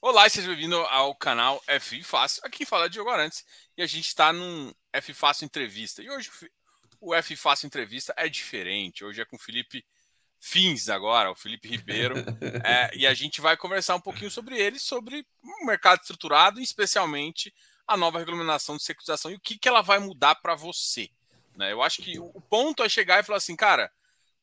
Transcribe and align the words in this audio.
Olá 0.00 0.26
e 0.26 0.30
seja 0.30 0.48
bem-vindo 0.48 0.76
ao 0.76 1.14
canal 1.14 1.60
F 1.66 2.02
Fácil. 2.02 2.42
Aqui 2.44 2.66
fala 2.66 2.88
Diogo 2.88 3.10
Arantes 3.10 3.44
e 3.76 3.82
a 3.82 3.86
gente 3.86 4.06
está 4.06 4.32
num 4.32 4.72
F 4.92 5.14
Fácil 5.14 5.46
Entrevista. 5.46 6.02
E 6.02 6.10
hoje 6.10 6.30
o 7.00 7.14
F 7.14 7.34
Fácil 7.34 7.66
Entrevista 7.66 8.12
é 8.16 8.28
diferente. 8.28 9.04
Hoje 9.04 9.22
é 9.22 9.24
com 9.24 9.36
o 9.36 9.38
Felipe 9.38 9.84
Fins 10.38 10.90
agora, 10.90 11.30
o 11.30 11.34
Felipe 11.34 11.66
Ribeiro. 11.66 12.14
é, 12.62 12.90
e 12.94 13.06
a 13.06 13.14
gente 13.14 13.40
vai 13.40 13.56
conversar 13.56 13.96
um 13.96 14.00
pouquinho 14.00 14.30
sobre 14.30 14.58
ele, 14.58 14.78
sobre 14.78 15.26
o 15.42 15.66
mercado 15.66 16.00
estruturado, 16.00 16.60
e 16.60 16.62
especialmente 16.62 17.52
a 17.86 17.96
nova 17.96 18.18
regulamentação 18.18 18.76
de 18.76 18.82
securitização 18.82 19.30
e 19.30 19.36
o 19.36 19.40
que, 19.40 19.58
que 19.58 19.68
ela 19.68 19.80
vai 19.80 19.98
mudar 19.98 20.34
para 20.36 20.54
você. 20.54 21.08
Né? 21.56 21.72
Eu 21.72 21.82
acho 21.82 22.02
que 22.02 22.18
o 22.18 22.40
ponto 22.42 22.84
é 22.84 22.88
chegar 22.88 23.18
e 23.18 23.22
falar 23.24 23.38
assim, 23.38 23.56
cara, 23.56 23.90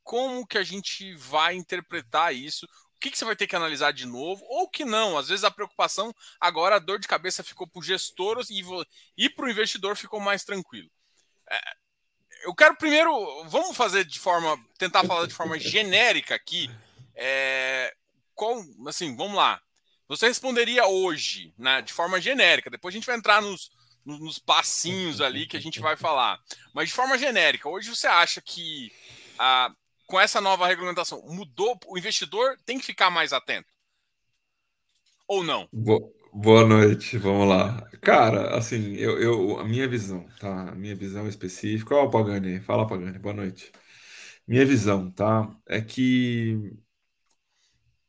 como 0.04 0.48
que 0.48 0.58
a 0.58 0.64
gente 0.64 1.14
vai 1.16 1.56
interpretar 1.56 2.34
isso? 2.36 2.68
Que, 3.04 3.12
que 3.12 3.18
você 3.18 3.26
vai 3.26 3.36
ter 3.36 3.48
que 3.48 3.56
analisar 3.56 3.92
de 3.92 4.06
novo, 4.06 4.46
ou 4.46 4.70
que 4.70 4.86
não. 4.86 5.18
Às 5.18 5.28
vezes 5.28 5.44
a 5.44 5.52
preocupação, 5.52 6.16
agora 6.40 6.78
a 6.78 6.80
dor 6.80 7.00
de 7.00 7.08
cabeça 7.08 7.44
ficou 7.44 7.68
para 7.68 7.80
o 7.80 7.84
gestor 7.84 8.42
e, 8.50 8.64
e 9.18 9.30
para 9.30 9.46
o 9.46 9.50
investidor 9.50 9.98
ficou 9.98 10.22
mais 10.22 10.46
tranquilo. 10.46 10.90
É, 11.50 11.62
eu 12.46 12.56
quero 12.56 12.78
primeiro, 12.78 13.12
vamos 13.50 13.76
fazer 13.76 14.06
de 14.06 14.18
forma, 14.20 14.58
tentar 14.78 15.04
falar 15.04 15.28
de 15.28 15.34
forma 15.34 15.60
genérica 15.60 16.34
aqui. 16.34 16.72
É, 17.14 17.94
qual, 18.34 18.64
assim, 18.88 19.14
vamos 19.18 19.36
lá. 19.36 19.62
Você 20.08 20.28
responderia 20.28 20.88
hoje, 20.88 21.54
né, 21.58 21.82
de 21.82 21.92
forma 21.92 22.22
genérica. 22.22 22.70
Depois 22.70 22.94
a 22.94 22.98
gente 22.98 23.06
vai 23.08 23.18
entrar 23.18 23.42
nos, 23.42 23.70
nos 24.06 24.40
passinhos 24.40 25.20
ali 25.20 25.46
que 25.46 25.58
a 25.58 25.62
gente 25.62 25.82
vai 25.82 25.98
falar. 25.98 26.40
Mas 26.74 26.88
de 26.88 26.96
forma 26.96 27.18
genérica, 27.18 27.68
hoje 27.68 27.90
você 27.90 28.08
acha 28.08 28.42
que 28.42 28.94
a, 29.38 29.74
com 30.08 30.20
essa 30.20 30.42
nova 30.42 30.68
regulamentação, 30.68 31.22
mudou? 31.28 31.78
O 31.88 31.98
investidor 31.98 32.58
tem 32.66 32.80
que 32.80 32.86
ficar 32.86 33.10
mais 33.10 33.34
atento? 33.34 33.72
Ou 35.28 35.44
não? 35.44 35.70
Boa 36.32 36.66
noite, 36.68 37.18
vamos 37.18 37.48
lá. 37.48 37.82
Cara, 38.02 38.58
assim, 38.58 38.94
eu, 38.96 39.20
eu, 39.22 39.60
a 39.60 39.64
minha 39.64 39.88
visão, 39.88 40.26
tá? 40.40 40.70
A 40.72 40.76
minha 40.76 40.96
visão 40.96 41.28
específica. 41.28 41.96
Ó, 41.96 42.10
Pagani, 42.10 42.60
fala, 42.62 42.88
Pagani, 42.88 43.20
boa 43.20 43.34
noite. 43.36 43.72
Minha 44.48 44.66
visão, 44.66 45.12
tá? 45.12 45.50
É 45.68 45.82
que 45.82 46.74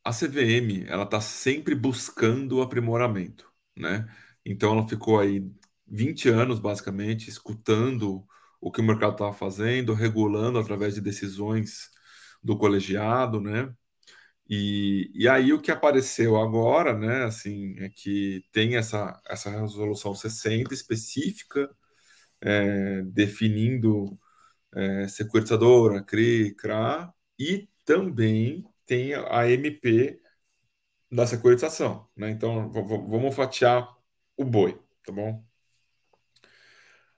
a 0.04 0.12
CVM, 0.12 0.84
ela 0.88 1.06
tá 1.06 1.20
sempre 1.20 1.74
buscando 1.74 2.60
aprimoramento, 2.62 3.50
né? 3.76 4.06
Então 4.44 4.72
ela 4.72 4.86
ficou 4.88 5.18
aí 5.20 5.50
20 5.86 6.28
anos, 6.28 6.58
basicamente, 6.58 7.28
escutando 7.30 8.26
o 8.64 8.72
que 8.72 8.80
o 8.80 8.84
mercado 8.84 9.12
estava 9.12 9.34
fazendo, 9.34 9.92
regulando 9.94 10.58
através 10.58 10.94
de 10.94 11.00
decisões 11.02 11.90
do 12.42 12.56
colegiado, 12.56 13.38
né? 13.40 13.74
E, 14.48 15.10
e 15.14 15.28
aí 15.28 15.52
o 15.52 15.60
que 15.60 15.70
apareceu 15.70 16.36
agora, 16.36 16.96
né, 16.96 17.24
assim, 17.24 17.76
é 17.80 17.88
que 17.90 18.44
tem 18.52 18.76
essa, 18.76 19.20
essa 19.28 19.50
resolução 19.50 20.14
60 20.14 20.74
específica, 20.74 21.70
é, 22.42 23.02
definindo 23.04 24.18
é, 24.74 25.08
securitizadora, 25.08 26.02
CRI, 26.04 26.54
CRA, 26.56 27.14
e 27.38 27.68
também 27.84 28.64
tem 28.86 29.14
a 29.14 29.48
MP 29.50 30.20
da 31.10 31.26
securitização, 31.26 32.08
né? 32.16 32.30
Então, 32.30 32.70
vamos 32.72 33.34
fatiar 33.34 33.88
o 34.36 34.44
boi, 34.44 34.80
tá 35.04 35.12
bom? 35.12 35.44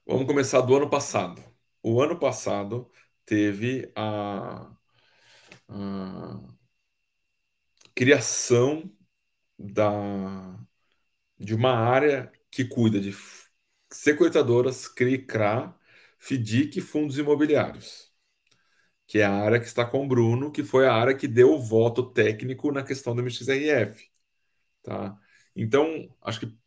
Vamos 0.07 0.27
começar 0.27 0.61
do 0.63 0.77
ano 0.77 0.89
passado. 0.89 1.43
O 1.83 2.01
ano 2.01 2.19
passado 2.19 2.91
teve 3.25 3.91
a, 3.97 4.71
a 5.69 6.57
criação 7.95 8.91
da, 9.59 10.59
de 11.39 11.55
uma 11.55 11.73
área 11.73 12.33
que 12.51 12.65
cuida 12.67 13.01
de 13.01 13.15
securitadoras, 13.93 14.89
CRI, 14.89 15.19
CRA, 15.27 15.79
FDIC 16.19 16.79
e 16.79 16.83
fundos 16.83 17.19
imobiliários, 17.19 18.13
que 19.07 19.19
é 19.21 19.25
a 19.25 19.33
área 19.35 19.61
que 19.61 19.67
está 19.67 19.85
com 19.87 20.05
o 20.05 20.09
Bruno, 20.09 20.53
que 20.53 20.65
foi 20.65 20.87
a 20.87 20.95
área 20.95 21.17
que 21.17 21.29
deu 21.29 21.53
o 21.55 21.61
voto 21.63 22.13
técnico 22.13 22.73
na 22.73 22.83
questão 22.85 23.15
do 23.15 23.23
MXRF. 23.23 24.11
Tá? 24.83 25.19
Então, 25.57 26.15
acho 26.23 26.41
que 26.41 26.59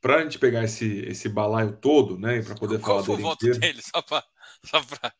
para 0.00 0.16
a 0.16 0.22
gente 0.22 0.38
pegar 0.38 0.64
esse, 0.64 1.00
esse 1.00 1.28
balaio 1.28 1.76
todo, 1.76 2.18
né, 2.18 2.42
para 2.42 2.54
poder 2.54 2.80
Qual 2.80 3.02
falar 3.02 3.04
foi 3.04 3.14
o 3.16 3.18
voto 3.18 3.46
inteiro, 3.46 3.60
dele, 3.60 3.82
só 3.82 4.00
para. 4.02 4.24
Só 4.64 4.82
pra... 4.82 5.12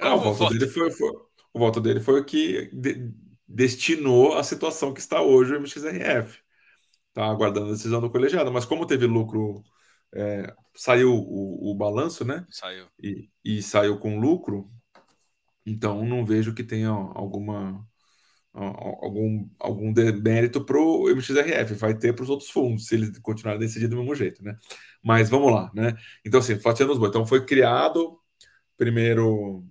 Não, 0.00 0.16
o, 0.16 0.20
voto, 0.20 0.38
voto 0.38 0.54
dele 0.54 0.70
foi, 0.70 0.90
foi, 0.90 1.10
o 1.52 1.58
voto 1.58 1.80
dele 1.80 2.00
foi 2.00 2.20
o 2.20 2.24
que 2.24 2.70
de, 2.72 3.12
destinou 3.46 4.36
a 4.36 4.44
situação 4.44 4.94
que 4.94 5.00
está 5.00 5.20
hoje 5.20 5.54
o 5.54 5.60
MXRF. 5.60 6.38
Está 7.08 7.26
aguardando 7.26 7.68
a 7.68 7.72
decisão 7.72 8.00
do 8.00 8.10
colegiado, 8.10 8.52
mas 8.52 8.64
como 8.64 8.86
teve 8.86 9.04
lucro, 9.04 9.64
é, 10.14 10.54
saiu 10.74 11.12
o, 11.12 11.70
o, 11.70 11.74
balanço, 11.74 12.24
né? 12.24 12.46
Saiu. 12.50 12.86
E, 13.02 13.28
e 13.44 13.60
saiu 13.60 13.98
com 13.98 14.20
lucro, 14.20 14.70
então 15.66 16.04
não 16.04 16.24
vejo 16.24 16.54
que 16.54 16.62
tenha 16.62 16.90
alguma 16.90 17.84
algum, 18.52 19.48
algum 19.58 19.92
mérito 20.22 20.64
para 20.64 20.78
o 20.78 21.08
MXRF, 21.08 21.74
vai 21.74 21.96
ter 21.96 22.14
para 22.14 22.22
os 22.24 22.30
outros 22.30 22.50
fundos, 22.50 22.86
se 22.86 22.94
eles 22.96 23.18
continuarem 23.20 23.58
a 23.58 23.60
decidir 23.66 23.88
do 23.88 23.96
mesmo 23.96 24.14
jeito, 24.14 24.42
né? 24.42 24.56
Mas 25.02 25.30
vamos 25.30 25.52
lá, 25.52 25.70
né? 25.74 25.96
Então, 26.24 26.40
assim, 26.40 26.58
fatiando 26.58 26.92
os 26.92 26.98
bois. 26.98 27.10
Então, 27.10 27.26
foi 27.26 27.44
criado 27.46 28.18
primeiro 28.76 29.64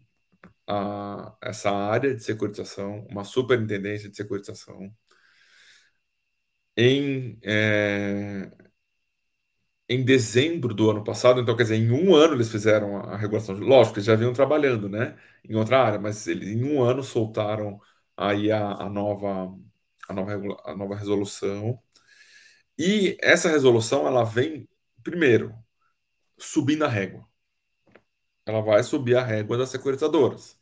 a, 0.67 1.35
essa 1.41 1.72
área 1.72 2.16
de 2.16 2.23
securitização, 2.23 3.06
uma 3.09 3.23
superintendência 3.23 4.09
de 4.09 4.17
securitização. 4.17 4.94
Em, 6.75 7.38
é, 7.44 8.50
em 9.88 10.03
dezembro 10.03 10.73
do 10.73 10.90
ano 10.91 11.03
passado, 11.03 11.41
então 11.41 11.56
quer 11.56 11.63
dizer, 11.63 11.75
em 11.78 11.91
um 11.91 12.16
ano 12.16 12.35
eles 12.35 12.50
fizeram 12.51 12.97
a 12.97 13.17
regulação. 13.17 13.56
Lógico, 13.57 13.96
eles 13.97 14.06
já 14.06 14.16
vinham 14.16 14.34
trabalhando, 14.34 14.88
né, 14.88 15.17
em 15.44 15.56
outra 15.56 15.84
área, 15.84 16.00
mas 16.00 16.28
eles 16.28 16.47
em 16.50 16.63
um 16.63 16.84
ano 16.84 17.01
soltaram 17.03 17.79
aí 18.19 18.52
a, 18.52 18.74
a, 18.74 18.90
nova, 18.90 19.56
a, 20.09 20.13
nova, 20.13 20.62
a 20.66 20.75
nova 20.75 20.96
resolução. 20.96 21.81
E 22.78 23.18
essa 23.22 23.50
resolução, 23.50 24.07
ela 24.07 24.24
vem, 24.24 24.68
primeiro, 25.03 25.56
subindo 26.38 26.85
a 26.85 26.88
régua. 26.90 27.25
Ela 28.46 28.62
vai 28.62 28.84
subir 28.84 29.16
a 29.16 29.24
régua 29.24 29.58
das 29.58 29.69
securitizadoras. 29.69 30.58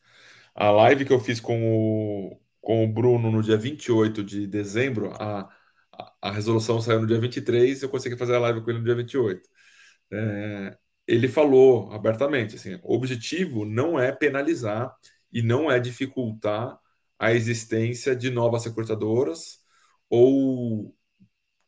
A 0.55 0.71
live 0.71 1.05
que 1.05 1.13
eu 1.13 1.19
fiz 1.19 1.39
com 1.39 2.31
o, 2.31 2.41
com 2.61 2.85
o 2.85 2.87
Bruno 2.93 3.31
no 3.31 3.41
dia 3.43 3.57
28 3.57 4.23
de 4.23 4.47
dezembro, 4.47 5.11
a, 5.13 5.49
a, 5.93 6.13
a 6.23 6.31
resolução 6.31 6.81
saiu 6.81 7.01
no 7.01 7.07
dia 7.07 7.19
23, 7.19 7.81
eu 7.83 7.89
consegui 7.89 8.17
fazer 8.17 8.35
a 8.35 8.39
live 8.39 8.61
com 8.63 8.69
ele 8.71 8.79
no 8.79 8.85
dia 8.85 8.95
28. 8.95 9.49
É, 10.11 10.77
ele 11.07 11.27
falou 11.27 11.91
abertamente, 11.93 12.55
assim, 12.55 12.79
o 12.83 12.95
objetivo 12.95 13.65
não 13.65 13.99
é 13.99 14.11
penalizar 14.11 14.95
e 15.31 15.41
não 15.41 15.71
é 15.71 15.79
dificultar 15.79 16.79
a 17.19 17.33
existência 17.33 18.15
de 18.15 18.29
novas 18.29 18.63
securitadoras 18.63 19.59
ou 20.09 20.95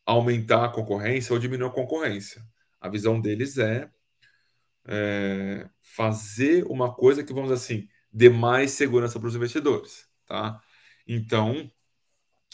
aumentar 0.06 0.66
a 0.66 0.70
concorrência 0.70 1.34
ou 1.34 1.40
diminuir 1.40 1.70
a 1.70 1.72
concorrência. 1.74 2.44
A 2.82 2.90
visão 2.90 3.20
deles 3.22 3.58
é, 3.58 3.90
é 4.88 5.70
fazer 5.82 6.66
uma 6.66 6.94
coisa 6.94 7.24
que, 7.24 7.34
vamos 7.34 7.52
dizer 7.52 7.64
assim, 7.64 7.90
dê 8.12 8.30
mais 8.30 8.72
segurança 8.72 9.20
para 9.20 9.28
os 9.28 9.36
investidores, 9.36 10.08
tá? 10.26 10.62
Então, 11.08 11.72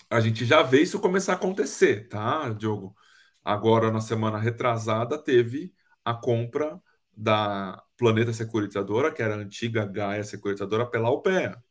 a 0.10 0.20
gente 0.20 0.46
já 0.46 0.62
vê 0.64 0.82
isso 0.82 1.00
começar 1.00 1.34
a 1.34 1.36
acontecer, 1.36 2.08
tá, 2.10 2.50
Diogo? 2.50 2.96
Agora, 3.44 3.92
na 3.92 4.02
semana 4.02 4.38
retrasada, 4.40 5.18
teve 5.18 5.74
a 6.04 6.14
compra 6.14 6.82
da 7.16 7.82
Planeta 7.98 8.34
Securitizadora, 8.34 9.12
que 9.14 9.22
era 9.22 9.36
a 9.36 9.38
antiga 9.38 9.86
Gaia 9.86 10.24
Securitizadora, 10.24 10.90
pela 10.90 11.12
UPEA. 11.12 11.64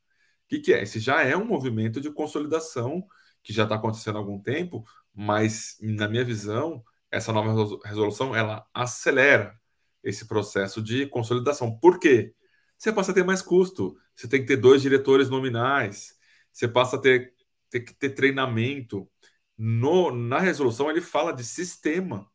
Que, 0.54 0.60
que 0.60 0.72
é? 0.72 0.82
Esse 0.82 1.00
já 1.00 1.22
é 1.22 1.36
um 1.36 1.44
movimento 1.44 2.00
de 2.00 2.10
consolidação 2.10 3.06
que 3.42 3.52
já 3.52 3.64
está 3.64 3.74
acontecendo 3.74 4.16
há 4.16 4.18
algum 4.18 4.40
tempo, 4.40 4.84
mas, 5.12 5.76
na 5.80 6.08
minha 6.08 6.24
visão, 6.24 6.82
essa 7.10 7.32
nova 7.32 7.78
resolução 7.84 8.34
ela 8.34 8.66
acelera 8.72 9.58
esse 10.02 10.26
processo 10.26 10.82
de 10.82 11.06
consolidação. 11.06 11.78
Por 11.78 11.98
quê? 11.98 12.34
Você 12.78 12.92
passa 12.92 13.12
a 13.12 13.14
ter 13.14 13.24
mais 13.24 13.42
custo, 13.42 13.96
você 14.14 14.28
tem 14.28 14.40
que 14.40 14.46
ter 14.46 14.56
dois 14.56 14.82
diretores 14.82 15.28
nominais, 15.28 16.16
você 16.52 16.68
passa 16.68 16.96
a 16.96 17.00
ter, 17.00 17.34
ter 17.70 17.80
que 17.80 17.94
ter 17.94 18.10
treinamento. 18.10 19.08
No, 19.56 20.10
na 20.10 20.38
resolução, 20.38 20.90
ele 20.90 21.00
fala 21.00 21.32
de 21.32 21.44
sistema. 21.44 22.30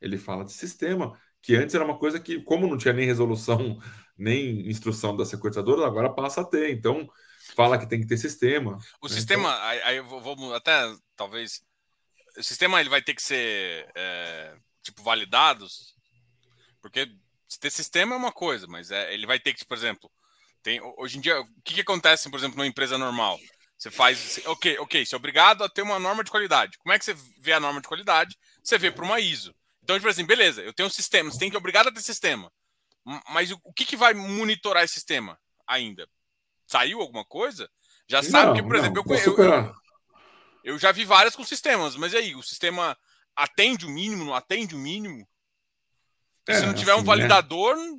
Ele 0.00 0.18
fala 0.18 0.44
de 0.44 0.52
sistema, 0.52 1.18
que 1.40 1.54
antes 1.56 1.74
era 1.74 1.84
uma 1.84 1.98
coisa 1.98 2.20
que, 2.20 2.42
como 2.42 2.66
não 2.66 2.76
tinha 2.76 2.92
nem 2.92 3.06
resolução 3.06 3.78
nem 4.16 4.68
instrução 4.68 5.16
da 5.16 5.24
securitadora, 5.24 5.86
agora 5.86 6.12
passa 6.12 6.40
a 6.42 6.44
ter. 6.44 6.70
Então, 6.70 7.08
fala 7.54 7.78
que 7.78 7.88
tem 7.88 8.00
que 8.00 8.06
ter 8.06 8.16
sistema. 8.16 8.78
O 9.00 9.08
né? 9.08 9.14
sistema, 9.14 9.50
então... 9.50 9.64
aí, 9.64 9.82
aí 9.82 10.00
vamos 10.00 10.52
até 10.52 10.72
talvez. 11.16 11.62
O 12.36 12.42
sistema 12.42 12.80
ele 12.80 12.88
vai 12.88 13.00
ter 13.00 13.14
que 13.14 13.22
ser 13.22 13.90
é, 13.94 14.56
tipo 14.82 15.02
validados, 15.02 15.94
porque 16.82 17.08
ter 17.60 17.70
sistema 17.70 18.14
é 18.14 18.18
uma 18.18 18.32
coisa, 18.32 18.66
mas 18.66 18.90
é, 18.90 19.14
ele 19.14 19.26
vai 19.26 19.38
ter 19.38 19.54
que, 19.54 19.64
por 19.64 19.76
exemplo, 19.76 20.10
tem 20.62 20.80
hoje 20.98 21.18
em 21.18 21.20
dia 21.20 21.40
o 21.40 21.46
que, 21.62 21.74
que 21.74 21.80
acontece, 21.80 22.30
por 22.30 22.38
exemplo, 22.38 22.56
numa 22.56 22.66
empresa 22.66 22.98
normal? 22.98 23.38
Você 23.76 23.90
faz. 23.90 24.40
Ok, 24.46 24.78
ok, 24.78 25.04
você 25.04 25.14
é 25.14 25.18
obrigado 25.18 25.62
a 25.62 25.68
ter 25.68 25.82
uma 25.82 25.98
norma 25.98 26.24
de 26.24 26.30
qualidade. 26.30 26.78
Como 26.78 26.92
é 26.92 26.98
que 26.98 27.04
você 27.04 27.14
vê 27.38 27.52
a 27.52 27.60
norma 27.60 27.80
de 27.80 27.88
qualidade? 27.88 28.36
Você 28.62 28.78
vê 28.78 28.90
para 28.90 29.04
uma 29.04 29.20
ISO. 29.20 29.54
Então, 29.82 29.96
tipo 29.96 30.08
assim, 30.08 30.24
beleza, 30.24 30.62
eu 30.62 30.72
tenho 30.72 30.86
um 30.86 30.90
sistema, 30.90 31.30
você 31.30 31.38
tem 31.38 31.50
que 31.50 31.56
obrigado 31.56 31.88
a 31.88 31.92
ter 31.92 32.00
sistema. 32.00 32.50
Mas 33.28 33.50
o, 33.50 33.72
que, 33.74 33.84
que 33.84 33.96
vai 33.96 34.14
monitorar 34.14 34.82
esse 34.82 34.94
sistema 34.94 35.38
ainda? 35.66 36.08
Saiu 36.74 37.00
alguma 37.00 37.24
coisa? 37.24 37.70
Já 38.08 38.20
não, 38.20 38.28
sabe 38.28 38.54
que, 38.54 38.66
por 38.66 38.74
exemplo, 38.74 39.04
eu, 39.08 39.38
eu, 39.38 39.74
eu, 40.64 40.78
já 40.78 40.90
vi 40.90 41.04
várias 41.04 41.36
com 41.36 41.44
sistemas, 41.44 41.94
mas 41.94 42.12
aí? 42.12 42.34
O 42.34 42.42
sistema 42.42 42.96
atende 43.36 43.86
o 43.86 43.90
mínimo, 43.90 44.24
não 44.24 44.34
atende 44.34 44.74
o 44.74 44.78
mínimo? 44.78 45.24
É, 46.48 46.54
se 46.54 46.66
não 46.66 46.74
tiver 46.74 46.90
assim, 46.90 47.00
um 47.00 47.04
né? 47.04 47.06
validador. 47.06 47.76
Né? 47.76 47.96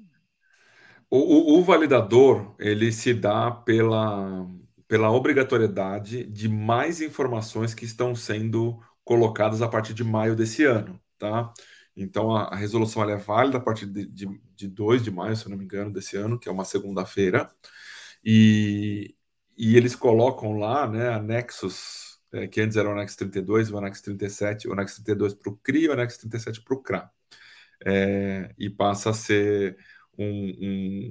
O, 1.09 1.19
o, 1.19 1.59
o, 1.59 1.63
validador 1.63 2.53
ele 2.59 2.91
se 2.91 3.13
dá 3.13 3.49
pela, 3.49 4.45
pela 4.89 5.09
obrigatoriedade 5.09 6.25
de 6.25 6.49
mais 6.49 6.99
informações 6.99 7.73
que 7.73 7.85
estão 7.85 8.13
sendo 8.13 8.77
colocadas 9.05 9.61
a 9.61 9.69
partir 9.69 9.93
de 9.93 10.03
maio 10.03 10.35
desse 10.35 10.65
ano, 10.65 10.99
tá? 11.17 11.53
Então 11.95 12.35
a, 12.35 12.49
a 12.49 12.55
resolução 12.57 13.09
é 13.09 13.15
válida 13.15 13.57
a 13.57 13.61
partir 13.61 13.85
de, 13.85 14.05
de, 14.05 14.27
de 14.53 14.67
2 14.67 15.01
de 15.01 15.11
maio, 15.11 15.33
se 15.37 15.45
eu 15.45 15.49
não 15.49 15.57
me 15.57 15.63
engano, 15.63 15.93
desse 15.93 16.17
ano, 16.17 16.37
que 16.37 16.49
é 16.49 16.51
uma 16.51 16.65
segunda-feira. 16.65 17.49
E, 18.25 19.15
e 19.57 19.77
eles 19.77 19.95
colocam 19.95 20.57
lá, 20.57 20.87
né, 20.87 21.09
anexos, 21.09 22.19
é, 22.33 22.47
que 22.47 22.59
antes 22.59 22.75
era 22.75 22.89
o 22.89 22.91
anexo 22.91 23.17
32, 23.17 23.71
o 23.71 23.77
anexo 23.77 24.03
37, 24.03 24.67
o 24.67 24.73
anexo 24.73 24.95
32 25.03 25.35
para 25.35 25.51
o 25.51 25.57
CRI 25.57 25.83
e 25.83 25.89
o 25.89 25.93
anexo 25.93 26.19
37 26.19 26.61
para 26.63 26.75
o 26.75 26.81
CRA. 26.81 27.11
É, 27.85 28.53
e 28.57 28.69
passa 28.69 29.11
a 29.11 29.13
ser 29.13 29.77
um, 30.17 30.25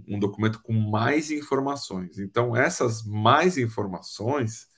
um, 0.07 0.17
um, 0.17 0.19
documento 0.19 0.61
com 0.63 0.73
mais 0.73 1.31
informações. 1.31 2.19
Então, 2.19 2.57
essas 2.57 3.05
mais 3.05 3.59
informações 3.59 4.69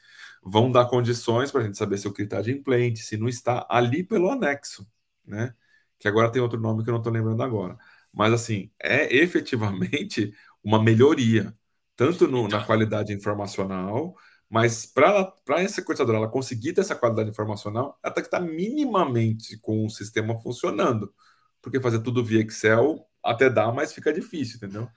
vão 0.43 0.71
dar 0.71 0.87
condições 0.87 1.51
para 1.51 1.63
a 1.63 1.65
gente 1.65 1.79
saber 1.79 1.99
se 1.99 2.09
o 2.09 2.13
CRI 2.13 2.25
está 2.25 2.43
de 2.43 2.53
implante, 2.53 3.01
se 3.01 3.17
não 3.17 3.29
está 3.29 3.67
ali 3.71 4.05
pelo 4.05 4.31
anexo, 4.31 4.87
né? 5.25 5.55
Que 5.99 6.09
agora 6.09 6.31
tem 6.31 6.43
outro 6.43 6.61
nome 6.61 6.85
que 6.85 6.91
eu 6.91 6.93
não 6.93 7.01
estou 7.01 7.13
lembrando 7.13 7.43
agora. 7.43 7.77
Mas, 8.13 8.33
assim, 8.33 8.71
é 8.83 9.15
efetivamente 9.17 10.35
uma 10.63 10.83
melhoria 10.83 11.57
tanto 11.97 12.29
no, 12.29 12.47
na 12.47 12.65
qualidade 12.65 13.13
informacional, 13.13 14.15
mas 14.49 14.87
para 14.87 15.33
essa 15.57 15.77
sequenciadora 15.77 16.19
ela 16.19 16.29
conseguir 16.29 16.73
ter 16.75 16.83
essa 16.83 16.95
qualidade 16.95 17.31
informacional, 17.31 17.99
ela 18.03 18.15
tem 18.15 18.23
que 18.23 18.29
estar 18.29 18.41
minimamente 18.41 19.59
com 19.59 19.87
o 19.87 19.91
sistema 19.91 20.39
funcionando. 20.39 21.13
Porque 21.61 21.81
fazer 21.81 22.01
tudo 22.01 22.25
via 22.25 22.43
Excel 22.43 23.05
até 23.25 23.51
dá, 23.51 23.73
mas 23.73 23.93
fica 23.93 24.13
difícil, 24.13 24.57
entendeu? 24.57 24.89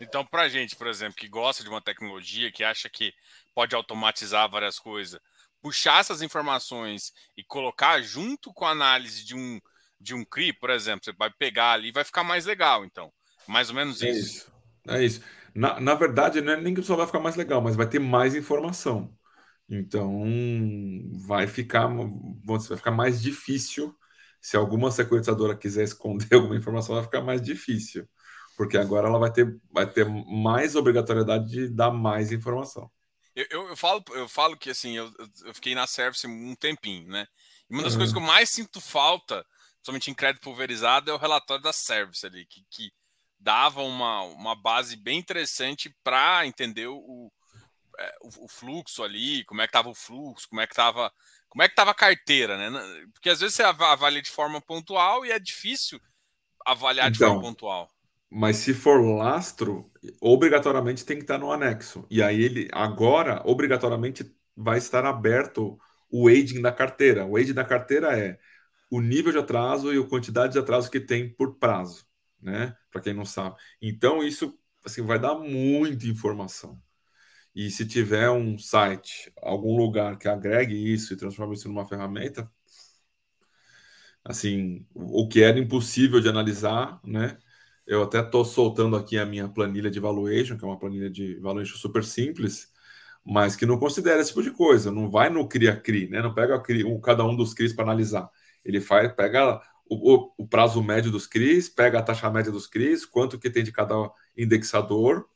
Então, 0.00 0.24
para 0.24 0.48
gente, 0.48 0.76
por 0.76 0.86
exemplo, 0.86 1.16
que 1.16 1.28
gosta 1.28 1.62
de 1.62 1.70
uma 1.70 1.80
tecnologia, 1.80 2.52
que 2.52 2.62
acha 2.62 2.88
que 2.88 3.12
pode 3.54 3.74
automatizar 3.74 4.48
várias 4.50 4.78
coisas, 4.78 5.18
puxar 5.60 6.00
essas 6.00 6.22
informações 6.22 7.12
e 7.36 7.42
colocar 7.42 8.00
junto 8.02 8.52
com 8.52 8.64
a 8.64 8.70
análise 8.70 9.24
de 9.24 9.34
um, 9.34 9.60
de 10.00 10.14
um 10.14 10.24
CRI, 10.24 10.52
por 10.52 10.70
exemplo, 10.70 11.04
você 11.04 11.12
vai 11.12 11.30
pegar 11.30 11.72
ali 11.72 11.90
vai 11.90 12.04
ficar 12.04 12.22
mais 12.22 12.44
legal, 12.44 12.84
então. 12.84 13.12
Mais 13.46 13.70
ou 13.70 13.74
menos 13.74 14.02
é 14.02 14.10
isso. 14.10 14.20
isso. 14.20 14.52
É 14.86 15.04
isso. 15.04 15.22
Na, 15.54 15.80
na 15.80 15.94
verdade, 15.94 16.40
não 16.40 16.52
é 16.52 16.60
nem 16.60 16.74
que 16.74 16.82
só 16.82 16.96
vai 16.96 17.06
ficar 17.06 17.20
mais 17.20 17.36
legal, 17.36 17.60
mas 17.60 17.76
vai 17.76 17.88
ter 17.88 17.98
mais 17.98 18.34
informação. 18.34 19.16
Então, 19.68 20.24
vai 21.26 21.46
ficar, 21.46 21.88
vai 22.44 22.76
ficar 22.76 22.90
mais 22.90 23.20
difícil. 23.20 23.94
Se 24.40 24.56
alguma 24.56 24.90
sequenciadora 24.90 25.56
quiser 25.56 25.84
esconder 25.84 26.28
alguma 26.34 26.56
informação, 26.56 26.94
vai 26.94 27.04
ficar 27.04 27.20
mais 27.20 27.42
difícil. 27.42 28.08
Porque 28.56 28.76
agora 28.76 29.08
ela 29.08 29.18
vai 29.18 29.30
ter, 29.30 29.56
vai 29.70 29.86
ter 29.86 30.04
mais 30.04 30.74
obrigatoriedade 30.74 31.46
de 31.46 31.68
dar 31.68 31.90
mais 31.90 32.32
informação. 32.32 32.90
Eu, 33.36 33.46
eu, 33.50 33.68
eu 33.68 33.76
falo, 33.76 34.02
eu 34.14 34.28
falo 34.28 34.56
que 34.56 34.70
assim, 34.70 34.96
eu, 34.96 35.12
eu 35.44 35.54
fiquei 35.54 35.74
na 35.74 35.86
Service 35.86 36.26
um 36.26 36.56
tempinho, 36.56 37.06
né? 37.06 37.26
E 37.70 37.74
uma 37.74 37.82
das 37.82 37.92
uhum. 37.92 37.98
coisas 37.98 38.12
que 38.12 38.20
eu 38.20 38.26
mais 38.26 38.50
sinto 38.50 38.80
falta, 38.80 39.46
somente 39.82 40.10
em 40.10 40.14
crédito 40.14 40.42
pulverizado, 40.42 41.10
é 41.10 41.14
o 41.14 41.18
relatório 41.18 41.62
da 41.62 41.72
Service 41.72 42.26
ali, 42.26 42.46
que, 42.46 42.64
que 42.68 42.90
dava 43.38 43.82
uma, 43.82 44.22
uma 44.22 44.54
base 44.54 44.96
bem 44.96 45.18
interessante 45.18 45.94
para 46.02 46.46
entender 46.46 46.88
o, 46.88 47.32
é, 47.98 48.14
o, 48.22 48.44
o, 48.44 48.48
fluxo 48.48 49.02
ali, 49.02 49.44
como 49.44 49.60
é 49.60 49.66
que 49.66 49.70
estava 49.70 49.88
o 49.88 49.94
fluxo, 49.94 50.48
como 50.48 50.60
é 50.60 50.66
que 50.66 50.72
estava 50.72 51.12
como 51.48 51.62
é 51.62 51.68
que 51.68 51.72
estava 51.72 51.92
a 51.92 51.94
carteira, 51.94 52.58
né? 52.58 52.78
Porque 53.14 53.30
às 53.30 53.40
vezes 53.40 53.54
você 53.54 53.62
avalia 53.62 54.20
de 54.20 54.30
forma 54.30 54.60
pontual 54.60 55.24
e 55.24 55.30
é 55.30 55.38
difícil 55.38 55.98
avaliar 56.66 57.10
de 57.10 57.18
forma 57.18 57.36
então, 57.36 57.48
pontual. 57.48 57.90
Mas 58.30 58.58
se 58.58 58.74
for 58.74 59.00
lastro, 59.00 59.90
obrigatoriamente 60.20 61.06
tem 61.06 61.16
que 61.16 61.22
estar 61.22 61.38
no 61.38 61.50
anexo. 61.50 62.06
E 62.10 62.22
aí 62.22 62.38
ele 62.42 62.68
agora 62.70 63.40
obrigatoriamente 63.46 64.30
vai 64.54 64.76
estar 64.76 65.06
aberto 65.06 65.78
o 66.10 66.28
aging 66.28 66.60
da 66.60 66.70
carteira. 66.70 67.24
O 67.24 67.38
aging 67.38 67.54
da 67.54 67.64
carteira 67.64 68.18
é 68.18 68.38
o 68.90 69.00
nível 69.00 69.32
de 69.32 69.38
atraso 69.38 69.94
e 69.94 69.98
a 69.98 70.06
quantidade 70.06 70.52
de 70.52 70.58
atraso 70.58 70.90
que 70.90 71.00
tem 71.00 71.32
por 71.32 71.58
prazo 71.58 72.07
né? 72.40 72.76
Para 72.90 73.00
quem 73.02 73.14
não 73.14 73.24
sabe. 73.24 73.56
Então 73.80 74.22
isso 74.22 74.58
assim 74.84 75.02
vai 75.02 75.18
dar 75.18 75.34
muita 75.34 76.06
informação. 76.06 76.80
E 77.54 77.70
se 77.70 77.86
tiver 77.86 78.30
um 78.30 78.58
site, 78.58 79.32
algum 79.42 79.76
lugar 79.76 80.18
que 80.18 80.28
agregue 80.28 80.74
isso 80.74 81.12
e 81.12 81.16
transforme 81.16 81.54
isso 81.54 81.68
numa 81.68 81.86
ferramenta, 81.86 82.50
assim, 84.24 84.86
o 84.94 85.28
que 85.28 85.42
era 85.42 85.58
impossível 85.58 86.20
de 86.20 86.28
analisar, 86.28 87.00
né? 87.04 87.38
Eu 87.86 88.02
até 88.02 88.20
estou 88.20 88.44
soltando 88.44 88.96
aqui 88.96 89.18
a 89.18 89.24
minha 89.26 89.48
planilha 89.48 89.90
de 89.90 89.98
valuation, 89.98 90.58
que 90.58 90.64
é 90.64 90.68
uma 90.68 90.78
planilha 90.78 91.08
de 91.10 91.36
valuation 91.40 91.76
super 91.76 92.04
simples, 92.04 92.70
mas 93.24 93.56
que 93.56 93.66
não 93.66 93.78
considera 93.78 94.20
esse 94.20 94.30
tipo 94.30 94.42
de 94.42 94.50
coisa. 94.50 94.90
Não 94.92 95.10
vai 95.10 95.30
no 95.30 95.48
cria-cri, 95.48 96.08
né? 96.08 96.20
Não 96.22 96.34
pega 96.34 96.60
CRI, 96.62 96.84
um, 96.84 97.00
cada 97.00 97.24
um 97.24 97.34
dos 97.34 97.54
CRIs 97.54 97.72
para 97.72 97.84
analisar. 97.84 98.30
Ele 98.64 98.80
faz, 98.80 99.12
pega 99.14 99.60
o, 99.90 100.32
o, 100.36 100.46
prazo 100.46 100.82
médio 100.82 101.10
dos 101.10 101.26
CRIs, 101.26 101.68
pega 101.68 101.98
a 101.98 102.02
taxa 102.02 102.30
média 102.30 102.52
dos 102.52 102.66
CRIs, 102.66 103.04
quanto 103.04 103.38
que 103.38 103.50
tem 103.50 103.64
de 103.64 103.72
cada 103.72 103.94
indexador, 104.36 105.28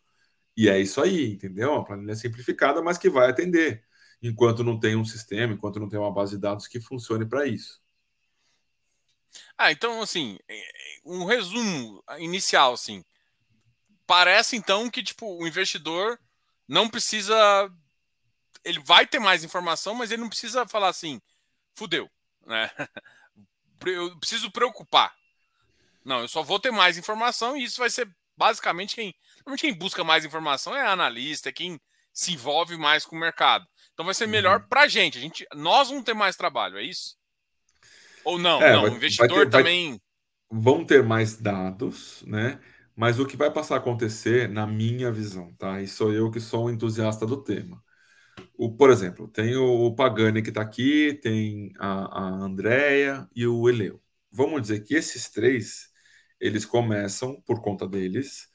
e 0.56 0.69
é 0.69 0.78
isso 0.78 1.00
aí, 1.00 1.32
entendeu? 1.32 1.72
Uma 1.72 1.84
planilha 1.84 2.14
simplificada, 2.14 2.82
mas 2.82 2.99
que 2.99 3.08
vai 3.08 3.31
atender, 3.31 3.84
enquanto 4.22 4.62
não 4.62 4.78
tem 4.78 4.96
um 4.96 5.04
sistema, 5.04 5.54
enquanto 5.54 5.81
não 5.81 5.88
tem 5.88 5.99
uma 5.99 6.12
base 6.12 6.32
de 6.32 6.43
dados 6.43 6.66
que 6.66 6.81
funcione 6.81 7.26
para 7.26 7.46
isso. 7.46 7.81
Ah, 9.56 9.72
então, 9.72 10.02
assim, 10.02 10.38
um 11.05 11.25
resumo 11.25 12.02
inicial, 12.19 12.75
assim, 12.75 13.02
parece 14.06 14.56
então 14.56 14.90
que, 14.90 15.02
tipo, 15.02 15.38
o 15.38 15.46
investidor 15.46 16.19
não 16.69 16.88
precisa, 16.88 17.34
ele 18.64 18.81
vai 18.81 19.06
ter 19.06 19.19
mais 19.19 19.44
informação, 19.44 19.94
mas 19.94 20.10
ele 20.10 20.22
não 20.22 20.28
precisa 20.28 20.66
falar 20.66 20.88
assim, 20.88 21.20
fudeu, 21.75 22.10
né? 22.46 22.70
eu 23.86 24.19
preciso 24.19 24.51
preocupar. 24.51 25.12
Não, 26.05 26.20
eu 26.20 26.29
só 26.29 26.43
vou 26.43 26.58
ter 26.58 26.70
mais 26.70 26.98
informação 26.98 27.56
e 27.56 27.65
isso 27.65 27.79
vai 27.79 27.91
ser 27.91 28.08
basicamente 28.36 28.94
quem. 28.94 29.15
Quem 29.56 29.74
busca 29.74 30.03
mais 30.05 30.24
informação 30.24 30.74
é 30.74 30.86
analista, 30.86 31.48
é 31.48 31.53
quem 31.53 31.81
se 32.12 32.32
envolve 32.32 32.77
mais 32.77 33.05
com 33.05 33.17
o 33.17 33.20
mercado. 33.20 33.67
Então 33.93 34.05
vai 34.05 34.15
ser 34.15 34.27
melhor 34.27 34.60
uhum. 34.60 34.69
para 34.69 34.82
a 34.82 34.89
gente. 34.89 35.19
A 35.19 35.20
gente. 35.20 35.46
Nós 35.55 35.89
vamos 35.89 36.05
ter 36.05 36.15
mais 36.15 36.36
trabalho, 36.36 36.79
é 36.79 36.82
isso? 36.82 37.17
Ou 38.24 38.39
não? 38.39 38.60
É, 38.62 38.72
não, 38.72 38.82
vai, 38.82 38.91
o 38.91 38.94
investidor 38.96 39.44
ter, 39.44 39.51
também. 39.51 39.91
Vai, 39.91 40.60
vão 40.60 40.84
ter 40.84 41.03
mais 41.03 41.36
dados, 41.36 42.22
né? 42.27 42.60
Mas 42.94 43.19
o 43.19 43.27
que 43.27 43.36
vai 43.36 43.51
passar 43.51 43.77
a 43.77 43.79
acontecer, 43.79 44.48
na 44.48 44.67
minha 44.67 45.10
visão, 45.10 45.53
tá? 45.55 45.81
E 45.81 45.89
sou 45.89 46.12
eu 46.12 46.31
que 46.31 46.41
sou 46.41 46.67
um 46.67 46.70
entusiasta 46.70 47.27
do 47.27 47.43
tema. 47.43 47.82
O, 48.54 48.76
por 48.76 48.90
exemplo, 48.90 49.28
tem 49.28 49.56
o 49.56 49.94
Pagani 49.94 50.42
que 50.42 50.50
está 50.50 50.62
aqui, 50.62 51.14
tem 51.22 51.72
a, 51.78 52.20
a 52.20 52.28
Andrea 52.44 53.28
e 53.34 53.46
o 53.46 53.68
Eleu. 53.68 54.00
Vamos 54.30 54.62
dizer 54.62 54.80
que 54.84 54.94
esses 54.94 55.30
três, 55.30 55.90
eles 56.40 56.64
começam, 56.64 57.40
por 57.42 57.60
conta 57.62 57.88
deles, 57.88 58.48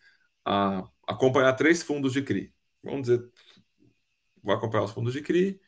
a 0.46 0.84
acompanhar 1.08 1.54
três 1.54 1.84
fundos 1.84 2.14
de 2.14 2.22
CRI. 2.22 2.54
Vamos 2.84 3.04
dizer, 3.04 3.30
vou 4.44 4.54
acompanhar 4.56 4.84
os 4.86 4.92
fundos 4.92 5.14
de 5.14 5.22
CRI, 5.22 5.60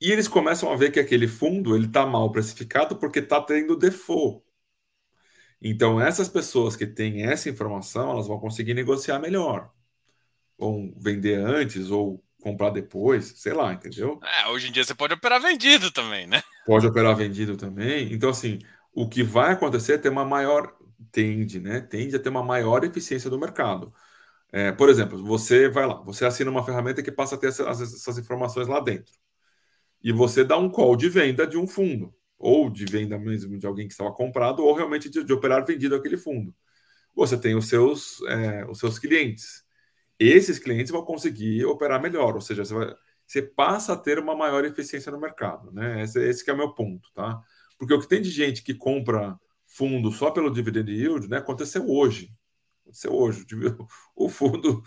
e 0.00 0.12
eles 0.12 0.28
começam 0.28 0.72
a 0.72 0.76
ver 0.76 0.92
que 0.92 1.00
aquele 1.00 1.28
fundo 1.28 1.76
ele 1.76 1.86
está 1.86 2.06
mal 2.06 2.30
precificado 2.32 2.96
porque 2.98 3.20
está 3.20 3.40
tendo 3.42 3.76
default. 3.76 4.44
Então, 5.60 6.00
essas 6.00 6.28
pessoas 6.28 6.76
que 6.76 6.86
têm 6.86 7.24
essa 7.24 7.48
informação, 7.50 8.10
elas 8.10 8.28
vão 8.28 8.38
conseguir 8.38 8.74
negociar 8.74 9.18
melhor. 9.18 9.72
Vão 10.58 10.94
vender 10.98 11.36
antes 11.36 11.90
ou 11.90 12.24
comprar 12.40 12.70
depois, 12.70 13.34
sei 13.36 13.52
lá, 13.52 13.72
entendeu? 13.72 14.20
É, 14.22 14.48
hoje 14.48 14.68
em 14.68 14.72
dia 14.72 14.84
você 14.84 14.94
pode 14.94 15.14
operar 15.14 15.40
vendido 15.40 15.90
também, 15.90 16.26
né? 16.26 16.42
Pode 16.64 16.86
operar 16.86 17.16
vendido 17.16 17.56
também. 17.56 18.12
Então, 18.12 18.30
assim, 18.30 18.58
o 18.92 19.08
que 19.08 19.22
vai 19.22 19.52
acontecer 19.52 19.94
é 19.94 19.98
ter 19.98 20.08
uma 20.08 20.24
maior. 20.24 20.76
Tende, 21.12 21.60
né? 21.60 21.80
Tende 21.80 22.16
a 22.16 22.18
ter 22.18 22.28
uma 22.28 22.42
maior 22.42 22.84
eficiência 22.84 23.30
do 23.30 23.38
mercado. 23.38 23.92
É, 24.52 24.72
por 24.72 24.88
exemplo, 24.88 25.22
você 25.24 25.68
vai 25.68 25.86
lá, 25.86 26.00
você 26.02 26.24
assina 26.24 26.50
uma 26.50 26.64
ferramenta 26.64 27.02
que 27.02 27.12
passa 27.12 27.34
a 27.34 27.38
ter 27.38 27.48
essas, 27.48 27.80
essas 27.80 28.18
informações 28.18 28.66
lá 28.66 28.80
dentro. 28.80 29.12
E 30.02 30.12
você 30.12 30.44
dá 30.44 30.56
um 30.58 30.70
call 30.70 30.96
de 30.96 31.08
venda 31.08 31.46
de 31.46 31.58
um 31.58 31.66
fundo, 31.66 32.14
ou 32.38 32.70
de 32.70 32.84
venda 32.84 33.18
mesmo 33.18 33.58
de 33.58 33.66
alguém 33.66 33.86
que 33.86 33.92
estava 33.92 34.12
comprado, 34.12 34.64
ou 34.64 34.74
realmente 34.74 35.10
de, 35.10 35.24
de 35.24 35.32
operar 35.32 35.64
vendido 35.66 35.94
aquele 35.94 36.16
fundo. 36.16 36.54
Você 37.14 37.38
tem 37.38 37.54
os 37.56 37.68
seus, 37.68 38.22
é, 38.28 38.64
os 38.66 38.78
seus 38.78 38.98
clientes 38.98 39.64
esses 40.18 40.58
clientes 40.58 40.90
vão 40.90 41.04
conseguir 41.04 41.64
operar 41.64 42.00
melhor. 42.00 42.34
Ou 42.34 42.40
seja, 42.40 42.64
vai, 42.64 42.94
você 43.26 43.42
passa 43.42 43.92
a 43.92 43.96
ter 43.96 44.18
uma 44.18 44.34
maior 44.34 44.64
eficiência 44.64 45.12
no 45.12 45.20
mercado, 45.20 45.70
né? 45.72 46.02
Esse, 46.02 46.20
esse 46.28 46.48
é 46.48 46.52
o 46.52 46.56
meu 46.56 46.74
ponto, 46.74 47.10
tá? 47.12 47.40
Porque 47.78 47.94
o 47.94 48.00
que 48.00 48.08
tem 48.08 48.22
de 48.22 48.30
gente 48.30 48.62
que 48.62 48.74
compra 48.74 49.38
fundo 49.66 50.10
só 50.10 50.30
pelo 50.30 50.50
dividend 50.50 50.90
yield, 50.90 51.28
né? 51.28 51.38
Aconteceu 51.38 51.88
hoje. 51.88 52.32
Aconteceu 52.82 53.12
hoje. 53.14 53.46
O 54.16 54.28
fundo. 54.28 54.82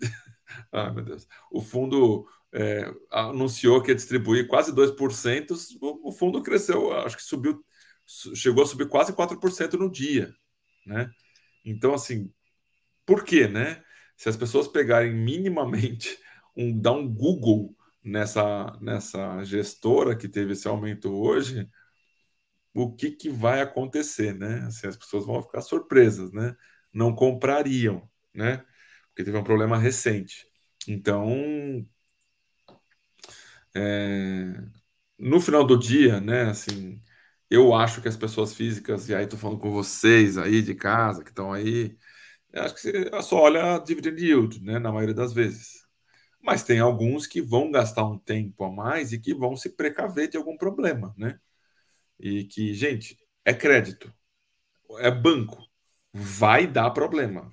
ah, 0.72 0.90
meu 0.90 1.04
Deus. 1.04 1.28
O 1.50 1.60
fundo 1.62 2.26
é, 2.52 2.92
anunciou 3.10 3.82
que 3.82 3.90
ia 3.90 3.94
distribuir 3.94 4.48
quase 4.48 4.72
2%. 4.72 5.52
O, 5.80 6.08
o 6.08 6.12
fundo 6.12 6.42
cresceu, 6.42 6.92
acho 6.92 7.16
que 7.16 7.22
subiu, 7.22 7.64
chegou 8.34 8.64
a 8.64 8.66
subir 8.66 8.88
quase 8.88 9.12
4% 9.12 9.74
no 9.74 9.90
dia, 9.90 10.34
né? 10.84 11.10
Então, 11.64 11.94
assim, 11.94 12.32
por 13.04 13.24
quê, 13.24 13.46
né? 13.46 13.82
Se 14.16 14.28
as 14.28 14.36
pessoas 14.36 14.68
pegarem 14.68 15.12
minimamente 15.14 16.18
um 16.56 16.78
dar 16.78 16.92
um 16.92 17.08
Google 17.12 17.76
nessa 18.02 18.76
nessa 18.80 19.42
gestora 19.44 20.16
que 20.16 20.28
teve 20.28 20.52
esse 20.52 20.68
aumento 20.68 21.10
hoje, 21.12 21.68
o 22.74 22.92
que, 22.94 23.10
que 23.10 23.28
vai 23.30 23.60
acontecer, 23.62 24.34
né? 24.34 24.64
Assim, 24.66 24.86
as 24.86 24.96
pessoas 24.96 25.24
vão 25.26 25.42
ficar 25.42 25.62
surpresas, 25.62 26.32
né? 26.32 26.54
Não 26.92 27.14
comprariam, 27.14 28.08
né? 28.34 28.58
Porque 29.08 29.24
teve 29.24 29.36
um 29.36 29.44
problema 29.44 29.78
recente. 29.78 30.46
Então, 30.88 31.86
é, 33.74 34.54
no 35.18 35.40
final 35.40 35.64
do 35.66 35.78
dia, 35.78 36.20
né? 36.20 36.44
Assim, 36.50 37.02
eu 37.50 37.74
acho 37.74 38.02
que 38.02 38.08
as 38.08 38.16
pessoas 38.16 38.54
físicas, 38.54 39.08
e 39.08 39.14
aí 39.14 39.26
tô 39.26 39.36
falando 39.36 39.58
com 39.60 39.70
vocês 39.72 40.38
aí 40.38 40.62
de 40.62 40.74
casa 40.74 41.24
que 41.24 41.30
estão 41.30 41.52
aí, 41.52 41.96
acho 42.58 42.74
que 42.74 42.80
você 42.80 43.22
só 43.22 43.36
olha 43.36 43.74
a 43.74 43.78
dividend 43.78 44.22
yield, 44.22 44.62
né? 44.62 44.78
Na 44.78 44.92
maioria 44.92 45.14
das 45.14 45.32
vezes. 45.32 45.84
Mas 46.40 46.62
tem 46.62 46.78
alguns 46.78 47.26
que 47.26 47.40
vão 47.40 47.70
gastar 47.70 48.04
um 48.04 48.18
tempo 48.18 48.64
a 48.64 48.70
mais 48.70 49.12
e 49.12 49.18
que 49.18 49.34
vão 49.34 49.56
se 49.56 49.70
precaver 49.70 50.28
de 50.28 50.36
algum 50.36 50.56
problema, 50.56 51.14
né? 51.16 51.38
E 52.18 52.44
que, 52.44 52.72
gente, 52.72 53.18
é 53.44 53.52
crédito, 53.52 54.12
é 54.98 55.10
banco, 55.10 55.62
vai 56.12 56.66
dar 56.66 56.90
problema. 56.90 57.50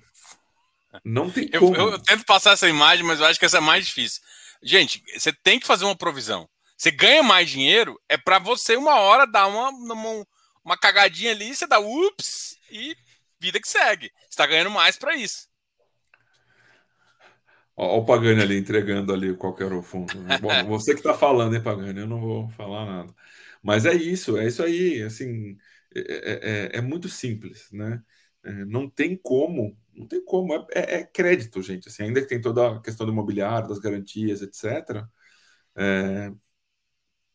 Não 1.04 1.30
tem 1.30 1.50
como. 1.50 1.74
Eu, 1.74 1.80
eu, 1.80 1.90
eu, 1.92 1.98
tento 1.98 2.24
passar 2.24 2.52
essa 2.52 2.68
imagem, 2.68 3.04
mas 3.04 3.18
eu 3.18 3.26
acho 3.26 3.38
que 3.38 3.44
essa 3.44 3.58
é 3.58 3.60
mais 3.60 3.84
difícil. 3.86 4.22
Gente, 4.62 5.02
você 5.16 5.32
tem 5.32 5.58
que 5.58 5.66
fazer 5.66 5.84
uma 5.84 5.96
provisão. 5.96 6.48
Você 6.76 6.90
ganha 6.90 7.22
mais 7.22 7.50
dinheiro, 7.50 8.00
é 8.08 8.16
para 8.16 8.38
você 8.38 8.76
uma 8.76 8.98
hora 8.98 9.26
dar 9.26 9.46
uma, 9.46 9.70
uma, 9.70 10.26
uma 10.64 10.76
cagadinha 10.76 11.30
ali, 11.30 11.54
você 11.54 11.66
dá 11.66 11.78
ups 11.78 12.56
e 12.70 12.96
vida 13.44 13.60
que 13.60 13.68
segue. 13.68 14.10
Você 14.20 14.28
está 14.30 14.46
ganhando 14.46 14.70
mais 14.70 14.96
para 14.96 15.14
isso. 15.16 15.48
Olha 17.76 18.00
o 18.00 18.04
Pagani 18.04 18.40
ali 18.40 18.56
entregando 18.56 19.12
ali 19.12 19.36
qual 19.36 19.56
era 19.60 19.76
o 19.76 19.82
fundo. 19.82 20.18
Né? 20.20 20.38
Bom, 20.38 20.48
você 20.66 20.92
que 20.92 21.00
está 21.00 21.14
falando, 21.14 21.54
hein, 21.54 21.62
Pagani? 21.62 22.00
Eu 22.00 22.06
não 22.06 22.20
vou 22.20 22.48
falar 22.50 22.86
nada. 22.86 23.14
Mas 23.62 23.84
é 23.86 23.94
isso, 23.94 24.38
é 24.38 24.46
isso 24.46 24.62
aí. 24.62 25.02
Assim, 25.02 25.56
é, 25.94 26.00
é, 26.00 26.76
é, 26.76 26.78
é 26.78 26.80
muito 26.80 27.08
simples, 27.08 27.68
né? 27.72 28.02
É, 28.44 28.64
não 28.66 28.88
tem 28.88 29.16
como, 29.16 29.76
não 29.92 30.06
tem 30.06 30.24
como. 30.24 30.54
É, 30.54 30.66
é, 30.74 30.94
é, 31.00 31.04
crédito, 31.04 31.62
gente. 31.62 31.88
Assim, 31.88 32.04
ainda 32.04 32.20
que 32.20 32.28
tem 32.28 32.40
toda 32.40 32.76
a 32.76 32.80
questão 32.80 33.06
do 33.06 33.12
imobiliário, 33.12 33.68
das 33.68 33.78
garantias, 33.78 34.42
etc. 34.42 35.04
É, 35.76 36.32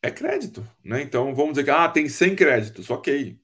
é 0.02 0.12
crédito, 0.12 0.66
né? 0.84 1.02
Então 1.02 1.34
vamos 1.36 1.52
dizer 1.54 1.66
que 1.66 1.70
ah, 1.72 1.90
tem 1.90 2.08
100 2.08 2.36
créditos, 2.36 2.90
ok. 2.90 3.40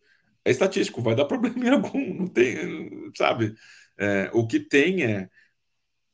É 0.46 0.52
estatístico, 0.52 1.02
vai 1.02 1.16
dar 1.16 1.26
problema 1.26 1.66
em 1.66 1.70
algum, 1.70 2.14
não 2.16 2.28
tem, 2.28 3.12
sabe? 3.18 3.56
o 4.34 4.48
que 4.48 4.60
tem 4.60 5.04
é 5.06 5.30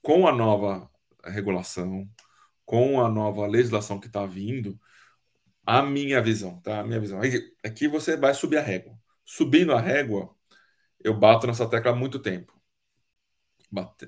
com 0.01 0.27
a 0.27 0.31
nova 0.31 0.89
regulação, 1.25 2.09
com 2.65 3.01
a 3.01 3.09
nova 3.09 3.47
legislação 3.47 4.00
que 4.00 4.07
está 4.07 4.25
vindo, 4.25 4.79
a 5.65 5.81
minha 5.83 6.21
visão, 6.21 6.59
tá? 6.61 6.79
A 6.81 6.83
minha 6.83 7.00
visão. 7.00 7.19
Aqui 7.63 7.88
você 7.88 8.17
vai 8.17 8.33
subir 8.33 8.57
a 8.57 8.61
régua. 8.61 8.97
Subindo 9.25 9.73
a 9.73 9.81
régua, 9.81 10.35
eu 11.03 11.13
bato 11.17 11.47
nessa 11.47 11.69
tecla 11.69 11.91
há 11.91 11.95
muito 11.95 12.19
tempo. 12.19 12.53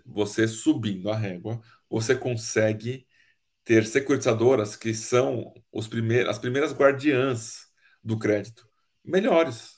Você 0.05 0.47
subindo 0.47 1.09
a 1.09 1.15
régua, 1.17 1.61
você 1.89 2.15
consegue 2.15 3.07
ter 3.63 3.85
securitizadoras 3.85 4.75
que 4.75 4.93
são 4.93 5.53
os 5.71 5.87
primeiros, 5.87 6.29
as 6.31 6.39
primeiras 6.39 6.73
guardiãs 6.73 7.67
do 8.03 8.19
crédito, 8.19 8.67
melhores, 9.03 9.72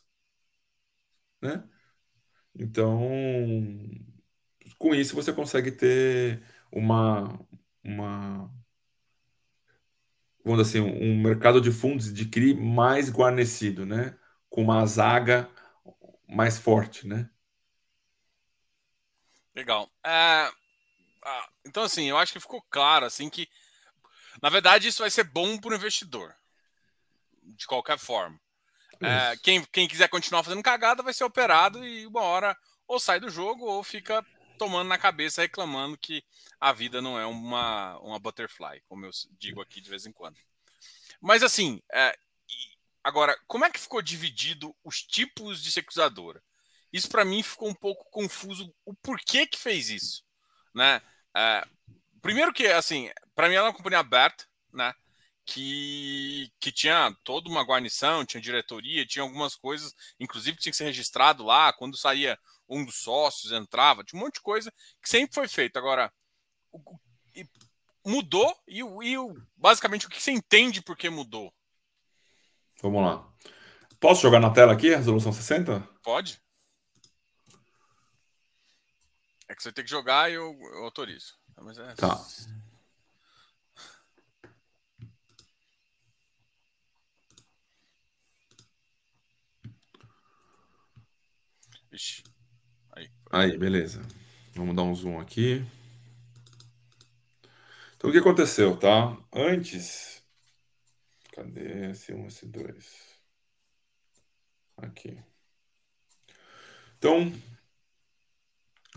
né? 1.46 1.64
Então, 2.56 3.00
com 4.78 4.94
isso 4.96 5.16
você 5.16 5.34
consegue 5.34 5.72
ter 5.72 6.44
uma, 6.72 7.40
uma 7.84 8.52
vamos 10.44 10.68
dizer 10.68 10.80
assim, 10.80 10.90
um 11.02 11.22
mercado 11.22 11.60
de 11.60 11.72
fundos 11.72 12.14
de 12.14 12.26
CRI 12.26 12.54
mais 12.54 13.10
guarnecido, 13.10 13.86
né? 13.86 14.18
Com 14.50 14.62
uma 14.64 14.86
zaga 14.86 15.50
mais 16.28 16.60
forte, 16.60 17.08
né? 17.08 17.30
Legal. 19.56 19.90
É, 20.06 20.52
então, 21.66 21.84
assim, 21.84 22.10
eu 22.10 22.18
acho 22.18 22.32
que 22.32 22.40
ficou 22.40 22.62
claro, 22.70 23.06
assim, 23.06 23.30
que 23.30 23.50
na 24.42 24.50
verdade 24.50 24.88
isso 24.88 25.02
vai 25.02 25.10
ser 25.10 25.24
bom 25.24 25.58
para 25.58 25.72
o 25.72 25.76
investidor, 25.76 26.36
de 27.42 27.66
qualquer 27.66 27.98
forma. 27.98 28.40
É, 29.02 29.38
quem, 29.38 29.64
quem 29.66 29.88
quiser 29.88 30.08
continuar 30.08 30.44
fazendo 30.44 30.64
cagada 30.64 31.04
vai 31.04 31.14
ser 31.14 31.24
operado 31.24 31.86
e 31.86 32.06
uma 32.08 32.22
hora 32.22 32.58
ou 32.88 33.00
sai 33.00 33.20
do 33.20 33.30
jogo 33.30 33.66
ou 33.66 33.84
fica 33.84 34.26
tomando 34.58 34.88
na 34.88 34.98
cabeça, 34.98 35.42
reclamando 35.42 35.98
que 35.98 36.24
a 36.60 36.72
vida 36.72 37.02
não 37.02 37.20
é 37.20 37.26
uma, 37.26 37.98
uma 38.00 38.20
butterfly, 38.20 38.82
como 38.88 39.06
eu 39.06 39.12
digo 39.38 39.62
aqui 39.62 39.82
de 39.82 39.90
vez 39.90 40.06
em 40.06 40.12
quando. 40.12 40.38
Mas 41.20 41.44
assim, 41.44 41.82
é, 41.92 42.18
agora, 43.04 43.38
como 43.48 43.66
é 43.66 43.70
que 43.70 43.80
ficou 43.80 44.02
dividido 44.02 44.76
os 44.84 45.02
tipos 45.02 45.62
de 45.62 45.72
securizadora? 45.72 46.42
Isso 46.92 47.10
para 47.10 47.26
mim 47.26 47.44
ficou 47.44 47.70
um 47.70 47.74
pouco 47.74 48.10
confuso 48.10 48.74
o 48.86 48.94
porquê 48.94 49.46
que 49.46 49.58
fez 49.58 49.90
isso, 49.90 50.24
né? 50.74 51.02
É, 51.36 51.66
primeiro 52.22 52.54
que, 52.54 52.68
assim, 52.68 53.10
para 53.34 53.50
mim 53.50 53.56
ela 53.56 53.68
é 53.68 53.70
uma 53.70 53.76
companhia 53.76 54.00
aberta, 54.00 54.46
né? 54.72 54.94
Que, 55.48 56.52
que 56.60 56.72
tinha 56.72 57.16
toda 57.24 57.48
uma 57.48 57.64
guarnição, 57.64 58.26
tinha 58.26 58.42
diretoria, 58.42 59.06
tinha 59.06 59.22
algumas 59.22 59.56
coisas, 59.56 59.94
inclusive 60.20 60.58
tinha 60.58 60.72
que 60.72 60.78
ser 60.78 60.86
registrado 60.86 61.44
lá, 61.44 61.72
quando 61.72 61.96
saía 61.96 62.38
um 62.68 62.84
dos 62.84 62.96
sócios 62.96 63.52
entrava, 63.52 64.04
tinha 64.04 64.20
um 64.20 64.26
monte 64.26 64.36
de 64.36 64.42
coisa 64.42 64.74
que 65.02 65.08
sempre 65.08 65.36
foi 65.36 65.48
feito. 65.48 65.78
Agora, 65.78 66.12
mudou 68.04 68.56
e, 68.68 68.82
e 68.82 69.16
basicamente 69.56 70.06
o 70.06 70.10
que 70.10 70.22
você 70.22 70.32
entende 70.32 70.82
por 70.82 70.98
que 70.98 71.10
mudou? 71.10 71.54
Vamos 72.82 73.02
lá. 73.02 73.28
Posso 74.00 74.22
jogar 74.22 74.40
na 74.40 74.52
tela 74.52 74.74
aqui 74.74 74.94
a 74.94 74.98
resolução 74.98 75.32
60? 75.32 75.80
Pode. 76.04 76.40
É 79.48 79.56
que 79.56 79.64
você 79.64 79.72
tem 79.72 79.84
que 79.84 79.90
jogar 79.90 80.30
e 80.30 80.34
eu, 80.34 80.58
eu 80.74 80.84
autorizo. 80.84 81.36
Mas 81.62 81.78
é... 81.78 81.94
Tá. 81.96 82.24
Ixi. 91.96 92.24
Aí. 92.92 93.10
Aí, 93.32 93.58
beleza. 93.58 94.02
Vamos 94.54 94.76
dar 94.76 94.84
um 94.84 94.94
zoom 94.94 95.20
aqui. 95.20 95.64
Então, 97.96 98.10
o 98.10 98.14
que 98.14 98.20
aconteceu, 98.20 98.78
tá? 98.78 99.18
Antes. 99.34 100.22
Cadê 101.32 101.92
S1, 101.92 102.26
S2? 102.28 103.16
Aqui. 104.78 105.18
Então, 106.98 107.32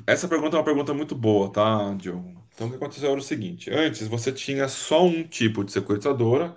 essa 0.07 0.29
pergunta 0.29 0.57
é 0.57 0.59
uma 0.59 0.65
pergunta 0.65 0.95
muito 0.95 1.15
boa, 1.15 1.53
tá, 1.53 1.95
Diogo? 1.95 2.47
Então, 2.55 2.67
o 2.69 2.71
que 2.71 2.77
aconteceu 2.77 3.11
era 3.11 3.19
o 3.19 3.23
seguinte: 3.23 3.71
antes 3.71 4.07
você 4.09 4.33
tinha 4.33 4.69
só 4.69 5.05
um 5.05 5.23
tipo 5.27 5.65
de 5.65 5.73
securitizadora, 5.73 6.57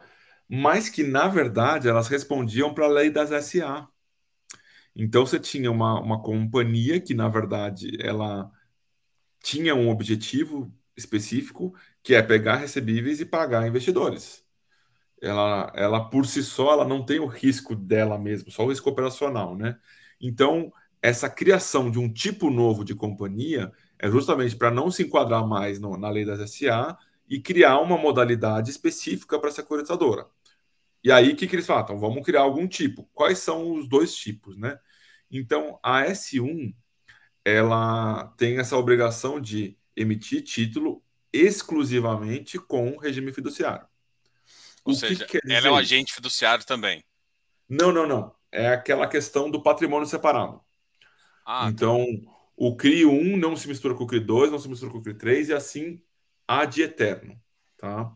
mas 0.49 0.89
que, 0.89 1.03
na 1.03 1.27
verdade, 1.27 1.87
elas 1.87 2.07
respondiam 2.07 2.73
para 2.73 2.85
a 2.85 2.89
lei 2.89 3.09
das 3.11 3.31
SA. 3.31 3.87
Então 4.95 5.25
você 5.25 5.39
tinha 5.39 5.71
uma, 5.71 5.99
uma 5.99 6.21
companhia 6.21 6.99
que, 6.99 7.13
na 7.13 7.29
verdade, 7.29 7.97
ela 8.01 8.51
tinha 9.41 9.75
um 9.75 9.89
objetivo 9.89 10.71
específico, 10.95 11.73
que 12.03 12.13
é 12.15 12.21
pegar 12.21 12.57
recebíveis 12.57 13.19
e 13.19 13.25
pagar 13.25 13.67
investidores. 13.67 14.43
Ela, 15.21 15.71
ela 15.75 16.09
por 16.09 16.25
si 16.25 16.43
só, 16.43 16.73
ela 16.73 16.85
não 16.87 17.05
tem 17.05 17.19
o 17.19 17.27
risco 17.27 17.75
dela 17.75 18.17
mesma, 18.17 18.51
só 18.51 18.65
o 18.65 18.69
risco 18.69 18.89
operacional, 18.89 19.55
né? 19.55 19.77
Então, 20.19 20.71
essa 21.01 21.29
criação 21.29 21.91
de 21.91 21.99
um 21.99 22.11
tipo 22.11 22.49
novo 22.49 22.83
de 22.83 22.95
companhia 22.95 23.71
é 23.99 24.09
justamente 24.09 24.55
para 24.55 24.71
não 24.71 24.91
se 24.91 25.03
enquadrar 25.03 25.47
mais 25.47 25.79
no, 25.79 25.97
na 25.97 26.09
lei 26.09 26.25
das 26.25 26.39
SA 26.39 26.97
e 27.29 27.39
criar 27.39 27.79
uma 27.79 27.97
modalidade 27.97 28.71
específica 28.71 29.39
para 29.39 29.49
a 29.49 29.53
securitizadora. 29.53 30.27
E 31.03 31.11
aí, 31.11 31.31
o 31.31 31.35
que, 31.35 31.47
que 31.47 31.55
eles 31.55 31.65
falam? 31.65 31.83
Então, 31.83 31.99
vamos 31.99 32.23
criar 32.23 32.41
algum 32.41 32.67
tipo. 32.67 33.09
Quais 33.13 33.39
são 33.39 33.73
os 33.73 33.87
dois 33.87 34.15
tipos, 34.15 34.55
né? 34.55 34.79
Então, 35.29 35.79
a 35.81 36.05
S1, 36.05 36.73
ela 37.43 38.27
tem 38.37 38.59
essa 38.59 38.77
obrigação 38.77 39.39
de 39.39 39.77
emitir 39.95 40.43
título 40.43 41.03
exclusivamente 41.33 42.59
com 42.59 42.97
regime 42.97 43.31
fiduciário. 43.31 43.87
Ou 44.83 44.93
o 44.93 44.95
seja, 44.95 45.25
que 45.25 45.39
ela 45.47 45.67
é 45.67 45.71
o 45.71 45.75
agente 45.75 46.13
fiduciário 46.13 46.65
também. 46.65 47.03
Não, 47.67 47.91
não, 47.91 48.07
não. 48.07 48.35
É 48.51 48.67
aquela 48.67 49.07
questão 49.07 49.49
do 49.49 49.63
patrimônio 49.63 50.07
separado. 50.07 50.61
Ah, 51.45 51.63
tá. 51.63 51.69
então, 51.69 52.05
tá. 52.23 52.31
o 52.57 52.75
CRI 52.75 53.05
1 53.05 53.37
não 53.37 53.55
se 53.55 53.67
mistura 53.67 53.95
com 53.95 54.03
o 54.03 54.07
CRI 54.07 54.19
2, 54.19 54.51
não 54.51 54.59
se 54.59 54.67
mistura 54.67 54.91
com 54.91 54.97
o 54.97 55.01
CRI 55.01 55.13
3 55.13 55.49
e 55.49 55.53
assim 55.53 56.01
há 56.47 56.65
de 56.65 56.81
eterno. 56.81 57.39
Tá? 57.77 58.11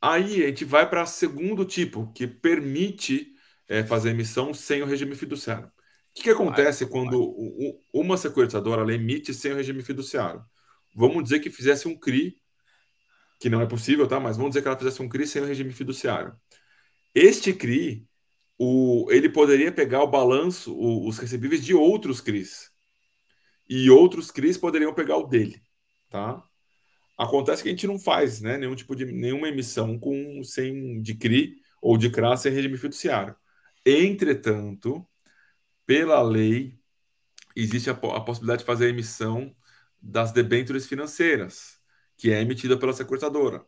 Aí 0.00 0.44
a 0.44 0.48
gente 0.48 0.64
vai 0.64 0.88
para 0.88 1.02
o 1.02 1.06
segundo 1.06 1.64
tipo, 1.64 2.12
que 2.12 2.26
permite 2.26 3.32
é, 3.66 3.84
fazer 3.84 4.10
emissão 4.10 4.54
sem 4.54 4.82
o 4.82 4.86
regime 4.86 5.14
fiduciário. 5.14 5.66
O 5.66 5.70
que, 6.14 6.22
que 6.22 6.30
acontece 6.30 6.84
vai, 6.84 6.92
quando 6.92 7.32
vai. 7.32 7.74
uma 7.92 8.16
securitizadora 8.16 8.92
emite 8.94 9.34
sem 9.34 9.52
o 9.52 9.56
regime 9.56 9.82
fiduciário? 9.82 10.44
Vamos 10.94 11.24
dizer 11.24 11.40
que 11.40 11.50
fizesse 11.50 11.86
um 11.86 11.96
CRI, 11.96 12.36
que 13.40 13.50
não 13.50 13.60
é 13.60 13.66
possível, 13.66 14.06
tá? 14.08 14.18
Mas 14.18 14.36
vamos 14.36 14.50
dizer 14.50 14.62
que 14.62 14.68
ela 14.68 14.76
fizesse 14.76 15.02
um 15.02 15.08
CRI 15.08 15.26
sem 15.26 15.42
o 15.42 15.46
regime 15.46 15.72
fiduciário. 15.72 16.34
Este 17.14 17.52
CRI, 17.52 18.06
o, 18.58 19.06
ele 19.10 19.28
poderia 19.28 19.70
pegar 19.72 20.02
o 20.02 20.10
balanço, 20.10 20.74
o, 20.74 21.06
os 21.06 21.18
recebíveis 21.18 21.64
de 21.64 21.74
outros 21.74 22.20
CRIs. 22.20 22.70
E 23.68 23.90
outros 23.90 24.30
CRIs 24.30 24.56
poderiam 24.56 24.94
pegar 24.94 25.16
o 25.18 25.26
dele, 25.26 25.62
tá? 26.08 26.42
Acontece 27.18 27.62
que 27.62 27.68
a 27.68 27.72
gente 27.72 27.86
não 27.86 27.98
faz, 27.98 28.40
né, 28.40 28.56
nenhum 28.56 28.76
tipo 28.76 28.94
de 28.94 29.04
nenhuma 29.06 29.48
emissão 29.48 29.98
com 29.98 30.42
sem 30.44 31.02
de 31.02 31.14
CRI 31.14 31.56
ou 31.82 31.98
de 31.98 32.10
CRA 32.10 32.36
sem 32.36 32.52
regime 32.52 32.78
fiduciário. 32.78 33.34
Entretanto, 33.84 35.06
pela 35.86 36.22
lei 36.22 36.78
existe 37.56 37.90
a, 37.90 37.94
a 37.94 38.20
possibilidade 38.20 38.60
de 38.60 38.66
fazer 38.66 38.86
a 38.86 38.90
emissão 38.90 39.54
das 40.00 40.32
debêntures 40.32 40.86
financeiras, 40.86 41.78
que 42.16 42.30
é 42.32 42.40
emitida 42.40 42.78
pela 42.78 42.92
securitadora. 42.92 43.64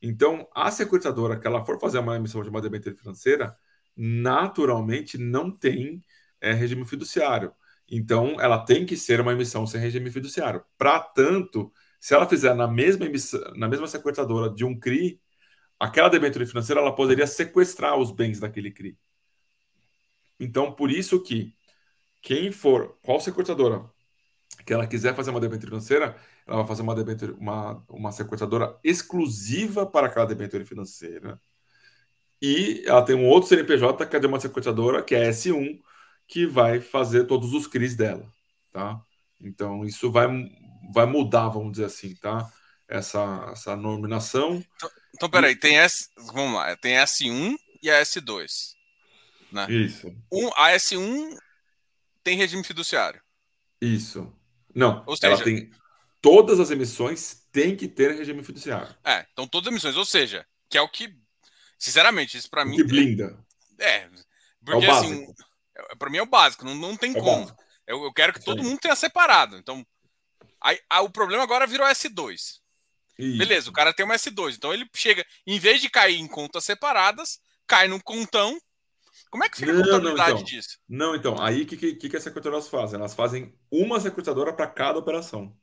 Então, 0.00 0.48
a 0.54 0.70
securitadora 0.70 1.38
que 1.38 1.46
ela 1.46 1.64
for 1.64 1.78
fazer 1.78 1.98
uma 1.98 2.16
emissão 2.16 2.42
de 2.42 2.48
uma 2.48 2.60
debênture 2.60 2.94
financeira, 2.94 3.56
naturalmente 3.96 5.18
não 5.18 5.50
tem 5.50 6.02
é, 6.40 6.52
regime 6.52 6.84
fiduciário. 6.86 7.52
Então, 7.90 8.40
ela 8.40 8.64
tem 8.64 8.86
que 8.86 8.96
ser 8.96 9.20
uma 9.20 9.32
emissão 9.32 9.66
sem 9.66 9.80
regime 9.80 10.10
fiduciário. 10.10 10.64
Para 10.78 11.00
tanto, 11.00 11.72
se 12.04 12.12
ela 12.12 12.28
fizer 12.28 12.54
na 12.54 12.68
mesma 12.68 13.06
emissão, 13.06 13.40
na 13.56 13.66
mesma 13.66 13.88
sequestradora 13.88 14.50
de 14.54 14.62
um 14.62 14.78
CRI, 14.78 15.18
aquela 15.80 16.10
debênture 16.10 16.44
financeira 16.44 16.78
ela 16.82 16.94
poderia 16.94 17.26
sequestrar 17.26 17.96
os 17.96 18.10
bens 18.10 18.38
daquele 18.38 18.70
CRI. 18.70 18.98
Então, 20.38 20.70
por 20.70 20.90
isso 20.90 21.22
que 21.22 21.56
quem 22.20 22.52
for, 22.52 22.98
qual 23.02 23.18
sequestradora 23.20 23.90
que 24.66 24.74
ela 24.74 24.86
quiser 24.86 25.14
fazer 25.14 25.30
uma 25.30 25.40
debênture 25.40 25.70
financeira, 25.70 26.14
ela 26.46 26.58
vai 26.58 26.66
fazer 26.66 26.82
uma 26.82 26.94
debênture, 26.94 27.32
uma, 27.38 27.82
uma 27.88 28.12
sequestradora 28.12 28.78
exclusiva 28.84 29.86
para 29.86 30.08
aquela 30.08 30.26
debênture 30.26 30.66
financeira 30.66 31.40
e 32.42 32.84
ela 32.86 33.02
tem 33.02 33.16
um 33.16 33.26
outro 33.26 33.48
CNPJ, 33.48 34.04
que 34.04 34.16
é 34.16 34.20
de 34.20 34.26
uma 34.26 34.38
sequestradora, 34.38 35.02
que 35.02 35.14
é 35.14 35.30
S1, 35.30 35.80
que 36.28 36.46
vai 36.46 36.82
fazer 36.82 37.24
todos 37.24 37.54
os 37.54 37.66
CRIs 37.66 37.96
dela, 37.96 38.30
tá? 38.70 39.02
Então, 39.40 39.86
isso 39.86 40.10
vai, 40.12 40.28
vai 40.92 41.06
mudar, 41.06 41.48
vamos 41.48 41.72
dizer 41.72 41.86
assim, 41.86 42.14
tá? 42.16 42.50
Essa, 42.88 43.50
essa 43.52 43.76
nominação. 43.76 44.62
Então, 44.76 44.90
então 45.14 45.30
peraí, 45.30 45.56
tem 45.56 45.78
S, 45.78 46.08
vamos 46.16 46.54
lá, 46.54 46.76
tem 46.76 46.96
S1 46.96 47.56
e 47.82 47.90
a 47.90 48.02
S2, 48.02 48.74
né? 49.52 49.66
Isso. 49.70 50.14
Um, 50.32 50.48
a 50.56 50.70
S1 50.72 51.36
tem 52.22 52.36
regime 52.36 52.64
fiduciário. 52.64 53.20
Isso. 53.80 54.32
Não, 54.74 55.02
ou 55.06 55.16
seja, 55.16 55.34
ela 55.34 55.44
tem... 55.44 55.70
Todas 56.20 56.58
as 56.58 56.70
emissões 56.70 57.46
têm 57.52 57.76
que 57.76 57.86
ter 57.86 58.16
regime 58.16 58.42
fiduciário. 58.42 58.94
É, 59.04 59.26
então 59.32 59.46
todas 59.46 59.68
as 59.68 59.72
emissões, 59.72 59.96
ou 59.96 60.06
seja, 60.06 60.46
que 60.70 60.78
é 60.78 60.80
o 60.80 60.88
que 60.88 61.14
Sinceramente, 61.84 62.38
isso 62.38 62.48
para 62.48 62.64
mim. 62.64 62.76
Que 62.76 62.84
blinda. 62.84 63.38
É. 63.78 64.08
Porque 64.64 64.86
é 64.86 64.90
assim, 64.90 65.26
é, 65.76 65.96
para 65.96 66.08
mim 66.08 66.16
é 66.16 66.22
o 66.22 66.26
básico, 66.26 66.64
não, 66.64 66.74
não 66.74 66.96
tem 66.96 67.14
é 67.14 67.20
como. 67.20 67.46
Eu, 67.86 68.04
eu, 68.04 68.12
quero 68.12 68.32
que 68.32 68.38
Sim. 68.38 68.46
todo 68.46 68.62
mundo 68.62 68.80
tenha 68.80 68.96
separado. 68.96 69.58
Então, 69.58 69.86
aí, 70.64 70.80
aí, 70.90 71.04
o 71.04 71.10
problema 71.10 71.42
agora 71.42 71.66
virou 71.66 71.86
S2. 71.86 72.32
Isso. 73.16 73.38
Beleza, 73.38 73.70
o 73.70 73.72
cara 73.72 73.92
tem 73.92 74.04
uma 74.04 74.16
S2. 74.16 74.56
Então 74.56 74.72
ele 74.72 74.88
chega, 74.94 75.24
em 75.46 75.58
vez 75.58 75.80
de 75.80 75.88
cair 75.88 76.18
em 76.18 76.26
contas 76.26 76.64
separadas, 76.64 77.38
cai 77.66 77.86
num 77.86 78.00
contão. 78.00 78.58
Como 79.30 79.44
é 79.44 79.48
que 79.48 79.56
fica 79.56 79.72
a 79.72 79.76
contabilidade 79.76 80.30
não, 80.30 80.36
então, 80.36 80.44
disso? 80.44 80.78
Não, 80.88 81.14
então, 81.14 81.40
aí 81.40 81.62
o 81.62 81.66
que, 81.66 81.76
que, 81.76 82.08
que 82.08 82.16
as 82.16 82.22
secretadoras 82.22 82.68
fazem? 82.68 82.98
Elas 82.98 83.14
fazem 83.14 83.54
uma 83.70 84.00
secretadora 84.00 84.52
para 84.52 84.66
cada 84.66 84.98
operação. 84.98 85.56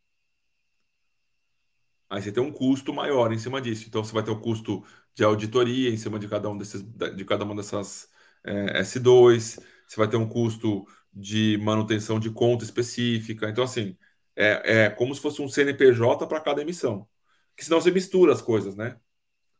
Aí 2.09 2.21
você 2.21 2.31
tem 2.31 2.43
um 2.43 2.51
custo 2.51 2.93
maior 2.93 3.31
em 3.31 3.37
cima 3.37 3.61
disso. 3.61 3.85
Então 3.87 4.03
você 4.03 4.13
vai 4.13 4.23
ter 4.23 4.31
o 4.31 4.39
custo 4.39 4.85
de 5.15 5.23
auditoria 5.23 5.89
em 5.89 5.97
cima 5.97 6.19
de 6.19 6.27
cada 6.27 6.49
um 6.49 6.57
desses, 6.57 6.81
de 6.81 7.25
cada 7.25 7.45
uma 7.45 7.55
dessas 7.55 8.09
é, 8.43 8.81
S2, 8.81 9.59
você 9.87 9.95
vai 9.97 10.07
ter 10.07 10.17
um 10.17 10.27
custo 10.27 10.85
de 11.13 11.57
manutenção 11.61 12.19
de 12.19 12.29
conta 12.29 12.63
específica. 12.63 13.49
Então, 13.49 13.63
assim, 13.63 13.97
é, 14.35 14.83
é 14.83 14.89
como 14.89 15.13
se 15.13 15.21
fosse 15.21 15.41
um 15.41 15.49
CNPJ 15.49 16.27
para 16.27 16.41
cada 16.41 16.61
emissão. 16.61 17.07
Que 17.55 17.63
senão 17.63 17.81
você 17.81 17.91
mistura 17.91 18.33
as 18.33 18.41
coisas, 18.41 18.75
né? 18.75 18.97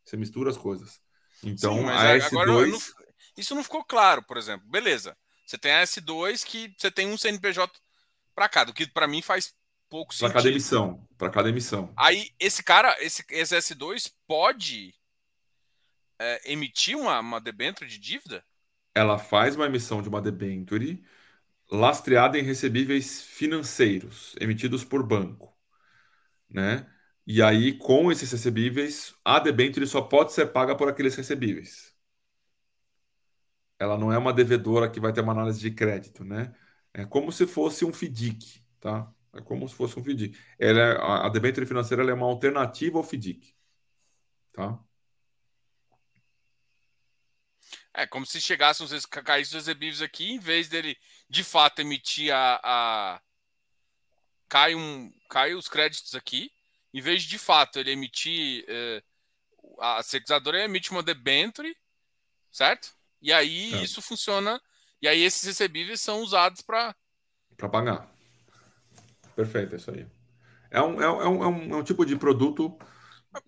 Você 0.04 0.18
mistura 0.18 0.50
as 0.50 0.58
coisas. 0.58 1.00
Então, 1.44 1.78
Sim, 1.78 1.90
a 1.90 2.18
S2. 2.18 2.28
Agora, 2.28 2.52
não, 2.52 2.80
isso 3.38 3.56
não 3.56 3.64
ficou 3.64 3.84
claro, 3.84 4.24
por 4.24 4.38
exemplo. 4.38 4.68
Beleza. 4.68 5.18
Você 5.46 5.58
tem 5.58 5.72
a 5.72 5.84
S2 5.84 6.46
que 6.46 6.74
você 6.78 6.90
tem 6.90 7.08
um 7.08 7.18
CNPJ 7.18 7.72
para 8.34 8.48
cada, 8.48 8.72
o 8.72 8.74
que 8.74 8.88
para 8.88 9.08
mim 9.08 9.22
faz 9.22 9.54
pouco 9.90 10.14
sentido. 10.14 10.32
Para 10.32 10.42
cada 10.42 10.50
emissão. 10.50 11.08
Para 11.18 11.30
cada 11.30 11.50
emissão. 11.50 11.94
Aí, 11.98 12.30
esse 12.40 12.64
cara, 12.64 12.96
esse, 13.00 13.26
esse 13.30 13.56
S2 13.56 14.12
pode 14.26 14.96
é, 16.18 16.54
emitir 16.54 16.98
uma, 16.98 17.20
uma 17.20 17.42
debênture 17.42 17.90
de 17.90 18.00
dívida? 18.00 18.44
Ela 18.96 19.18
faz 19.18 19.56
uma 19.56 19.66
emissão 19.66 20.02
de 20.02 20.10
uma 20.10 20.22
debênture 20.22 21.04
lastreada 21.72 22.38
em 22.40 22.44
recebíveis 22.44 23.22
financeiros 23.22 24.36
emitidos 24.40 24.84
por 24.84 25.04
banco, 25.06 25.56
né? 26.50 26.88
E 27.26 27.42
aí, 27.42 27.78
com 27.78 28.12
esses 28.12 28.32
recebíveis, 28.32 29.16
a 29.24 29.40
debênture 29.40 29.88
só 29.88 30.02
pode 30.02 30.34
ser 30.34 30.48
paga 30.48 30.76
por 30.76 30.90
aqueles 30.90 31.16
recebíveis. 31.16 31.94
Ela 33.80 33.98
não 33.98 34.12
é 34.12 34.18
uma 34.18 34.34
devedora 34.34 34.90
que 34.90 35.00
vai 35.00 35.12
ter 35.14 35.22
uma 35.22 35.32
análise 35.34 35.60
de 35.60 35.72
crédito, 35.72 36.24
né? 36.24 36.54
É 36.94 37.06
como 37.06 37.32
se 37.32 37.48
fosse 37.48 37.84
um 37.86 37.90
FDIC, 37.94 38.64
tá? 38.80 39.12
É 39.34 39.42
como 39.42 39.68
se 39.68 39.76
fosse 39.76 39.98
um 40.00 40.04
FDIC. 40.04 40.38
Ela 40.60 40.80
é, 40.82 40.98
a 41.26 41.30
debênture 41.30 41.66
financeira 41.66 42.04
é 42.10 42.14
uma 42.14 42.26
alternativa 42.28 42.98
ao 42.98 43.04
FDIC, 43.04 43.54
tá? 44.54 44.80
É 47.94 48.08
como 48.08 48.26
se 48.26 48.40
chegassem 48.40 48.86
os 48.86 49.06
caíssem 49.06 49.58
os 49.58 49.66
recebíveis 49.66 50.02
aqui, 50.02 50.32
em 50.32 50.40
vez 50.40 50.70
dele 50.70 50.98
de 51.30 51.44
fato 51.44 51.80
emitir 51.80 52.34
a. 52.34 52.60
a... 52.64 53.22
Cai, 54.48 54.76
um, 54.76 55.14
cai 55.30 55.54
os 55.54 55.70
créditos 55.70 56.14
aqui, 56.14 56.52
em 56.94 57.02
vez 57.02 57.24
de 57.24 57.30
de 57.30 57.38
fato 57.38 57.80
ele 57.80 57.92
emitir. 57.92 58.66
Eh, 58.68 59.04
a 59.80 60.04
securitizadora 60.04 60.64
emite 60.64 60.92
uma 60.92 61.02
debenture, 61.02 61.76
certo? 62.52 62.94
E 63.22 63.32
aí 63.32 63.74
é. 63.74 63.84
isso 63.84 64.02
funciona. 64.02 64.62
E 65.02 65.08
aí 65.08 65.22
esses 65.24 65.44
recebíveis 65.44 66.02
são 66.02 66.22
usados 66.22 66.62
para. 66.62 66.96
Para 67.58 67.70
pagar. 67.70 68.12
Perfeito, 69.36 69.74
é 69.74 69.78
isso 69.78 69.92
aí. 69.92 70.06
É 70.70 70.82
um, 70.82 71.02
é 71.02 71.12
um, 71.12 71.22
é 71.22 71.48
um, 71.48 71.74
é 71.74 71.78
um 71.78 71.84
tipo 71.84 72.06
de 72.06 72.16
produto 72.16 72.78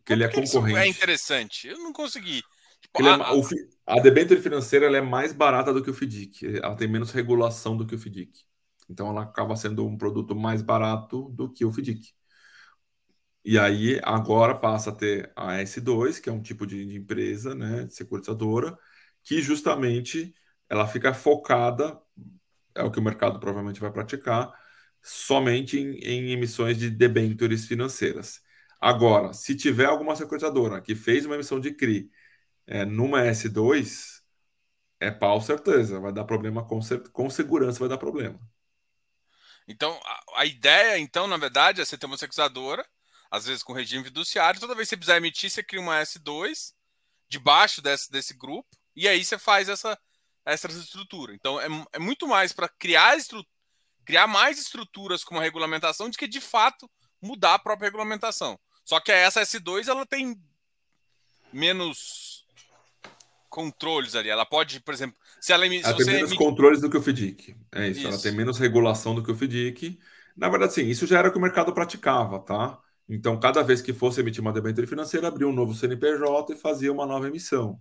que 0.05 0.13
ele 0.13 0.23
é 0.23 0.27
concorrente. 0.27 0.77
é 0.77 0.87
interessante. 0.87 1.67
Eu 1.67 1.77
não 1.79 1.93
consegui. 1.93 2.43
A, 2.95 2.99
é, 3.01 3.31
o, 3.33 3.41
a 3.85 3.99
debênture 3.99 4.41
financeira 4.41 4.85
é 4.95 5.01
mais 5.01 5.33
barata 5.33 5.73
do 5.73 5.83
que 5.83 5.89
o 5.89 5.93
FDIC. 5.93 6.59
Ela 6.61 6.75
tem 6.75 6.87
menos 6.87 7.11
regulação 7.11 7.75
do 7.75 7.85
que 7.85 7.95
o 7.95 7.99
FDIC. 7.99 8.45
Então 8.89 9.09
ela 9.09 9.23
acaba 9.23 9.55
sendo 9.55 9.85
um 9.87 9.97
produto 9.97 10.35
mais 10.35 10.61
barato 10.61 11.29
do 11.29 11.51
que 11.51 11.65
o 11.65 11.71
FDIC. 11.71 12.13
E 13.45 13.59
aí 13.59 13.99
agora 14.03 14.55
passa 14.55 14.89
a 14.89 14.95
ter 14.95 15.31
a 15.35 15.57
S2, 15.61 16.19
que 16.19 16.29
é 16.29 16.31
um 16.33 16.41
tipo 16.41 16.65
de, 16.65 16.85
de 16.85 16.95
empresa, 16.97 17.53
né, 17.53 17.83
de 17.85 17.93
securitizadora, 17.93 18.77
que 19.23 19.41
justamente 19.41 20.33
ela 20.69 20.87
fica 20.87 21.13
focada, 21.13 21.99
é 22.75 22.83
o 22.83 22.91
que 22.91 22.99
o 22.99 23.03
mercado 23.03 23.39
provavelmente 23.39 23.81
vai 23.81 23.91
praticar, 23.91 24.51
somente 25.01 25.77
em, 25.77 25.95
em 25.99 26.31
emissões 26.31 26.77
de 26.77 26.89
debêntures 26.89 27.65
financeiras. 27.65 28.41
Agora, 28.79 29.33
se 29.33 29.55
tiver 29.55 29.85
alguma 29.85 30.15
securitizadora 30.15 30.81
que 30.81 30.95
fez 30.95 31.25
uma 31.25 31.35
emissão 31.35 31.59
de 31.59 31.71
CRI 31.73 32.09
é, 32.65 32.85
numa 32.85 33.21
S2, 33.21 34.21
é 34.99 35.11
pau 35.11 35.41
certeza. 35.41 35.99
Vai 35.99 36.11
dar 36.11 36.23
problema 36.23 36.63
com, 36.65 36.79
com 37.11 37.29
segurança, 37.29 37.79
vai 37.79 37.89
dar 37.89 37.97
problema. 37.97 38.39
Então, 39.67 39.99
a, 40.03 40.41
a, 40.41 40.45
ideia, 40.45 40.97
então, 40.97 41.27
na 41.27 41.37
verdade, 41.37 41.81
é 41.81 41.85
você 41.85 41.97
ter 41.97 42.05
uma 42.05 42.17
securizadora, 42.17 42.85
às 43.31 43.45
vezes 43.45 43.63
com 43.63 43.73
regime 43.73 44.03
fiduciário, 44.03 44.59
toda 44.59 44.75
vez 44.75 44.87
que 44.87 44.91
você 44.91 44.97
precisar 44.97 45.17
emitir, 45.17 45.49
você 45.49 45.63
cria 45.63 45.81
uma 45.81 46.01
S2 46.01 46.73
debaixo 47.29 47.81
desse, 47.81 48.11
desse 48.11 48.33
grupo, 48.33 48.69
e 48.95 49.07
aí 49.07 49.23
você 49.23 49.37
faz 49.37 49.69
essa, 49.69 49.97
essa 50.45 50.67
estrutura. 50.67 51.33
Então, 51.33 51.59
é, 51.59 51.67
é 51.93 51.99
muito 51.99 52.27
mais 52.27 52.51
para 52.53 52.67
criar, 52.67 53.17
criar 54.05 54.27
mais 54.27 54.59
estruturas 54.59 55.23
com 55.23 55.35
uma 55.35 55.43
regulamentação 55.43 56.09
do 56.09 56.17
que, 56.17 56.27
de 56.27 56.41
fato, 56.41 56.89
mudar 57.21 57.55
a 57.55 57.59
própria 57.59 57.87
regulamentação. 57.87 58.59
Só 58.83 58.99
que 58.99 59.11
essa 59.11 59.41
S2 59.41 59.87
ela 59.87 60.05
tem 60.05 60.37
menos 61.51 62.32
controles 63.53 64.15
ali. 64.15 64.29
Ela 64.29 64.47
pode, 64.47 64.79
por 64.81 64.95
exemplo, 64.95 65.15
se 65.39 65.53
ela, 65.53 65.63
ela 65.67 65.93
tem 65.93 66.05
menos 66.07 66.31
emite... 66.31 66.37
controles 66.37 66.81
do 66.81 66.89
que 66.89 66.97
o 66.97 67.01
FDIC. 67.01 67.55
É 67.71 67.87
isso, 67.87 67.99
isso, 67.99 68.07
ela 68.07 68.19
tem 68.19 68.31
menos 68.31 68.57
regulação 68.57 69.13
do 69.13 69.21
que 69.21 69.31
o 69.31 69.35
FDIC. 69.35 69.99
Na 70.35 70.49
verdade, 70.49 70.73
sim, 70.73 70.87
isso 70.87 71.05
já 71.05 71.19
era 71.19 71.27
o 71.27 71.31
que 71.31 71.37
o 71.37 71.41
mercado 71.41 71.71
praticava, 71.71 72.39
tá? 72.39 72.79
Então, 73.07 73.39
cada 73.39 73.61
vez 73.61 73.79
que 73.79 73.93
fosse 73.93 74.21
emitir 74.21 74.41
uma 74.41 74.51
debênture 74.51 74.87
financeira, 74.87 75.27
abria 75.27 75.47
um 75.47 75.53
novo 75.53 75.75
CNPJ 75.75 76.53
e 76.53 76.57
fazia 76.57 76.91
uma 76.91 77.05
nova 77.05 77.27
emissão. 77.27 77.79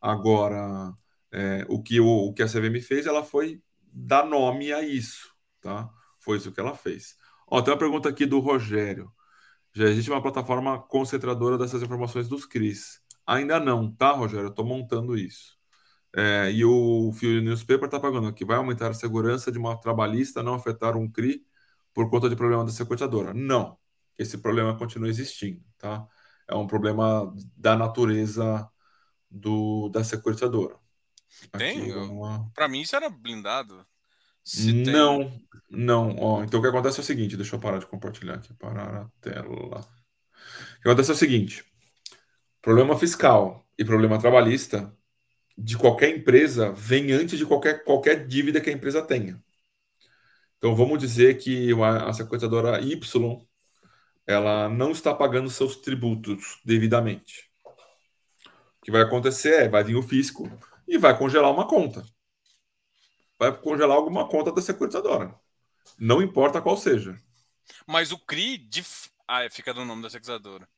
Agora, 0.00 0.94
é, 1.30 1.66
o, 1.68 1.82
que 1.82 2.00
o, 2.00 2.06
o 2.06 2.32
que 2.32 2.42
a 2.42 2.46
CVM 2.46 2.80
fez, 2.80 3.04
ela 3.04 3.22
foi 3.22 3.60
dar 3.92 4.24
nome 4.24 4.72
a 4.72 4.80
isso, 4.80 5.30
tá? 5.60 5.90
Foi 6.20 6.38
isso 6.38 6.50
que 6.50 6.60
ela 6.60 6.74
fez. 6.74 7.14
Ó, 7.46 7.60
tem 7.60 7.74
uma 7.74 7.78
pergunta 7.78 8.08
aqui 8.08 8.24
do 8.24 8.38
Rogério. 8.38 9.12
Já 9.74 9.84
existe 9.84 10.10
uma 10.10 10.22
plataforma 10.22 10.78
concentradora 10.80 11.58
dessas 11.58 11.82
informações 11.82 12.26
dos 12.26 12.46
CRIs? 12.46 12.99
Ainda 13.30 13.60
não, 13.60 13.88
tá, 13.88 14.10
Rogério? 14.10 14.46
Eu 14.46 14.50
estou 14.50 14.64
montando 14.64 15.16
isso. 15.16 15.56
É, 16.16 16.50
e 16.50 16.64
o 16.64 17.12
Fio 17.12 17.40
Newspaper 17.40 17.84
está 17.84 18.00
pagando 18.00 18.26
aqui. 18.26 18.44
Vai 18.44 18.56
aumentar 18.56 18.90
a 18.90 18.94
segurança 18.94 19.52
de 19.52 19.58
uma 19.58 19.78
trabalhista 19.78 20.42
não 20.42 20.54
afetar 20.54 20.96
um 20.96 21.08
CRI 21.08 21.46
por 21.94 22.10
conta 22.10 22.28
de 22.28 22.34
problema 22.34 22.64
da 22.64 22.72
sequestradora? 22.72 23.32
Não. 23.32 23.78
Esse 24.18 24.36
problema 24.38 24.76
continua 24.76 25.08
existindo, 25.08 25.62
tá? 25.78 26.04
É 26.48 26.56
um 26.56 26.66
problema 26.66 27.32
da 27.56 27.76
natureza 27.76 28.68
do, 29.30 29.88
da 29.90 30.02
sequestradora. 30.02 30.74
Tem? 31.56 31.92
Uma... 31.92 32.50
Para 32.52 32.66
mim 32.66 32.80
isso 32.80 32.96
era 32.96 33.08
blindado. 33.08 33.86
Não, 34.92 35.30
tem... 35.30 35.46
não. 35.70 36.16
Ó, 36.18 36.42
então 36.42 36.58
o 36.58 36.62
que 36.62 36.68
acontece 36.68 36.98
é 36.98 37.02
o 37.02 37.06
seguinte, 37.06 37.36
deixa 37.36 37.54
eu 37.54 37.60
parar 37.60 37.78
de 37.78 37.86
compartilhar 37.86 38.34
aqui, 38.34 38.52
parar 38.54 39.02
a 39.02 39.08
tela. 39.20 39.48
O 39.48 40.82
que 40.82 40.88
acontece 40.88 41.12
é 41.12 41.14
o 41.14 41.16
seguinte, 41.16 41.64
problema 42.62 42.98
fiscal 42.98 43.66
e 43.78 43.84
problema 43.84 44.18
trabalhista 44.18 44.94
de 45.56 45.76
qualquer 45.76 46.16
empresa 46.16 46.72
vem 46.72 47.12
antes 47.12 47.38
de 47.38 47.46
qualquer, 47.46 47.84
qualquer 47.84 48.26
dívida 48.26 48.60
que 48.60 48.70
a 48.70 48.72
empresa 48.72 49.02
tenha. 49.02 49.42
Então 50.58 50.74
vamos 50.74 50.98
dizer 50.98 51.38
que 51.38 51.72
a 51.82 52.12
sequestradora 52.12 52.80
Y 52.80 52.98
ela 54.26 54.68
não 54.68 54.92
está 54.92 55.14
pagando 55.14 55.50
seus 55.50 55.76
tributos 55.76 56.60
devidamente. 56.64 57.50
O 57.66 58.84
que 58.84 58.90
vai 58.90 59.02
acontecer 59.02 59.64
é, 59.64 59.68
vai 59.68 59.82
vir 59.82 59.96
o 59.96 60.02
fisco 60.02 60.48
e 60.86 60.96
vai 60.98 61.16
congelar 61.16 61.50
uma 61.50 61.66
conta. 61.66 62.04
Vai 63.38 63.56
congelar 63.56 63.96
alguma 63.96 64.28
conta 64.28 64.52
da 64.52 64.62
securitizadora. 64.62 65.34
Não 65.98 66.22
importa 66.22 66.60
qual 66.60 66.76
seja. 66.76 67.18
Mas 67.86 68.12
o 68.12 68.18
CRI 68.18 68.58
de... 68.58 68.84
ah, 69.26 69.48
fica 69.50 69.72
no 69.72 69.84
nome 69.84 70.02
da 70.02 70.10
securitizadora. 70.10 70.68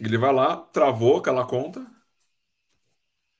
Ele 0.00 0.18
vai 0.18 0.32
lá, 0.34 0.56
travou 0.56 1.18
aquela 1.18 1.46
conta 1.46 1.86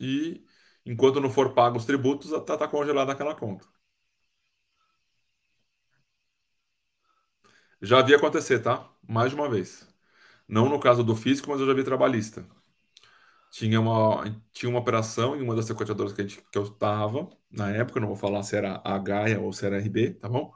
e 0.00 0.44
enquanto 0.86 1.20
não 1.20 1.30
for 1.30 1.54
pago 1.54 1.76
os 1.78 1.84
tributos, 1.84 2.32
está 2.32 2.56
tá 2.56 2.66
congelada 2.68 3.12
aquela 3.12 3.34
conta. 3.34 3.66
Já 7.82 8.02
vi 8.02 8.14
acontecer, 8.14 8.60
tá? 8.60 8.88
Mais 9.06 9.30
de 9.30 9.36
uma 9.36 9.48
vez. 9.48 9.86
Não 10.48 10.68
no 10.68 10.80
caso 10.80 11.04
do 11.04 11.16
físico, 11.16 11.50
mas 11.50 11.60
eu 11.60 11.66
já 11.66 11.74
vi 11.74 11.84
trabalhista 11.84 12.46
tinha 13.50 13.80
uma, 13.80 14.24
tinha 14.52 14.68
uma 14.70 14.78
operação 14.80 15.36
em 15.36 15.42
uma 15.42 15.54
das 15.54 15.64
sequestradoras 15.66 16.12
que, 16.12 16.20
a 16.22 16.26
gente, 16.26 16.42
que 16.50 16.58
eu 16.58 16.64
estava, 16.64 17.28
na 17.50 17.70
época, 17.70 18.00
não 18.00 18.08
vou 18.08 18.16
falar 18.16 18.42
se 18.42 18.56
era 18.56 18.80
a 18.84 18.98
Gaia 18.98 19.40
ou 19.40 19.52
se 19.52 19.64
era 19.66 19.76
a 19.76 19.78
RB, 19.80 20.14
tá 20.14 20.28
bom? 20.28 20.52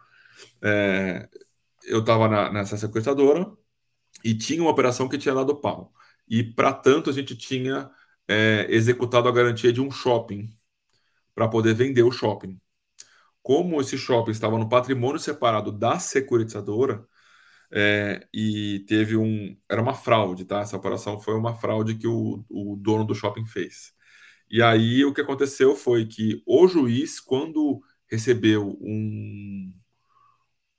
É, 0.63 1.29
eu 1.85 2.01
estava 2.01 2.29
nessa 2.53 2.77
sequestradora 2.79 3.53
e 4.25 4.35
tinha 4.35 4.63
uma 4.63 4.71
operação 4.71 5.09
que 5.09 5.19
tinha 5.19 5.35
dado 5.35 5.57
pau. 5.61 5.93
E, 6.29 6.43
para 6.43 6.73
tanto, 6.73 7.11
a 7.11 7.13
gente 7.13 7.37
tinha 7.37 7.91
é, 8.29 8.67
executado 8.71 9.29
a 9.29 9.33
garantia 9.33 9.73
de 9.73 9.81
um 9.81 9.91
shopping 9.91 10.49
para 11.35 11.49
poder 11.49 11.75
vender 11.75 12.03
o 12.03 12.13
shopping. 12.13 12.61
Como 13.43 13.81
esse 13.81 13.99
shopping 13.99 14.33
estava 14.33 14.59
no 14.59 14.69
patrimônio 14.69 15.19
separado 15.21 15.73
da 15.73 15.99
securitizadora, 15.99 17.07
é, 17.73 18.27
e 18.35 18.85
teve 18.87 19.17
um. 19.17 19.57
Era 19.69 19.81
uma 19.83 19.95
fraude, 19.95 20.45
tá? 20.45 20.61
Essa 20.61 20.77
operação 20.77 21.19
foi 21.21 21.35
uma 21.35 21.55
fraude 21.55 21.97
que 21.97 22.07
o, 22.07 22.45
o 22.51 22.77
dono 22.77 23.05
do 23.05 23.15
shopping 23.15 23.47
fez. 23.47 23.93
E 24.51 24.63
aí 24.63 25.05
o 25.05 25.15
que 25.15 25.23
aconteceu 25.23 25.75
foi 25.75 26.07
que 26.07 26.43
o 26.47 26.69
juiz, 26.69 27.19
quando 27.21 27.83
recebeu 28.11 28.79
um, 28.83 29.73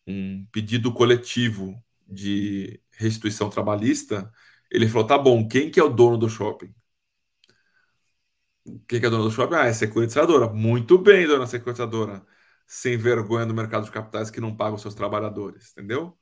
um 0.07 0.45
pedido 0.51 0.93
coletivo 0.93 1.75
de 2.13 2.81
restituição 2.91 3.49
trabalhista, 3.49 4.31
ele 4.71 4.87
falou: 4.89 5.07
tá 5.07 5.17
bom, 5.17 5.47
quem 5.47 5.69
que 5.69 5.79
é 5.79 5.83
o 5.83 5.89
dono 5.89 6.17
do 6.17 6.29
shopping? 6.29 6.73
Quem 8.87 8.99
que 8.99 9.05
é 9.05 9.07
o 9.07 9.11
dono 9.11 9.25
do 9.25 9.31
shopping? 9.31 9.55
Ah, 9.55 9.65
é 9.67 9.69
a 9.69 9.73
sequestradora. 9.73 10.49
Muito 10.49 10.97
bem, 10.97 11.27
dona 11.27 11.45
sequestradora. 11.47 12.25
Sem 12.65 12.97
vergonha 12.97 13.45
do 13.45 13.53
mercado 13.53 13.85
de 13.85 13.91
capitais 13.91 14.31
que 14.31 14.41
não 14.41 14.55
paga 14.55 14.75
os 14.75 14.81
seus 14.81 14.95
trabalhadores, 14.95 15.71
entendeu? 15.71 16.17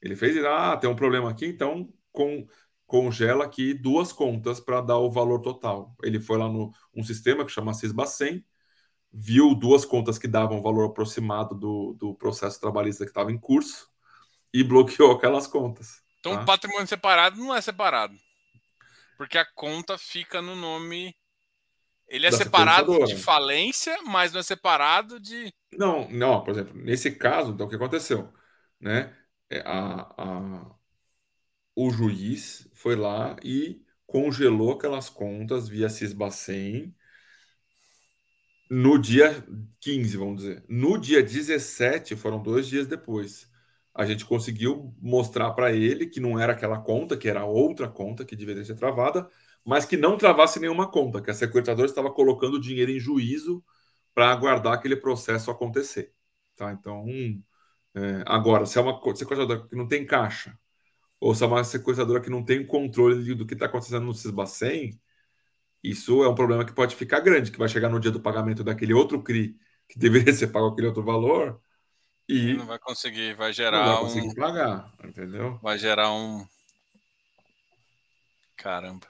Ele 0.00 0.16
fez, 0.16 0.36
ah, 0.44 0.76
tem 0.76 0.88
um 0.90 0.96
problema 0.96 1.30
aqui, 1.30 1.46
então 1.46 1.92
com, 2.12 2.46
congela 2.86 3.44
aqui 3.44 3.74
duas 3.74 4.12
contas 4.12 4.60
para 4.60 4.80
dar 4.80 4.98
o 4.98 5.10
valor 5.10 5.40
total. 5.40 5.94
Ele 6.02 6.20
foi 6.20 6.38
lá 6.38 6.48
no 6.48 6.72
um 6.94 7.02
sistema 7.04 7.44
que 7.44 7.52
chama 7.52 7.74
Cisbacen, 7.74 8.44
viu 9.12 9.54
duas 9.54 9.84
contas 9.84 10.18
que 10.18 10.28
davam 10.28 10.62
valor 10.62 10.86
aproximado 10.86 11.54
do, 11.54 11.94
do 11.98 12.14
processo 12.14 12.60
trabalhista 12.60 13.04
que 13.04 13.10
estava 13.10 13.32
em 13.32 13.38
curso 13.38 13.90
e 14.60 14.64
bloqueou 14.64 15.12
aquelas 15.12 15.46
contas. 15.46 16.02
Então, 16.18 16.34
tá? 16.34 16.42
o 16.42 16.46
patrimônio 16.46 16.86
separado 16.86 17.36
não 17.36 17.54
é 17.54 17.60
separado. 17.60 18.16
Porque 19.18 19.36
a 19.36 19.44
conta 19.44 19.98
fica 19.98 20.40
no 20.40 20.56
nome. 20.56 21.14
Ele 22.08 22.26
é 22.26 22.30
da 22.30 22.36
separado 22.36 23.04
de 23.04 23.16
falência, 23.16 23.98
mas 24.04 24.32
não 24.32 24.40
é 24.40 24.42
separado 24.42 25.20
de. 25.20 25.52
Não, 25.72 26.08
não, 26.08 26.42
por 26.42 26.52
exemplo, 26.52 26.74
nesse 26.74 27.10
caso, 27.10 27.52
então 27.52 27.66
o 27.66 27.68
que 27.68 27.76
aconteceu? 27.76 28.32
Né? 28.80 29.14
É, 29.50 29.60
a, 29.60 30.00
a, 30.16 30.76
o 31.74 31.90
juiz 31.90 32.68
foi 32.72 32.96
lá 32.96 33.36
e 33.42 33.84
congelou 34.06 34.72
aquelas 34.72 35.10
contas 35.10 35.68
via 35.68 35.90
Cisbacen 35.90 36.94
no 38.70 38.98
dia 38.98 39.44
15, 39.80 40.16
vamos 40.16 40.42
dizer. 40.42 40.64
No 40.68 40.98
dia 40.98 41.22
17, 41.22 42.16
foram 42.16 42.42
dois 42.42 42.66
dias 42.66 42.86
depois, 42.86 43.48
a 43.96 44.04
gente 44.06 44.24
conseguiu 44.26 44.94
mostrar 45.00 45.52
para 45.52 45.72
ele 45.72 46.06
que 46.06 46.20
não 46.20 46.38
era 46.38 46.52
aquela 46.52 46.78
conta, 46.80 47.16
que 47.16 47.28
era 47.28 47.44
outra 47.44 47.88
conta 47.88 48.24
que 48.24 48.36
deveria 48.36 48.64
ser 48.64 48.74
travada, 48.74 49.28
mas 49.64 49.84
que 49.84 49.96
não 49.96 50.16
travasse 50.18 50.60
nenhuma 50.60 50.90
conta, 50.90 51.20
que 51.22 51.30
a 51.30 51.34
sequestradora 51.34 51.88
estava 51.88 52.12
colocando 52.12 52.60
dinheiro 52.60 52.90
em 52.90 53.00
juízo 53.00 53.64
para 54.14 54.30
aguardar 54.30 54.74
aquele 54.74 54.96
processo 54.96 55.50
acontecer. 55.50 56.12
Tá? 56.56 56.72
Então, 56.72 57.04
um, 57.04 57.42
é, 57.94 58.22
agora, 58.26 58.66
se 58.66 58.78
é 58.78 58.82
uma 58.82 59.00
sequestradora 59.14 59.66
que 59.68 59.76
não 59.76 59.88
tem 59.88 60.06
caixa, 60.06 60.58
ou 61.20 61.34
se 61.34 61.42
é 61.44 61.46
uma 61.46 61.64
sequestradora 61.64 62.20
que 62.20 62.30
não 62.30 62.44
tem 62.44 62.64
controle 62.66 63.34
do 63.34 63.46
que 63.46 63.54
está 63.54 63.66
acontecendo 63.66 64.04
no 64.06 64.14
Cisbacen, 64.14 65.00
isso 65.82 66.22
é 66.24 66.28
um 66.28 66.34
problema 66.34 66.64
que 66.64 66.72
pode 66.74 66.96
ficar 66.96 67.20
grande, 67.20 67.50
que 67.50 67.58
vai 67.58 67.68
chegar 67.68 67.88
no 67.88 68.00
dia 68.00 68.10
do 68.10 68.20
pagamento 68.20 68.64
daquele 68.64 68.94
outro 68.94 69.22
CRI 69.22 69.56
que 69.88 69.98
deveria 69.98 70.32
ser 70.32 70.48
pago 70.48 70.68
aquele 70.68 70.88
outro 70.88 71.02
valor 71.02 71.60
e 72.28 72.54
não 72.54 72.66
vai 72.66 72.78
conseguir, 72.78 73.34
vai 73.34 73.52
gerar 73.52 73.86
não 73.86 73.94
vai 73.94 74.02
conseguir 74.04 74.28
um... 74.28 74.34
pagar, 74.34 74.92
entendeu? 75.04 75.58
Vai 75.62 75.78
gerar 75.78 76.12
um 76.12 76.46
caramba. 78.56 79.06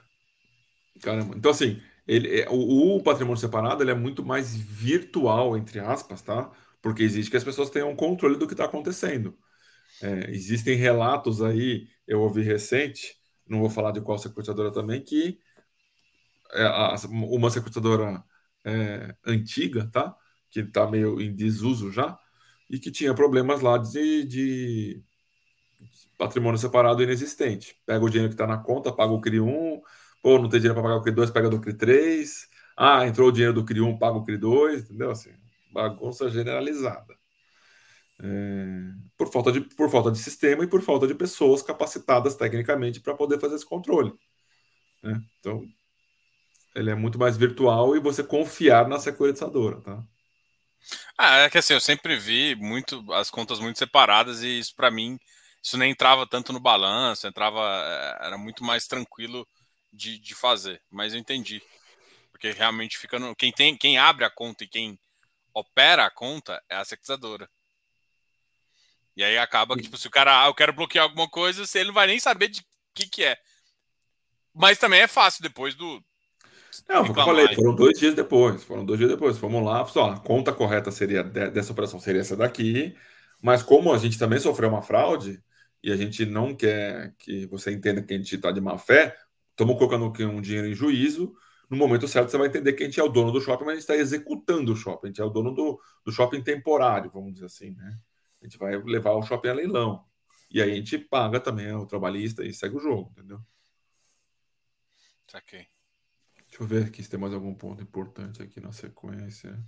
Caramba. 1.01 1.35
Então 1.35 1.51
assim, 1.51 1.81
ele, 2.07 2.41
é, 2.41 2.49
o, 2.49 2.97
o 2.97 3.03
patrimônio 3.03 3.39
separado 3.39 3.83
ele 3.83 3.91
é 3.91 3.95
muito 3.95 4.25
mais 4.25 4.55
virtual 4.55 5.57
entre 5.57 5.79
aspas, 5.79 6.21
tá? 6.21 6.51
porque 6.87 7.03
existe 7.03 7.29
que 7.29 7.37
as 7.37 7.43
pessoas 7.43 7.69
tenham 7.69 7.93
controle 7.95 8.37
do 8.37 8.47
que 8.47 8.53
está 8.53 8.65
acontecendo. 8.65 9.37
É, 10.01 10.31
existem 10.31 10.75
relatos 10.77 11.41
aí, 11.41 11.87
eu 12.07 12.21
ouvi 12.21 12.41
recente, 12.41 13.17
não 13.45 13.59
vou 13.59 13.69
falar 13.69 13.91
de 13.91 14.01
qual 14.01 14.17
sequestradora 14.17 14.71
também, 14.71 15.01
que 15.01 15.39
é 16.53 16.65
uma 17.11 17.49
sequestradora 17.49 18.23
é, 18.63 19.13
antiga, 19.25 19.89
tá? 19.91 20.15
Que 20.49 20.61
está 20.61 20.87
meio 20.89 21.19
em 21.19 21.35
desuso 21.35 21.91
já, 21.91 22.17
e 22.69 22.79
que 22.79 22.91
tinha 22.91 23.13
problemas 23.13 23.61
lá 23.61 23.77
de, 23.77 24.25
de 24.25 25.03
patrimônio 26.17 26.57
separado 26.59 27.01
inexistente. 27.03 27.75
Pega 27.85 28.03
o 28.03 28.09
dinheiro 28.09 28.29
que 28.29 28.35
está 28.35 28.47
na 28.47 28.57
conta, 28.57 28.91
paga 28.91 29.13
o 29.13 29.21
CRI 29.21 29.39
1, 29.39 29.81
pô, 30.21 30.39
não 30.39 30.49
tem 30.49 30.59
dinheiro 30.59 30.73
para 30.73 30.83
pagar 30.83 30.97
o 30.97 31.03
CRI 31.03 31.13
2, 31.13 31.31
pega 31.31 31.49
do 31.49 31.61
CRI 31.61 31.73
3, 31.73 32.47
ah, 32.77 33.07
entrou 33.07 33.29
o 33.29 33.31
dinheiro 33.31 33.53
do 33.53 33.65
CRI 33.65 33.81
1, 33.81 33.97
paga 33.97 34.17
o 34.17 34.23
CRI 34.23 34.37
2, 34.37 34.83
entendeu? 34.83 35.11
Assim, 35.11 35.31
bagunça 35.71 36.29
generalizada. 36.29 37.15
É, 38.19 38.25
por, 39.15 39.31
falta 39.31 39.51
de, 39.51 39.61
por 39.61 39.89
falta 39.89 40.11
de 40.11 40.17
sistema 40.17 40.63
e 40.63 40.67
por 40.67 40.81
falta 40.81 41.07
de 41.07 41.13
pessoas 41.13 41.61
capacitadas 41.61 42.35
tecnicamente 42.35 42.99
para 42.99 43.13
poder 43.13 43.39
fazer 43.39 43.55
esse 43.55 43.65
controle. 43.65 44.11
Né? 45.03 45.21
Então, 45.39 45.63
ele 46.75 46.89
é 46.91 46.95
muito 46.95 47.19
mais 47.19 47.37
virtual 47.37 47.95
e 47.95 47.99
você 47.99 48.23
confiar 48.23 48.87
na 48.87 48.99
securitizadora, 48.99 49.81
tá? 49.81 50.03
Ah, 51.17 51.37
é 51.37 51.49
que 51.49 51.57
assim, 51.57 51.73
eu 51.73 51.81
sempre 51.81 52.15
vi 52.15 52.55
muito 52.55 53.03
as 53.13 53.29
contas 53.29 53.59
muito 53.59 53.79
separadas 53.79 54.43
e 54.43 54.59
isso 54.59 54.75
para 54.75 54.91
mim, 54.91 55.19
isso 55.61 55.77
nem 55.77 55.91
entrava 55.91 56.27
tanto 56.27 56.53
no 56.53 56.59
balanço, 56.59 57.27
entrava, 57.27 57.59
é, 58.21 58.27
era 58.27 58.37
muito 58.37 58.63
mais 58.63 58.87
tranquilo 58.87 59.47
de, 59.91 60.19
de 60.19 60.35
fazer, 60.35 60.81
mas 60.89 61.13
eu 61.13 61.19
entendi. 61.19 61.61
Porque 62.31 62.51
realmente 62.51 62.97
fica 62.97 63.17
no. 63.17 63.35
Quem, 63.35 63.51
tem, 63.51 63.75
quem 63.75 63.97
abre 63.97 64.23
a 64.23 64.29
conta 64.29 64.63
e 64.63 64.67
quem 64.67 64.99
opera 65.53 66.05
a 66.05 66.11
conta 66.11 66.63
é 66.69 66.75
a 66.75 66.85
securitizadora. 66.85 67.49
E 69.15 69.23
aí 69.23 69.37
acaba 69.39 69.75
que, 69.75 69.81
tipo, 69.81 69.97
se 69.97 70.07
o 70.07 70.11
cara, 70.11 70.43
ah, 70.43 70.47
eu 70.47 70.53
quero 70.53 70.71
bloquear 70.71 71.03
alguma 71.05 71.27
coisa, 71.27 71.63
ele 71.73 71.87
não 71.87 71.93
vai 71.95 72.05
nem 72.05 72.19
saber 72.19 72.49
de 72.49 72.63
que 72.93 73.07
que 73.07 73.23
é. 73.23 73.35
Mas 74.53 74.77
também 74.77 75.01
é 75.01 75.07
fácil 75.07 75.41
depois 75.41 75.73
do. 75.73 76.03
Não, 76.87 77.03
foi 77.03 77.11
o 77.11 77.13
que 77.13 77.19
eu 77.19 77.25
falei, 77.25 77.55
foram 77.55 77.75
dois 77.75 77.99
dias 77.99 78.13
depois. 78.13 78.63
Foram 78.63 78.85
dois 78.85 78.99
dias 78.99 79.11
depois. 79.11 79.37
Fomos 79.37 79.63
lá, 79.63 79.85
só 79.85 80.11
a 80.11 80.19
conta 80.19 80.51
correta 80.53 80.91
seria 80.91 81.23
dessa 81.23 81.71
operação 81.71 81.99
seria 81.99 82.21
essa 82.21 82.35
daqui. 82.35 82.95
Mas 83.41 83.63
como 83.63 83.93
a 83.93 83.97
gente 83.97 84.17
também 84.17 84.39
sofreu 84.39 84.69
uma 84.69 84.81
fraude 84.81 85.41
e 85.83 85.91
a 85.91 85.95
gente 85.95 86.25
não 86.25 86.55
quer 86.55 87.13
que 87.19 87.45
você 87.47 87.71
entenda 87.71 88.01
que 88.01 88.13
a 88.13 88.17
gente 88.17 88.35
está 88.35 88.51
de 88.51 88.59
má 88.59 88.77
fé, 88.77 89.15
estamos 89.51 89.77
colocando 89.77 90.05
um 90.05 90.41
dinheiro 90.41 90.67
em 90.67 90.73
juízo. 90.73 91.33
No 91.69 91.77
momento 91.77 92.07
certo, 92.07 92.29
você 92.29 92.37
vai 92.37 92.47
entender 92.47 92.73
que 92.73 92.83
a 92.83 92.85
gente 92.85 92.99
é 92.99 93.03
o 93.03 93.09
dono 93.09 93.31
do 93.31 93.41
shopping, 93.41 93.65
mas 93.65 93.71
a 93.71 93.75
gente 93.75 93.83
está 93.83 93.95
executando 93.95 94.71
o 94.71 94.75
shopping. 94.75 95.07
A 95.07 95.09
gente 95.09 95.21
é 95.21 95.25
o 95.25 95.29
dono 95.29 95.53
do, 95.53 95.79
do 96.03 96.11
shopping 96.11 96.41
temporário, 96.41 97.11
vamos 97.11 97.33
dizer 97.33 97.45
assim, 97.45 97.71
né? 97.71 97.99
A 98.41 98.45
gente 98.45 98.57
vai 98.57 98.77
levar 98.77 99.11
o 99.11 99.21
shopping 99.21 99.49
a 99.49 99.53
leilão. 99.53 100.03
E 100.49 100.61
aí 100.61 100.71
a 100.71 100.75
gente 100.75 100.97
paga 100.97 101.39
também 101.39 101.71
o 101.73 101.85
trabalhista 101.85 102.45
e 102.45 102.53
segue 102.53 102.77
o 102.77 102.79
jogo, 102.79 103.11
entendeu? 103.11 103.41
Saquei. 105.27 105.67
Deixa 106.57 106.63
eu 106.63 106.67
ver 106.79 106.87
aqui 106.87 107.03
se 107.03 107.09
tem 107.09 107.19
mais 107.19 107.35
algum 107.35 107.53
ponto 107.53 107.83
importante 107.83 108.41
aqui 108.41 108.59
na 108.59 108.71
sequência. 108.71 109.63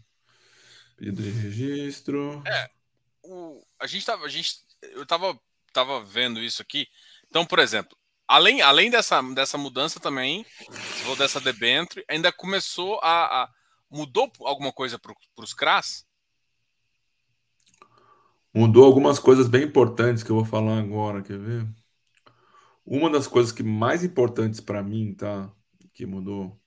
Pedido 0.98 1.22
de 1.22 1.30
registro. 1.30 2.42
É, 2.48 2.72
o, 3.22 3.64
a 3.80 3.86
gente 3.86 4.04
tava, 4.04 4.26
a 4.26 4.28
gente, 4.28 4.56
eu 4.82 5.06
tava, 5.06 5.40
tava 5.72 6.04
vendo 6.04 6.42
isso 6.42 6.64
aqui. 6.64 6.88
Então, 7.28 7.46
por 7.46 7.60
exemplo, 7.60 7.96
além, 8.28 8.64
além 8.64 8.90
dessa, 8.90 9.22
dessa 9.22 9.56
mudança 9.56 10.00
também, 10.00 10.44
ou 11.08 11.16
dessa 11.16 11.40
debênture, 11.40 12.04
ainda 12.10 12.32
começou 12.32 13.00
a, 13.04 13.44
a 13.44 13.54
mudou 13.88 14.32
alguma 14.40 14.74
coisa 14.74 14.98
para 14.98 15.14
os 15.38 15.54
CRAS? 15.54 16.08
Mudou 18.52 18.84
algumas 18.84 19.20
coisas 19.20 19.48
bem 19.48 19.66
importantes 19.66 20.24
que 20.24 20.32
eu 20.32 20.38
vou 20.38 20.46
falar 20.46 20.80
agora, 20.80 21.22
quer 21.22 21.38
ver? 21.38 21.68
Uma 22.84 23.12
das 23.12 23.28
coisas 23.28 23.52
que 23.52 23.62
mais 23.62 24.04
importantes 24.04 24.60
para 24.60 24.82
mim, 24.82 25.14
tá? 25.14 25.54
Que 25.94 26.08
mudou. 26.08 26.60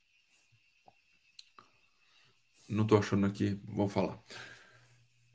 Não 2.72 2.84
tô 2.86 2.96
achando 2.96 3.24
aqui, 3.26 3.60
vou 3.64 3.88
falar. 3.88 4.20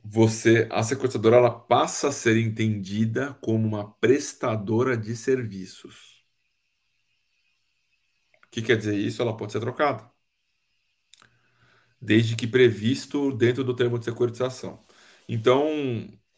Você, 0.02 0.66
a 0.72 0.82
sequestradora, 0.82 1.36
ela 1.36 1.50
passa 1.50 2.08
a 2.08 2.12
ser 2.12 2.36
entendida 2.36 3.34
como 3.40 3.66
uma 3.66 3.88
prestadora 4.00 4.96
de 4.96 5.14
serviços. 5.14 6.24
O 8.46 8.50
que 8.50 8.62
quer 8.62 8.76
dizer 8.76 8.96
isso? 8.98 9.22
Ela 9.22 9.36
pode 9.36 9.52
ser 9.52 9.60
trocada. 9.60 10.10
Desde 12.00 12.36
que 12.36 12.46
previsto 12.46 13.32
dentro 13.32 13.64
do 13.64 13.74
termo 13.74 13.98
de 13.98 14.04
securitização. 14.04 14.84
Então, 15.28 15.66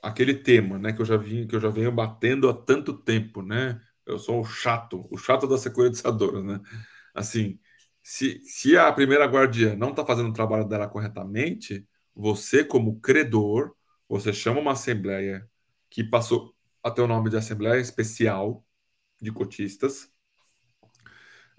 aquele 0.03 0.35
tema, 0.35 0.79
né, 0.79 0.93
que 0.93 1.01
eu 1.03 1.05
já 1.07 1.17
vim, 1.19 1.47
que 1.47 1.55
eu 1.55 1.61
já 1.61 1.69
venho 1.69 1.93
batendo 1.93 2.49
há 2.49 2.55
tanto 2.55 2.95
tempo, 2.97 3.43
né? 3.43 3.81
Eu 4.07 4.19
sou 4.19 4.41
o 4.41 4.45
chato, 4.45 5.07
o 5.11 5.19
chato 5.19 5.47
da 5.47 5.59
securitizadora, 5.59 6.43
né? 6.43 6.61
Assim, 7.15 7.59
se, 8.11 8.41
se 8.45 8.77
a 8.77 8.93
primeira 8.93 9.25
guardiã 9.25 9.77
não 9.77 9.91
está 9.91 10.05
fazendo 10.05 10.31
o 10.31 10.33
trabalho 10.33 10.67
dela 10.67 10.89
corretamente, 10.89 11.87
você 12.13 12.65
como 12.65 12.99
credor, 13.01 13.73
você 14.09 14.33
chama 14.33 14.59
uma 14.61 14.73
assembleia 14.73 15.49
que 15.89 16.03
passou 16.03 16.53
até 16.83 17.01
o 17.01 17.07
nome 17.07 17.31
de 17.31 17.37
assembleia 17.37 17.81
especial 17.81 18.67
de 19.23 19.31
cotistas, 19.31 20.11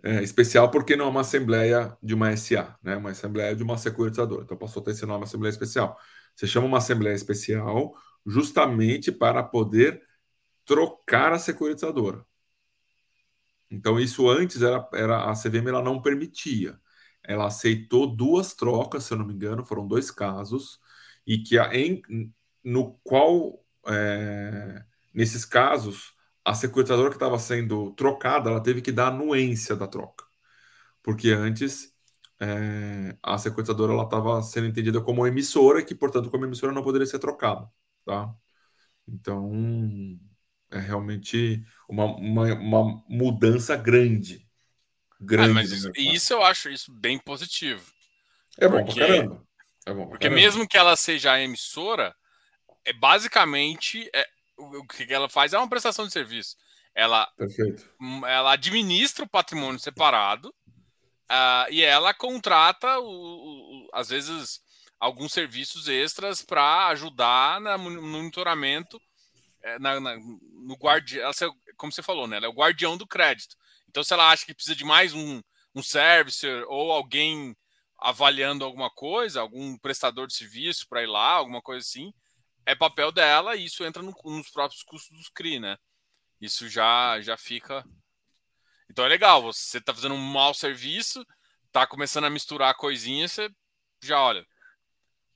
é, 0.04 0.22
especial 0.22 0.70
porque 0.70 0.98
não 0.98 1.06
é 1.06 1.10
uma 1.10 1.22
assembleia 1.22 1.98
de 2.04 2.14
uma 2.14 2.34
SA, 2.34 2.78
né? 2.84 2.98
Uma 2.98 3.12
assembleia 3.12 3.56
de 3.56 3.64
uma 3.64 3.78
securitizadora. 3.78 4.44
Então 4.44 4.58
passou 4.58 4.82
a 4.82 4.86
ter 4.86 4.92
esse 4.92 5.06
nome 5.06 5.24
assembleia 5.24 5.52
especial. 5.52 5.98
Você 6.36 6.48
chama 6.48 6.68
uma 6.68 6.80
assembleia 6.80 7.16
especial 7.16 7.94
justamente 8.26 9.10
para 9.10 9.42
poder 9.42 10.02
trocar 10.66 11.32
a 11.32 11.40
securitizadora. 11.40 12.26
Então, 13.72 14.00
isso 14.00 14.30
antes 14.30 14.62
era, 14.62 14.88
era 14.94 15.30
a 15.32 15.36
CVM 15.36 15.70
ela 15.70 15.84
não 15.84 16.02
permitia. 16.02 16.80
Ela 17.24 17.48
aceitou 17.48 18.08
duas 18.08 18.54
trocas, 18.56 19.06
se 19.06 19.14
eu 19.14 19.18
não 19.20 19.26
me 19.28 19.34
engano, 19.34 19.66
foram 19.66 19.88
dois 19.88 20.12
casos, 20.12 20.80
e 21.26 21.40
que 21.40 21.58
a, 21.60 21.74
em, 21.76 22.02
no 22.64 22.96
qual, 23.04 23.64
é, 23.88 24.84
nesses 25.14 25.46
casos, 25.46 26.14
a 26.46 26.54
securitizadora 26.56 27.10
que 27.10 27.16
estava 27.16 27.40
sendo 27.40 27.92
trocada, 27.94 28.50
ela 28.50 28.62
teve 28.64 28.82
que 28.82 28.92
dar 28.92 29.08
anuência 29.10 29.76
da 29.76 29.88
troca. 29.88 30.26
Porque 31.04 31.30
antes 31.32 31.94
é, 32.40 33.18
a 33.24 33.38
securitizadora 33.38 33.94
estava 34.04 34.42
sendo 34.44 34.68
entendida 34.68 35.02
como 35.02 35.26
emissora, 35.28 35.84
que, 35.84 35.96
portanto, 35.96 36.30
como 36.30 36.46
emissora 36.46 36.72
não 36.74 36.84
poderia 36.84 37.08
ser 37.08 37.20
trocada 37.20 37.70
tá? 38.06 38.34
Então, 39.08 39.52
é 40.72 40.80
realmente 40.80 41.64
uma, 41.88 42.06
uma, 42.06 42.54
uma 42.54 43.04
mudança 43.08 43.76
grande. 43.76 44.48
Grande. 45.20 45.52
Ah, 45.52 45.54
mas 45.54 45.72
isso, 45.72 45.92
isso, 45.96 46.34
eu 46.34 46.44
acho 46.44 46.70
isso 46.70 46.92
bem 46.92 47.20
positivo. 47.20 47.86
É 48.58 48.68
bom 48.68 48.84
porque, 48.84 49.00
pra 49.00 49.08
caramba. 49.08 49.48
É 49.86 49.94
bom 49.94 50.08
porque 50.08 50.28
caramba. 50.28 50.42
mesmo 50.42 50.68
que 50.68 50.78
ela 50.78 50.96
seja 50.96 51.34
a 51.34 51.42
emissora, 51.42 52.16
é 52.86 52.94
basicamente 52.94 54.10
é, 54.16 54.28
o 54.58 54.86
que 54.86 55.14
ela 55.14 55.30
faz 55.30 55.54
é 55.54 55.58
uma 55.58 55.70
prestação 55.70 56.08
de 56.08 56.14
serviço. 56.14 56.56
Ela, 56.96 57.28
Perfeito. 57.38 57.88
ela 58.28 58.54
administra 58.54 59.24
o 59.24 59.30
patrimônio 59.30 59.80
separado 59.80 60.50
uh, 60.50 61.70
e 61.70 61.84
ela 61.84 62.14
contrata, 62.14 63.00
o, 63.00 63.06
o, 63.06 63.90
às 63.94 64.10
vezes, 64.10 64.62
alguns 65.00 65.34
serviços 65.34 65.88
extras 65.88 66.42
para 66.42 66.88
ajudar 66.88 67.62
no 67.62 68.02
monitoramento, 68.02 69.00
na, 69.80 70.00
na, 70.00 70.18
no 70.18 70.76
guardião, 70.76 71.32
como 71.78 71.92
você 71.92 72.02
falou, 72.02 72.28
né? 72.28 72.38
Ela 72.38 72.46
é 72.48 72.50
o 72.50 72.54
guardião 72.54 72.98
do 72.98 73.08
crédito. 73.08 73.56
Então, 73.88 74.04
se 74.04 74.14
ela 74.14 74.30
acha 74.30 74.46
que 74.46 74.54
precisa 74.54 74.76
de 74.76 74.84
mais 74.84 75.14
um, 75.14 75.42
um 75.76 75.84
servicer 75.84 76.66
ou 76.68 76.92
alguém 76.92 77.56
avaliando 77.98 78.66
alguma 78.66 78.90
coisa, 78.90 79.42
algum 79.42 79.78
prestador 79.78 80.28
de 80.28 80.34
serviço 80.34 80.88
para 80.88 81.04
ir 81.04 81.08
lá, 81.08 81.34
alguma 81.34 81.62
coisa 81.62 81.86
assim, 81.86 82.12
é 82.66 82.74
papel 82.74 83.12
dela 83.12 83.56
e 83.56 83.66
isso 83.66 83.84
entra 83.84 84.02
no, 84.02 84.16
nos 84.26 84.50
próprios 84.50 84.82
custos 84.84 85.18
dos 85.18 85.30
CRI, 85.30 85.60
né? 85.60 85.78
Isso 86.40 86.68
já, 86.68 87.22
já 87.22 87.38
fica. 87.38 87.86
Então 88.90 89.06
é 89.06 89.08
legal, 89.08 89.42
você 89.42 89.78
está 89.78 89.94
fazendo 89.94 90.16
um 90.16 90.18
mau 90.18 90.54
serviço, 90.54 91.26
está 91.68 91.86
começando 91.86 92.26
a 92.26 92.30
misturar 92.30 92.76
coisinhas, 92.76 93.32
você 93.32 93.50
já 94.02 94.20
olha, 94.20 94.46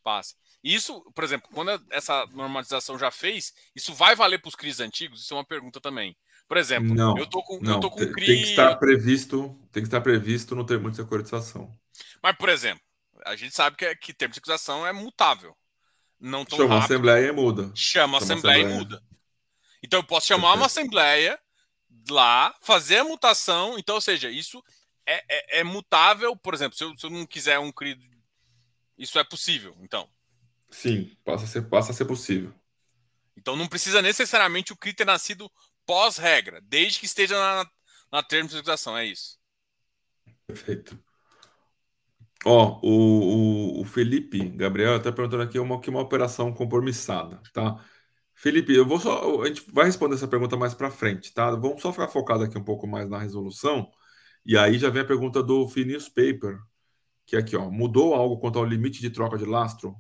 passa. 0.04 0.36
Isso, 0.66 1.00
por 1.14 1.24
exemplo, 1.24 1.48
quando 1.54 1.70
essa 1.92 2.26
normalização 2.34 2.98
já 2.98 3.12
fez, 3.12 3.54
isso 3.76 3.94
vai 3.94 4.16
valer 4.16 4.42
para 4.42 4.50
os 4.50 4.56
CRIs 4.56 4.80
antigos? 4.80 5.22
Isso 5.22 5.32
é 5.32 5.38
uma 5.38 5.46
pergunta 5.46 5.80
também. 5.80 6.18
Por 6.48 6.58
exemplo, 6.58 6.96
não, 6.96 7.16
eu 7.20 7.28
tô 7.28 7.44
com, 7.44 7.60
não, 7.62 7.76
eu 7.76 7.80
tô 7.80 7.92
com 7.92 8.00
CRI... 8.00 8.26
Tem 8.26 8.42
que 8.42 8.50
estar 8.50 8.76
previsto, 8.78 9.56
tem 9.72 9.84
que 9.84 9.88
estar 9.88 10.02
previsto 10.02 10.56
no 10.56 10.66
termo 10.66 10.90
de 10.90 10.96
securitização. 10.96 11.72
Mas, 12.22 12.36
por 12.36 12.50
exemplo, 12.50 12.82
a 13.28 13.36
gente 13.36 13.56
sabe 13.56 13.78
que, 13.78 13.86
é, 13.86 13.96
que 13.96 14.12
termo 14.12 14.32
de 14.32 14.38
securitização 14.38 14.88
é 14.88 14.92
mutável. 14.92 15.56
Não 16.20 16.44
tão 16.44 16.58
Chama 16.58 16.80
rápido. 16.80 16.82
a 16.82 16.86
Assembleia 16.86 17.28
e 17.28 17.32
muda. 17.32 17.62
Chama, 17.62 17.76
Chama 17.76 18.18
a 18.18 18.22
Assembleia, 18.22 18.58
Assembleia 18.58 18.76
e 18.76 18.80
muda. 18.80 19.04
Então 19.84 20.00
eu 20.00 20.04
posso 20.04 20.26
chamar 20.26 20.42
Perfeito. 20.42 20.58
uma 20.58 20.66
Assembleia 20.66 21.40
lá, 22.10 22.56
fazer 22.62 22.98
a 22.98 23.04
mutação. 23.04 23.78
Então, 23.78 23.94
ou 23.94 24.02
seja, 24.02 24.32
isso 24.32 24.64
é, 25.06 25.24
é, 25.30 25.60
é 25.60 25.64
mutável. 25.64 26.36
Por 26.36 26.56
exemplo, 26.56 26.76
se 26.76 26.84
eu, 26.84 26.98
se 26.98 27.06
eu 27.06 27.12
não 27.12 27.26
quiser 27.28 27.60
um 27.60 27.72
CRI 27.72 28.00
isso 28.98 29.20
é 29.20 29.24
possível, 29.24 29.76
então? 29.82 30.10
Sim, 30.70 31.16
passa 31.24 31.46
a 31.46 31.48
ser, 31.48 31.70
passa 31.70 31.92
a 31.92 31.96
ser 31.96 32.06
possível. 32.06 32.54
Então 33.38 33.56
não 33.56 33.68
precisa 33.68 34.02
necessariamente 34.02 34.74
o 34.74 34.78
CRI 34.78 34.94
ter 34.94 35.06
nascido 35.06 35.52
pós-regra, 35.86 36.62
desde 36.64 37.00
que 37.00 37.06
esteja 37.06 37.38
na, 37.38 37.70
na 38.12 38.24
termo 38.24 38.50
de 38.50 38.56
utilização, 38.56 38.98
é 38.98 39.06
isso. 39.06 39.38
Perfeito. 40.48 40.98
Ó, 42.46 42.80
o, 42.84 43.80
o, 43.80 43.82
o, 43.82 43.86
Felipe 43.86 44.50
Gabriel 44.50 44.98
está 44.98 45.12
perguntando 45.12 45.44
aqui 45.44 45.58
uma, 45.58 45.82
que 45.82 45.90
uma 45.90 46.02
operação 46.02 46.54
compromissada, 46.54 47.42
tá? 47.52 47.84
Felipe, 48.36 48.74
eu 48.74 48.86
vou 48.86 49.00
só. 49.00 49.42
A 49.42 49.48
gente 49.48 49.64
vai 49.72 49.86
responder 49.86 50.16
essa 50.16 50.28
pergunta 50.28 50.56
mais 50.58 50.74
para 50.74 50.92
frente, 50.92 51.34
tá? 51.34 51.52
Vamos 51.52 51.82
só 51.82 51.92
ficar 51.92 52.08
focado 52.08 52.44
aqui 52.44 52.58
um 52.58 52.64
pouco 52.64 52.86
mais 52.88 53.10
na 53.10 53.18
resolução. 53.20 53.90
E 54.46 54.58
aí 54.58 54.78
já 54.78 54.90
vem 54.90 55.02
a 55.02 55.06
pergunta 55.06 55.42
do 55.42 55.68
Phineas 55.68 56.08
Paper, 56.08 56.60
que 57.26 57.36
é 57.36 57.40
aqui, 57.40 57.56
ó, 57.56 57.70
mudou 57.72 58.14
algo 58.14 58.40
quanto 58.40 58.60
ao 58.60 58.66
limite 58.66 59.02
de 59.02 59.10
troca 59.10 59.38
de 59.38 59.46
lastro, 59.46 59.96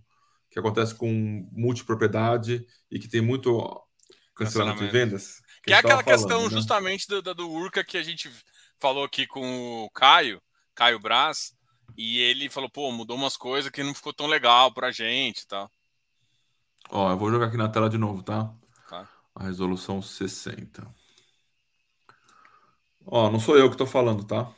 que 0.55 0.59
acontece 0.59 0.95
com 0.95 1.49
multipropriedade 1.51 2.65
e 2.89 2.97
que 2.97 3.09
tem 3.09 3.19
muito 3.19 3.85
cancelamento 4.33 4.85
de 4.85 4.89
vendas. 4.89 5.41
Que, 5.57 5.63
que 5.63 5.73
é 5.73 5.77
aquela 5.79 6.01
questão 6.01 6.29
falando, 6.29 6.51
né? 6.51 6.57
justamente 6.57 7.07
do, 7.09 7.21
do 7.21 7.51
Urca 7.51 7.83
que 7.83 7.97
a 7.97 8.03
gente 8.03 8.31
falou 8.79 9.03
aqui 9.03 9.27
com 9.27 9.83
o 9.83 9.89
Caio, 9.89 10.41
Caio 10.73 10.97
Braz, 10.97 11.53
e 11.97 12.19
ele 12.19 12.49
falou, 12.49 12.69
pô, 12.69 12.89
mudou 12.89 13.17
umas 13.17 13.35
coisas 13.35 13.69
que 13.69 13.83
não 13.83 13.93
ficou 13.93 14.13
tão 14.13 14.27
legal 14.27 14.73
pra 14.73 14.93
gente 14.93 15.41
e 15.41 15.47
tal. 15.47 15.69
Ó, 16.89 17.11
eu 17.11 17.17
vou 17.17 17.29
jogar 17.29 17.47
aqui 17.47 17.57
na 17.57 17.67
tela 17.67 17.89
de 17.89 17.97
novo, 17.97 18.23
tá? 18.23 18.49
tá. 18.87 19.09
A 19.35 19.43
resolução 19.43 20.01
60. 20.01 20.87
Ó, 23.05 23.29
não 23.29 23.41
sou 23.41 23.57
eu 23.57 23.69
que 23.69 23.75
tô 23.75 23.85
falando, 23.85 24.23
tá? 24.23 24.49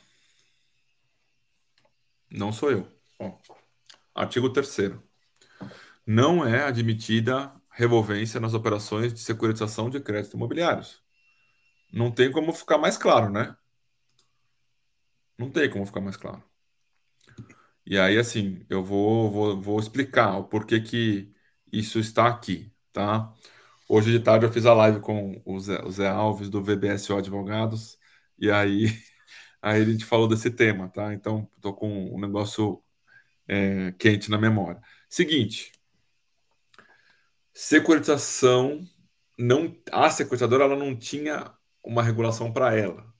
Não 2.30 2.52
sou 2.52 2.70
eu. 2.70 2.88
Ó, 3.18 3.36
artigo 4.14 4.48
3 4.48 5.08
Não 6.10 6.42
é 6.42 6.62
admitida 6.62 7.52
revolvência 7.70 8.40
nas 8.40 8.54
operações 8.54 9.12
de 9.12 9.20
securitização 9.20 9.90
de 9.90 10.00
crédito 10.00 10.38
imobiliários. 10.38 11.02
Não 11.92 12.10
tem 12.10 12.32
como 12.32 12.50
ficar 12.54 12.78
mais 12.78 12.96
claro, 12.96 13.30
né? 13.30 13.54
Não 15.36 15.50
tem 15.50 15.68
como 15.68 15.84
ficar 15.84 16.00
mais 16.00 16.16
claro. 16.16 16.42
E 17.84 17.98
aí, 17.98 18.16
assim, 18.16 18.64
eu 18.70 18.82
vou, 18.82 19.30
vou, 19.30 19.60
vou 19.60 19.78
explicar 19.78 20.38
o 20.38 20.44
porquê 20.44 20.80
que 20.80 21.30
isso 21.70 21.98
está 21.98 22.26
aqui, 22.26 22.72
tá? 22.90 23.30
Hoje 23.88 24.10
de 24.10 24.20
tarde 24.20 24.46
eu 24.46 24.52
fiz 24.52 24.64
a 24.64 24.72
live 24.74 25.00
com 25.00 25.42
o 25.44 25.60
Zé, 25.60 25.82
o 25.84 25.90
Zé 25.90 26.08
Alves, 26.08 26.48
do 26.48 26.62
VBSO 26.62 27.16
Advogados, 27.16 27.98
e 28.38 28.50
aí, 28.50 28.86
aí 29.60 29.82
a 29.82 29.84
gente 29.84 30.06
falou 30.06 30.26
desse 30.26 30.50
tema, 30.50 30.88
tá? 30.88 31.12
Então, 31.12 31.50
estou 31.56 31.74
com 31.74 32.14
um 32.14 32.18
negócio 32.18 32.82
é, 33.46 33.92
quente 33.92 34.30
na 34.30 34.38
memória. 34.38 34.80
Seguinte, 35.08 35.72
securitização, 37.60 38.80
não, 39.36 39.76
a 39.90 40.08
securitizadora 40.10 40.62
ela 40.62 40.76
não 40.76 40.96
tinha 40.96 41.52
uma 41.82 42.04
regulação 42.04 42.52
para 42.52 42.72
ela. 42.76 43.12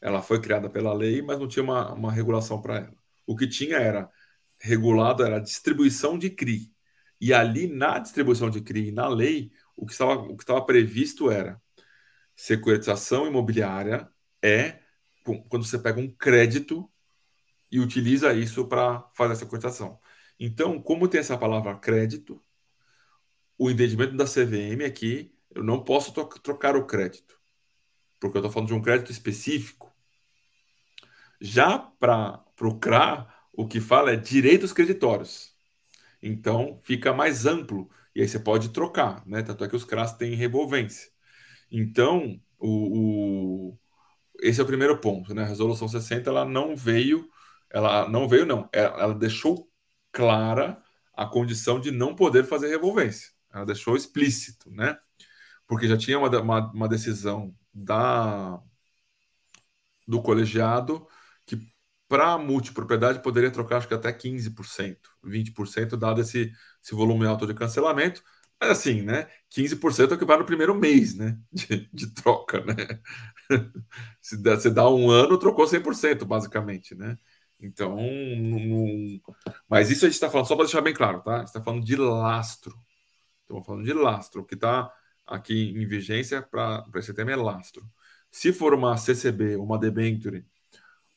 Ela 0.00 0.22
foi 0.22 0.40
criada 0.40 0.70
pela 0.70 0.94
lei, 0.94 1.20
mas 1.20 1.38
não 1.38 1.46
tinha 1.46 1.62
uma, 1.62 1.92
uma 1.92 2.10
regulação 2.10 2.60
para 2.62 2.76
ela. 2.78 2.94
O 3.26 3.36
que 3.36 3.46
tinha 3.46 3.76
era 3.76 4.10
regulado 4.58 5.22
era 5.22 5.36
a 5.36 5.40
distribuição 5.40 6.18
de 6.18 6.30
CRI. 6.30 6.72
E 7.20 7.34
ali 7.34 7.66
na 7.66 7.98
distribuição 7.98 8.48
de 8.48 8.62
CRI, 8.62 8.92
na 8.92 9.08
lei, 9.08 9.52
o 9.76 9.84
que 9.84 9.92
estava, 9.92 10.14
o 10.14 10.36
que 10.38 10.42
estava 10.42 10.64
previsto 10.64 11.30
era 11.30 11.60
securitização 12.34 13.26
imobiliária 13.26 14.08
é 14.42 14.80
quando 15.50 15.66
você 15.66 15.78
pega 15.78 16.00
um 16.00 16.10
crédito 16.10 16.90
e 17.70 17.78
utiliza 17.78 18.32
isso 18.32 18.66
para 18.66 19.06
fazer 19.12 19.34
a 19.34 19.36
securitização. 19.36 20.00
Então, 20.40 20.80
como 20.80 21.08
tem 21.08 21.20
essa 21.20 21.36
palavra 21.36 21.76
crédito, 21.76 22.42
o 23.62 23.70
entendimento 23.70 24.16
da 24.16 24.24
CVM 24.24 24.82
é 24.82 24.90
que 24.90 25.32
eu 25.54 25.62
não 25.62 25.84
posso 25.84 26.12
trocar 26.12 26.74
o 26.76 26.84
crédito, 26.84 27.38
porque 28.18 28.36
eu 28.36 28.40
estou 28.40 28.50
falando 28.50 28.68
de 28.68 28.74
um 28.74 28.82
crédito 28.82 29.12
específico. 29.12 29.94
Já 31.40 31.78
para 31.78 32.42
o 32.60 32.74
CRA, 32.80 33.32
o 33.52 33.68
que 33.68 33.80
fala 33.80 34.12
é 34.12 34.16
direitos 34.16 34.72
creditórios. 34.72 35.54
Então, 36.20 36.80
fica 36.82 37.12
mais 37.12 37.46
amplo 37.46 37.88
e 38.16 38.20
aí 38.22 38.28
você 38.28 38.40
pode 38.40 38.70
trocar, 38.70 39.24
né? 39.24 39.42
Tanto 39.44 39.62
é 39.62 39.68
que 39.68 39.76
os 39.76 39.84
CRAS 39.84 40.16
têm 40.16 40.34
revolvência. 40.34 41.10
Então, 41.70 42.40
o, 42.58 43.70
o, 43.70 43.78
esse 44.40 44.60
é 44.60 44.64
o 44.64 44.66
primeiro 44.66 44.98
ponto, 44.98 45.32
né? 45.34 45.42
A 45.44 45.46
resolução 45.46 45.86
60 45.86 46.28
ela 46.28 46.44
não 46.44 46.74
veio, 46.74 47.28
ela 47.70 48.08
não 48.08 48.28
veio 48.28 48.44
não, 48.44 48.68
ela, 48.72 49.00
ela 49.00 49.14
deixou 49.14 49.70
clara 50.10 50.82
a 51.14 51.26
condição 51.26 51.78
de 51.78 51.92
não 51.92 52.16
poder 52.16 52.44
fazer 52.44 52.68
revolvência. 52.68 53.30
Ela 53.52 53.66
deixou 53.66 53.96
explícito, 53.96 54.70
né? 54.70 54.98
Porque 55.66 55.88
já 55.88 55.96
tinha 55.98 56.18
uma, 56.18 56.28
uma, 56.40 56.72
uma 56.72 56.88
decisão 56.88 57.54
da 57.74 58.60
do 60.06 60.22
colegiado 60.22 61.06
que 61.46 61.58
para 62.08 62.36
multipropriedade 62.38 63.22
poderia 63.22 63.50
trocar 63.50 63.78
acho 63.78 63.88
que 63.88 63.94
até 63.94 64.12
15%, 64.12 65.10
20%, 65.24 65.96
dado 65.96 66.20
esse, 66.20 66.52
esse 66.82 66.94
volume 66.94 67.26
alto 67.26 67.46
de 67.46 67.54
cancelamento. 67.54 68.22
Mas 68.60 68.70
assim, 68.70 69.02
né? 69.02 69.28
15% 69.50 70.12
é 70.12 70.16
o 70.16 70.18
que 70.18 70.24
vai 70.24 70.38
no 70.38 70.44
primeiro 70.44 70.74
mês, 70.74 71.14
né? 71.16 71.38
De, 71.52 71.88
de 71.92 72.14
troca, 72.14 72.64
né? 72.64 72.74
Se 74.20 74.36
você 74.36 74.70
dá 74.70 74.88
um 74.88 75.10
ano, 75.10 75.38
trocou 75.38 75.66
100%, 75.66 76.24
basicamente, 76.24 76.94
né? 76.94 77.18
Então, 77.60 77.96
mas 79.68 79.90
isso 79.90 80.04
a 80.04 80.08
gente 80.08 80.14
está 80.14 80.30
falando, 80.30 80.46
só 80.46 80.54
para 80.56 80.64
deixar 80.64 80.80
bem 80.80 80.94
claro, 80.94 81.22
tá? 81.22 81.36
A 81.36 81.38
gente 81.38 81.48
está 81.48 81.62
falando 81.62 81.84
de 81.84 81.96
lastro. 81.96 82.74
Estamos 83.52 83.66
falando 83.66 83.84
de 83.84 83.92
lastro. 83.92 84.44
Que 84.44 84.54
está 84.54 84.90
aqui 85.26 85.70
em 85.76 85.86
vigência 85.86 86.42
para 86.42 86.84
esse 86.96 87.12
tema 87.12 87.32
é 87.32 87.36
lastro. 87.36 87.86
Se 88.30 88.52
for 88.52 88.72
uma 88.74 88.96
CCB, 88.96 89.56
uma 89.56 89.78
debenture 89.78 90.46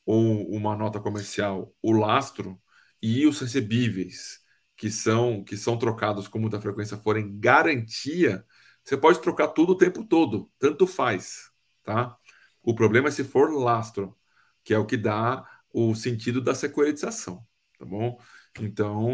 ou 0.04 0.46
uma 0.50 0.76
nota 0.76 1.00
comercial, 1.00 1.74
o 1.82 1.92
lastro 1.92 2.60
e 3.02 3.26
os 3.26 3.40
recebíveis 3.40 4.40
que 4.76 4.90
são 4.90 5.42
que 5.44 5.56
são 5.56 5.78
trocados 5.78 6.28
com 6.28 6.38
muita 6.38 6.60
frequência 6.60 6.98
forem 6.98 7.38
garantia, 7.40 8.44
você 8.84 8.96
pode 8.96 9.20
trocar 9.22 9.48
tudo 9.48 9.72
o 9.72 9.78
tempo 9.78 10.04
todo, 10.04 10.50
tanto 10.58 10.86
faz, 10.86 11.50
tá? 11.82 12.16
O 12.62 12.74
problema 12.74 13.08
é 13.08 13.10
se 13.10 13.24
for 13.24 13.50
lastro, 13.52 14.16
que 14.64 14.74
é 14.74 14.78
o 14.78 14.86
que 14.86 14.96
dá 14.96 15.44
o 15.72 15.94
sentido 15.94 16.40
da 16.42 16.54
securitização, 16.54 17.46
tá 17.78 17.84
bom? 17.86 18.18
Então, 18.60 19.08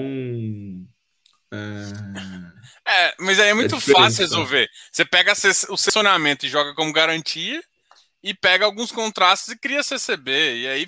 é, 1.52 2.90
é 2.90 3.14
mas 3.20 3.38
aí 3.38 3.48
é 3.50 3.54
muito 3.54 3.76
é 3.76 3.80
fácil 3.80 4.18
tá? 4.18 4.22
resolver. 4.22 4.68
Você 4.90 5.04
pega 5.04 5.32
o 5.32 5.76
sessionamento 5.76 6.46
e 6.46 6.48
joga 6.48 6.74
como 6.74 6.92
garantia 6.92 7.62
e 8.22 8.32
pega 8.32 8.64
alguns 8.64 8.90
contrastes 8.90 9.48
e 9.54 9.58
cria 9.58 9.82
CCB. 9.82 10.62
E 10.62 10.68
aí, 10.68 10.86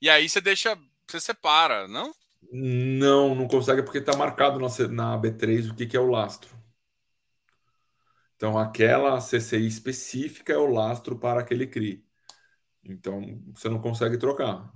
e 0.00 0.10
aí 0.10 0.28
você 0.28 0.40
deixa. 0.40 0.78
Você 1.08 1.20
separa, 1.20 1.86
não? 1.88 2.14
Não, 2.52 3.34
não 3.34 3.48
consegue 3.48 3.82
porque 3.82 3.98
está 3.98 4.16
marcado 4.16 4.58
na, 4.58 4.68
na 4.88 5.18
B3 5.18 5.70
o 5.70 5.74
que, 5.74 5.86
que 5.86 5.96
é 5.96 6.00
o 6.00 6.10
lastro. 6.10 6.54
Então, 8.36 8.58
aquela 8.58 9.20
CCI 9.20 9.66
específica 9.66 10.52
é 10.52 10.56
o 10.56 10.66
lastro 10.66 11.18
para 11.18 11.40
aquele 11.40 11.66
CRI. 11.66 12.04
Então, 12.84 13.42
você 13.54 13.68
não 13.68 13.80
consegue 13.80 14.18
trocar. 14.18 14.70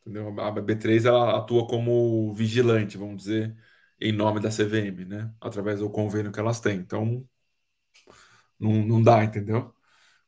Entendeu? 0.00 0.40
A 0.40 0.50
B3 0.50 1.04
ela 1.04 1.38
atua 1.38 1.66
como 1.66 2.32
vigilante, 2.34 2.96
vamos 2.96 3.24
dizer, 3.24 3.56
em 4.00 4.12
nome 4.12 4.40
da 4.40 4.50
CVM, 4.50 5.04
né? 5.04 5.32
Através 5.40 5.80
do 5.80 5.90
convênio 5.90 6.32
que 6.32 6.40
elas 6.40 6.60
têm. 6.60 6.78
Então, 6.78 7.26
não, 8.58 8.72
não 8.84 9.02
dá, 9.02 9.24
entendeu? 9.24 9.74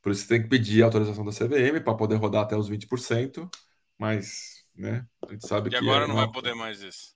Por 0.00 0.12
isso 0.12 0.22
você 0.22 0.28
tem 0.28 0.42
que 0.42 0.48
pedir 0.48 0.82
a 0.82 0.86
autorização 0.86 1.24
da 1.24 1.32
CVM 1.32 1.80
para 1.82 1.94
poder 1.94 2.16
rodar 2.16 2.42
até 2.42 2.56
os 2.56 2.68
20%, 2.68 3.48
mas 3.96 4.64
né, 4.74 5.06
a 5.26 5.32
gente 5.32 5.46
sabe 5.46 5.68
e 5.68 5.70
que. 5.70 5.76
E 5.76 5.78
agora 5.78 6.06
não 6.08 6.16
vai 6.16 6.30
poder 6.30 6.54
mais 6.54 6.80
isso. 6.82 7.14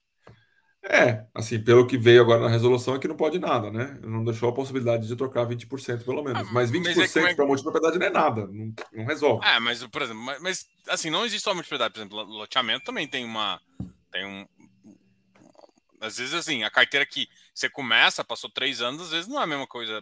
É, 0.83 1.25
assim, 1.33 1.59
pelo 1.59 1.85
que 1.85 1.97
veio 1.97 2.21
agora 2.21 2.41
na 2.41 2.47
resolução 2.47 2.95
é 2.95 2.99
que 2.99 3.07
não 3.07 3.15
pode 3.17 3.39
nada, 3.39 3.69
né? 3.69 3.97
Não 4.01 4.23
deixou 4.23 4.49
a 4.49 4.53
possibilidade 4.53 5.07
de 5.07 5.15
trocar 5.15 5.45
20% 5.45 6.05
pelo 6.05 6.23
menos. 6.23 6.47
Ah, 6.47 6.51
mas 6.53 6.71
20% 6.71 6.95
mas 6.95 7.15
é, 7.15 7.31
é... 7.31 7.35
para 7.35 7.45
multipropriedade 7.45 7.99
não 7.99 8.05
é 8.05 8.09
nada, 8.09 8.47
não, 8.47 8.73
não 8.93 9.05
resolve. 9.05 9.45
É, 9.45 9.59
mas, 9.59 9.85
por 9.85 10.01
exemplo, 10.01 10.21
mas, 10.23 10.41
mas, 10.41 10.65
assim, 10.87 11.09
não 11.09 11.25
existe 11.25 11.43
só 11.43 11.53
multipropriedade, 11.53 11.93
por 11.93 11.99
exemplo, 11.99 12.23
loteamento 12.23 12.85
também 12.85 13.07
tem 13.07 13.25
uma. 13.25 13.59
Tem 14.11 14.25
um. 14.25 14.47
Às 15.99 16.17
vezes, 16.17 16.33
assim, 16.33 16.63
a 16.63 16.69
carteira 16.69 17.05
que 17.05 17.27
você 17.53 17.69
começa, 17.69 18.23
passou 18.23 18.49
três 18.49 18.81
anos, 18.81 19.01
às 19.01 19.09
vezes 19.09 19.27
não 19.27 19.39
é 19.39 19.43
a 19.43 19.47
mesma 19.47 19.67
coisa 19.67 20.01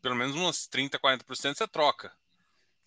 pelo 0.00 0.14
menos 0.14 0.34
umas 0.36 0.66
30, 0.66 0.98
40% 0.98 1.54
você 1.54 1.68
troca. 1.68 2.12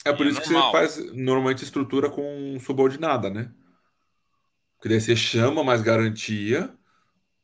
É 0.03 0.11
por 0.11 0.25
e 0.25 0.29
é 0.29 0.31
isso 0.31 0.39
é 0.39 0.43
que 0.43 0.49
você 0.49 0.71
faz 0.71 1.13
normalmente 1.13 1.63
estrutura 1.63 2.09
com 2.09 2.57
subordinada, 2.59 3.29
né? 3.29 3.51
Porque 4.75 4.89
daí 4.89 4.99
você 4.99 5.15
chama 5.15 5.63
mais 5.63 5.81
garantia 5.81 6.73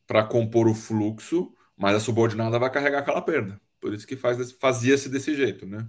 para 0.08 0.24
compor 0.24 0.68
o 0.68 0.74
fluxo, 0.74 1.54
mas 1.76 1.96
a 1.96 2.00
subordinada 2.00 2.58
vai 2.58 2.72
carregar 2.72 3.00
aquela 3.00 3.22
perda. 3.22 3.62
Por 3.80 3.94
isso 3.94 4.08
que 4.08 4.16
faz, 4.16 4.52
fazia-se 4.54 5.10
desse 5.10 5.36
jeito, 5.36 5.68
né? 5.68 5.88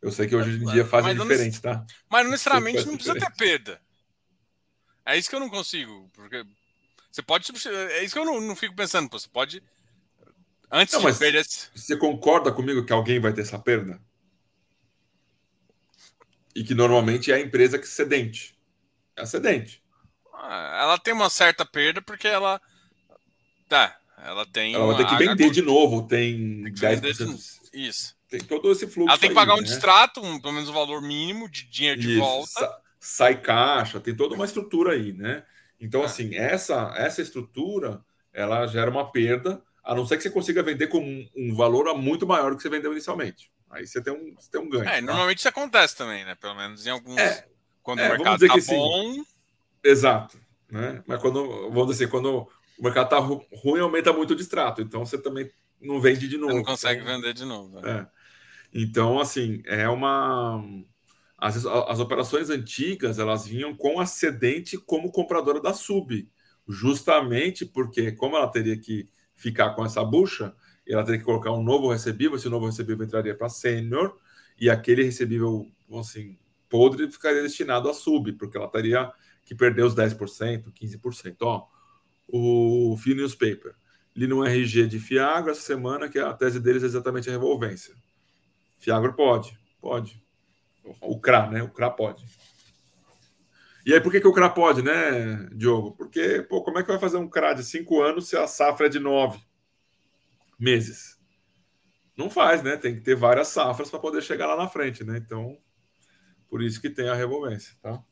Eu 0.00 0.10
sei 0.10 0.26
que 0.26 0.34
hoje 0.34 0.62
em 0.62 0.66
dia 0.66 0.84
fazem 0.84 1.14
diferente, 1.14 1.60
tá? 1.60 1.84
Mas 2.08 2.24
não 2.24 2.30
necessariamente 2.30 2.86
não 2.86 2.94
precisa 2.94 3.14
diferente. 3.14 3.36
ter 3.36 3.44
perda. 3.44 3.80
É 5.04 5.18
isso 5.18 5.28
que 5.28 5.36
eu 5.36 5.40
não 5.40 5.50
consigo. 5.50 6.10
Porque 6.14 6.42
você 7.10 7.22
pode. 7.22 7.46
É 7.68 8.02
isso 8.02 8.14
que 8.14 8.18
eu 8.18 8.24
não, 8.24 8.40
não 8.40 8.56
fico 8.56 8.74
pensando. 8.74 9.08
Pô, 9.08 9.18
você 9.18 9.28
pode 9.28 9.62
Antes 10.72 10.94
não, 10.94 11.10
de 11.10 11.18
perder. 11.18 11.44
Você 11.44 11.96
concorda 11.98 12.50
comigo 12.50 12.86
que 12.86 12.92
alguém 12.94 13.20
vai 13.20 13.30
ter 13.34 13.42
essa 13.42 13.58
perda? 13.58 14.00
E 16.54 16.64
que 16.64 16.74
normalmente 16.74 17.30
é 17.30 17.34
a 17.34 17.40
empresa 17.40 17.78
que 17.78 17.86
cedente. 17.86 18.58
É 19.14 19.20
a 19.20 19.26
cedente. 19.26 19.84
Ah, 20.32 20.78
ela 20.82 20.98
tem 20.98 21.12
uma 21.12 21.28
certa 21.28 21.66
perda 21.66 22.00
porque 22.00 22.26
ela. 22.26 22.58
Tá. 23.72 23.96
Ela 24.22 24.44
tem. 24.44 24.74
Ela 24.74 24.86
vai 24.86 24.96
ter 24.98 25.06
que 25.06 25.16
vender 25.16 25.50
de 25.50 25.62
novo, 25.62 26.06
tem, 26.06 26.62
tem 26.64 26.74
10%. 26.74 27.70
De... 27.72 27.88
Isso. 27.88 28.14
Tem 28.28 28.38
todo 28.38 28.70
esse 28.70 28.86
fluxo. 28.86 29.08
Ela 29.08 29.18
tem 29.18 29.30
que 29.30 29.34
pagar 29.34 29.54
aí, 29.54 29.60
um 29.60 29.62
né? 29.62 29.66
distrato, 29.66 30.20
um, 30.20 30.38
pelo 30.38 30.52
menos 30.52 30.68
um 30.68 30.74
valor 30.74 31.00
mínimo 31.00 31.48
de 31.48 31.64
dinheiro 31.64 31.98
de 31.98 32.10
Isso. 32.10 32.20
volta. 32.20 32.50
Sa 32.50 32.78
sai 33.00 33.40
caixa, 33.40 33.98
tem 33.98 34.14
toda 34.14 34.34
uma 34.34 34.44
estrutura 34.44 34.92
aí, 34.92 35.14
né? 35.14 35.42
Então, 35.80 36.02
é. 36.02 36.04
assim, 36.04 36.34
essa, 36.34 36.92
essa 36.96 37.22
estrutura 37.22 38.04
ela 38.30 38.66
gera 38.66 38.90
uma 38.90 39.10
perda 39.10 39.62
a 39.82 39.94
não 39.94 40.06
ser 40.06 40.18
que 40.18 40.22
você 40.22 40.30
consiga 40.30 40.62
vender 40.62 40.88
com 40.88 41.00
um, 41.00 41.28
um 41.34 41.56
valor 41.56 41.96
muito 41.96 42.26
maior 42.26 42.50
do 42.50 42.56
que 42.56 42.62
você 42.62 42.68
vendeu 42.68 42.92
inicialmente. 42.92 43.50
Aí 43.70 43.86
você 43.86 44.02
tem 44.02 44.12
um, 44.12 44.34
você 44.38 44.50
tem 44.50 44.60
um 44.60 44.68
ganho. 44.68 44.84
É, 44.84 44.96
tá? 44.96 45.00
normalmente 45.00 45.38
isso 45.38 45.48
acontece 45.48 45.96
também, 45.96 46.26
né? 46.26 46.34
Pelo 46.34 46.54
menos 46.54 46.86
em 46.86 46.90
alguns. 46.90 47.16
É, 47.16 47.46
quando 47.82 48.00
é, 48.00 48.06
o 48.06 48.10
mercado 48.10 48.46
tá 48.46 48.54
bom. 48.54 49.14
Sim. 49.14 49.24
Exato. 49.82 50.38
Né? 50.70 51.02
Mas 51.06 51.20
quando, 51.20 51.70
vamos 51.70 51.88
dizer, 51.88 52.08
quando 52.08 52.48
o 52.78 52.82
mercado 52.82 53.08
tá 53.08 53.18
ruim, 53.18 53.80
aumenta 53.80 54.12
muito 54.12 54.32
o 54.32 54.36
distrato. 54.36 54.82
Então 54.82 55.04
você 55.04 55.18
também 55.18 55.50
não 55.80 56.00
vende 56.00 56.28
de 56.28 56.36
novo. 56.36 56.52
Você 56.52 56.58
não 56.58 56.64
consegue 56.64 57.02
então, 57.02 57.14
vender 57.14 57.34
de 57.34 57.44
novo. 57.44 57.80
Né? 57.80 58.00
É. 58.00 58.22
Então, 58.74 59.20
assim, 59.20 59.62
é 59.66 59.88
uma. 59.88 60.64
as, 61.36 61.64
as 61.66 61.98
operações 62.00 62.48
antigas 62.48 63.18
elas 63.18 63.46
vinham 63.46 63.74
com 63.76 64.00
a 64.00 64.04
como 64.86 65.12
compradora 65.12 65.60
da 65.60 65.74
sub, 65.74 66.28
justamente 66.66 67.66
porque, 67.66 68.12
como 68.12 68.36
ela 68.36 68.48
teria 68.48 68.78
que 68.78 69.08
ficar 69.36 69.70
com 69.74 69.84
essa 69.84 70.02
bucha, 70.04 70.54
ela 70.88 71.04
teria 71.04 71.18
que 71.18 71.24
colocar 71.24 71.52
um 71.52 71.62
novo 71.62 71.90
recebível, 71.90 72.36
esse 72.36 72.48
novo 72.48 72.66
recebível 72.66 73.04
entraria 73.04 73.36
para 73.36 73.48
sênior, 73.48 74.16
e 74.58 74.70
aquele 74.70 75.02
recebível, 75.02 75.66
assim, 75.98 76.38
podre 76.68 77.10
ficaria 77.10 77.42
destinado 77.42 77.88
a 77.90 77.94
sub, 77.94 78.32
porque 78.32 78.56
ela 78.56 78.68
teria 78.68 79.12
que 79.44 79.54
perder 79.54 79.84
os 79.84 79.94
10%, 79.94 80.72
15%. 80.72 81.36
Ó, 81.42 81.66
o 82.28 82.96
Fio 82.98 83.14
Newspaper. 83.14 83.74
Li 84.14 84.26
no 84.26 84.44
RG 84.44 84.86
de 84.86 84.98
Fiagro 84.98 85.50
essa 85.50 85.62
semana 85.62 86.08
que 86.08 86.18
a 86.18 86.32
tese 86.34 86.60
deles 86.60 86.82
é 86.82 86.86
exatamente 86.86 87.28
a 87.28 87.32
revolvência. 87.32 87.94
Fiagro 88.78 89.14
pode, 89.14 89.58
pode. 89.80 90.22
O 91.00 91.18
CRA, 91.18 91.48
né? 91.50 91.62
O 91.62 91.68
CRA 91.68 91.90
pode. 91.90 92.24
E 93.84 93.92
aí, 93.92 94.00
por 94.00 94.12
que, 94.12 94.20
que 94.20 94.28
o 94.28 94.32
CRA 94.32 94.48
pode, 94.50 94.82
né, 94.82 95.48
Diogo? 95.54 95.92
Porque, 95.92 96.42
pô, 96.42 96.62
como 96.62 96.78
é 96.78 96.82
que 96.82 96.88
vai 96.88 97.00
fazer 97.00 97.16
um 97.16 97.28
CRA 97.28 97.52
de 97.52 97.64
cinco 97.64 98.00
anos 98.00 98.28
se 98.28 98.36
a 98.36 98.46
safra 98.46 98.86
é 98.86 98.88
de 98.88 99.00
nove 99.00 99.40
meses? 100.58 101.18
Não 102.16 102.30
faz, 102.30 102.62
né? 102.62 102.76
Tem 102.76 102.94
que 102.94 103.00
ter 103.00 103.16
várias 103.16 103.48
safras 103.48 103.90
para 103.90 103.98
poder 103.98 104.22
chegar 104.22 104.46
lá 104.46 104.56
na 104.56 104.68
frente, 104.68 105.02
né? 105.02 105.16
Então, 105.16 105.58
por 106.48 106.62
isso 106.62 106.80
que 106.80 106.90
tem 106.90 107.08
a 107.08 107.14
revolvência, 107.14 107.74
tá? 107.80 108.02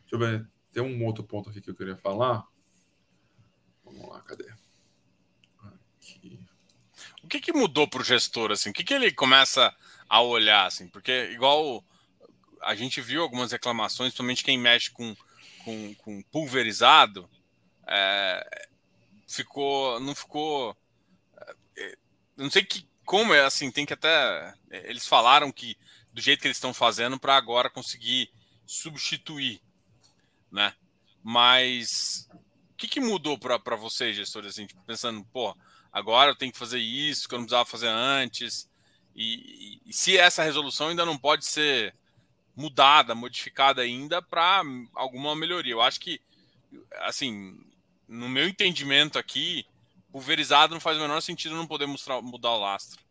Deixa 0.00 0.14
eu 0.14 0.18
ver. 0.18 0.48
Tem 0.72 0.82
um 0.82 1.04
outro 1.04 1.24
ponto 1.24 1.50
aqui 1.50 1.60
que 1.60 1.70
eu 1.70 1.74
queria 1.74 1.96
falar. 1.96 2.44
Vamos 3.86 4.08
lá, 4.10 4.20
cadê? 4.20 4.52
Aqui. 5.62 6.38
O 7.22 7.28
que, 7.28 7.40
que 7.40 7.52
mudou 7.52 7.88
para 7.88 8.02
o 8.02 8.04
gestor, 8.04 8.50
assim? 8.50 8.70
O 8.70 8.72
que, 8.72 8.84
que 8.84 8.92
ele 8.92 9.10
começa 9.12 9.74
a 10.08 10.20
olhar, 10.20 10.66
assim? 10.66 10.88
Porque, 10.88 11.30
igual 11.32 11.84
a 12.60 12.74
gente 12.74 13.00
viu 13.00 13.22
algumas 13.22 13.52
reclamações, 13.52 14.10
principalmente 14.10 14.44
quem 14.44 14.58
mexe 14.58 14.90
com, 14.90 15.16
com, 15.64 15.94
com 15.94 16.22
pulverizado, 16.24 17.30
é, 17.86 18.68
ficou, 19.28 20.00
não 20.00 20.14
ficou, 20.14 20.76
é, 21.76 21.98
não 22.36 22.50
sei 22.50 22.64
que, 22.64 22.88
como 23.04 23.32
é 23.32 23.44
assim, 23.44 23.70
tem 23.70 23.86
que 23.86 23.92
até, 23.92 24.54
eles 24.70 25.06
falaram 25.06 25.52
que 25.52 25.76
do 26.12 26.20
jeito 26.20 26.40
que 26.40 26.48
eles 26.48 26.56
estão 26.56 26.74
fazendo 26.74 27.20
para 27.20 27.36
agora 27.36 27.70
conseguir 27.70 28.30
substituir, 28.66 29.60
né? 30.50 30.74
Mas 31.22 32.28
que, 32.76 32.88
que 32.88 33.00
mudou 33.00 33.38
para 33.38 33.76
vocês, 33.76 34.16
gestores, 34.16 34.50
assim, 34.50 34.66
tipo, 34.66 34.82
pensando, 34.82 35.24
pô, 35.32 35.56
agora 35.92 36.30
eu 36.30 36.36
tenho 36.36 36.52
que 36.52 36.58
fazer 36.58 36.78
isso 36.78 37.28
que 37.28 37.34
eu 37.34 37.38
não 37.38 37.46
precisava 37.46 37.68
fazer 37.68 37.88
antes, 37.88 38.68
e, 39.14 39.80
e, 39.84 39.90
e 39.90 39.92
se 39.92 40.18
essa 40.18 40.42
resolução 40.42 40.88
ainda 40.88 41.06
não 41.06 41.16
pode 41.16 41.46
ser 41.46 41.94
mudada, 42.56 43.14
modificada 43.14 43.82
ainda 43.82 44.22
para 44.22 44.62
alguma 44.94 45.36
melhoria. 45.36 45.72
Eu 45.72 45.82
acho 45.82 46.00
que, 46.00 46.20
assim, 47.02 47.60
no 48.08 48.28
meu 48.28 48.48
entendimento 48.48 49.18
aqui, 49.18 49.66
pulverizado 50.10 50.72
não 50.72 50.80
faz 50.80 50.96
o 50.96 51.00
menor 51.00 51.20
sentido 51.20 51.54
não 51.54 51.66
poder 51.66 51.86
mostrar, 51.86 52.22
mudar 52.22 52.52
o 52.52 52.60
lastro. 52.60 53.04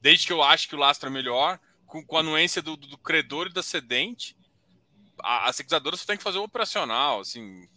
Desde 0.00 0.26
que 0.26 0.32
eu 0.32 0.42
acho 0.42 0.68
que 0.68 0.74
o 0.74 0.78
lastro 0.78 1.08
é 1.08 1.12
melhor, 1.12 1.60
com, 1.86 2.04
com 2.04 2.16
a 2.16 2.20
anuência 2.20 2.60
do, 2.60 2.76
do, 2.76 2.98
credor 2.98 3.46
e 3.46 3.52
da 3.52 3.62
cedente, 3.62 4.36
a, 5.22 5.48
a 5.48 5.52
securizadora 5.52 5.96
só 5.96 6.04
tem 6.04 6.16
que 6.16 6.22
fazer 6.22 6.38
o 6.38 6.44
operacional, 6.44 7.20
assim. 7.20 7.68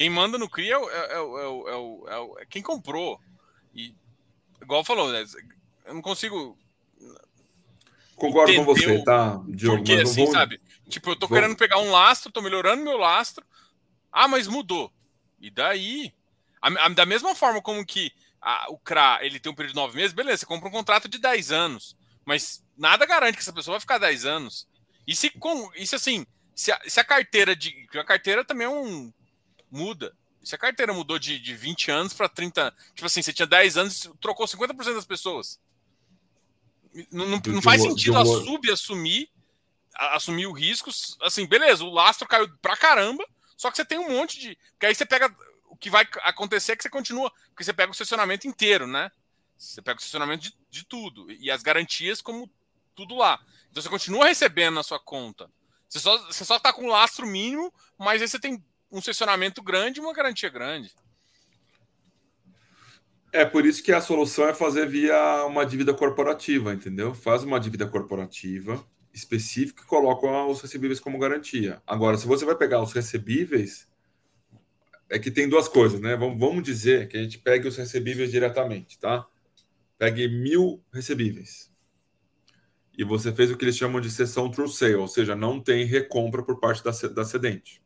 Quem 0.00 0.08
manda 0.08 0.38
no 0.38 0.48
CRI 0.48 0.70
é, 0.70 0.78
o, 0.78 0.88
é, 0.88 0.94
é, 0.94 2.14
é, 2.14 2.42
é 2.42 2.46
quem 2.48 2.62
comprou. 2.62 3.20
E, 3.74 3.94
igual 4.62 4.82
falou, 4.82 5.12
né, 5.12 5.26
eu 5.84 5.92
não 5.92 6.00
consigo 6.00 6.56
Concordo 8.16 8.54
com 8.54 8.64
você, 8.64 9.04
tá, 9.04 9.38
Diogo? 9.46 9.76
Porque, 9.76 9.92
assim, 9.92 10.24
vou... 10.24 10.32
sabe? 10.32 10.58
Tipo, 10.88 11.10
eu 11.10 11.16
tô 11.16 11.28
vou... 11.28 11.36
querendo 11.36 11.54
pegar 11.54 11.80
um 11.80 11.90
lastro, 11.90 12.32
tô 12.32 12.40
melhorando 12.40 12.82
meu 12.82 12.96
lastro. 12.96 13.44
Ah, 14.10 14.26
mas 14.26 14.46
mudou. 14.46 14.90
E 15.38 15.50
daí? 15.50 16.14
A, 16.62 16.86
a, 16.86 16.88
da 16.88 17.04
mesma 17.04 17.34
forma 17.34 17.60
como 17.60 17.84
que 17.84 18.10
a, 18.40 18.70
o 18.70 18.78
CRA 18.78 19.18
ele 19.20 19.38
tem 19.38 19.52
um 19.52 19.54
período 19.54 19.74
de 19.74 19.80
nove 19.82 19.96
meses, 19.98 20.14
beleza, 20.14 20.38
você 20.38 20.46
compra 20.46 20.70
um 20.70 20.72
contrato 20.72 21.10
de 21.10 21.18
10 21.18 21.52
anos. 21.52 21.94
Mas 22.24 22.64
nada 22.74 23.04
garante 23.04 23.36
que 23.36 23.42
essa 23.42 23.52
pessoa 23.52 23.74
vai 23.74 23.80
ficar 23.80 23.98
10 23.98 24.24
anos. 24.24 24.66
E 25.06 25.14
se, 25.14 25.28
com, 25.28 25.70
e 25.74 25.86
se 25.86 25.94
assim, 25.94 26.26
se 26.54 26.72
a, 26.72 26.80
se 26.86 26.98
a 26.98 27.04
carteira 27.04 27.54
de. 27.54 27.86
A 27.94 28.04
carteira 28.04 28.42
também 28.42 28.66
é 28.66 28.70
um. 28.70 29.12
Muda. 29.70 30.16
Se 30.42 30.54
a 30.54 30.58
carteira 30.58 30.92
mudou 30.92 31.18
de, 31.18 31.38
de 31.38 31.54
20 31.54 31.90
anos 31.90 32.14
para 32.14 32.28
30. 32.28 32.74
Tipo 32.94 33.06
assim, 33.06 33.22
você 33.22 33.32
tinha 33.32 33.46
10 33.46 33.76
anos, 33.76 34.10
trocou 34.20 34.46
50% 34.46 34.94
das 34.94 35.04
pessoas. 35.04 35.60
Não, 37.12 37.26
não, 37.26 37.40
não 37.44 37.62
faz 37.62 37.82
sentido 37.82 38.18
a 38.18 38.24
sub 38.24 38.70
assumir, 38.70 39.30
assumir 39.94 40.46
o 40.46 40.52
risco. 40.52 40.90
Assim, 41.22 41.46
beleza, 41.46 41.84
o 41.84 41.90
lastro 41.90 42.26
caiu 42.26 42.48
pra 42.58 42.76
caramba, 42.76 43.24
só 43.56 43.70
que 43.70 43.76
você 43.76 43.84
tem 43.84 43.98
um 43.98 44.10
monte 44.10 44.40
de. 44.40 44.56
Porque 44.72 44.86
aí 44.86 44.94
você 44.94 45.06
pega. 45.06 45.34
O 45.68 45.76
que 45.76 45.88
vai 45.88 46.06
acontecer 46.22 46.72
é 46.72 46.76
que 46.76 46.82
você 46.82 46.90
continua. 46.90 47.30
Porque 47.50 47.62
você 47.62 47.72
pega 47.72 47.90
o 47.90 47.92
estacionamento 47.92 48.48
inteiro, 48.48 48.86
né? 48.86 49.10
Você 49.56 49.80
pega 49.80 49.98
o 49.98 50.00
estacionamento 50.00 50.42
de, 50.42 50.54
de 50.68 50.84
tudo. 50.84 51.30
E 51.30 51.50
as 51.50 51.62
garantias, 51.62 52.20
como 52.20 52.50
tudo 52.94 53.14
lá. 53.14 53.40
Então 53.70 53.82
você 53.82 53.88
continua 53.88 54.26
recebendo 54.26 54.74
na 54.74 54.82
sua 54.82 54.98
conta. 54.98 55.50
Você 55.88 56.00
só, 56.00 56.16
você 56.26 56.44
só 56.44 56.58
tá 56.58 56.72
com 56.72 56.86
lastro 56.86 57.26
mínimo, 57.26 57.72
mas 57.98 58.22
aí 58.22 58.28
você 58.28 58.38
tem 58.38 58.64
um 58.90 58.98
estacionamento 58.98 59.62
grande 59.62 60.00
e 60.00 60.02
uma 60.02 60.12
garantia 60.12 60.48
grande. 60.48 60.92
É 63.32 63.44
por 63.44 63.64
isso 63.64 63.82
que 63.82 63.92
a 63.92 64.00
solução 64.00 64.48
é 64.48 64.54
fazer 64.54 64.88
via 64.88 65.44
uma 65.46 65.64
dívida 65.64 65.94
corporativa, 65.94 66.72
entendeu? 66.72 67.14
Faz 67.14 67.44
uma 67.44 67.60
dívida 67.60 67.86
corporativa 67.86 68.84
específica 69.14 69.82
e 69.82 69.86
coloca 69.86 70.26
os 70.46 70.60
recebíveis 70.60 70.98
como 70.98 71.18
garantia. 71.18 71.80
Agora, 71.86 72.16
se 72.16 72.26
você 72.26 72.44
vai 72.44 72.56
pegar 72.56 72.82
os 72.82 72.92
recebíveis, 72.92 73.88
é 75.08 75.18
que 75.18 75.30
tem 75.30 75.48
duas 75.48 75.68
coisas, 75.68 76.00
né? 76.00 76.16
Vamos 76.16 76.62
dizer 76.62 77.08
que 77.08 77.16
a 77.16 77.22
gente 77.22 77.38
pegue 77.38 77.68
os 77.68 77.76
recebíveis 77.76 78.30
diretamente, 78.30 78.98
tá? 78.98 79.26
Pegue 79.96 80.28
mil 80.28 80.82
recebíveis. 80.92 81.70
E 82.96 83.04
você 83.04 83.32
fez 83.32 83.50
o 83.50 83.56
que 83.56 83.64
eles 83.64 83.76
chamam 83.76 84.00
de 84.00 84.10
sessão 84.10 84.50
true 84.50 84.68
sale, 84.68 84.94
ou 84.94 85.08
seja, 85.08 85.36
não 85.36 85.60
tem 85.60 85.84
recompra 85.84 86.42
por 86.42 86.58
parte 86.58 86.82
da, 86.82 86.90
da 86.90 87.24
cedente 87.24 87.80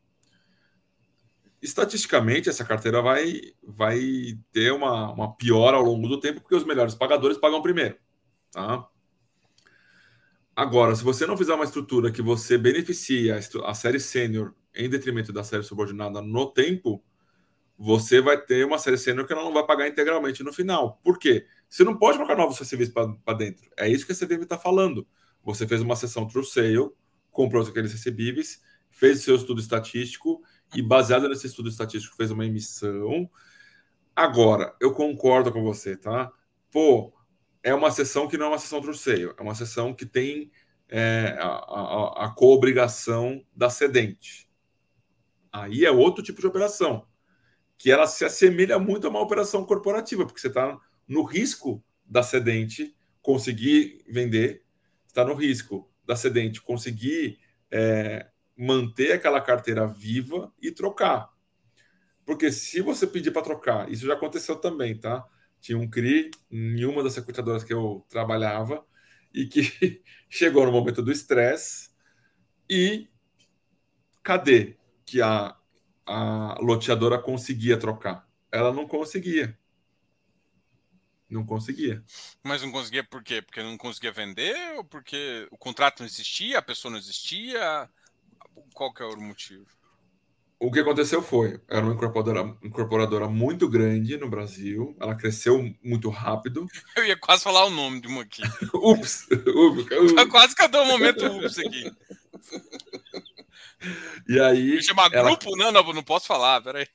estatisticamente 1.65 2.47
essa 2.47 2.63
carteira 2.63 3.01
vai, 3.01 3.41
vai 3.63 4.37
ter 4.51 4.71
uma, 4.71 5.11
uma 5.11 5.35
piora 5.35 5.75
ao 5.75 5.83
longo 5.83 6.07
do 6.07 6.19
tempo, 6.19 6.39
porque 6.39 6.55
os 6.55 6.63
melhores 6.63 6.95
pagadores 6.95 7.37
pagam 7.37 7.61
primeiro. 7.61 7.97
Tá? 8.51 8.87
Agora, 10.55 10.95
se 10.95 11.03
você 11.03 11.25
não 11.25 11.35
fizer 11.35 11.53
uma 11.53 11.65
estrutura 11.65 12.11
que 12.11 12.21
você 12.21 12.57
beneficia 12.57 13.37
a 13.65 13.73
série 13.73 13.99
sênior 13.99 14.53
em 14.73 14.89
detrimento 14.89 15.33
da 15.33 15.43
série 15.43 15.63
subordinada 15.63 16.21
no 16.21 16.45
tempo, 16.51 17.03
você 17.77 18.21
vai 18.21 18.39
ter 18.39 18.65
uma 18.65 18.77
série 18.77 18.97
sênior 18.97 19.27
que 19.27 19.33
ela 19.33 19.43
não 19.43 19.53
vai 19.53 19.65
pagar 19.65 19.87
integralmente 19.87 20.43
no 20.43 20.53
final. 20.53 21.01
Por 21.03 21.19
quê? 21.19 21.45
Você 21.67 21.83
não 21.83 21.97
pode 21.97 22.17
colocar 22.17 22.37
novos 22.37 22.57
recebíveis 22.57 22.93
para 22.93 23.37
dentro. 23.37 23.69
É 23.77 23.89
isso 23.89 24.05
que 24.05 24.13
a 24.13 24.15
CVM 24.15 24.43
está 24.43 24.57
falando. 24.57 25.05
Você 25.43 25.67
fez 25.67 25.81
uma 25.81 25.95
sessão 25.95 26.27
true 26.27 26.45
sale, 26.45 26.89
comprou 27.31 27.61
aqueles 27.61 27.91
recebíveis, 27.91 28.61
fez 28.89 29.19
o 29.19 29.23
seu 29.23 29.35
estudo 29.35 29.59
estatístico 29.59 30.41
e 30.73 30.81
baseado 30.81 31.27
nesse 31.27 31.47
estudo 31.47 31.69
estatístico 31.69 32.15
fez 32.15 32.31
uma 32.31 32.45
emissão. 32.45 33.29
Agora, 34.15 34.75
eu 34.79 34.93
concordo 34.93 35.51
com 35.51 35.61
você, 35.63 35.95
tá? 35.95 36.31
Pô, 36.71 37.13
é 37.61 37.73
uma 37.73 37.91
sessão 37.91 38.27
que 38.27 38.37
não 38.37 38.47
é 38.47 38.49
uma 38.49 38.59
sessão 38.59 38.81
truceio, 38.81 39.33
é 39.37 39.41
uma 39.41 39.55
sessão 39.55 39.93
que 39.93 40.05
tem 40.05 40.51
é, 40.87 41.35
a, 41.39 41.47
a, 41.47 42.25
a 42.25 42.29
co-obrigação 42.29 43.43
da 43.55 43.69
cedente. 43.69 44.49
Aí 45.51 45.85
é 45.85 45.91
outro 45.91 46.23
tipo 46.23 46.41
de 46.41 46.47
operação, 46.47 47.07
que 47.77 47.91
ela 47.91 48.07
se 48.07 48.25
assemelha 48.25 48.77
muito 48.77 49.07
a 49.07 49.09
uma 49.09 49.21
operação 49.21 49.65
corporativa, 49.65 50.25
porque 50.25 50.39
você 50.39 50.47
está 50.47 50.77
no 51.07 51.23
risco 51.23 51.83
da 52.05 52.21
cedente 52.21 52.95
conseguir 53.21 54.03
vender, 54.07 54.63
está 55.07 55.25
no 55.25 55.33
risco 55.33 55.89
da 56.05 56.15
cedente 56.15 56.61
conseguir 56.61 57.39
é, 57.71 58.27
manter 58.57 59.11
aquela 59.11 59.41
carteira 59.41 59.85
viva 59.85 60.53
e 60.61 60.71
trocar. 60.71 61.29
Porque 62.25 62.51
se 62.51 62.81
você 62.81 63.05
pedir 63.05 63.31
para 63.31 63.43
trocar, 63.43 63.91
isso 63.91 64.05
já 64.05 64.13
aconteceu 64.13 64.55
também, 64.55 64.97
tá? 64.97 65.25
Tinha 65.59 65.77
um 65.77 65.89
CRI 65.89 66.31
em 66.49 66.85
uma 66.85 67.03
das 67.03 67.13
securitadoras 67.13 67.63
que 67.63 67.73
eu 67.73 68.05
trabalhava 68.09 68.85
e 69.33 69.45
que 69.45 69.61
chegou 70.29 70.65
no 70.65 70.71
momento 70.71 71.01
do 71.01 71.11
estresse 71.11 71.89
e 72.69 73.07
cadê 74.23 74.77
que 75.05 75.21
a, 75.21 75.55
a 76.05 76.57
loteadora 76.59 77.19
conseguia 77.19 77.77
trocar? 77.77 78.27
Ela 78.51 78.73
não 78.73 78.87
conseguia. 78.87 79.57
Não 81.29 81.45
conseguia. 81.45 82.03
Mas 82.43 82.61
não 82.61 82.71
conseguia 82.71 83.03
por 83.03 83.23
quê? 83.23 83.41
Porque 83.41 83.61
não 83.61 83.77
conseguia 83.77 84.11
vender 84.11 84.55
ou 84.77 84.83
porque 84.83 85.47
o 85.51 85.57
contrato 85.57 85.99
não 85.99 86.07
existia, 86.07 86.59
a 86.59 86.61
pessoa 86.61 86.91
não 86.91 86.97
existia? 86.97 87.89
Qual 88.73 88.93
que 88.93 89.03
é 89.03 89.05
o 89.05 89.17
motivo? 89.17 89.65
o 90.59 90.71
que 90.71 90.79
aconteceu 90.79 91.21
foi, 91.21 91.59
era 91.69 91.85
uma 91.85 91.93
incorporadora, 91.93 92.57
incorporadora 92.63 93.27
muito 93.27 93.67
grande 93.67 94.17
no 94.17 94.29
Brasil, 94.29 94.95
ela 94.99 95.15
cresceu 95.15 95.73
muito 95.83 96.09
rápido. 96.09 96.65
Eu 96.95 97.05
ia 97.05 97.17
quase 97.17 97.43
falar 97.43 97.65
o 97.65 97.69
nome 97.69 98.01
de 98.01 98.07
uma 98.07 98.21
aqui. 98.21 98.41
ups, 98.73 99.27
ups, 99.31 99.85
ups. 100.11 100.31
Quase 100.31 100.55
cadê 100.55 100.77
o 100.77 100.85
momento 100.85 101.25
ups 101.25 101.59
aqui. 101.59 101.91
E 104.27 104.39
aí. 104.39 104.81
Chamar 104.81 105.13
ela... 105.13 105.29
grupo? 105.29 105.55
Não, 105.57 105.71
não, 105.71 105.93
não 105.93 106.03
posso 106.03 106.25
falar, 106.25 106.61
peraí. 106.61 106.87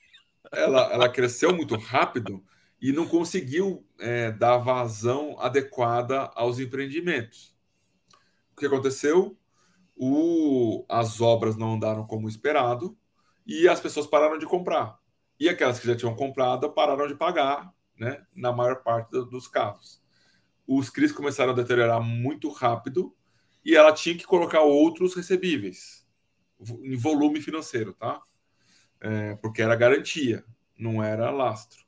Ela, 0.52 0.92
ela 0.92 1.08
cresceu 1.08 1.54
muito 1.54 1.76
rápido 1.76 2.42
e 2.80 2.92
não 2.92 3.06
conseguiu 3.06 3.86
é, 3.98 4.32
dar 4.32 4.56
vazão 4.56 5.36
adequada 5.38 6.30
aos 6.34 6.58
empreendimentos. 6.58 7.54
O 8.52 8.56
que 8.56 8.66
aconteceu? 8.66 9.38
O, 10.02 10.84
as 10.88 11.20
obras 11.20 11.56
não 11.56 11.74
andaram 11.74 12.06
como 12.06 12.28
esperado 12.28 12.96
e 13.46 13.68
as 13.68 13.80
pessoas 13.80 14.06
pararam 14.06 14.38
de 14.38 14.46
comprar. 14.46 14.98
E 15.38 15.48
aquelas 15.48 15.78
que 15.78 15.86
já 15.86 15.96
tinham 15.96 16.14
comprado 16.14 16.72
pararam 16.72 17.06
de 17.06 17.14
pagar, 17.14 17.72
né, 17.98 18.24
na 18.34 18.52
maior 18.52 18.82
parte 18.82 19.10
dos 19.10 19.46
casos. 19.48 20.02
Os 20.66 20.88
CRIs 20.88 21.12
começaram 21.12 21.52
a 21.52 21.56
deteriorar 21.56 22.00
muito 22.00 22.48
rápido 22.50 23.14
e 23.64 23.76
ela 23.76 23.92
tinha 23.92 24.16
que 24.16 24.24
colocar 24.24 24.60
outros 24.60 25.14
recebíveis 25.14 26.06
em 26.82 26.96
volume 26.96 27.40
financeiro, 27.42 27.92
tá? 27.92 28.22
É, 29.00 29.34
porque 29.36 29.62
era 29.62 29.74
garantia, 29.76 30.44
não 30.78 31.02
era 31.02 31.30
lastro 31.30 31.84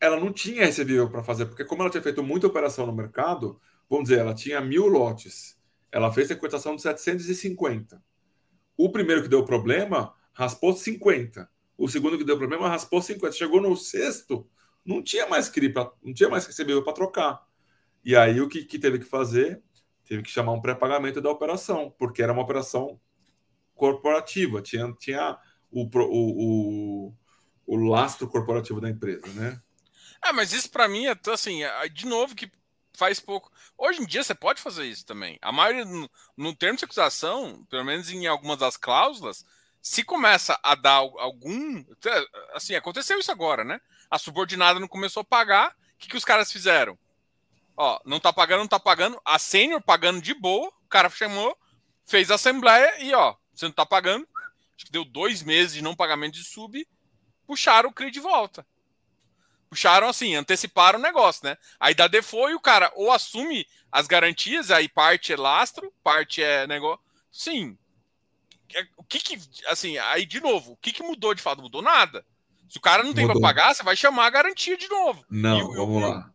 ela 0.00 0.18
não 0.18 0.32
tinha 0.32 0.64
recebível 0.64 1.08
para 1.10 1.22
fazer, 1.22 1.46
porque 1.46 1.64
como 1.64 1.82
ela 1.82 1.90
tinha 1.90 2.02
feito 2.02 2.22
muita 2.22 2.46
operação 2.46 2.86
no 2.86 2.92
mercado, 2.92 3.60
vamos 3.88 4.08
dizer, 4.08 4.20
ela 4.20 4.34
tinha 4.34 4.60
mil 4.60 4.86
lotes, 4.86 5.59
ela 5.92 6.12
fez 6.12 6.30
a 6.30 6.36
cotação 6.36 6.76
de 6.76 6.82
750. 6.82 8.02
O 8.76 8.90
primeiro 8.90 9.22
que 9.22 9.28
deu 9.28 9.44
problema 9.44 10.14
raspou 10.32 10.74
50. 10.74 11.48
O 11.76 11.88
segundo 11.88 12.16
que 12.16 12.24
deu 12.24 12.38
problema 12.38 12.68
raspou 12.68 13.02
50. 13.02 13.32
Chegou 13.32 13.60
no 13.60 13.76
sexto, 13.76 14.48
não 14.84 15.02
tinha 15.02 15.26
mais 15.26 15.48
CRI, 15.48 15.72
não 16.02 16.14
tinha 16.14 16.28
mais 16.28 16.46
recebível 16.46 16.82
para 16.82 16.92
trocar. 16.92 17.46
E 18.04 18.16
aí 18.16 18.40
o 18.40 18.48
que, 18.48 18.64
que 18.64 18.78
teve 18.78 18.98
que 18.98 19.04
fazer? 19.04 19.62
Teve 20.04 20.22
que 20.22 20.30
chamar 20.30 20.52
um 20.52 20.60
pré-pagamento 20.60 21.20
da 21.20 21.30
operação, 21.30 21.94
porque 21.98 22.22
era 22.22 22.32
uma 22.32 22.42
operação 22.42 23.00
corporativa, 23.74 24.60
tinha, 24.60 24.92
tinha 24.98 25.38
o, 25.70 25.84
o, 25.84 27.08
o, 27.08 27.14
o 27.66 27.76
lastro 27.76 28.28
corporativo 28.28 28.80
da 28.80 28.90
empresa, 28.90 29.26
né? 29.28 29.60
Ah, 30.22 30.32
mas 30.32 30.52
isso 30.52 30.70
para 30.70 30.88
mim 30.88 31.06
é 31.06 31.16
assim, 31.28 31.62
é, 31.62 31.88
de 31.88 32.06
novo 32.06 32.34
que 32.34 32.50
faz 33.00 33.18
pouco. 33.18 33.50
Hoje 33.78 34.02
em 34.02 34.04
dia 34.04 34.22
você 34.22 34.34
pode 34.34 34.60
fazer 34.60 34.84
isso 34.84 35.06
também. 35.06 35.38
A 35.40 35.50
maioria 35.50 35.86
no, 35.86 36.10
no 36.36 36.54
termo 36.54 36.76
de 36.76 36.84
acusação, 36.84 37.64
pelo 37.70 37.82
menos 37.82 38.10
em 38.10 38.26
algumas 38.26 38.58
das 38.58 38.76
cláusulas, 38.76 39.42
se 39.80 40.04
começa 40.04 40.60
a 40.62 40.74
dar 40.74 40.96
algum, 40.96 41.82
assim, 42.52 42.74
aconteceu 42.74 43.18
isso 43.18 43.32
agora, 43.32 43.64
né? 43.64 43.80
A 44.10 44.18
subordinada 44.18 44.78
não 44.78 44.86
começou 44.86 45.22
a 45.22 45.24
pagar, 45.24 45.70
o 45.70 45.98
que, 45.98 46.08
que 46.08 46.16
os 46.16 46.26
caras 46.26 46.52
fizeram? 46.52 46.98
Ó, 47.74 47.98
não 48.04 48.20
tá 48.20 48.34
pagando, 48.34 48.60
não 48.60 48.68
tá 48.68 48.78
pagando, 48.78 49.18
a 49.24 49.38
sênior 49.38 49.80
pagando 49.80 50.20
de 50.20 50.34
boa, 50.34 50.68
o 50.68 50.88
cara 50.90 51.08
chamou, 51.08 51.56
fez 52.04 52.30
a 52.30 52.34
assembleia 52.34 53.02
e 53.02 53.14
ó, 53.14 53.34
você 53.54 53.64
não 53.64 53.72
tá 53.72 53.86
pagando, 53.86 54.28
acho 54.76 54.84
que 54.84 54.92
deu 54.92 55.06
dois 55.06 55.42
meses 55.42 55.72
de 55.72 55.80
não 55.80 55.96
pagamento 55.96 56.34
de 56.34 56.44
sub, 56.44 56.86
puxaram 57.46 57.88
o 57.88 57.94
CRI 57.94 58.10
de 58.10 58.20
volta 58.20 58.66
puxaram 59.70 60.08
assim, 60.08 60.34
anteciparam 60.34 60.98
o 60.98 61.02
negócio, 61.02 61.46
né? 61.46 61.56
Aí 61.78 61.94
da 61.94 62.08
default 62.08 62.54
o 62.54 62.60
cara 62.60 62.92
ou 62.96 63.12
assume 63.12 63.64
as 63.90 64.08
garantias, 64.08 64.70
aí 64.70 64.88
parte 64.88 65.32
é 65.32 65.36
lastro, 65.36 65.92
parte 66.02 66.42
é 66.42 66.66
negócio. 66.66 67.00
Sim. 67.30 67.78
É, 68.74 68.86
o 68.96 69.04
que 69.04 69.20
que, 69.20 69.38
assim, 69.68 69.96
aí 69.98 70.26
de 70.26 70.40
novo, 70.40 70.72
o 70.72 70.76
que 70.76 70.92
que 70.92 71.02
mudou 71.02 71.34
de 71.34 71.42
fato? 71.42 71.62
Mudou 71.62 71.80
nada. 71.80 72.24
Se 72.68 72.78
o 72.78 72.80
cara 72.80 73.02
não 73.02 73.14
tem 73.14 73.26
para 73.26 73.40
pagar, 73.40 73.74
você 73.74 73.82
vai 73.82 73.96
chamar 73.96 74.26
a 74.26 74.30
garantia 74.30 74.76
de 74.76 74.88
novo. 74.88 75.24
Não, 75.28 75.58
eu, 75.58 75.86
vamos 75.86 76.02
eu, 76.02 76.08
lá. 76.08 76.32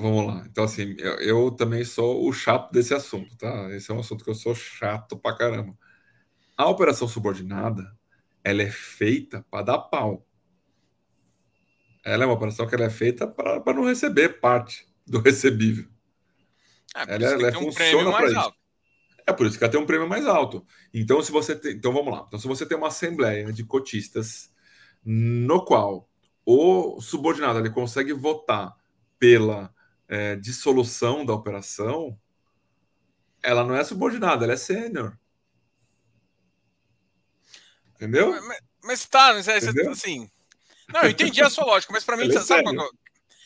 Vamos 0.00 0.26
lá. 0.26 0.44
Então, 0.46 0.64
assim, 0.64 0.94
eu, 0.98 1.14
eu, 1.20 1.50
também 1.50 1.84
sou 1.84 2.28
o 2.28 2.32
chato 2.32 2.70
desse 2.70 2.94
assunto, 2.94 3.36
tá? 3.36 3.68
Esse 3.70 3.90
é 3.90 3.94
um 3.94 4.00
assunto 4.00 4.22
que 4.22 4.30
eu 4.30 4.34
sou 4.34 4.54
chato 4.54 5.16
pra 5.16 5.36
caramba. 5.36 5.76
A 6.56 6.68
operação 6.68 7.08
subordinada, 7.08 7.90
ela 8.44 8.62
é 8.62 8.70
feita 8.70 9.44
para 9.50 9.64
dar 9.64 9.78
pau. 9.78 10.24
Ela 12.04 12.24
é 12.24 12.26
uma 12.26 12.34
operação 12.34 12.66
que 12.66 12.74
ela 12.74 12.84
é 12.84 12.90
feita 12.90 13.26
para 13.26 13.74
não 13.74 13.84
receber 13.84 14.40
parte 14.40 14.86
do 15.06 15.20
recebível. 15.20 15.86
É, 16.94 17.14
ela, 17.14 17.26
ela 17.26 17.58
um 17.58 17.72
funciona 17.72 18.10
para 18.10 18.26
isso. 18.26 18.54
É 19.26 19.32
por 19.32 19.46
isso 19.46 19.58
que 19.58 19.64
ela 19.64 19.70
tem 19.70 19.80
um 19.80 19.86
prêmio 19.86 20.08
mais 20.08 20.26
alto. 20.26 20.66
Então, 20.92 21.22
se 21.22 21.30
você 21.30 21.54
tem, 21.54 21.72
então 21.72 21.92
vamos 21.92 22.12
lá. 22.12 22.24
Então, 22.26 22.38
se 22.38 22.48
você 22.48 22.66
tem 22.66 22.76
uma 22.76 22.88
assembleia 22.88 23.52
de 23.52 23.64
cotistas 23.64 24.50
no 25.04 25.64
qual 25.64 26.08
o 26.44 27.00
subordinado 27.00 27.58
ele 27.58 27.70
consegue 27.70 28.12
votar 28.12 28.74
pela 29.18 29.72
é, 30.08 30.34
dissolução 30.36 31.24
da 31.24 31.32
operação, 31.32 32.18
ela 33.42 33.64
não 33.64 33.74
é 33.74 33.84
subordinada, 33.84 34.44
ela 34.44 34.54
é 34.54 34.56
sênior. 34.56 35.16
Entendeu? 37.94 38.32
Mas, 38.42 38.60
mas 38.82 39.06
tá, 39.06 39.34
mas 39.34 39.46
é, 39.46 39.58
assim, 39.88 40.28
não, 40.92 41.02
eu 41.02 41.10
entendi 41.10 41.42
a 41.42 41.50
sua 41.50 41.64
lógica, 41.64 41.92
mas 41.92 42.04
para 42.04 42.16
mim, 42.16 42.28
é 42.28 42.40
sabe 42.40 42.62
qual, 42.62 42.90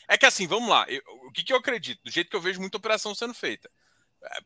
é 0.07 0.17
que 0.17 0.25
assim, 0.25 0.47
vamos 0.47 0.69
lá. 0.69 0.85
Eu, 0.87 1.01
o 1.27 1.31
que, 1.31 1.43
que 1.43 1.53
eu 1.53 1.57
acredito? 1.57 2.03
Do 2.03 2.11
jeito 2.11 2.29
que 2.29 2.35
eu 2.35 2.41
vejo 2.41 2.59
muita 2.59 2.77
operação 2.77 3.15
sendo 3.15 3.33
feita. 3.33 3.69
É, 4.23 4.39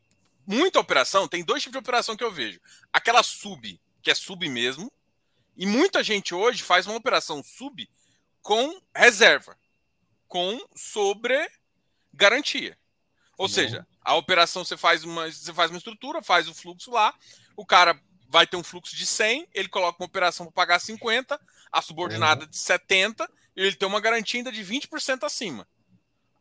muita 0.46 0.80
operação, 0.80 1.28
tem 1.28 1.44
dois 1.44 1.62
tipos 1.62 1.72
de 1.72 1.78
operação 1.78 2.16
que 2.16 2.24
eu 2.24 2.32
vejo. 2.32 2.60
Aquela 2.92 3.22
sub, 3.22 3.80
que 4.02 4.10
é 4.10 4.14
sub 4.14 4.48
mesmo, 4.48 4.90
e 5.56 5.66
muita 5.66 6.02
gente 6.02 6.34
hoje 6.34 6.62
faz 6.62 6.86
uma 6.86 6.96
operação 6.96 7.42
sub 7.42 7.88
com 8.42 8.80
reserva, 8.94 9.56
com 10.26 10.58
sobre 10.74 11.50
garantia. 12.12 12.78
Ou 13.36 13.46
Bom. 13.46 13.54
seja, 13.54 13.86
a 14.02 14.14
operação 14.14 14.64
você 14.64 14.76
faz 14.76 15.04
uma 15.04 15.30
você 15.30 15.52
faz 15.52 15.70
uma 15.70 15.78
estrutura, 15.78 16.22
faz 16.22 16.48
o 16.48 16.54
fluxo 16.54 16.90
lá, 16.90 17.14
o 17.56 17.66
cara 17.66 18.00
vai 18.28 18.46
ter 18.46 18.56
um 18.56 18.62
fluxo 18.62 18.96
de 18.96 19.04
100, 19.04 19.48
ele 19.52 19.68
coloca 19.68 20.00
uma 20.00 20.06
operação 20.06 20.46
para 20.46 20.52
pagar 20.52 20.78
50, 20.78 21.38
a 21.70 21.82
subordinada 21.82 22.44
uhum. 22.44 22.50
de 22.50 22.56
70, 22.56 23.30
e 23.56 23.62
ele 23.62 23.76
tem 23.76 23.88
uma 23.88 24.00
garantia 24.00 24.38
ainda 24.38 24.52
de 24.52 24.64
20% 24.64 25.24
acima. 25.24 25.66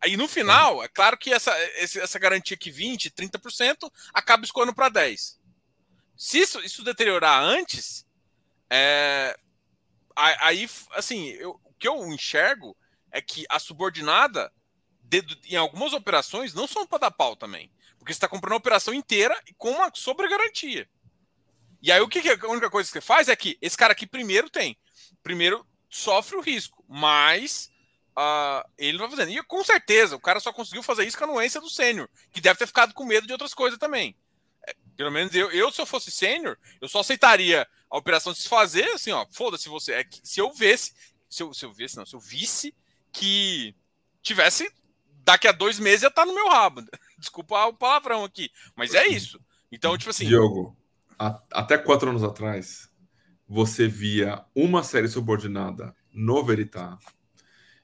Aí 0.02 0.16
no 0.16 0.28
final, 0.28 0.84
é 0.84 0.88
claro 0.88 1.18
que 1.18 1.34
essa, 1.34 1.52
essa 1.78 2.18
garantia 2.18 2.56
aqui 2.56 2.72
20, 2.72 3.12
30% 3.12 3.92
acaba 4.14 4.46
escoando 4.46 4.74
para 4.74 4.90
10. 4.90 5.38
Se 6.16 6.40
isso, 6.40 6.60
isso 6.62 6.84
deteriorar 6.84 7.44
antes, 7.44 8.06
é, 8.70 9.38
aí 10.16 10.70
assim, 10.92 11.28
eu, 11.30 11.60
o 11.64 11.74
que 11.74 11.88
eu 11.88 12.06
enxergo 12.08 12.76
é 13.12 13.22
que 13.22 13.46
a 13.50 13.60
subordinada 13.60 14.52
de, 15.04 15.24
em 15.46 15.56
algumas 15.56 15.94
operações 15.94 16.54
não 16.54 16.68
são 16.68 16.86
para 16.86 17.00
dar 17.00 17.12
pau 17.12 17.36
também. 17.36 17.72
Porque 17.98 18.14
você 18.14 18.18
está 18.18 18.28
comprando 18.28 18.54
a 18.54 18.58
operação 18.58 18.94
inteira 18.94 19.38
com 19.58 19.72
uma 19.72 19.92
sobregarantia. 19.94 20.88
E 21.82 21.92
aí 21.92 22.02
o 22.02 22.08
que, 22.08 22.22
que 22.22 22.30
a 22.30 22.50
única 22.50 22.70
coisa 22.70 22.88
que 22.88 22.94
você 22.94 23.02
faz 23.02 23.28
é 23.28 23.36
que 23.36 23.58
esse 23.62 23.78
cara 23.78 23.94
aqui 23.94 24.06
primeiro 24.06 24.50
tem, 24.50 24.78
primeiro 25.24 25.66
sofre 25.90 26.36
o 26.36 26.42
risco, 26.42 26.84
mas 26.88 27.72
uh, 28.18 28.68
ele 28.78 28.98
não 28.98 29.08
vai 29.08 29.18
fazendo. 29.18 29.32
E 29.32 29.44
com 29.44 29.64
certeza 29.64 30.16
o 30.16 30.20
cara 30.20 30.40
só 30.40 30.52
conseguiu 30.54 30.84
fazer 30.84 31.06
isso 31.06 31.18
com 31.18 31.26
a 31.26 31.28
anuência 31.28 31.62
do 31.62 31.70
sênior, 31.70 32.10
que 32.32 32.42
deve 32.42 32.60
ter 32.60 32.68
ficado 32.68 32.94
com 32.94 33.06
medo 33.06 33.26
de 33.26 33.34
outras 33.34 33.54
coisas 33.54 33.80
também. 33.80 34.16
É, 34.68 34.76
pelo 34.96 35.12
menos 35.12 35.34
eu, 35.34 35.52
eu, 35.52 35.72
se 35.72 35.82
eu 35.82 35.86
fosse 35.86 36.12
sênior, 36.12 36.58
eu 36.82 36.88
só 36.88 37.00
aceitaria 37.00 37.68
a 37.90 37.98
operação 37.98 38.34
de 38.34 38.40
se 38.40 38.50
fazer 38.50 38.86
assim, 38.92 39.12
ó, 39.12 39.26
foda-se 39.32 39.70
você. 39.70 39.94
É 39.94 40.04
que, 40.04 40.20
se 40.24 40.40
eu 40.40 40.52
visse, 40.54 40.94
se 41.30 41.44
eu, 41.44 41.54
se 41.54 41.66
eu 41.66 41.72
visse, 41.72 41.98
não, 41.98 42.06
se 42.06 42.16
eu 42.16 42.20
visse 42.20 42.76
que 43.12 43.76
tivesse 44.22 44.72
daqui 45.24 45.48
a 45.48 45.52
dois 45.52 45.80
meses 45.80 46.04
ia 46.04 46.08
estar 46.10 46.24
tá 46.24 46.26
no 46.26 46.36
meu 46.36 46.50
rabo. 46.50 46.84
Desculpa 47.18 47.66
o 47.66 47.74
palavrão 47.74 48.24
aqui, 48.24 48.52
mas 48.76 48.94
é 48.94 49.08
isso. 49.08 49.40
Então, 49.72 49.98
tipo 49.98 50.10
assim. 50.10 50.26
Diogo, 50.26 50.76
até 51.52 51.78
quatro 51.78 52.10
anos 52.10 52.24
atrás, 52.24 52.89
você 53.50 53.88
via 53.88 54.46
uma 54.54 54.84
série 54.84 55.08
subordinada 55.08 55.96
no 56.14 56.44
Veritá 56.44 57.00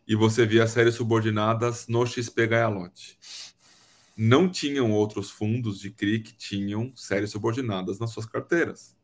e 0.07 0.15
você 0.15 0.45
via 0.45 0.67
séries 0.67 0.93
subordinadas 0.93 1.87
no 1.87 2.05
XP 2.05 2.45
Gaialote. 2.45 3.17
Não 4.15 4.47
tinham 4.47 4.91
outros 4.91 5.31
fundos 5.31 5.79
de 5.79 5.89
CRI 5.89 6.19
que 6.19 6.33
tinham 6.33 6.95
séries 6.95 7.31
subordinadas 7.31 7.99
nas 7.99 8.11
suas 8.11 8.27
carteiras. 8.27 8.95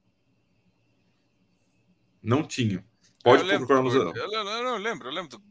Não 2.22 2.44
tinham. 2.44 2.84
Pode 3.24 3.44
procurar 3.44 3.82
no 3.82 3.90
Eu, 3.92 4.14
eu, 4.16 4.32
eu, 4.32 4.78
lembro, 4.78 5.10
eu 5.10 5.14
lembro. 5.14 5.42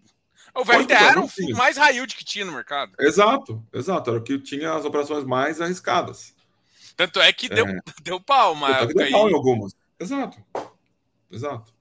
O 0.55 0.65
VRTA 0.65 0.95
era 0.95 1.21
o 1.21 1.29
fundo 1.29 1.57
mais 1.57 1.77
raio 1.77 2.07
que 2.07 2.25
tinha 2.25 2.45
no 2.45 2.53
mercado. 2.53 2.93
Exato, 3.01 3.65
exato. 3.73 4.11
Era 4.11 4.21
o 4.21 4.23
que 4.23 4.39
tinha 4.39 4.75
as 4.75 4.85
operações 4.85 5.25
mais 5.25 5.61
arriscadas. 5.61 6.35
Tanto 6.97 7.21
é 7.21 7.33
que 7.33 7.49
deu, 7.49 7.67
é. 7.67 7.81
deu 8.03 8.21
pau, 8.21 8.55
mas. 8.55 8.87
Deu 8.95 9.11
pau 9.11 9.29
em 9.29 9.35
algumas. 9.35 9.75
Exato. 9.99 10.43
Exato. 11.31 11.75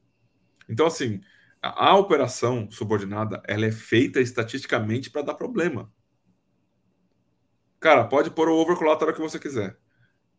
Então, 0.68 0.86
assim, 0.86 1.22
a, 1.62 1.90
a 1.90 1.96
operação 1.98 2.70
subordinada 2.70 3.42
ela 3.48 3.66
é 3.66 3.72
feita 3.72 4.22
estatisticamente 4.22 5.10
para 5.10 5.22
dar 5.22 5.34
problema. 5.34 5.92
Cara, 7.80 8.04
pode 8.06 8.32
pôr 8.32 8.50
o 8.50 8.58
overcollateral 8.58 9.14
que 9.14 9.22
você 9.22 9.40
quiser. 9.40 9.78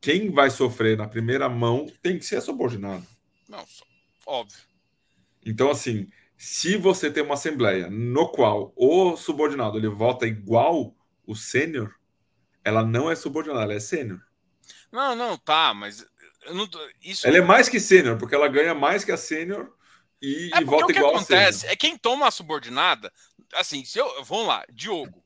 Quem 0.00 0.30
vai 0.30 0.50
sofrer 0.50 0.96
na 0.96 1.08
primeira 1.08 1.48
mão 1.48 1.86
tem 2.02 2.18
que 2.18 2.24
ser 2.24 2.40
subordinado. 2.40 3.06
Não, 3.48 3.64
óbvio. 4.26 4.58
Então, 5.44 5.70
assim, 5.70 6.08
se 6.36 6.76
você 6.76 7.10
tem 7.10 7.22
uma 7.22 7.34
assembleia 7.34 7.90
no 7.90 8.28
qual 8.28 8.72
o 8.76 9.16
subordinado 9.16 9.78
ele 9.78 9.88
vota 9.88 10.26
igual 10.26 10.94
o 11.26 11.34
sênior, 11.34 11.94
ela 12.64 12.84
não 12.84 13.10
é 13.10 13.14
subordinada, 13.14 13.62
ela 13.62 13.74
é 13.74 13.80
sênior. 13.80 14.20
Não, 14.92 15.14
não, 15.14 15.36
tá, 15.36 15.72
mas 15.74 16.06
não, 16.46 16.68
isso... 17.02 17.26
ela 17.26 17.38
é 17.38 17.40
mais 17.40 17.68
que 17.68 17.78
sênior, 17.78 18.18
porque 18.18 18.34
ela 18.34 18.48
ganha 18.48 18.74
mais 18.74 19.04
que 19.04 19.12
a 19.12 19.16
sênior 19.16 19.72
e, 20.20 20.50
é 20.54 20.60
e 20.60 20.64
vota 20.64 20.84
o 20.84 20.86
que 20.88 20.98
igual 20.98 21.14
acontece 21.14 21.66
é 21.66 21.74
quem 21.76 21.96
toma 21.96 22.26
a 22.26 22.30
subordinada, 22.30 23.12
assim, 23.54 23.84
se 23.84 23.98
eu, 23.98 24.24
vamos 24.24 24.46
lá, 24.46 24.64
Diogo, 24.70 25.24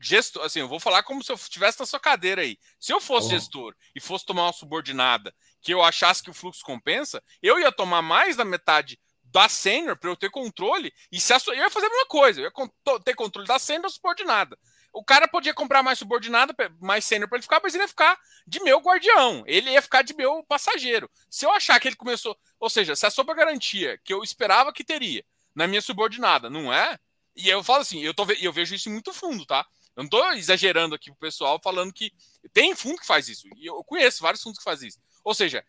gestor, 0.00 0.44
assim, 0.44 0.60
eu 0.60 0.68
vou 0.68 0.80
falar 0.80 1.02
como 1.02 1.22
se 1.22 1.32
eu 1.32 1.36
estivesse 1.36 1.80
na 1.80 1.86
sua 1.86 2.00
cadeira 2.00 2.42
aí. 2.42 2.58
Se 2.78 2.92
eu 2.92 3.00
fosse 3.00 3.28
oh. 3.28 3.30
gestor 3.30 3.74
e 3.94 4.00
fosse 4.00 4.24
tomar 4.24 4.44
uma 4.44 4.52
subordinada 4.52 5.34
que 5.60 5.72
eu 5.72 5.82
achasse 5.82 6.22
que 6.22 6.30
o 6.30 6.34
fluxo 6.34 6.64
compensa, 6.64 7.22
eu 7.42 7.58
ia 7.58 7.72
tomar 7.72 8.02
mais 8.02 8.36
da 8.36 8.44
metade 8.44 8.98
da 9.24 9.48
sênior 9.48 9.96
para 9.96 10.08
eu 10.08 10.16
ter 10.16 10.30
controle 10.30 10.92
e 11.10 11.20
se 11.20 11.32
a, 11.32 11.38
eu 11.48 11.54
ia 11.54 11.70
fazer 11.70 11.86
a 11.86 11.90
mesma 11.90 12.06
coisa, 12.06 12.40
eu 12.40 12.44
ia 12.44 13.00
ter 13.00 13.14
controle 13.14 13.46
da 13.46 13.58
sênior 13.58 13.90
subordinada. 13.90 14.56
O 14.96 15.04
cara 15.04 15.28
podia 15.28 15.52
comprar 15.52 15.82
mais 15.82 15.98
subordinado, 15.98 16.54
mais 16.80 17.04
sênior 17.04 17.28
para 17.28 17.36
ele 17.36 17.42
ficar, 17.42 17.60
mas 17.62 17.74
ele 17.74 17.84
ia 17.84 17.88
ficar 17.88 18.18
de 18.46 18.60
meu 18.60 18.78
guardião. 18.78 19.44
Ele 19.46 19.70
ia 19.70 19.82
ficar 19.82 20.00
de 20.00 20.14
meu 20.14 20.42
passageiro. 20.44 21.10
Se 21.28 21.44
eu 21.44 21.52
achar 21.52 21.78
que 21.78 21.86
ele 21.86 21.96
começou. 21.96 22.34
Ou 22.58 22.70
seja, 22.70 22.96
se 22.96 23.04
a 23.04 23.10
sopa 23.10 23.34
garantia 23.34 23.98
que 24.02 24.10
eu 24.10 24.22
esperava 24.22 24.72
que 24.72 24.82
teria 24.82 25.22
na 25.54 25.66
minha 25.66 25.82
subordinada, 25.82 26.48
não 26.48 26.72
é? 26.72 26.98
E 27.36 27.46
eu 27.46 27.62
falo 27.62 27.82
assim, 27.82 28.00
eu, 28.00 28.14
tô, 28.14 28.26
eu 28.40 28.50
vejo 28.50 28.74
isso 28.74 28.88
muito 28.88 29.12
fundo, 29.12 29.44
tá? 29.44 29.66
Eu 29.94 30.04
não 30.04 30.08
tô 30.08 30.32
exagerando 30.32 30.94
aqui 30.94 31.10
pro 31.10 31.20
pessoal 31.20 31.60
falando 31.62 31.92
que 31.92 32.10
tem 32.54 32.74
fundo 32.74 32.98
que 32.98 33.06
faz 33.06 33.28
isso. 33.28 33.46
E 33.54 33.66
eu 33.66 33.84
conheço 33.84 34.22
vários 34.22 34.42
fundos 34.42 34.58
que 34.58 34.64
fazem 34.64 34.88
isso. 34.88 34.98
Ou 35.22 35.34
seja, 35.34 35.62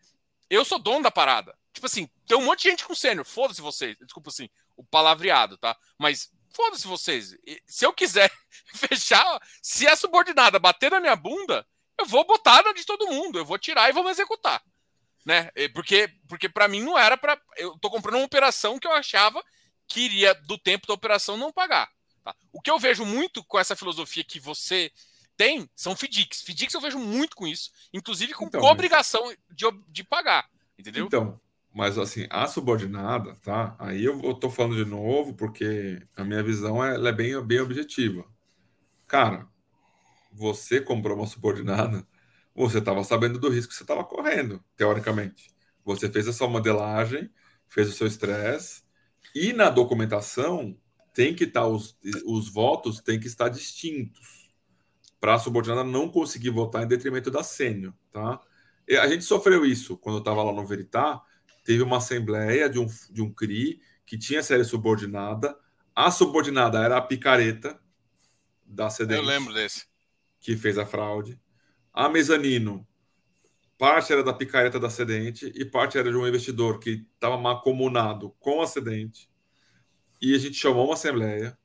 eu 0.48 0.64
sou 0.64 0.78
dono 0.78 1.02
da 1.02 1.10
parada. 1.10 1.54
Tipo 1.74 1.84
assim, 1.84 2.08
tem 2.26 2.38
um 2.38 2.46
monte 2.46 2.62
de 2.62 2.70
gente 2.70 2.84
com 2.86 2.94
sênior. 2.94 3.26
Foda-se 3.26 3.60
vocês. 3.60 3.94
Desculpa 3.98 4.30
assim, 4.30 4.48
o 4.74 4.82
palavreado, 4.82 5.58
tá? 5.58 5.76
Mas 5.98 6.32
foda-se 6.50 6.86
vocês. 6.86 7.36
Se 7.66 7.84
eu 7.84 7.92
quiser 7.92 8.30
fechar, 8.74 9.40
se 9.62 9.86
a 9.86 9.96
subordinada 9.96 10.58
bater 10.58 10.90
na 10.90 11.00
minha 11.00 11.16
bunda, 11.16 11.66
eu 11.98 12.06
vou 12.06 12.24
botar 12.24 12.62
na 12.62 12.72
de 12.72 12.84
todo 12.84 13.08
mundo, 13.08 13.38
eu 13.38 13.44
vou 13.44 13.58
tirar 13.58 13.88
e 13.88 13.92
vou 13.92 14.08
executar. 14.08 14.62
Né? 15.24 15.50
Porque, 15.74 16.08
porque 16.28 16.48
para 16.48 16.68
mim 16.68 16.80
não 16.80 16.98
era 16.98 17.16
para. 17.16 17.40
Eu 17.56 17.78
tô 17.78 17.90
comprando 17.90 18.16
uma 18.16 18.24
operação 18.24 18.78
que 18.78 18.86
eu 18.86 18.92
achava 18.92 19.42
que 19.86 20.00
iria, 20.00 20.34
do 20.34 20.56
tempo 20.56 20.86
da 20.86 20.94
operação, 20.94 21.36
não 21.36 21.52
pagar. 21.52 21.90
Tá? 22.22 22.34
O 22.52 22.60
que 22.60 22.70
eu 22.70 22.78
vejo 22.78 23.04
muito 23.04 23.42
com 23.44 23.58
essa 23.58 23.76
filosofia 23.76 24.24
que 24.24 24.38
você 24.38 24.92
tem 25.36 25.68
são 25.74 25.96
FDICs. 25.96 26.42
FDICs 26.42 26.74
eu 26.74 26.80
vejo 26.80 26.98
muito 26.98 27.36
com 27.36 27.46
isso, 27.46 27.70
inclusive 27.92 28.34
com 28.34 28.46
então, 28.46 28.62
obrigação 28.62 29.32
de, 29.50 29.64
de 29.88 30.04
pagar. 30.04 30.48
Entendeu? 30.78 31.06
Então, 31.06 31.40
mas 31.78 31.96
assim, 31.96 32.26
a 32.28 32.48
subordinada, 32.48 33.36
tá? 33.36 33.76
Aí 33.78 34.04
eu, 34.04 34.34
tô 34.34 34.50
falando 34.50 34.74
de 34.74 34.84
novo 34.84 35.32
porque 35.34 36.02
a 36.16 36.24
minha 36.24 36.42
visão 36.42 36.84
é, 36.84 36.96
é 36.96 37.12
bem, 37.12 37.40
bem 37.46 37.60
objetiva. 37.60 38.24
Cara, 39.06 39.46
você 40.32 40.80
comprou 40.80 41.16
uma 41.16 41.28
subordinada, 41.28 42.04
você 42.52 42.78
estava 42.78 43.04
sabendo 43.04 43.38
do 43.38 43.48
risco 43.48 43.70
que 43.70 43.76
você 43.76 43.84
estava 43.84 44.02
correndo, 44.02 44.60
teoricamente. 44.76 45.54
Você 45.84 46.10
fez 46.10 46.26
a 46.26 46.32
sua 46.32 46.48
modelagem, 46.48 47.30
fez 47.68 47.88
o 47.88 47.92
seu 47.92 48.08
estresse, 48.08 48.82
e 49.32 49.52
na 49.52 49.70
documentação 49.70 50.76
tem 51.14 51.32
que 51.32 51.44
estar, 51.44 51.60
tá, 51.60 51.68
os, 51.68 51.96
os 52.26 52.48
votos 52.48 53.00
têm 53.00 53.20
que 53.20 53.28
estar 53.28 53.48
distintos 53.48 54.50
para 55.20 55.34
a 55.34 55.38
subordinada 55.38 55.84
não 55.84 56.08
conseguir 56.08 56.50
votar 56.50 56.82
em 56.82 56.88
detrimento 56.88 57.30
da 57.30 57.44
sênior, 57.44 57.94
tá? 58.10 58.40
A 59.00 59.06
gente 59.06 59.22
sofreu 59.22 59.64
isso 59.64 59.96
quando 59.96 60.16
eu 60.16 60.20
estava 60.20 60.42
lá 60.42 60.52
no 60.52 60.66
Veritar, 60.66 61.22
teve 61.68 61.82
uma 61.82 61.98
assembleia 61.98 62.66
de 62.66 62.78
um, 62.78 62.86
de 63.10 63.20
um 63.20 63.30
CRI 63.30 63.78
que 64.06 64.16
tinha 64.16 64.42
série 64.42 64.64
subordinada. 64.64 65.54
A 65.94 66.10
subordinada 66.10 66.82
era 66.82 66.96
a 66.96 67.02
picareta 67.02 67.78
da 68.64 68.88
CDN. 68.88 69.20
Eu 69.20 69.26
lembro 69.26 69.52
desse. 69.52 69.84
Que 70.40 70.56
fez 70.56 70.78
a 70.78 70.86
fraude. 70.86 71.38
A 71.92 72.08
mezanino, 72.08 72.88
parte 73.76 74.10
era 74.10 74.24
da 74.24 74.32
picareta 74.32 74.80
da 74.80 74.86
acidente 74.86 75.52
e 75.54 75.62
parte 75.62 75.98
era 75.98 76.10
de 76.10 76.16
um 76.16 76.26
investidor 76.26 76.78
que 76.78 77.06
estava 77.12 77.36
macomunado 77.36 78.34
com 78.40 78.60
o 78.60 78.62
acidente. 78.62 79.30
E 80.22 80.34
a 80.34 80.38
gente 80.38 80.54
chamou 80.54 80.86
uma 80.86 80.94
assembleia 80.94 81.58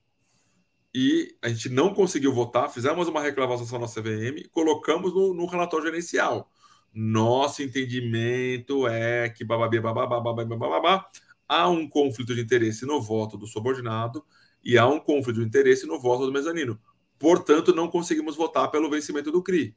e 0.93 1.34
a 1.41 1.47
gente 1.47 1.70
não 1.70 1.93
conseguiu 1.93 2.34
votar. 2.34 2.70
Fizemos 2.70 3.08
uma 3.08 3.22
reclamação 3.22 3.80
na 3.80 3.88
CVM, 3.88 4.49
colocamos 4.51 5.14
no, 5.14 5.34
no 5.34 5.45
relatório 5.45 5.86
gerencial. 5.86 6.51
Nosso 6.94 7.64
entendimento 7.64 8.88
é 8.88 9.30
que 9.30 9.44
bababá, 9.44 9.80
bababá, 9.82 10.20
bababá, 10.22 10.56
bababá, 10.56 11.10
há 11.48 11.68
um 11.68 11.89
conflito 11.89 12.36
de 12.36 12.41
interesse 12.41 12.86
no 12.86 13.02
voto 13.02 13.38
do 13.38 13.48
subordinado 13.48 14.24
e 14.64 14.78
há 14.78 14.88
um 14.88 15.00
conflito 15.00 15.39
de 15.39 15.46
interesse 15.46 15.88
no 15.88 16.00
voto 16.00 16.26
do 16.26 16.32
mezanino. 16.32 16.80
Portanto, 17.18 17.74
não 17.74 17.88
conseguimos 17.88 18.36
votar 18.36 18.70
pelo 18.70 18.89
vencimento 18.89 19.32
do 19.32 19.41
CRI. 19.41 19.76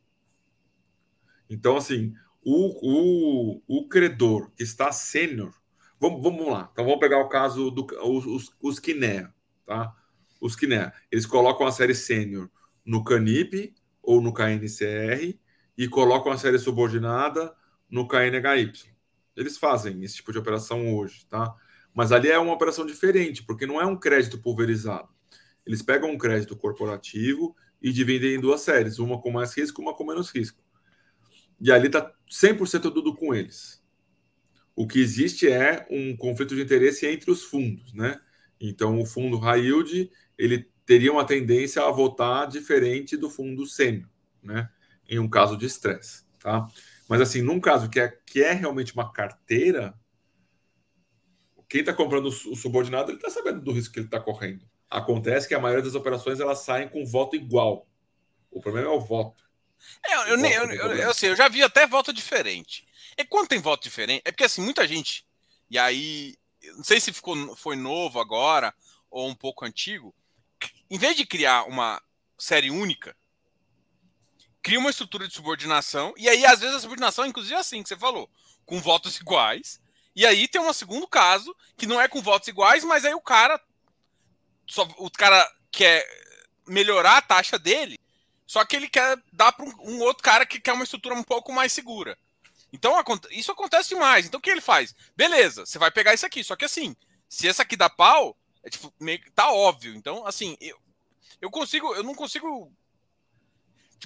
Então, 1.48 1.76
assim, 1.76 2.12
o, 2.44 3.56
o, 3.56 3.62
o 3.66 3.88
credor 3.88 4.50
que 4.54 4.62
está 4.62 4.92
sênior, 4.92 5.54
vamos, 5.98 6.22
vamos 6.22 6.46
lá. 6.48 6.68
Então, 6.72 6.84
vamos 6.84 7.00
pegar 7.00 7.18
o 7.18 7.28
caso 7.28 7.70
dos 7.70 7.86
do, 7.86 8.34
os, 8.34 8.54
os 8.60 8.78
Kinea, 8.78 9.32
tá? 9.64 9.94
Os 10.40 10.54
Kinea, 10.54 10.92
eles 11.10 11.24
colocam 11.24 11.66
a 11.66 11.72
série 11.72 11.94
sênior 11.94 12.50
no 12.84 13.02
CANIP 13.02 13.74
ou 14.02 14.20
no 14.20 14.32
KNCR 14.32 15.38
e 15.76 15.88
colocam 15.88 16.32
a 16.32 16.38
série 16.38 16.58
subordinada 16.58 17.54
no 17.90 18.08
KNHY. 18.08 18.72
Eles 19.36 19.58
fazem 19.58 20.02
esse 20.02 20.16
tipo 20.16 20.32
de 20.32 20.38
operação 20.38 20.94
hoje, 20.94 21.26
tá? 21.26 21.54
Mas 21.94 22.12
ali 22.12 22.28
é 22.28 22.38
uma 22.38 22.52
operação 22.52 22.86
diferente, 22.86 23.42
porque 23.42 23.66
não 23.66 23.80
é 23.80 23.86
um 23.86 23.96
crédito 23.96 24.38
pulverizado. 24.38 25.08
Eles 25.66 25.82
pegam 25.82 26.10
um 26.10 26.18
crédito 26.18 26.56
corporativo 26.56 27.54
e 27.82 27.92
dividem 27.92 28.34
em 28.34 28.40
duas 28.40 28.62
séries, 28.62 28.98
uma 28.98 29.20
com 29.20 29.30
mais 29.30 29.56
risco, 29.56 29.82
uma 29.82 29.94
com 29.94 30.04
menos 30.04 30.30
risco. 30.30 30.62
E 31.60 31.72
ali 31.72 31.86
está 31.86 32.12
100% 32.30 32.92
tudo 32.92 33.14
com 33.14 33.34
eles. 33.34 33.82
O 34.74 34.86
que 34.86 35.00
existe 35.00 35.50
é 35.50 35.86
um 35.90 36.16
conflito 36.16 36.54
de 36.54 36.62
interesse 36.62 37.06
entre 37.06 37.30
os 37.30 37.42
fundos, 37.42 37.92
né? 37.94 38.20
Então, 38.60 39.00
o 39.00 39.06
fundo 39.06 39.38
high 39.38 39.60
yield, 39.60 40.10
ele 40.36 40.70
teria 40.84 41.12
uma 41.12 41.24
tendência 41.24 41.82
a 41.82 41.90
votar 41.90 42.46
diferente 42.46 43.16
do 43.16 43.30
fundo 43.30 43.66
sênior, 43.66 44.08
né? 44.42 44.68
Em 45.08 45.18
um 45.18 45.28
caso 45.28 45.56
de 45.56 45.66
estresse, 45.66 46.24
tá? 46.38 46.66
Mas 47.08 47.20
assim, 47.20 47.42
num 47.42 47.60
caso 47.60 47.88
que 47.88 48.00
é, 48.00 48.08
que 48.26 48.42
é 48.42 48.52
realmente 48.52 48.92
uma 48.92 49.12
carteira, 49.12 49.94
quem 51.68 51.80
está 51.80 51.92
comprando 51.92 52.26
o 52.26 52.56
subordinado, 52.56 53.10
ele 53.10 53.18
está 53.18 53.30
sabendo 53.30 53.60
do 53.60 53.72
risco 53.72 53.92
que 53.92 54.00
ele 54.00 54.06
está 54.06 54.20
correndo. 54.20 54.68
Acontece 54.88 55.48
que 55.48 55.54
a 55.54 55.60
maioria 55.60 55.84
das 55.84 55.94
operações 55.94 56.40
elas 56.40 56.60
saem 56.60 56.88
com 56.88 57.04
voto 57.04 57.36
igual. 57.36 57.88
O 58.50 58.60
problema 58.60 58.88
é 58.88 58.92
o 58.92 59.00
voto. 59.00 59.44
É, 60.04 60.14
eu, 60.14 60.38
eu, 60.38 60.38
eu, 60.38 60.70
eu, 60.72 60.96
eu, 60.96 61.10
assim, 61.10 61.26
eu 61.26 61.36
já 61.36 61.48
vi 61.48 61.62
até 61.62 61.86
voto 61.86 62.12
diferente. 62.12 62.86
E 63.18 63.24
quando 63.24 63.48
tem 63.48 63.60
voto 63.60 63.82
diferente, 63.82 64.22
é 64.24 64.30
porque 64.30 64.44
assim, 64.44 64.62
muita 64.62 64.86
gente, 64.86 65.26
e 65.70 65.78
aí, 65.78 66.36
não 66.76 66.84
sei 66.84 67.00
se 67.00 67.12
ficou, 67.12 67.56
foi 67.56 67.76
novo 67.76 68.20
agora 68.20 68.74
ou 69.10 69.28
um 69.28 69.34
pouco 69.34 69.64
antigo, 69.64 70.14
em 70.90 70.98
vez 70.98 71.16
de 71.16 71.26
criar 71.26 71.64
uma 71.64 72.00
série 72.38 72.70
única, 72.70 73.16
cria 74.66 74.80
uma 74.80 74.90
estrutura 74.90 75.28
de 75.28 75.32
subordinação, 75.32 76.12
e 76.16 76.28
aí, 76.28 76.44
às 76.44 76.58
vezes, 76.58 76.74
a 76.74 76.80
subordinação 76.80 77.24
é 77.24 77.28
inclusive 77.28 77.54
assim 77.54 77.84
que 77.84 77.88
você 77.88 77.96
falou, 77.96 78.28
com 78.64 78.80
votos 78.80 79.16
iguais. 79.16 79.80
E 80.12 80.26
aí 80.26 80.48
tem 80.48 80.60
um 80.60 80.72
segundo 80.72 81.06
caso, 81.06 81.54
que 81.76 81.86
não 81.86 82.00
é 82.00 82.08
com 82.08 82.20
votos 82.20 82.48
iguais, 82.48 82.82
mas 82.82 83.04
aí 83.04 83.14
o 83.14 83.20
cara. 83.20 83.60
Só, 84.66 84.82
o 84.98 85.08
cara 85.08 85.48
quer 85.70 86.04
melhorar 86.66 87.18
a 87.18 87.22
taxa 87.22 87.56
dele, 87.60 87.96
só 88.44 88.64
que 88.64 88.74
ele 88.74 88.88
quer 88.88 89.16
dar 89.32 89.52
para 89.52 89.64
um, 89.64 89.72
um, 89.82 90.00
outro 90.00 90.24
cara 90.24 90.44
que 90.44 90.58
quer 90.58 90.72
uma 90.72 90.82
estrutura 90.82 91.14
um 91.14 91.22
pouco 91.22 91.52
mais 91.52 91.72
segura. 91.72 92.18
Então 92.72 92.92
isso 93.30 93.52
acontece 93.52 93.90
demais. 93.90 94.26
Então 94.26 94.38
o 94.38 94.42
que 94.42 94.50
ele 94.50 94.60
faz? 94.60 94.96
Beleza, 95.14 95.64
você 95.64 95.78
vai 95.78 95.92
pegar 95.92 96.12
isso 96.12 96.26
aqui. 96.26 96.42
Só 96.42 96.56
que 96.56 96.64
assim, 96.64 96.96
se 97.28 97.46
essa 97.46 97.62
aqui 97.62 97.76
dá 97.76 97.88
pau, 97.88 98.36
é 98.64 98.68
tipo, 98.68 98.92
meio, 98.98 99.20
tá 99.30 99.48
óbvio. 99.52 99.94
Então, 99.94 100.26
assim, 100.26 100.56
eu, 100.60 100.76
eu 101.40 101.52
consigo, 101.52 101.94
eu 101.94 102.02
não 102.02 102.16
consigo 102.16 102.72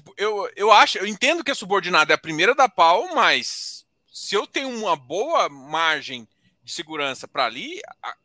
Tipo, 0.01 0.14
eu, 0.16 0.51
eu 0.57 0.72
acho, 0.72 0.96
eu 0.96 1.07
entendo 1.07 1.44
que 1.44 1.51
a 1.51 1.55
subordinada 1.55 2.11
é 2.11 2.14
a 2.14 2.18
primeira 2.18 2.55
da 2.55 2.66
pau, 2.66 3.14
mas 3.14 3.86
se 4.11 4.34
eu 4.34 4.46
tenho 4.46 4.70
uma 4.70 4.96
boa 4.96 5.46
margem 5.51 6.26
de 6.64 6.72
segurança 6.72 7.28
para 7.28 7.44
ali, 7.44 7.82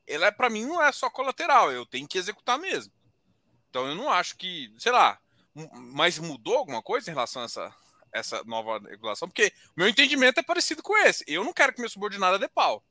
ela 0.07 0.28
é 0.28 0.32
para 0.32 0.49
mim 0.49 0.65
não 0.65 0.82
é 0.82 0.89
só 0.93 1.09
colateral, 1.09 1.73
eu 1.73 1.86
tenho 1.86 2.07
que 2.07 2.17
executar 2.17 2.57
mesmo. 2.57 2.93
Então 3.69 3.86
eu 3.88 3.93
não 3.93 4.09
acho 4.09 4.38
que, 4.38 4.73
sei 4.78 4.93
lá, 4.93 5.19
mas 5.73 6.17
mudou 6.17 6.55
alguma 6.55 6.82
coisa 6.82 7.09
em 7.09 7.13
relação 7.13 7.41
a 7.41 7.45
essa, 7.45 7.76
essa 8.13 8.43
nova 8.45 8.80
regulação? 8.88 9.28
Porque 9.28 9.51
meu 9.76 9.89
entendimento 9.89 10.39
é 10.39 10.43
parecido 10.43 10.82
com 10.82 10.97
esse. 10.99 11.26
Eu 11.28 11.43
não 11.43 11.51
quero 11.51 11.73
que 11.73 11.82
minha 11.82 11.89
subordinada 11.89 12.39
dê 12.39 12.47
pau. 12.47 12.82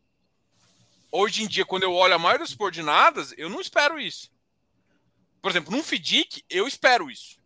Hoje 1.11 1.43
em 1.43 1.49
dia, 1.49 1.65
quando 1.65 1.85
eu 1.85 1.95
olho 1.95 2.13
a 2.13 2.19
maioria 2.19 2.41
das 2.41 2.51
subordinadas, 2.51 3.33
eu 3.39 3.49
não 3.49 3.63
espero 3.63 3.99
isso. 3.99 4.31
Por 5.41 5.51
exemplo, 5.51 5.75
num 5.75 5.83
FDIC, 5.83 6.45
eu 6.51 6.69
espero 6.69 7.11
isso. 7.11 7.43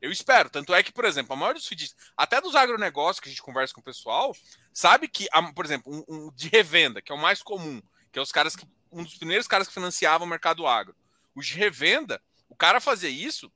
Eu 0.00 0.10
espero. 0.12 0.48
Tanto 0.48 0.74
é 0.74 0.82
que, 0.82 0.92
por 0.92 1.04
exemplo, 1.04 1.32
a 1.32 1.36
maioria 1.36 1.58
dos 1.60 1.68
feeds, 1.68 1.94
até 2.16 2.40
dos 2.40 2.54
agronegócios 2.54 3.20
que 3.20 3.28
a 3.28 3.32
gente 3.32 3.42
conversa 3.42 3.74
com 3.74 3.80
o 3.80 3.84
pessoal, 3.84 4.34
sabe 4.72 5.08
que, 5.08 5.28
por 5.54 5.64
exemplo, 5.64 5.92
um, 5.92 6.04
um, 6.08 6.32
de 6.32 6.48
revenda, 6.48 7.02
que 7.02 7.12
é 7.12 7.14
o 7.14 7.18
mais 7.18 7.42
comum, 7.42 7.82
que 8.12 8.18
é 8.18 8.22
os 8.22 8.32
caras 8.32 8.54
que. 8.54 8.66
Um 8.90 9.02
dos 9.02 9.16
primeiros 9.16 9.46
caras 9.46 9.68
que 9.68 9.74
financiavam 9.74 10.26
o 10.26 10.30
mercado 10.30 10.66
agro. 10.66 10.96
Os 11.34 11.46
de 11.46 11.54
revenda, 11.54 12.22
o 12.48 12.56
cara 12.56 12.80
fazia 12.80 13.10
isso, 13.10 13.52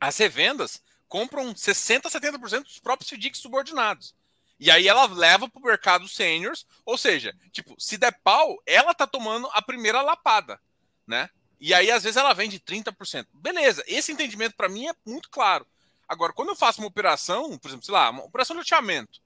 as 0.00 0.16
revendas 0.16 0.80
compram 1.08 1.52
60%, 1.52 2.02
70% 2.02 2.62
dos 2.62 2.78
próprios 2.78 3.10
FDICs 3.10 3.40
subordinados. 3.40 4.14
E 4.58 4.70
aí 4.70 4.88
ela 4.88 5.06
leva 5.06 5.48
para 5.48 5.60
o 5.60 5.64
mercado 5.64 6.08
seniors, 6.08 6.66
ou 6.84 6.96
seja, 6.96 7.34
tipo, 7.52 7.74
se 7.78 7.98
der 7.98 8.18
pau, 8.22 8.56
ela 8.64 8.94
tá 8.94 9.06
tomando 9.06 9.48
a 9.52 9.60
primeira 9.60 10.00
lapada, 10.00 10.60
né? 11.06 11.28
E 11.58 11.72
aí, 11.72 11.90
às 11.90 12.02
vezes, 12.02 12.16
ela 12.16 12.34
vende 12.34 12.60
30%. 12.60 13.26
Beleza, 13.32 13.82
esse 13.86 14.12
entendimento 14.12 14.54
para 14.54 14.68
mim 14.68 14.86
é 14.88 14.94
muito 15.04 15.30
claro. 15.30 15.66
Agora, 16.08 16.32
quando 16.32 16.50
eu 16.50 16.56
faço 16.56 16.80
uma 16.80 16.88
operação, 16.88 17.58
por 17.58 17.68
exemplo, 17.68 17.84
sei 17.84 17.94
lá, 17.94 18.10
uma 18.10 18.24
operação 18.24 18.54
de 18.54 18.60
loteamento, 18.60 19.20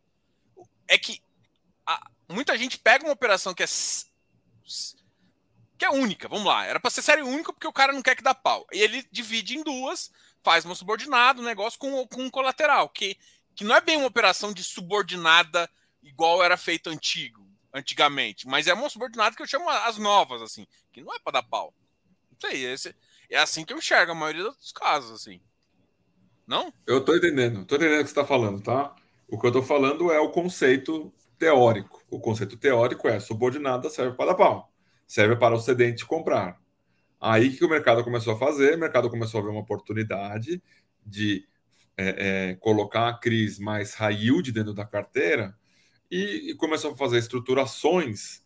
é 0.89 0.97
que 0.99 1.21
a, 1.87 2.01
muita 2.29 2.57
gente 2.57 2.79
pega 2.79 3.05
uma 3.05 3.13
operação 3.13 3.53
que 3.53 3.63
é 3.63 3.67
que 5.77 5.85
é 5.87 5.91
única, 5.91 6.29
vamos 6.29 6.45
lá, 6.45 6.67
era 6.67 6.79
para 6.79 6.91
ser 6.91 7.01
série 7.01 7.23
única 7.23 7.55
porque 7.55 7.67
o 7.67 7.73
cara 7.73 7.91
não 7.91 8.03
quer 8.03 8.15
que 8.15 8.23
dá 8.23 8.35
pau. 8.35 8.67
E 8.71 8.81
ele 8.81 9.07
divide 9.11 9.57
em 9.57 9.63
duas, 9.63 10.11
faz 10.43 10.65
uma 10.65 10.75
subordinada, 10.75 11.41
um 11.41 11.45
negócio 11.45 11.79
com, 11.79 12.07
com 12.07 12.23
um 12.23 12.31
colateral, 12.31 12.89
que, 12.91 13.17
que 13.55 13.65
não 13.65 13.75
é 13.75 13.81
bem 13.81 13.97
uma 13.97 14.07
operação 14.07 14.53
de 14.53 14.63
subordinada 14.63 15.71
igual 16.03 16.43
era 16.43 16.57
feito 16.59 16.91
antigo, 16.91 17.47
antigamente, 17.73 18.47
mas 18.47 18.67
é 18.67 18.75
uma 18.75 18.91
subordinada 18.91 19.35
que 19.35 19.43
eu 19.43 19.47
chamo 19.47 19.69
as 19.71 19.97
novas, 19.97 20.43
assim, 20.43 20.67
que 20.93 21.01
não 21.01 21.15
é 21.15 21.19
para 21.19 21.41
dar 21.41 21.43
pau 21.45 21.73
sei, 22.41 22.65
esse, 22.65 22.95
é 23.29 23.39
assim 23.39 23.65
que 23.65 23.73
eu 23.73 23.79
enxergo 23.79 24.13
a 24.13 24.15
maioria 24.15 24.45
dos 24.45 24.73
casos, 24.73 25.13
assim. 25.13 25.41
Não? 26.47 26.73
Eu 26.87 27.05
tô 27.05 27.15
entendendo, 27.15 27.65
tô 27.65 27.77
entendendo 27.77 28.01
o 28.01 28.03
que 28.03 28.11
você 28.11 28.21
está 28.21 28.27
falando, 28.27 28.61
tá? 28.61 28.95
O 29.29 29.39
que 29.39 29.47
eu 29.47 29.53
tô 29.53 29.63
falando 29.63 30.11
é 30.11 30.19
o 30.19 30.31
conceito 30.31 31.13
teórico. 31.39 32.03
O 32.11 32.19
conceito 32.19 32.57
teórico 32.57 33.09
é 33.09 33.21
subordinada 33.21 33.89
serve 33.89 34.17
para 34.17 34.33
dar 34.33 34.35
pau, 34.35 34.73
serve 35.07 35.37
para 35.37 35.55
o 35.55 35.61
cedente 35.61 36.05
comprar. 36.05 36.61
Aí 37.21 37.57
que 37.57 37.65
o 37.65 37.69
mercado 37.69 38.03
começou 38.03 38.35
a 38.35 38.39
fazer, 38.39 38.75
o 38.75 38.79
mercado 38.79 39.09
começou 39.09 39.41
a 39.41 39.45
ver 39.45 39.51
uma 39.51 39.61
oportunidade 39.61 40.63
de 41.05 41.47
é, 41.97 42.51
é, 42.51 42.55
colocar 42.57 43.09
a 43.09 43.15
CRIs 43.15 43.59
mais 43.59 43.95
high 43.95 44.15
yield 44.15 44.51
dentro 44.51 44.73
da 44.73 44.85
carteira 44.85 45.55
e, 46.11 46.51
e 46.51 46.55
começou 46.55 46.93
a 46.93 46.97
fazer 46.97 47.19
estruturações 47.19 48.43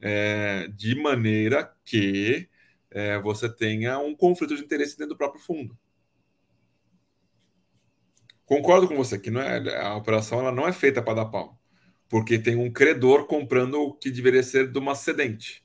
é, 0.00 0.68
de 0.68 0.94
maneira 0.94 1.74
que 1.84 2.48
é, 2.94 3.18
você 3.18 3.48
tenha 3.48 3.98
um 3.98 4.14
conflito 4.14 4.56
de 4.56 4.62
interesse 4.62 4.96
dentro 4.96 5.14
do 5.14 5.18
próprio 5.18 5.42
fundo. 5.42 5.76
Concordo 8.44 8.86
com 8.86 8.96
você 8.96 9.18
que 9.18 9.30
não 9.30 9.40
é, 9.40 9.82
a 9.82 9.96
operação 9.96 10.40
ela 10.40 10.52
não 10.52 10.68
é 10.68 10.72
feita 10.72 11.02
para 11.02 11.14
dar 11.14 11.26
pau, 11.26 11.58
porque 12.08 12.38
tem 12.38 12.56
um 12.56 12.70
credor 12.70 13.26
comprando 13.26 13.80
o 13.80 13.94
que 13.94 14.10
deveria 14.10 14.42
ser 14.42 14.70
de 14.70 14.78
uma 14.78 14.94
cedente, 14.94 15.64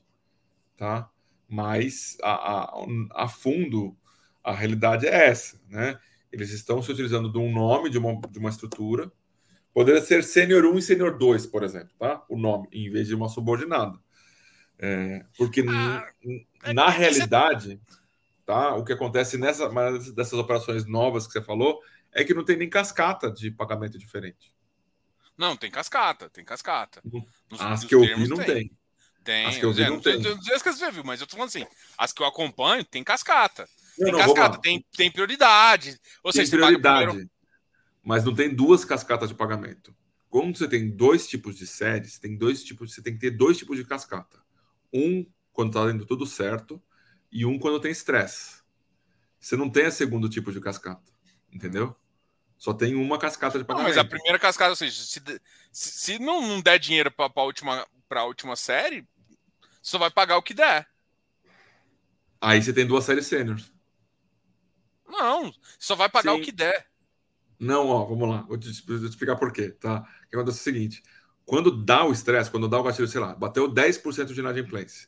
tá? 0.78 1.10
Mas 1.50 2.18
a, 2.24 2.32
a, 2.32 2.86
a 3.12 3.28
fundo 3.28 3.98
a 4.44 4.54
realidade 4.54 5.06
é 5.06 5.28
essa, 5.28 5.60
né? 5.68 6.00
Eles 6.32 6.52
estão 6.52 6.82
se 6.82 6.92
utilizando 6.92 7.32
de 7.32 7.38
um 7.38 7.52
nome 7.52 7.90
de 7.90 7.98
uma, 7.98 8.20
de 8.30 8.40
uma 8.40 8.50
estrutura, 8.50 9.12
poderia 9.74 10.02
ser 10.02 10.24
sênior 10.24 10.66
1 10.66 10.78
e 10.78 10.82
sênior 10.82 11.18
2, 11.18 11.48
por 11.48 11.64
exemplo, 11.64 11.94
tá? 12.00 12.24
O 12.30 12.38
nome, 12.38 12.70
em 12.72 12.90
vez 12.90 13.08
de 13.08 13.16
uma 13.16 13.28
subordinada. 13.28 14.00
É, 14.80 15.26
porque 15.38 15.64
ah, 15.68 16.08
é 16.64 16.74
na 16.74 16.90
realidade, 16.90 17.80
tá? 18.46 18.76
O 18.76 18.84
que 18.84 18.94
acontece 18.94 19.38
nessa 19.38 19.68
dessas 20.14 20.34
operações 20.34 20.86
novas 20.86 21.26
que 21.26 21.34
você 21.34 21.42
falou 21.42 21.82
é 22.12 22.24
que 22.24 22.34
não 22.34 22.46
tem 22.46 22.58
nem 22.58 22.70
cascata 22.70 23.32
de 23.32 23.50
pagamento 23.50 23.98
diferente. 23.98 24.54
Não, 25.38 25.56
tem 25.56 25.70
cascata, 25.70 26.30
tem 26.30 26.44
cascata. 26.44 27.02
Nos, 27.50 27.62
as 27.62 27.84
que 27.84 27.94
eu 27.94 28.02
vi 28.02 28.28
não 28.28 28.38
tem. 28.38 28.46
tem. 28.46 28.72
Tem. 29.24 29.46
As 29.46 29.58
que 29.58 29.66
eu 29.66 29.74
vi 29.74 29.84
é, 29.84 29.90
não, 29.90 30.00
tem. 30.00 30.20
Não 30.20 30.42
sei 30.42 30.56
as 30.56 30.62
que 30.62 30.72
você 30.72 30.90
viu, 30.90 31.04
mas 31.04 31.20
eu 31.20 31.28
tô 31.28 31.36
falando 31.36 31.50
assim, 31.50 31.66
as 31.98 32.14
que 32.14 32.22
eu 32.22 32.26
acompanho 32.26 32.84
tem 32.86 33.04
cascata. 33.04 33.68
Tem 33.98 34.12
não, 34.12 34.20
cascata, 34.20 34.60
tem, 34.60 34.86
tem 34.96 35.12
prioridade. 35.12 36.00
Ou 36.24 36.32
tem 36.32 36.46
seja, 36.46 36.58
prioridade. 36.58 37.08
Primeiro... 37.08 37.30
Mas 38.04 38.24
não 38.24 38.34
tem 38.34 38.54
duas 38.54 38.86
cascatas 38.86 39.30
de 39.30 39.36
pagamento. 39.36 39.94
Quando 40.30 40.58
você 40.58 40.68
tem 40.68 40.90
dois 40.90 41.28
tipos 41.28 41.56
de 41.58 41.68
séries, 41.68 42.18
tem 42.18 42.38
dois 42.38 42.64
tipos, 42.64 42.94
você 42.94 43.02
tem 43.02 43.14
que 43.14 43.20
ter 43.20 43.32
dois 43.32 43.58
tipos 43.58 43.78
de 43.78 43.84
cascata. 43.84 44.40
Um 44.94 45.26
quando 45.52 45.70
está 45.70 45.92
indo 45.92 46.06
tudo 46.06 46.26
certo 46.26 46.82
e 47.32 47.46
um 47.46 47.60
quando 47.60 47.80
tem 47.80 47.92
estresse. 47.92 48.62
Você 49.40 49.56
não 49.56 49.70
tem 49.70 49.86
a 49.86 49.92
segundo 49.92 50.30
tipo 50.30 50.52
de 50.52 50.60
cascata, 50.60 51.12
entendeu? 51.52 51.96
Só 52.58 52.74
tem 52.74 52.96
uma 52.96 53.20
cascata 53.20 53.60
de 53.60 53.66
pagamento. 53.66 53.90
Não, 53.90 53.96
mas 53.96 54.06
a 54.06 54.10
primeira 54.10 54.40
cascata, 54.40 54.72
ou 54.72 54.76
seja, 54.76 55.02
se, 55.04 55.22
se 55.72 56.20
não, 56.20 56.42
não 56.42 56.62
der 56.62 56.80
dinheiro 56.80 57.12
para 57.12 57.32
a 57.36 57.44
última, 57.44 57.88
a 58.10 58.24
última 58.24 58.56
série, 58.56 59.08
você 59.82 59.92
só 59.92 59.98
vai 59.98 60.10
pagar 60.10 60.38
o 60.38 60.44
que 60.44 60.54
der. 60.54 60.88
Aí 62.42 62.62
você 62.62 62.74
tem 62.74 62.86
duas 62.86 63.04
séries 63.04 63.28
sêniores. 63.28 63.72
Não, 65.08 65.54
só 65.80 65.96
vai 65.96 66.10
pagar 66.10 66.34
Sim. 66.34 66.42
o 66.42 66.44
que 66.44 66.52
der. 66.52 66.88
Não, 67.60 67.88
ó, 67.88 68.06
vamos 68.06 68.30
lá. 68.30 68.42
Vou 68.44 68.58
te, 68.58 68.70
vou 68.86 69.00
te 69.00 69.06
explicar 69.06 69.36
por 69.36 69.52
quê, 69.52 69.70
tá? 69.70 70.02
O 70.26 70.30
que 70.30 70.36
acontece 70.36 70.58
é 70.58 70.62
o 70.62 70.64
seguinte: 70.64 71.04
quando 71.48 71.72
dá 71.72 72.06
o 72.06 72.12
estresse, 72.12 72.52
quando 72.52 72.68
dá 72.68 72.80
o 72.80 72.84
gatilho, 72.84 73.08
sei 73.08 73.20
lá, 73.20 73.34
bateu 73.34 73.68
10% 73.68 74.34
de 74.34 74.40
inadimplência 74.40 75.08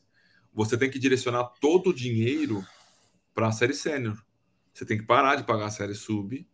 você 0.53 0.77
tem 0.77 0.89
que 0.89 0.99
direcionar 0.99 1.45
todo 1.61 1.91
o 1.91 1.93
dinheiro 1.93 2.65
para 3.33 3.47
a 3.47 3.51
série 3.51 3.73
sênior. 3.73 4.21
Você 4.73 4.85
tem 4.85 4.97
que 4.97 5.05
parar 5.05 5.35
de 5.35 5.43
pagar 5.43 5.65
a 5.65 5.71
série 5.71 5.95
sub. 5.95 6.47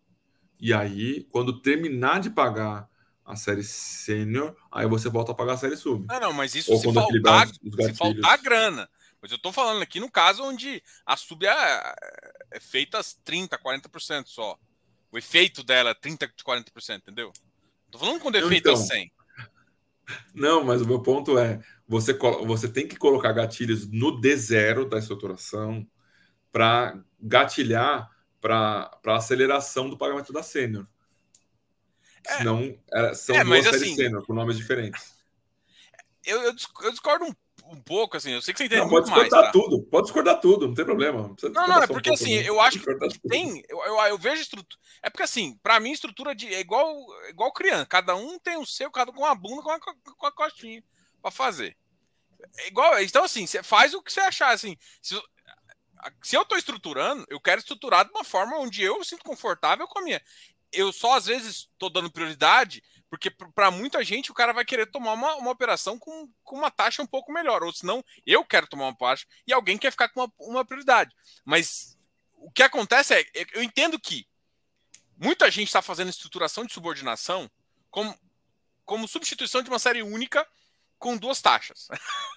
E 0.60 0.74
aí, 0.74 1.24
quando 1.32 1.62
terminar 1.62 2.20
de 2.20 2.30
pagar 2.30 2.90
a 3.24 3.36
série 3.36 3.64
sênior, 3.64 4.56
aí 4.72 4.88
você 4.88 5.10
volta 5.10 5.32
a 5.32 5.36
pagar 5.36 5.54
a 5.54 5.58
série 5.58 5.78
sub. 5.78 6.06
Não, 6.08 6.20
não, 6.20 6.34
mas 6.34 6.56
isso 6.56 6.72
Ou 6.72 6.78
se 6.78 6.94
faltar, 6.94 7.48
se 7.48 7.94
faltar 7.94 8.42
grana. 8.42 8.90
Mas 9.22 9.32
eu 9.32 9.38
estou 9.38 9.52
falando 9.52 9.82
aqui 9.82 10.00
no 10.00 10.12
caso 10.12 10.44
onde 10.44 10.84
a 11.06 11.18
sub 11.18 11.46
é, 11.46 11.96
é 12.52 12.60
feita 12.60 13.00
30%, 13.00 13.58
40% 13.58 14.28
só. 14.28 14.58
O 15.12 15.18
efeito 15.18 15.64
dela 15.64 15.92
é 15.92 15.96
30%, 15.96 16.30
40%, 16.46 16.98
entendeu? 16.98 17.32
Tô 17.90 17.98
falando 17.98 18.20
quando 18.20 18.36
o 18.36 18.40
efeito 18.40 18.70
então, 18.70 18.74
é 18.74 19.06
100%. 19.06 19.12
Não, 20.34 20.64
mas 20.64 20.82
o 20.82 20.88
meu 20.88 21.02
ponto 21.02 21.38
é: 21.38 21.60
você, 21.88 22.14
você 22.46 22.68
tem 22.68 22.88
que 22.88 22.98
colocar 22.98 23.32
gatilhos 23.32 23.88
no 23.88 24.20
D0 24.20 24.88
da 24.88 25.00
estruturação 25.00 25.88
para 26.52 27.00
gatilhar 27.20 28.10
para 28.40 28.92
a 29.06 29.16
aceleração 29.16 29.90
do 29.90 29.98
pagamento 29.98 30.32
da 30.32 30.44
sênior. 30.44 30.88
É, 32.28 32.38
Senão, 32.38 32.78
é, 32.92 33.14
são 33.14 33.36
é, 33.36 33.44
duas 33.44 33.64
séries 33.64 33.82
assim, 33.82 33.96
sênior 33.96 34.26
com 34.26 34.34
nomes 34.34 34.58
diferentes. 34.58 35.16
Eu, 36.26 36.42
eu, 36.42 36.54
discordo 36.54 37.26
um 37.26 37.34
um 37.72 37.82
pouco, 37.82 38.18
assim, 38.18 38.32
eu 38.32 38.42
sei 38.42 38.54
que 38.54 38.60
você 38.60 38.66
entende 38.66 38.82
não, 38.82 38.90
muito 38.90 39.10
pode 39.10 39.24
discordar 39.24 39.46
tá? 39.46 39.52
tudo, 39.52 39.84
pode 39.84 40.04
discordar 40.04 40.40
tudo, 40.40 40.68
não 40.68 40.74
tem 40.76 40.86
problema. 40.86 41.20
Não, 41.20 41.50
não, 41.52 41.68
não 41.68 41.84
é 41.84 41.88
porque 41.88 42.10
um 42.10 42.14
assim, 42.14 42.34
eu 42.34 42.62
acho 42.62 42.80
que 42.80 43.20
tem, 43.28 43.64
eu, 43.68 43.80
eu, 43.84 44.00
eu, 44.02 44.18
vejo 44.18 44.42
estrutura, 44.42 44.82
é 45.02 45.10
porque 45.10 45.24
assim, 45.24 45.58
para 45.64 45.80
mim 45.80 45.92
estrutura 45.92 46.36
de, 46.36 46.54
é 46.54 46.60
igual, 46.60 46.96
igual 47.30 47.52
criança, 47.52 47.86
cada 47.86 48.16
um 48.16 48.38
tem 48.40 48.58
o 48.58 48.66
seu, 48.66 48.92
cada 48.92 49.12
um 49.12 49.16
com 49.16 49.26
a 49.26 49.36
bunda, 49.36 49.64
com 49.64 49.72
a, 49.72 49.80
com 49.80 50.26
a 50.26 50.32
costinha 50.32 50.84
para 51.22 51.32
fazer. 51.32 51.76
É 52.58 52.68
igual, 52.68 53.02
então 53.02 53.24
assim, 53.24 53.48
você 53.48 53.64
faz 53.64 53.94
o 53.94 54.02
que 54.02 54.12
você 54.12 54.22
achar, 54.22 54.52
assim, 54.52 54.78
se, 55.02 55.20
se 56.22 56.36
eu 56.36 56.44
estou 56.44 56.58
estruturando, 56.58 57.26
eu 57.30 57.40
quero 57.40 57.60
estruturar 57.60 58.06
de 58.06 58.12
uma 58.12 58.24
forma 58.24 58.58
onde 58.60 58.84
eu 58.84 59.00
me 59.00 59.06
sinto 59.06 59.24
confortável 59.24 59.88
com 59.88 60.00
a 60.00 60.04
minha. 60.04 60.22
Eu 60.72 60.92
só 60.92 61.16
às 61.16 61.26
vezes 61.26 61.70
estou 61.72 61.90
dando 61.90 62.12
prioridade 62.12 62.84
porque 63.10 63.30
para 63.30 63.72
muita 63.72 64.04
gente 64.04 64.32
o 64.32 64.34
cara 64.34 64.54
vai 64.54 64.66
querer 64.66 64.88
tomar 64.88 65.14
uma, 65.14 65.36
uma 65.36 65.52
operação 65.52 65.98
com, 65.98 66.30
com 66.44 66.58
uma 66.58 66.72
taxa 66.72 67.02
um 67.02 67.08
pouco 67.08 67.32
melhor. 67.32 67.64
Ou 67.64 67.72
senão, 67.72 68.04
eu 68.26 68.44
quero 68.44 68.68
tomar 68.68 68.86
uma 68.86 68.96
taxa 68.96 69.26
e 69.48 69.54
alguém 69.54 69.78
quer 69.78 69.92
ficar 69.92 70.10
com 70.10 70.22
uma, 70.22 70.34
uma 70.40 70.66
prioridade. 70.66 71.16
Mas 71.44 71.98
o 72.34 72.52
que 72.52 72.64
acontece 72.64 73.14
é, 73.14 73.26
eu 73.54 73.64
entendo 73.64 74.00
que 74.00 74.28
muita 75.18 75.50
gente 75.50 75.68
está 75.68 75.82
fazendo 75.82 76.10
estruturação 76.10 76.66
de 76.66 76.74
subordinação 76.74 77.50
como, 77.90 78.18
como 78.84 79.08
substituição 79.08 79.62
de 79.62 79.70
uma 79.70 79.80
série 79.80 80.04
única 80.04 80.46
com 80.98 81.18
duas 81.18 81.42
taxas. 81.42 81.88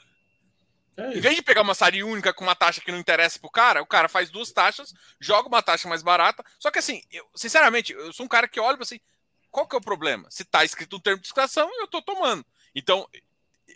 É 0.98 1.16
em 1.16 1.20
vez 1.20 1.36
de 1.36 1.42
pegar 1.42 1.62
uma 1.62 1.76
série 1.76 2.02
única 2.02 2.34
com 2.34 2.42
uma 2.42 2.56
taxa 2.56 2.80
que 2.80 2.90
não 2.90 2.98
interessa 2.98 3.38
pro 3.38 3.48
cara, 3.48 3.80
o 3.80 3.86
cara 3.86 4.08
faz 4.08 4.30
duas 4.30 4.50
taxas, 4.50 4.92
joga 5.20 5.46
uma 5.46 5.62
taxa 5.62 5.88
mais 5.88 6.02
barata. 6.02 6.44
Só 6.58 6.72
que 6.72 6.80
assim, 6.80 7.04
eu, 7.08 7.24
sinceramente, 7.36 7.92
eu 7.92 8.12
sou 8.12 8.26
um 8.26 8.28
cara 8.28 8.48
que 8.48 8.58
olha 8.58 8.76
assim, 8.80 8.98
qual 9.50 9.66
que 9.66 9.74
é 9.74 9.78
o 9.78 9.82
problema? 9.82 10.30
Se 10.30 10.44
tá 10.44 10.64
escrito 10.64 10.96
no 10.96 11.02
termo 11.02 11.20
de 11.20 11.26
inscrição, 11.26 11.68
eu 11.78 11.86
tô 11.86 12.02
tomando. 12.02 12.44
Então, 12.74 13.08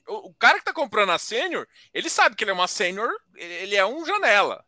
o 0.07 0.35
cara 0.35 0.59
que 0.59 0.65
tá 0.65 0.73
comprando 0.73 1.11
a 1.11 1.19
sênior, 1.19 1.67
ele 1.93 2.09
sabe 2.09 2.37
que 2.37 2.45
ele 2.45 2.51
é 2.51 2.55
uma 2.55 2.69
sênior, 2.69 3.11
ele 3.35 3.77
é 3.77 3.85
um 3.85 4.05
janela. 4.05 4.65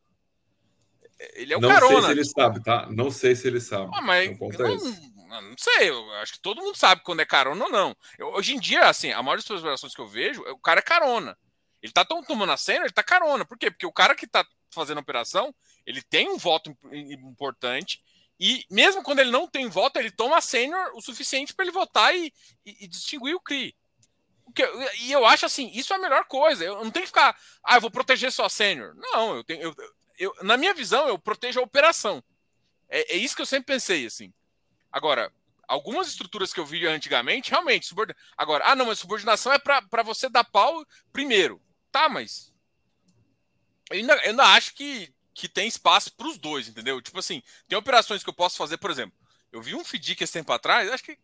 Ele 1.35 1.53
é 1.53 1.57
um 1.57 1.61
não 1.61 1.69
carona. 1.69 1.95
Não 1.95 2.01
sei 2.01 2.07
se 2.07 2.13
ele 2.13 2.25
sabe, 2.25 2.63
tá? 2.63 2.87
Não 2.91 3.11
sei 3.11 3.37
se 3.37 3.47
ele 3.47 3.61
sabe. 3.61 3.91
Ah, 3.95 4.03
mas 4.03 4.29
é 4.29 4.35
não, 4.35 5.43
não, 5.43 5.55
sei, 5.59 5.91
eu 5.91 6.13
acho 6.15 6.35
que 6.35 6.41
todo 6.41 6.61
mundo 6.61 6.77
sabe 6.77 7.03
quando 7.03 7.21
é 7.21 7.27
carona 7.27 7.65
ou 7.65 7.71
não. 7.71 7.97
Eu, 8.19 8.29
hoje 8.29 8.55
em 8.55 8.61
dia, 8.61 8.89
assim, 8.89 9.11
a 9.13 9.23
maioria 9.23 9.45
das 9.49 9.61
operações 9.61 9.95
que 9.95 10.01
eu 10.01 10.07
vejo, 10.07 10.43
o 10.43 10.59
cara 10.59 10.81
é 10.81 10.83
carona. 10.83 11.37
Ele 11.83 11.93
tá 11.93 12.05
tomando 12.05 12.51
a 12.51 12.57
sênior, 12.57 12.85
ele 12.85 12.93
tá 12.93 13.03
carona. 13.03 13.45
Por 13.45 13.59
quê? 13.59 13.71
Porque 13.71 13.87
o 13.87 13.93
cara 13.93 14.15
que 14.15 14.27
tá 14.27 14.45
fazendo 14.71 14.99
a 14.99 15.03
operação, 15.03 15.55
ele 15.87 16.03
tem 16.03 16.29
um 16.29 16.39
voto 16.39 16.77
importante 16.93 18.03
E 18.39 18.65
mesmo 18.71 19.03
quando 19.03 19.21
ele 19.21 19.31
não 19.31 19.47
tem 19.47 19.69
voto, 19.69 19.99
ele 19.99 20.11
toma 20.11 20.41
sênior 20.41 20.93
o 20.95 21.01
suficiente 21.01 21.55
para 21.55 21.65
ele 21.65 21.73
votar 21.73 22.15
e, 22.15 22.33
e, 22.67 22.85
e, 22.85 22.89
distinguir 22.89 23.35
o 23.35 23.41
CRI. 23.41 23.75
e 25.01 25.13
eu 25.13 25.25
acho 25.25 25.47
assim, 25.47 25.71
isso 25.73 25.93
é 25.93 25.97
a 25.97 26.01
melhor 26.01 26.25
coisa. 26.25 26.65
Eu 26.65 26.85
não 26.85 26.91
tenho 26.91 27.05
que 27.05 27.09
ficar, 27.09 27.39
ah, 27.63 27.77
eu 27.77 27.81
vou 27.81 27.91
proteger 27.91 28.33
só 28.33 28.49
sênior. 28.49 28.95
Não, 28.97 29.37
eu 29.37 29.45
tenho. 29.45 29.63
Eu, 29.63 29.75
eu, 30.19 30.35
na 30.43 30.57
minha 30.57 30.75
visão, 30.75 31.09
eu 31.09 31.19
protejo 31.19 31.61
a 31.61 31.63
operação. 31.65 32.23
É, 32.89 33.15
é, 33.15 33.17
isso 33.17 33.37
que 33.37 33.43
eu 33.43 33.47
sempre 33.47 33.73
pensei, 33.73 34.07
assim. 34.07 34.33
Agora, 34.91 35.33
algumas 35.67 36.09
estruturas 36.09 36.53
que 36.53 36.61
eu 36.61 36.67
vi 36.67 36.87
antigamente, 36.87 37.51
realmente, 37.51 37.87
subordina... 37.87 38.17
agora, 38.37 38.65
ah, 38.67 38.77
não, 38.77 38.87
mas 38.87 38.99
subordinação 38.99 39.53
é 39.53 39.59
para 39.59 40.03
você 40.03 40.29
dar 40.29 40.45
pau 40.45 40.85
primeiro. 41.13 41.61
Tá, 41.93 42.09
mas. 42.09 42.53
Eu 43.91 43.99
ainda, 43.99 44.15
eu 44.15 44.31
ainda 44.31 44.45
acho 44.45 44.75
que 44.75 45.14
que 45.35 45.49
tem 45.49 45.67
espaço 45.67 46.13
para 46.13 46.29
os 46.29 46.39
dois, 46.39 46.69
entendeu? 46.69 47.03
Tipo 47.03 47.19
assim, 47.19 47.43
tem 47.69 47.77
operações 47.77 48.23
que 48.23 48.31
eu 48.31 48.35
posso 48.35 48.57
fazer, 48.57 48.79
por 48.79 48.91
exemplo, 48.91 49.19
eu 49.51 49.61
vi 49.61 49.75
um 49.75 49.85
FDIC 49.85 50.23
esse 50.23 50.33
tempo 50.33 50.53
atrás, 50.53 50.91
acho 50.91 51.03
que 51.03 51.19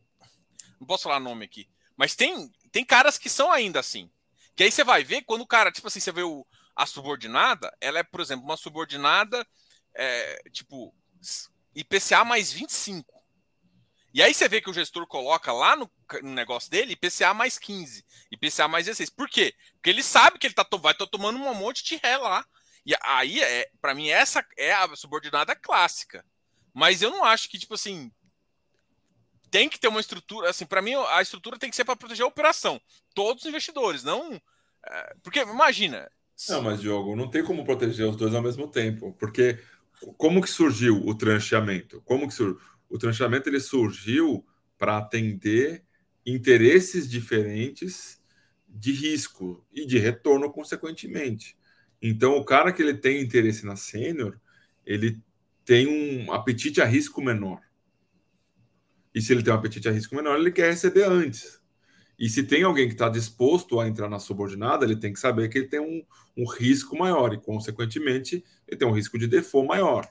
não 0.81 0.87
posso 0.87 1.05
falar 1.05 1.21
nome 1.21 1.45
aqui, 1.45 1.69
mas 1.97 2.15
tem 2.15 2.53
tem 2.73 2.85
caras 2.85 3.19
que 3.19 3.29
são 3.29 3.51
ainda 3.51 3.81
assim. 3.81 4.11
Que 4.55 4.65
aí 4.65 4.71
você 4.71 4.85
vai 4.85 5.03
ver 5.03 5.23
quando 5.23 5.43
o 5.43 5.47
cara, 5.47 5.73
tipo 5.73 5.89
assim, 5.89 6.01
você 6.01 6.13
vê 6.13 6.23
o, 6.23 6.47
a 6.77 6.87
subordinada, 6.87 7.75
ela 7.81 7.99
é, 7.99 8.03
por 8.03 8.21
exemplo, 8.21 8.45
uma 8.45 8.57
subordinada 8.57 9.47
é, 9.95 10.43
tipo 10.51 10.95
IPCA 11.75 12.25
mais 12.25 12.53
25. 12.53 13.21
E 14.13 14.23
aí 14.23 14.35
você 14.35 14.49
vê 14.49 14.61
que 14.61 14.69
o 14.69 14.73
gestor 14.73 15.07
coloca 15.07 15.53
lá 15.53 15.77
no, 15.77 15.91
no, 16.23 16.31
negócio 16.31 16.69
dele 16.71 16.95
IPCA 16.95 17.33
mais 17.33 17.59
15, 17.59 18.05
IPCA 18.33 18.67
mais 18.67 18.87
16. 18.87 19.11
Por 19.11 19.29
quê? 19.29 19.55
Porque 19.75 19.91
ele 19.91 20.03
sabe 20.03 20.39
que 20.39 20.47
ele 20.47 20.55
tá, 20.55 20.67
vai 20.73 20.93
estar 20.93 21.07
tá 21.07 21.11
tomando 21.11 21.39
um 21.39 21.55
monte 21.55 21.85
de 21.85 21.97
ré 21.97 22.17
lá 22.17 22.45
e 22.85 22.95
aí, 23.03 23.41
é, 23.41 23.70
para 23.81 23.95
mim, 23.95 24.09
essa 24.09 24.45
é 24.57 24.72
a 24.72 24.95
subordinada 24.97 25.55
clássica. 25.55 26.24
Mas 26.72 27.03
eu 27.03 27.11
não 27.11 27.24
acho 27.24 27.49
que, 27.49 27.59
tipo 27.59 27.74
assim, 27.74 28.11
tem 29.51 29.68
que 29.68 29.78
ter 29.78 29.89
uma 29.89 30.01
estrutura. 30.01 30.51
Assim, 30.51 30.64
para 30.64 30.81
mim, 30.81 30.95
a 30.95 31.20
estrutura 31.20 31.59
tem 31.59 31.70
que 31.70 31.76
ser 31.76 31.85
para 31.85 31.97
proteger 31.97 32.24
a 32.24 32.28
operação. 32.28 32.81
Todos 33.14 33.43
os 33.43 33.49
investidores, 33.49 34.03
não. 34.03 34.41
É, 34.87 35.14
porque, 35.22 35.41
imagina. 35.41 36.11
Não, 36.49 36.62
mas, 36.62 36.81
Diogo, 36.81 37.14
não 37.14 37.28
tem 37.28 37.45
como 37.45 37.64
proteger 37.64 38.07
os 38.07 38.16
dois 38.16 38.35
ao 38.35 38.43
mesmo 38.43 38.68
tempo. 38.68 39.12
Porque 39.18 39.59
como 40.16 40.41
que 40.41 40.49
surgiu 40.49 40.97
o 41.07 41.14
trancheamento? 41.14 42.01
Como 42.03 42.26
que 42.26 42.35
surgiu? 42.35 42.61
O 42.89 42.99
trancheamento 42.99 43.49
ele 43.49 43.61
surgiu 43.61 44.45
para 44.78 44.97
atender 44.97 45.85
interesses 46.24 47.09
diferentes 47.09 48.20
de 48.66 48.93
risco 48.93 49.64
e 49.72 49.85
de 49.85 49.99
retorno, 49.99 50.51
consequentemente. 50.51 51.57
Então, 52.03 52.36
o 52.36 52.44
cara 52.44 52.72
que 52.72 52.82
ele 52.82 52.94
tem 52.94 53.20
interesse 53.20 53.64
na 53.66 53.76
sênior, 53.76 54.38
ele 54.86 55.20
tem 55.64 55.86
um 55.86 56.32
apetite 56.32 56.80
a 56.80 56.84
risco 56.84 57.20
menor. 57.20 57.61
E 59.14 59.20
se 59.20 59.32
ele 59.32 59.42
tem 59.42 59.53
um 59.53 59.57
apetite 59.57 59.88
a 59.88 59.92
risco 59.92 60.14
menor, 60.14 60.38
ele 60.38 60.53
quer 60.53 60.70
receber 60.70 61.05
antes. 61.05 61.61
E 62.18 62.28
se 62.28 62.42
tem 62.42 62.62
alguém 62.62 62.86
que 62.86 62.94
está 62.94 63.09
disposto 63.09 63.80
a 63.80 63.88
entrar 63.88 64.09
na 64.09 64.18
subordinada, 64.18 64.84
ele 64.84 64.96
tem 64.96 65.12
que 65.12 65.18
saber 65.18 65.48
que 65.48 65.59
ele 65.59 65.68
tem 65.68 65.80
um, 65.80 66.05
um 66.36 66.46
risco 66.46 66.96
maior 66.96 67.32
e, 67.32 67.40
consequentemente, 67.40 68.44
ele 68.68 68.76
tem 68.76 68.86
um 68.86 68.92
risco 68.92 69.18
de 69.18 69.26
default 69.26 69.66
maior. 69.66 70.07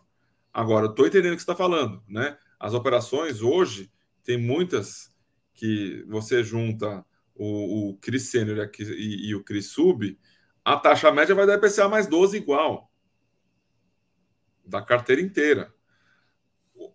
Agora, 0.51 0.87
eu 0.87 0.89
estou 0.89 1.05
entendendo 1.05 1.33
o 1.33 1.35
que 1.35 1.43
você 1.43 1.51
está 1.51 1.55
falando. 1.55 2.01
Né? 2.07 2.35
As 2.59 2.73
operações 2.73 3.41
hoje, 3.41 3.91
tem 4.23 4.37
muitas 4.37 5.11
que 5.53 6.03
você 6.07 6.43
junta 6.43 7.05
o, 7.35 7.91
o 7.91 7.97
CRI 7.97 8.19
Sênior 8.19 8.69
e, 8.79 9.29
e, 9.29 9.35
o 9.35 9.43
CRI 9.43 9.61
Sub, 9.61 10.17
a 10.69 10.77
taxa 10.77 11.11
média 11.11 11.33
vai 11.33 11.47
dar 11.47 11.55
IPCA 11.55 11.89
mais 11.89 12.05
12 12.05 12.37
igual. 12.37 12.91
Da 14.63 14.83
carteira 14.83 15.19
inteira. 15.19 15.73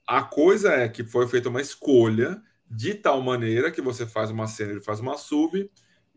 A 0.06 0.22
coisa 0.22 0.72
é 0.72 0.88
que 0.88 1.02
foi 1.02 1.26
feita 1.26 1.48
uma 1.48 1.60
escolha 1.60 2.40
de 2.70 2.94
tal 2.94 3.20
maneira 3.20 3.72
que 3.72 3.80
você 3.82 4.06
faz 4.06 4.30
uma 4.30 4.46
sênior 4.46 4.76
e 4.76 4.84
faz 4.84 5.00
uma 5.00 5.18
sub, 5.18 5.68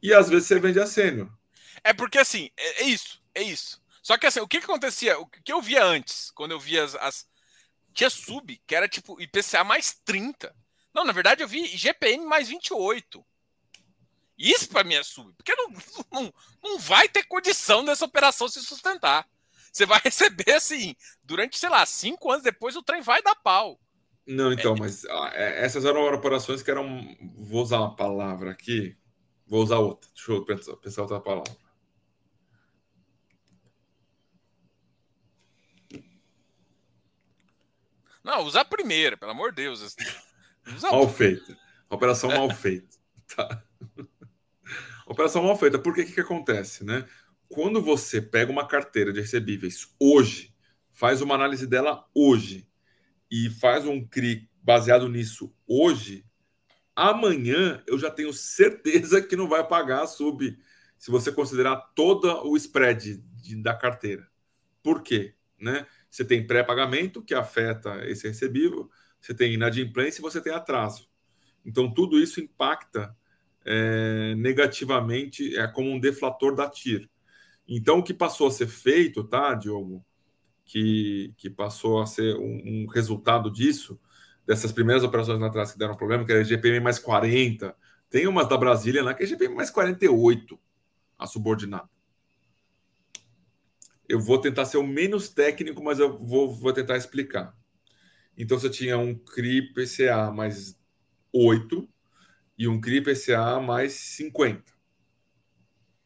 e 0.03 0.13
às 0.13 0.29
vezes 0.29 0.47
você 0.47 0.59
vende 0.59 0.79
a 0.79 0.85
sênior. 0.85 1.35
É 1.83 1.93
porque 1.93 2.19
assim, 2.19 2.51
é, 2.55 2.83
é, 2.83 2.85
isso, 2.85 3.19
é 3.33 3.41
isso. 3.41 3.81
Só 4.03 4.19
que 4.19 4.27
assim, 4.27 4.39
o 4.39 4.47
que, 4.47 4.59
que 4.59 4.65
acontecia? 4.65 5.19
O 5.19 5.25
que 5.25 5.51
eu 5.51 5.59
via 5.59 5.83
antes, 5.83 6.29
quando 6.35 6.51
eu 6.51 6.59
via 6.59 6.83
as, 6.83 6.93
as. 6.95 7.27
Tinha 7.91 8.09
sub, 8.11 8.61
que 8.67 8.75
era 8.75 8.87
tipo 8.87 9.19
IPCA 9.19 9.63
mais 9.63 9.99
30. 10.05 10.55
Não, 10.93 11.03
na 11.03 11.11
verdade 11.11 11.41
eu 11.41 11.47
vi 11.47 11.73
IGPM 11.73 12.23
mais 12.23 12.49
28. 12.49 13.25
Isso 14.37 14.69
para 14.69 14.83
mim 14.83 14.93
é 14.93 15.03
sub, 15.03 15.33
porque 15.33 15.55
não, 15.55 15.71
não, 16.11 16.33
não 16.63 16.79
vai 16.79 17.09
ter 17.09 17.23
condição 17.23 17.83
dessa 17.83 18.05
operação 18.05 18.47
se 18.47 18.61
sustentar. 18.61 19.27
Você 19.71 19.85
vai 19.85 19.99
receber 20.03 20.51
assim, 20.51 20.95
durante, 21.23 21.57
sei 21.57 21.69
lá, 21.69 21.85
cinco 21.85 22.31
anos 22.31 22.43
depois 22.43 22.75
o 22.75 22.83
trem 22.83 23.01
vai 23.01 23.21
dar 23.21 23.35
pau. 23.35 23.79
Não, 24.27 24.51
então, 24.51 24.75
é. 24.75 24.79
mas 24.79 25.05
ah, 25.05 25.31
é, 25.33 25.63
essas 25.63 25.85
eram 25.85 26.03
operações 26.13 26.61
que 26.61 26.69
eram. 26.69 27.15
Vou 27.37 27.63
usar 27.63 27.79
uma 27.79 27.95
palavra 27.95 28.51
aqui, 28.51 28.95
vou 29.45 29.63
usar 29.63 29.79
outra. 29.79 30.09
Deixa 30.13 30.31
eu 30.31 30.45
pensar, 30.45 30.75
pensar 30.75 31.01
outra 31.03 31.19
palavra. 31.19 31.55
Não, 38.23 38.43
usa 38.43 38.59
a 38.59 38.65
primeira, 38.65 39.15
pelo 39.15 39.31
amor 39.31 39.51
de 39.51 39.63
Deus. 39.63 39.95
Usa 40.75 40.91
mal 40.91 41.07
feita. 41.07 41.57
Operação 41.89 42.29
mal 42.29 42.49
feita. 42.49 42.97
Tá. 43.33 43.63
Operação 45.07 45.43
mal 45.43 45.57
feita. 45.57 45.79
Porque 45.79 46.03
que, 46.03 46.13
que 46.13 46.21
acontece, 46.21 46.83
né? 46.83 47.05
Quando 47.47 47.81
você 47.81 48.21
pega 48.21 48.51
uma 48.51 48.67
carteira 48.67 49.13
de 49.13 49.21
recebíveis 49.21 49.95
hoje, 49.99 50.53
faz 50.91 51.21
uma 51.21 51.35
análise 51.35 51.65
dela 51.65 52.05
hoje 52.13 52.67
e 53.31 53.49
faz 53.49 53.85
um 53.85 54.05
CRI 54.05 54.49
baseado 54.61 55.07
nisso 55.07 55.55
hoje, 55.65 56.25
amanhã 56.93 57.81
eu 57.87 57.97
já 57.97 58.11
tenho 58.11 58.33
certeza 58.33 59.21
que 59.21 59.35
não 59.35 59.47
vai 59.47 59.65
pagar 59.65 60.03
a 60.03 60.07
sub 60.07 60.57
se 60.97 61.11
você 61.11 61.31
considerar 61.31 61.77
todo 61.95 62.27
o 62.45 62.57
spread 62.57 63.17
de, 63.17 63.55
da 63.55 63.73
carteira. 63.73 64.27
Por 64.83 65.01
quê? 65.01 65.35
Né? 65.59 65.85
Você 66.09 66.25
tem 66.25 66.45
pré-pagamento, 66.45 67.23
que 67.23 67.33
afeta 67.33 68.05
esse 68.07 68.27
recebível, 68.27 68.89
você 69.21 69.33
tem 69.33 69.53
inadimplência 69.53 70.19
e 70.19 70.21
você 70.21 70.41
tem 70.41 70.51
atraso. 70.51 71.09
Então, 71.65 71.93
tudo 71.93 72.19
isso 72.19 72.41
impacta 72.41 73.15
é, 73.67 74.33
negativamente, 74.35 75.57
é 75.57 75.67
como 75.67 75.91
um 75.91 75.99
deflator 75.99 76.55
da 76.55 76.69
TIR. 76.69 77.09
Então, 77.67 77.99
o 77.99 78.03
que 78.03 78.13
passou 78.13 78.47
a 78.47 78.51
ser 78.51 78.67
feito, 78.67 79.23
tá, 79.25 79.53
Diogo? 79.53 80.03
Que, 80.63 81.33
que 81.37 81.49
passou 81.49 82.01
a 82.01 82.05
ser 82.05 82.35
um, 82.37 82.61
um 82.65 82.87
resultado 82.87 83.51
disso, 83.51 83.99
dessas 84.45 84.71
primeiras 84.71 85.03
operações 85.03 85.39
na 85.39 85.47
atrás 85.47 85.71
que 85.71 85.77
deram 85.77 85.95
problema, 85.95 86.25
que 86.25 86.31
era 86.31 86.43
GPM 86.43 86.79
mais 86.79 86.97
40. 86.97 87.75
Tem 88.09 88.25
umas 88.25 88.47
da 88.47 88.57
Brasília 88.57 89.03
lá 89.03 89.13
que 89.13 89.23
é 89.23 89.25
GPM 89.25 89.53
mais 89.53 89.69
48, 89.69 90.57
a 91.19 91.27
subordinada. 91.27 91.89
Eu 94.07 94.21
vou 94.21 94.39
tentar 94.39 94.63
ser 94.63 94.77
o 94.77 94.87
menos 94.87 95.27
técnico, 95.27 95.83
mas 95.83 95.99
eu 95.99 96.17
vou, 96.17 96.49
vou 96.49 96.71
tentar 96.71 96.95
explicar. 96.95 97.53
Então, 98.37 98.57
você 98.57 98.69
tinha 98.69 98.97
um 98.97 99.13
CRI 99.13 99.73
PCA 99.73 100.31
mais 100.31 100.79
8, 101.33 101.87
e 102.57 102.67
um 102.67 102.81
CRI 102.81 103.01
PCA 103.01 103.59
mais 103.59 103.93
50. 103.93 104.73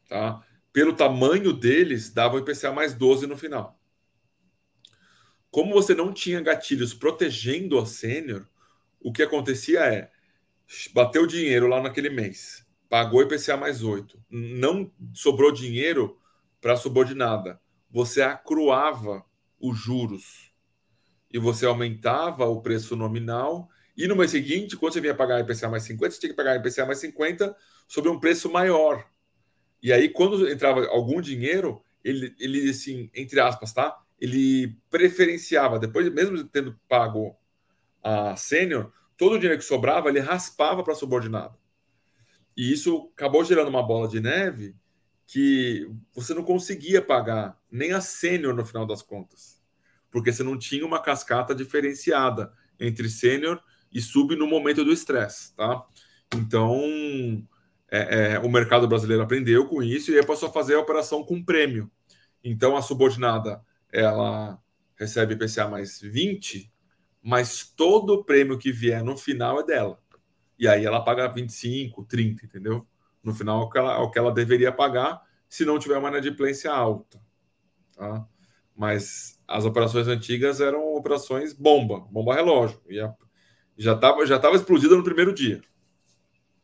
Tá? 0.10 0.45
Pelo 0.74 0.93
tamanho 0.93 1.54
deles, 1.54 2.12
dava 2.12 2.36
o 2.36 2.39
IPCA 2.39 2.72
mais 2.72 2.93
12 2.93 3.28
no 3.28 3.38
final. 3.38 3.80
Como 5.49 5.74
você 5.74 5.93
não 5.93 6.14
tinha 6.14 6.41
gatilhos 6.41 6.93
protegendo 6.93 7.78
a 7.80 7.86
sênior, 7.86 8.47
o 8.99 9.12
que 9.12 9.24
acontecia 9.24 9.82
é 9.82 10.12
bateu 10.93 11.26
dinheiro 11.26 11.68
lá 11.68 11.82
naquele 11.82 12.10
mês, 12.10 12.66
pagou 12.89 13.22
IPCA 13.22 13.58
mais 13.58 13.84
8, 13.84 14.22
não 14.30 14.91
sobrou 15.14 15.52
dinheiro 15.52 16.18
para 16.62 16.78
subordinada. 16.78 17.60
Você 17.89 18.22
acruava 18.22 19.26
os 19.60 19.78
juros 19.78 20.54
e 21.32 21.39
você 21.39 21.66
aumentava 21.66 22.45
o 22.45 22.62
preço 22.62 22.95
nominal 22.95 23.70
e 24.04 24.08
no 24.08 24.16
mês 24.16 24.32
seguinte, 24.32 24.76
quando 24.76 24.93
você 24.93 24.99
vinha 24.99 25.14
pagar 25.14 25.39
IPCA 25.41 25.70
mais 25.70 25.84
50, 25.84 26.12
você 26.12 26.20
tinha 26.20 26.32
que 26.32 26.36
pagar 26.36 26.56
IPCA 26.56 26.88
mais 26.88 26.97
50 26.97 27.56
sobre 27.88 28.10
um 28.10 28.20
preço 28.20 28.52
maior. 28.52 29.08
E 29.80 29.93
aí, 29.93 30.10
quando 30.10 30.49
entrava 30.49 30.88
algum 30.88 31.22
dinheiro, 31.22 31.84
ele, 32.04 32.36
ele 32.39 32.68
assim, 32.68 33.12
entre 33.14 33.39
aspas, 33.39 33.74
tá? 33.74 33.95
Ele 34.20 34.76
preferenciava, 34.89 35.78
depois, 35.78 36.12
mesmo 36.12 36.43
tendo 36.45 36.80
pago 36.89 37.36
a 38.04 38.36
sênior, 38.36 38.91
todo 39.16 39.34
o 39.34 39.38
dinheiro 39.38 39.60
que 39.60 39.66
sobrava, 39.66 40.10
ele 40.10 40.20
raspava 40.20 40.84
para 40.84 40.95
subordinado. 40.95 41.56
E 42.58 42.74
isso 42.74 43.12
acabou 43.14 43.43
gerando 43.43 43.70
uma 43.70 43.86
bola 43.86 44.08
de 44.08 44.20
neve 44.20 44.76
que 45.28 45.88
você 46.12 46.34
não 46.34 46.43
conseguia 46.43 47.04
pagar 47.04 47.56
nem 47.72 47.91
a 47.91 48.02
sênior 48.02 48.56
no 48.56 48.66
final 48.66 48.88
das 48.88 49.04
contas, 49.04 49.62
porque 50.10 50.34
você 50.34 50.41
não 50.41 50.58
tinha 50.58 50.88
uma 50.88 50.99
cascata 50.99 51.54
diferenciada 51.54 52.52
entre 52.80 53.08
sênior 53.08 53.62
e 53.92 54.02
sub 54.02 54.36
no 54.36 54.48
momento 54.48 54.84
do 54.84 54.92
estresse, 54.92 55.56
tá? 55.56 55.86
Então, 56.36 57.46
é, 57.89 58.34
é, 58.34 58.39
o 58.39 58.50
mercado 58.50 58.88
brasileiro 58.88 59.24
aprendeu 59.24 59.68
com 59.68 59.84
isso 59.84 60.12
e 60.12 60.26
passou 60.26 60.50
a 60.50 60.54
fazer 60.54 60.76
a 60.76 60.80
operação 60.80 61.24
com 61.24 61.44
prêmio. 61.44 61.92
Então, 62.44 62.76
a 62.76 62.82
subordinada, 62.82 63.62
ela 63.92 64.58
recebe 64.96 65.34
IPCA 65.34 65.68
mais 65.68 66.00
20 66.00 66.72
mas 67.22 67.64
todo 67.64 68.14
o 68.14 68.24
prêmio 68.24 68.58
que 68.58 68.72
vier 68.72 69.04
no 69.04 69.16
final 69.16 69.60
é 69.60 69.64
dela. 69.64 70.00
E 70.58 70.68
aí 70.68 70.86
ela 70.86 71.04
paga 71.04 71.28
25, 71.28 72.04
30, 72.06 72.46
entendeu? 72.46 72.86
No 73.24 73.34
final 73.34 73.62
é 73.62 73.66
o 73.66 73.70
que 73.70 73.78
ela, 73.78 73.94
é 73.94 73.98
o 73.98 74.10
que 74.10 74.20
ela 74.20 74.32
deveria 74.32 74.72
pagar 74.72 75.22
se 75.48 75.64
não 75.64 75.78
tiver 75.78 75.98
uma 75.98 76.10
inadimplência 76.10 76.72
alta. 76.72 77.22
Tá? 77.96 78.26
Mas 78.76 79.39
as 79.48 79.66
operações 79.66 80.08
antigas 80.08 80.60
eram 80.62 80.96
operações 80.96 81.54
bomba, 81.54 82.00
bomba 82.12 82.34
relógio. 82.34 82.82
E 82.89 83.00
a, 83.00 83.14
já 83.82 83.94
estava 83.94 84.26
já 84.26 84.40
tava 84.40 84.56
explodida 84.56 84.96
no 84.96 85.04
primeiro 85.04 85.34
dia. 85.34 85.62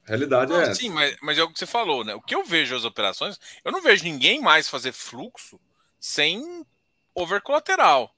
A 0.06 0.10
realidade 0.10 0.52
não, 0.52 0.60
é 0.60 0.64
essa. 0.64 0.76
Sim, 0.76 0.90
mas, 0.90 1.18
mas 1.22 1.38
é 1.38 1.44
o 1.44 1.52
que 1.52 1.60
você 1.60 1.66
falou, 1.66 2.04
né? 2.04 2.16
O 2.16 2.22
que 2.22 2.36
eu 2.36 2.46
vejo 2.46 2.76
as 2.76 2.86
operações, 2.86 3.40
eu 3.66 3.72
não 3.72 3.82
vejo 3.82 4.04
ninguém 4.04 4.40
mais 4.40 4.70
fazer 4.70 4.94
fluxo 4.94 5.60
sem 6.00 6.66
over 7.14 7.42
colateral. 7.42 8.16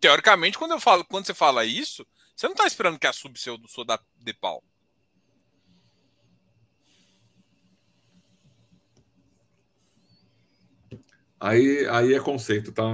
Teoricamente, 0.00 0.56
quando 0.56 0.72
eu 0.72 0.80
falo, 0.80 1.04
quando 1.04 1.26
você 1.26 1.34
fala 1.34 1.64
isso, 1.64 2.06
você 2.34 2.46
não 2.46 2.54
está 2.54 2.66
esperando 2.66 2.98
que 2.98 3.06
a 3.06 3.12
sub 3.12 3.38
seu 3.38 3.58
do 3.58 3.68
sou 3.68 3.84
da 3.84 4.00
de 4.16 4.32
pau. 4.32 4.62
Aí, 11.38 11.86
aí 11.88 12.14
é 12.14 12.20
conceito, 12.20 12.70
tá? 12.70 12.84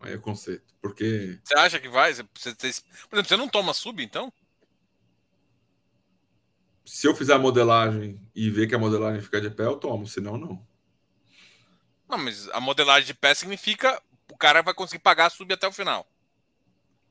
Aí 0.00 0.14
é 0.14 0.18
conceito. 0.18 0.63
Porque. 0.84 1.40
Você 1.42 1.54
acha 1.54 1.80
que 1.80 1.88
vai? 1.88 2.12
Você, 2.12 2.22
você, 2.34 2.82
por 3.08 3.16
exemplo, 3.16 3.24
você 3.24 3.36
não 3.38 3.48
toma 3.48 3.72
sub, 3.72 4.04
então? 4.04 4.30
Se 6.84 7.06
eu 7.06 7.14
fizer 7.14 7.32
a 7.32 7.38
modelagem 7.38 8.20
e 8.34 8.50
ver 8.50 8.66
que 8.66 8.74
a 8.74 8.78
modelagem 8.78 9.22
fica 9.22 9.40
de 9.40 9.48
pé, 9.48 9.64
eu 9.64 9.78
tomo, 9.78 10.06
senão 10.06 10.36
não. 10.36 10.62
Não, 12.06 12.18
mas 12.18 12.50
a 12.50 12.60
modelagem 12.60 13.06
de 13.06 13.14
pé 13.14 13.32
significa 13.32 13.98
o 14.30 14.36
cara 14.36 14.60
vai 14.60 14.74
conseguir 14.74 15.02
pagar 15.02 15.24
a 15.28 15.30
sub 15.30 15.50
até 15.54 15.66
o 15.66 15.72
final. 15.72 16.06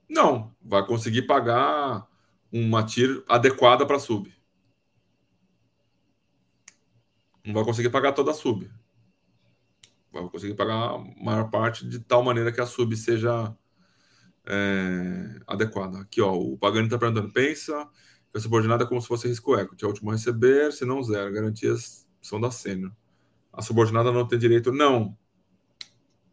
Não, 0.08 0.56
vai 0.62 0.86
conseguir 0.86 1.24
pagar 1.24 2.08
uma 2.52 2.86
TIR 2.86 3.24
adequada 3.28 3.88
para 3.88 3.98
sub. 3.98 4.32
Não 7.44 7.56
vai 7.56 7.64
conseguir 7.64 7.90
pagar 7.90 8.12
toda 8.12 8.30
a 8.30 8.36
sub 8.36 8.72
vai 10.14 10.30
conseguir 10.30 10.54
pagar 10.54 10.92
a 10.92 10.98
maior 11.18 11.50
parte 11.50 11.88
de 11.88 12.00
tal 12.00 12.22
maneira 12.22 12.52
que 12.52 12.62
a 12.62 12.68
sub 12.68 12.96
seja 12.96 13.54
é, 14.46 15.40
adequada. 15.48 16.00
Aqui, 16.00 16.22
ó, 16.22 16.34
o 16.34 16.58
Pagani 16.58 16.86
está 16.86 16.98
perguntando: 16.98 17.32
pensa 17.32 17.90
que 18.32 18.38
a 18.38 18.42
subordinada 18.42 18.84
é 18.84 18.88
como 18.88 19.02
se 19.02 19.08
fosse 19.08 19.28
risco 19.28 19.58
equity, 19.58 19.84
é 19.84 19.88
o 19.88 19.92
último 19.92 20.10
a 20.10 20.14
receber, 20.14 20.72
se 20.72 20.86
não 20.86 21.04
zero. 21.04 21.32
Garantias 21.32 22.08
são 22.22 22.40
da 22.40 22.52
sênior. 22.52 22.92
A 23.52 23.62
subordinada 23.62 24.12
não 24.12 24.28
tem 24.28 24.40
direito. 24.40 24.72
Não. 24.72 25.18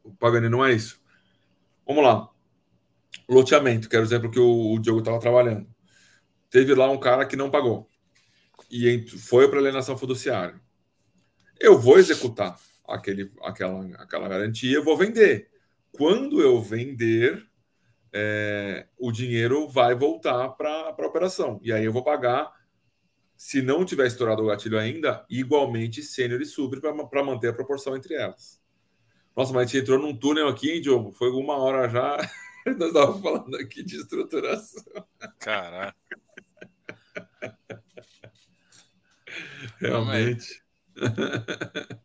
O 0.03 0.15
Pagani 0.15 0.49
não 0.49 0.65
é 0.65 0.73
isso. 0.73 1.01
Vamos 1.87 2.03
lá. 2.05 2.29
Loteamento, 3.29 3.89
que 3.89 3.97
era 3.97 4.05
o 4.05 4.09
exemplo 4.09 4.31
que 4.31 4.41
o, 4.41 4.75
o 4.75 4.79
Diogo 4.81 5.01
estava 5.01 5.21
trabalhando. 5.21 5.69
Teve 6.49 6.75
lá 6.75 6.91
um 6.91 6.99
cara 6.99 7.27
que 7.27 7.37
não 7.37 7.51
pagou. 7.51 7.89
E 8.71 9.07
foi 9.09 9.49
para 9.49 9.59
alienação 9.59 9.97
fiduciária. 9.97 10.61
Eu 11.61 11.79
vou 11.79 11.99
executar 11.99 12.59
aquele, 12.89 13.31
aquela, 13.43 13.85
aquela 13.97 14.29
garantia, 14.29 14.77
eu 14.77 14.85
vou 14.85 14.97
vender. 14.97 15.49
Quando 15.93 16.41
eu 16.41 16.61
vender, 16.63 17.50
é, 18.13 18.87
o 18.99 19.13
dinheiro 19.13 19.69
vai 19.69 19.95
voltar 19.95 20.49
para 20.51 20.95
a 20.99 21.07
operação. 21.07 21.61
E 21.63 21.73
aí 21.73 21.85
eu 21.85 21.93
vou 21.93 22.05
pagar, 22.05 22.53
se 23.37 23.63
não 23.63 23.85
tiver 23.85 24.07
estourado 24.07 24.43
o 24.43 24.47
gatilho 24.47 24.79
ainda, 24.79 25.25
igualmente 25.31 26.03
sênior 26.03 26.41
e 26.41 26.47
sub 26.47 26.81
para 26.81 27.25
manter 27.25 27.49
a 27.49 27.53
proporção 27.53 27.97
entre 27.97 28.15
elas. 28.15 28.61
Nossa, 29.37 29.53
mas 29.53 29.63
a 29.63 29.67
gente 29.67 29.83
entrou 29.83 29.99
num 29.99 30.17
túnel 30.17 30.49
aqui, 30.49 30.71
hein, 30.71 30.81
Diogo? 30.81 31.13
Foi 31.13 31.31
uma 31.31 31.57
hora 31.57 31.89
já. 31.89 32.17
Nós 32.77 32.89
estávamos 32.89 33.23
falando 33.23 33.57
aqui 33.57 33.83
de 33.83 33.97
estruturação. 33.97 34.85
Caraca. 35.39 35.97
Realmente. 39.79 40.63
Mas 40.95 42.01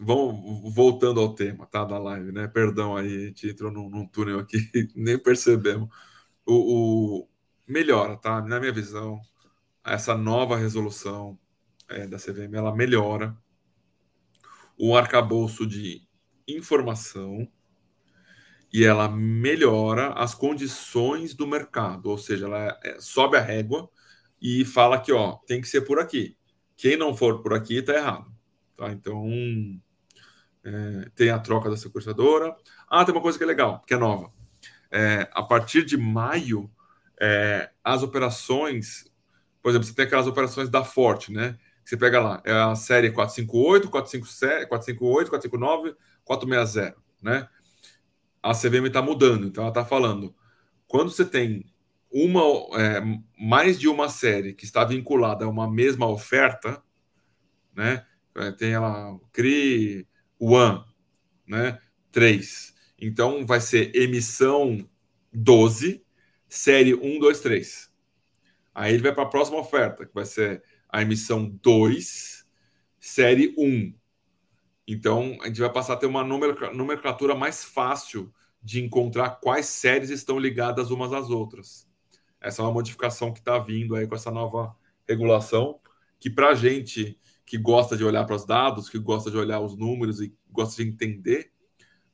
vamos 0.00 0.74
voltando 0.74 1.20
ao 1.20 1.34
tema, 1.34 1.66
tá? 1.66 1.84
Da 1.84 1.98
live, 1.98 2.32
né? 2.32 2.48
Perdão 2.48 2.96
aí, 2.96 3.24
a 3.24 3.26
gente 3.26 3.48
entrou 3.48 3.70
num, 3.70 3.88
num 3.88 4.06
túnel 4.06 4.38
aqui, 4.38 4.58
nem 4.94 5.18
percebemos. 5.18 5.88
O, 6.46 7.22
o, 7.22 7.28
melhora, 7.66 8.16
tá? 8.16 8.40
Na 8.40 8.58
minha 8.60 8.72
visão, 8.72 9.20
essa 9.84 10.16
nova 10.16 10.56
resolução 10.56 11.38
é, 11.88 12.06
da 12.06 12.18
CVM 12.18 12.54
ela 12.54 12.74
melhora 12.74 13.36
o 14.78 14.96
arcabouço 14.96 15.66
de 15.66 16.06
informação 16.46 17.48
e 18.72 18.84
ela 18.84 19.08
melhora 19.08 20.12
as 20.12 20.34
condições 20.34 21.34
do 21.34 21.46
mercado, 21.46 22.10
ou 22.10 22.18
seja, 22.18 22.46
ela 22.46 22.78
é, 22.84 23.00
sobe 23.00 23.36
a 23.36 23.40
régua 23.40 23.90
e 24.40 24.64
fala 24.64 25.00
que 25.00 25.12
ó, 25.12 25.36
tem 25.46 25.60
que 25.60 25.68
ser 25.68 25.82
por 25.82 25.98
aqui. 25.98 26.36
Quem 26.76 26.96
não 26.96 27.16
for 27.16 27.42
por 27.42 27.54
aqui 27.54 27.78
está 27.78 27.94
errado. 27.94 28.37
Tá? 28.78 28.92
Então, 28.92 29.28
é, 30.64 31.10
tem 31.16 31.30
a 31.30 31.38
troca 31.40 31.68
da 31.68 31.76
sequestradora. 31.76 32.56
Ah, 32.88 33.04
tem 33.04 33.12
uma 33.12 33.20
coisa 33.20 33.36
que 33.36 33.42
é 33.42 33.46
legal, 33.46 33.82
que 33.84 33.92
é 33.92 33.96
nova. 33.96 34.32
É, 34.88 35.28
a 35.32 35.42
partir 35.42 35.84
de 35.84 35.96
maio, 35.96 36.70
é, 37.20 37.70
as 37.82 38.04
operações, 38.04 39.04
por 39.60 39.70
exemplo, 39.70 39.84
você 39.88 39.94
tem 39.94 40.04
aquelas 40.04 40.28
operações 40.28 40.68
da 40.68 40.84
Forte, 40.84 41.32
né? 41.32 41.58
Você 41.84 41.96
pega 41.96 42.20
lá, 42.20 42.40
é 42.44 42.52
a 42.52 42.76
série 42.76 43.10
458, 43.10 43.90
457, 43.90 44.68
458, 44.68 45.30
459, 45.30 45.96
460, 46.24 46.96
né? 47.20 47.48
A 48.40 48.52
CVM 48.52 48.86
está 48.86 49.02
mudando, 49.02 49.48
então 49.48 49.64
ela 49.64 49.72
está 49.72 49.84
falando. 49.84 50.32
Quando 50.86 51.10
você 51.10 51.24
tem 51.24 51.64
uma 52.12 52.42
é, 52.78 53.02
mais 53.36 53.78
de 53.78 53.88
uma 53.88 54.08
série 54.08 54.54
que 54.54 54.64
está 54.64 54.84
vinculada 54.84 55.44
a 55.44 55.48
uma 55.48 55.68
mesma 55.68 56.06
oferta, 56.06 56.80
né? 57.74 58.06
É, 58.38 58.52
tem 58.52 58.78
lá 58.78 59.18
CRI 59.32 60.06
One, 60.38 60.84
né? 61.46 61.80
3. 62.12 62.74
Então 63.00 63.44
vai 63.44 63.60
ser 63.60 63.94
emissão 63.94 64.88
12, 65.32 66.04
série 66.48 66.94
1, 66.94 67.18
2, 67.18 67.40
3. 67.40 67.92
Aí 68.74 68.94
ele 68.94 69.02
vai 69.02 69.12
para 69.14 69.24
a 69.24 69.28
próxima 69.28 69.58
oferta, 69.58 70.06
que 70.06 70.14
vai 70.14 70.24
ser 70.24 70.62
a 70.88 71.02
emissão 71.02 71.48
2, 71.62 72.46
série 72.98 73.54
1. 73.58 73.94
Então 74.86 75.36
a 75.42 75.46
gente 75.46 75.60
vai 75.60 75.72
passar 75.72 75.94
a 75.94 75.96
ter 75.96 76.06
uma 76.06 76.24
nomenclatura 76.24 77.34
mais 77.34 77.64
fácil 77.64 78.32
de 78.62 78.82
encontrar 78.82 79.30
quais 79.40 79.66
séries 79.66 80.10
estão 80.10 80.38
ligadas 80.38 80.90
umas 80.90 81.12
às 81.12 81.28
outras. 81.28 81.88
Essa 82.40 82.62
é 82.62 82.64
uma 82.64 82.72
modificação 82.72 83.32
que 83.32 83.40
está 83.40 83.58
vindo 83.58 83.96
aí 83.96 84.06
com 84.06 84.14
essa 84.14 84.30
nova 84.30 84.74
regulação, 85.08 85.80
que 86.18 86.30
para 86.30 86.50
a 86.50 86.54
gente 86.54 87.18
que 87.48 87.56
gosta 87.56 87.96
de 87.96 88.04
olhar 88.04 88.26
para 88.26 88.36
os 88.36 88.44
dados, 88.44 88.90
que 88.90 88.98
gosta 88.98 89.30
de 89.30 89.38
olhar 89.38 89.58
os 89.58 89.74
números 89.74 90.20
e 90.20 90.34
gosta 90.50 90.82
de 90.82 90.88
entender, 90.88 91.50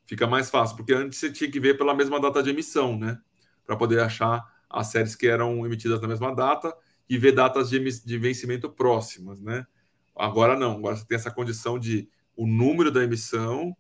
fica 0.07 0.29
mais 0.29 0.49
fácil, 0.49 0.77
porque 0.77 0.95
antes 0.95 1.19
você 1.19 1.31
tinha 1.31 1.51
que 1.51 1.59
ver 1.59 1.77
pela 1.77 1.93
mesma 1.93 2.21
data 2.21 2.41
de 2.41 2.51
emissão, 2.51 2.97
né? 2.97 3.19
Para 3.67 3.77
poder 3.77 4.01
achar 4.01 4.45
as 4.71 4.87
séries 4.87 5.17
que 5.17 5.27
eram 5.27 5.67
emitidas 5.67 6.01
na 6.01 6.07
mesma 6.07 6.33
data 6.33 6.73
e 7.09 7.19
ver 7.19 7.33
datas 7.33 7.69
de, 7.69 7.81
de 7.81 8.19
vencimento 8.19 8.71
próximas, 8.71 9.41
né? 9.41 9.67
Agora 10.15 10.57
não, 10.57 10.77
agora 10.77 10.95
você 10.95 11.05
tem 11.05 11.17
essa 11.17 11.33
condição 11.33 11.81
de 11.81 12.09
o 12.37 12.47
número 12.47 12.93
da 12.93 13.03
emissão, 13.03 13.77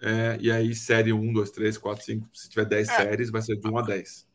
é, 0.00 0.38
e 0.40 0.48
aí 0.48 0.74
série 0.76 1.12
1, 1.12 1.32
2, 1.32 1.50
3, 1.50 1.76
4, 1.76 2.04
5, 2.04 2.28
se 2.32 2.48
tiver 2.48 2.66
10 2.66 2.88
é. 2.88 2.96
séries, 2.96 3.30
vai 3.30 3.42
ser 3.42 3.56
de 3.56 3.68
1 3.68 3.78
a 3.78 3.82
10. 3.82 4.28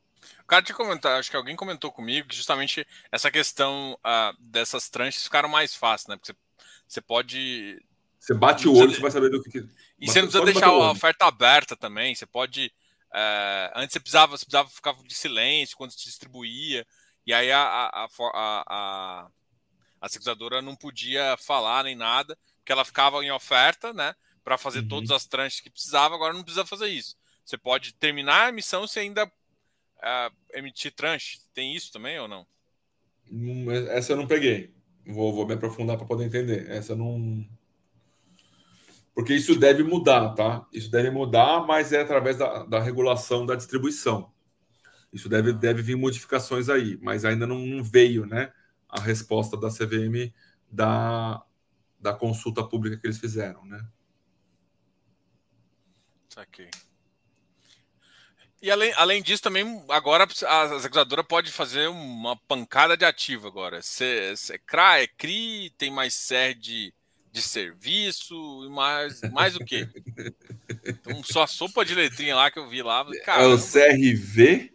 O 0.44 0.46
cara 0.46 0.62
tinha 0.62 0.76
comentado, 0.76 1.20
acho 1.20 1.30
que 1.30 1.38
alguém 1.38 1.56
comentou 1.56 1.90
comigo 1.90 2.28
que 2.28 2.36
justamente 2.36 2.86
essa 3.10 3.32
questão 3.32 3.94
uh, 3.94 4.36
dessas 4.42 4.90
tranches 4.90 5.24
ficaram 5.24 5.48
mais 5.48 5.74
fáceis, 5.74 6.08
né? 6.08 6.18
Porque 6.18 6.34
você 6.34 6.49
você 6.90 7.02
pode. 7.02 7.80
Você 8.20 8.34
bate 8.34 8.68
o 8.68 8.76
olho, 8.76 8.92
você 8.92 9.00
vai 9.00 9.12
saber 9.12 9.30
do 9.30 9.42
que. 9.44 9.60
E 10.00 10.08
você 10.08 10.22
não 10.22 10.28
precisa 10.28 10.44
deixar 10.44 10.68
a 10.68 10.92
oferta 10.92 11.26
aberta 11.26 11.78
também. 11.78 12.16
Você 12.16 12.26
pode. 12.26 12.74
É... 13.14 13.72
Antes 13.76 13.94
você 13.94 14.00
precisava, 14.00 14.36
você 14.36 14.44
precisava 14.44 14.70
ficar 14.70 14.94
de 15.04 15.14
silêncio 15.14 15.78
quando 15.78 15.92
se 15.92 16.04
distribuía. 16.04 16.86
E 17.26 17.34
aí 17.34 17.52
a, 17.52 17.62
a, 17.62 18.06
a, 18.06 18.64
a, 18.68 19.28
a 20.02 20.10
securizadora 20.10 20.64
não 20.64 20.76
podia 20.76 21.38
falar 21.38 21.84
nem 21.84 21.96
nada, 21.96 22.36
porque 22.58 22.72
ela 22.72 22.84
ficava 22.84 23.24
em 23.24 23.32
oferta, 23.32 23.94
né? 23.94 24.16
Para 24.44 24.58
fazer 24.58 24.80
uhum. 24.80 24.88
todas 24.88 25.12
as 25.12 25.28
tranches 25.28 25.62
que 25.62 25.70
precisava, 25.70 26.16
agora 26.16 26.34
não 26.34 26.44
precisa 26.44 26.66
fazer 26.66 26.88
isso. 26.88 27.16
Você 27.46 27.58
pode 27.58 27.94
terminar 27.94 28.46
a 28.46 28.50
emissão 28.50 28.88
sem 28.88 29.10
ainda 29.10 29.26
uh, 29.26 30.36
emitir 30.54 30.92
tranche. 30.92 31.40
Tem 31.54 31.76
isso 31.76 31.92
também 31.92 32.20
ou 32.20 32.28
não? 32.28 32.48
Hum, 33.32 33.72
essa 33.90 34.14
eu 34.14 34.18
não 34.18 34.26
peguei. 34.26 34.74
Vou, 35.10 35.34
vou 35.34 35.48
me 35.48 35.54
aprofundar 35.54 35.98
para 35.98 36.06
poder 36.06 36.26
entender. 36.26 36.70
Essa 36.70 36.96
não. 36.96 37.46
Porque 39.14 39.34
isso 39.34 39.56
deve 39.56 39.84
mudar, 39.84 40.34
tá? 40.36 40.66
Isso 40.72 40.90
deve 40.90 41.10
mudar, 41.10 41.66
mas 41.66 41.92
é 41.92 42.02
através 42.02 42.38
da, 42.38 42.64
da 42.64 42.80
regulação 42.80 43.46
da 43.46 43.56
distribuição. 43.56 44.32
Isso 45.12 45.28
deve, 45.28 45.52
deve 45.54 45.82
vir 45.82 45.96
modificações 45.96 46.70
aí, 46.70 46.98
mas 47.02 47.26
ainda 47.26 47.48
não, 47.48 47.84
veio, 47.84 48.26
né? 48.26 48.54
A 48.88 49.00
resposta 49.00 49.58
da 49.58 49.70
CVM 49.70 50.32
da, 50.72 51.44
da 52.00 52.14
consulta 52.14 52.64
pública 52.64 52.98
que 52.98 53.08
eles 53.08 53.18
fizeram, 53.18 53.66
né? 53.66 53.84
Saquei. 56.30 56.70
E 58.62 58.70
além, 58.70 58.92
além 58.98 59.24
disso, 59.24 59.42
também 59.42 59.84
agora 59.88 60.28
a 60.48 60.76
executivadora 60.76 61.24
pode 61.24 61.52
fazer 61.52 61.88
uma 61.88 62.36
pancada 62.36 62.98
de 62.98 63.06
ativo 63.06 63.48
agora. 63.48 63.82
Cê, 63.82 64.34
cê, 64.36 64.58
CRA, 64.60 65.02
é 65.02 65.08
CRI, 65.08 65.70
tem 65.78 65.90
mais 65.90 66.14
SER 66.14 66.56
de, 66.56 66.94
de 67.32 67.42
serviço, 67.42 68.36
e 68.66 68.70
mais, 68.70 69.22
mais 69.32 69.56
o 69.56 69.60
quê? 69.60 69.88
Então, 70.86 71.24
só 71.24 71.48
sopa 71.48 71.86
de 71.86 71.96
letrinha 71.96 72.36
lá 72.36 72.52
que 72.52 72.60
eu 72.60 72.68
vi 72.68 72.82
lá. 72.82 73.06
Caramba. 73.24 73.50
É 73.50 73.54
o 73.54 73.58
CRV, 73.58 74.74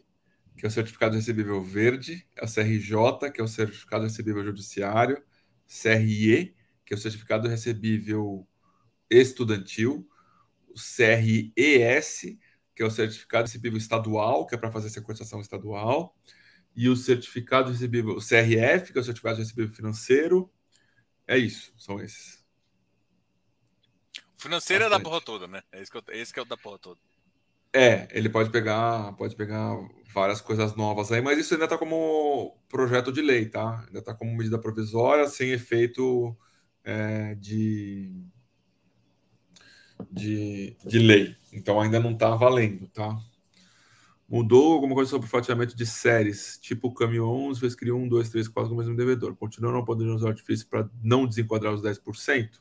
que 0.56 0.64
é 0.64 0.68
o 0.68 0.70
Certificado 0.70 1.16
Recebível 1.16 1.62
Verde, 1.62 2.26
é 2.36 2.44
o 2.44 2.48
CRJ, 2.48 3.30
que 3.32 3.40
é 3.40 3.44
o 3.44 3.48
Certificado 3.48 4.04
Recebível 4.04 4.44
Judiciário, 4.44 5.22
CRE, 5.66 6.54
que 6.86 6.94
é 6.94 6.96
o 6.96 7.00
Certificado 7.00 7.48
Recebível 7.48 8.48
Estudantil, 9.10 10.08
o 10.68 10.74
CRES, 10.74 12.38
que 12.74 12.82
é 12.82 12.86
o 12.86 12.90
certificado 12.90 13.46
recebível 13.46 13.78
estadual, 13.78 14.46
que 14.46 14.54
é 14.54 14.58
para 14.58 14.70
fazer 14.70 14.90
securitização 14.90 15.40
estadual, 15.40 16.16
e 16.74 16.88
o 16.88 16.96
certificado 16.96 17.70
recebível, 17.70 18.16
o 18.16 18.20
CRF, 18.20 18.92
que 18.92 18.98
é 18.98 19.00
o 19.00 19.04
certificado 19.04 19.38
recebível 19.38 19.74
financeiro. 19.74 20.50
É 21.26 21.38
isso, 21.38 21.72
são 21.78 22.00
esses. 22.00 22.44
Financeiro 24.36 24.84
Bastante. 24.84 25.00
é 25.00 25.04
da 25.04 25.10
porra 25.10 25.20
toda, 25.20 25.46
né? 25.46 25.62
É 25.70 25.80
esse 25.80 25.90
que, 25.90 25.96
eu, 25.96 26.02
esse 26.08 26.32
que 26.32 26.38
é 26.38 26.42
o 26.42 26.46
da 26.46 26.56
porra 26.56 26.78
toda. 26.78 27.00
É, 27.72 28.06
ele 28.10 28.28
pode 28.28 28.50
pegar, 28.50 29.12
pode 29.14 29.34
pegar 29.34 29.76
várias 30.12 30.40
coisas 30.40 30.76
novas 30.76 31.10
aí, 31.10 31.20
mas 31.20 31.38
isso 31.38 31.54
ainda 31.54 31.64
está 31.64 31.76
como 31.76 32.56
projeto 32.68 33.10
de 33.12 33.20
lei, 33.20 33.48
tá? 33.48 33.84
Ainda 33.86 33.98
está 33.98 34.14
como 34.14 34.36
medida 34.36 34.58
provisória, 34.58 35.26
sem 35.26 35.50
efeito 35.50 36.36
é, 36.84 37.34
de 37.34 38.12
de, 40.10 40.76
de 40.84 40.98
lei. 40.98 41.36
Então 41.54 41.80
ainda 41.80 42.00
não 42.00 42.10
está 42.10 42.34
valendo, 42.34 42.88
tá? 42.88 43.16
Mudou 44.28 44.72
alguma 44.72 44.94
coisa 44.94 45.10
sobre 45.10 45.28
o 45.28 45.30
fatiamento 45.30 45.76
de 45.76 45.86
séries, 45.86 46.58
tipo 46.60 46.92
caminhões, 46.92 47.60
fez 47.60 47.74
criou 47.74 48.00
um, 48.00 48.08
dois, 48.08 48.28
três, 48.28 48.48
quatro 48.48 48.70
com 48.70 48.74
o 48.74 48.78
mesmo 48.78 48.96
devedor. 48.96 49.36
Continua 49.36 49.70
não 49.70 49.84
podendo 49.84 50.14
usar 50.14 50.26
o 50.26 50.30
artifício 50.30 50.66
para 50.66 50.90
não 51.02 51.26
desenquadrar 51.26 51.72
os 51.72 51.82
10%? 51.82 52.60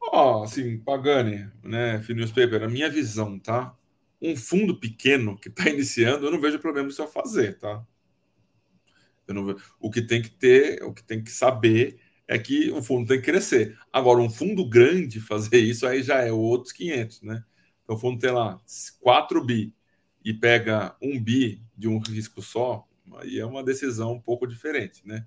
Ó, 0.00 0.40
oh, 0.40 0.42
assim, 0.42 0.78
Pagani, 0.78 1.48
né, 1.62 2.02
Free 2.02 2.16
Newspaper, 2.16 2.64
a 2.64 2.68
minha 2.68 2.90
visão, 2.90 3.38
tá? 3.38 3.76
Um 4.20 4.34
fundo 4.34 4.78
pequeno 4.78 5.38
que 5.38 5.48
está 5.48 5.68
iniciando, 5.70 6.26
eu 6.26 6.32
não 6.32 6.40
vejo 6.40 6.58
problema 6.58 6.88
isso 6.88 7.02
a 7.02 7.06
fazer, 7.06 7.58
tá? 7.58 7.86
Eu 9.28 9.34
não 9.34 9.44
vejo. 9.44 9.58
O 9.78 9.90
que 9.90 10.02
tem 10.02 10.20
que 10.20 10.30
ter, 10.30 10.82
o 10.82 10.92
que 10.92 11.04
tem 11.04 11.22
que 11.22 11.30
saber 11.30 12.00
é 12.26 12.38
que 12.38 12.70
o 12.70 12.82
fundo 12.82 13.06
tem 13.06 13.18
que 13.18 13.30
crescer. 13.30 13.78
Agora, 13.92 14.20
um 14.20 14.30
fundo 14.30 14.68
grande 14.68 15.20
fazer 15.20 15.58
isso 15.58 15.86
aí 15.86 16.02
já 16.02 16.22
é 16.22 16.32
outros 16.32 16.72
500, 16.72 17.22
né? 17.22 17.44
Então, 17.92 17.96
o 17.96 17.98
fundo 17.98 18.18
tem 18.18 18.30
lá 18.30 18.58
4 19.00 19.44
bi 19.44 19.74
e 20.24 20.32
pega 20.32 20.96
um 21.02 21.20
bi 21.20 21.62
de 21.76 21.88
um 21.88 21.98
risco 21.98 22.40
só, 22.40 22.86
aí 23.16 23.38
é 23.38 23.44
uma 23.44 23.62
decisão 23.62 24.14
um 24.14 24.20
pouco 24.20 24.46
diferente, 24.46 25.06
né? 25.06 25.26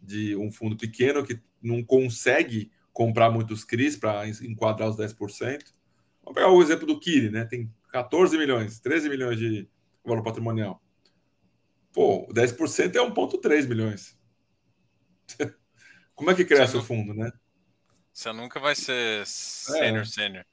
De 0.00 0.36
um 0.36 0.50
fundo 0.50 0.76
pequeno 0.76 1.24
que 1.24 1.40
não 1.60 1.82
consegue 1.82 2.70
comprar 2.92 3.30
muitos 3.30 3.64
CRIs 3.64 3.96
para 3.96 4.28
enquadrar 4.28 4.88
os 4.88 4.96
10%. 4.96 5.72
Vamos 6.22 6.34
pegar 6.34 6.50
o 6.50 6.62
exemplo 6.62 6.86
do 6.86 7.00
Kiri, 7.00 7.30
né? 7.30 7.44
Tem 7.44 7.72
14 7.88 8.36
milhões, 8.38 8.78
13 8.78 9.08
milhões 9.08 9.38
de 9.38 9.68
valor 10.04 10.22
patrimonial. 10.22 10.80
Pô, 11.92 12.28
10% 12.32 12.94
é 12.94 13.00
1,3 13.00 13.66
milhões. 13.66 14.16
Como 16.14 16.30
é 16.30 16.34
que 16.34 16.44
cresce 16.44 16.74
você 16.74 16.78
o 16.78 16.82
fundo, 16.82 17.14
né? 17.14 17.32
Você 18.12 18.32
nunca 18.32 18.60
vai 18.60 18.74
ser 18.74 19.26
sênior, 19.26 20.02
é. 20.02 20.04
sênior. 20.04 20.44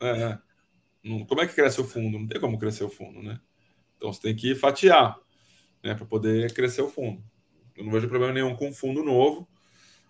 É, 0.00 0.38
Como 1.02 1.40
é 1.40 1.46
que 1.46 1.54
cresce 1.54 1.80
o 1.80 1.84
fundo? 1.84 2.18
Não 2.18 2.26
tem 2.26 2.40
como 2.40 2.58
crescer 2.58 2.84
o 2.84 2.90
fundo, 2.90 3.22
né? 3.22 3.40
Então 3.96 4.12
você 4.12 4.20
tem 4.20 4.36
que 4.36 4.54
fatiar, 4.54 5.18
né, 5.82 5.94
para 5.94 6.06
poder 6.06 6.52
crescer 6.54 6.82
o 6.82 6.88
fundo. 6.88 7.22
Eu 7.76 7.84
não 7.84 7.92
vejo 7.92 8.08
problema 8.08 8.32
nenhum 8.32 8.54
com 8.54 8.72
fundo 8.72 9.04
novo. 9.04 9.48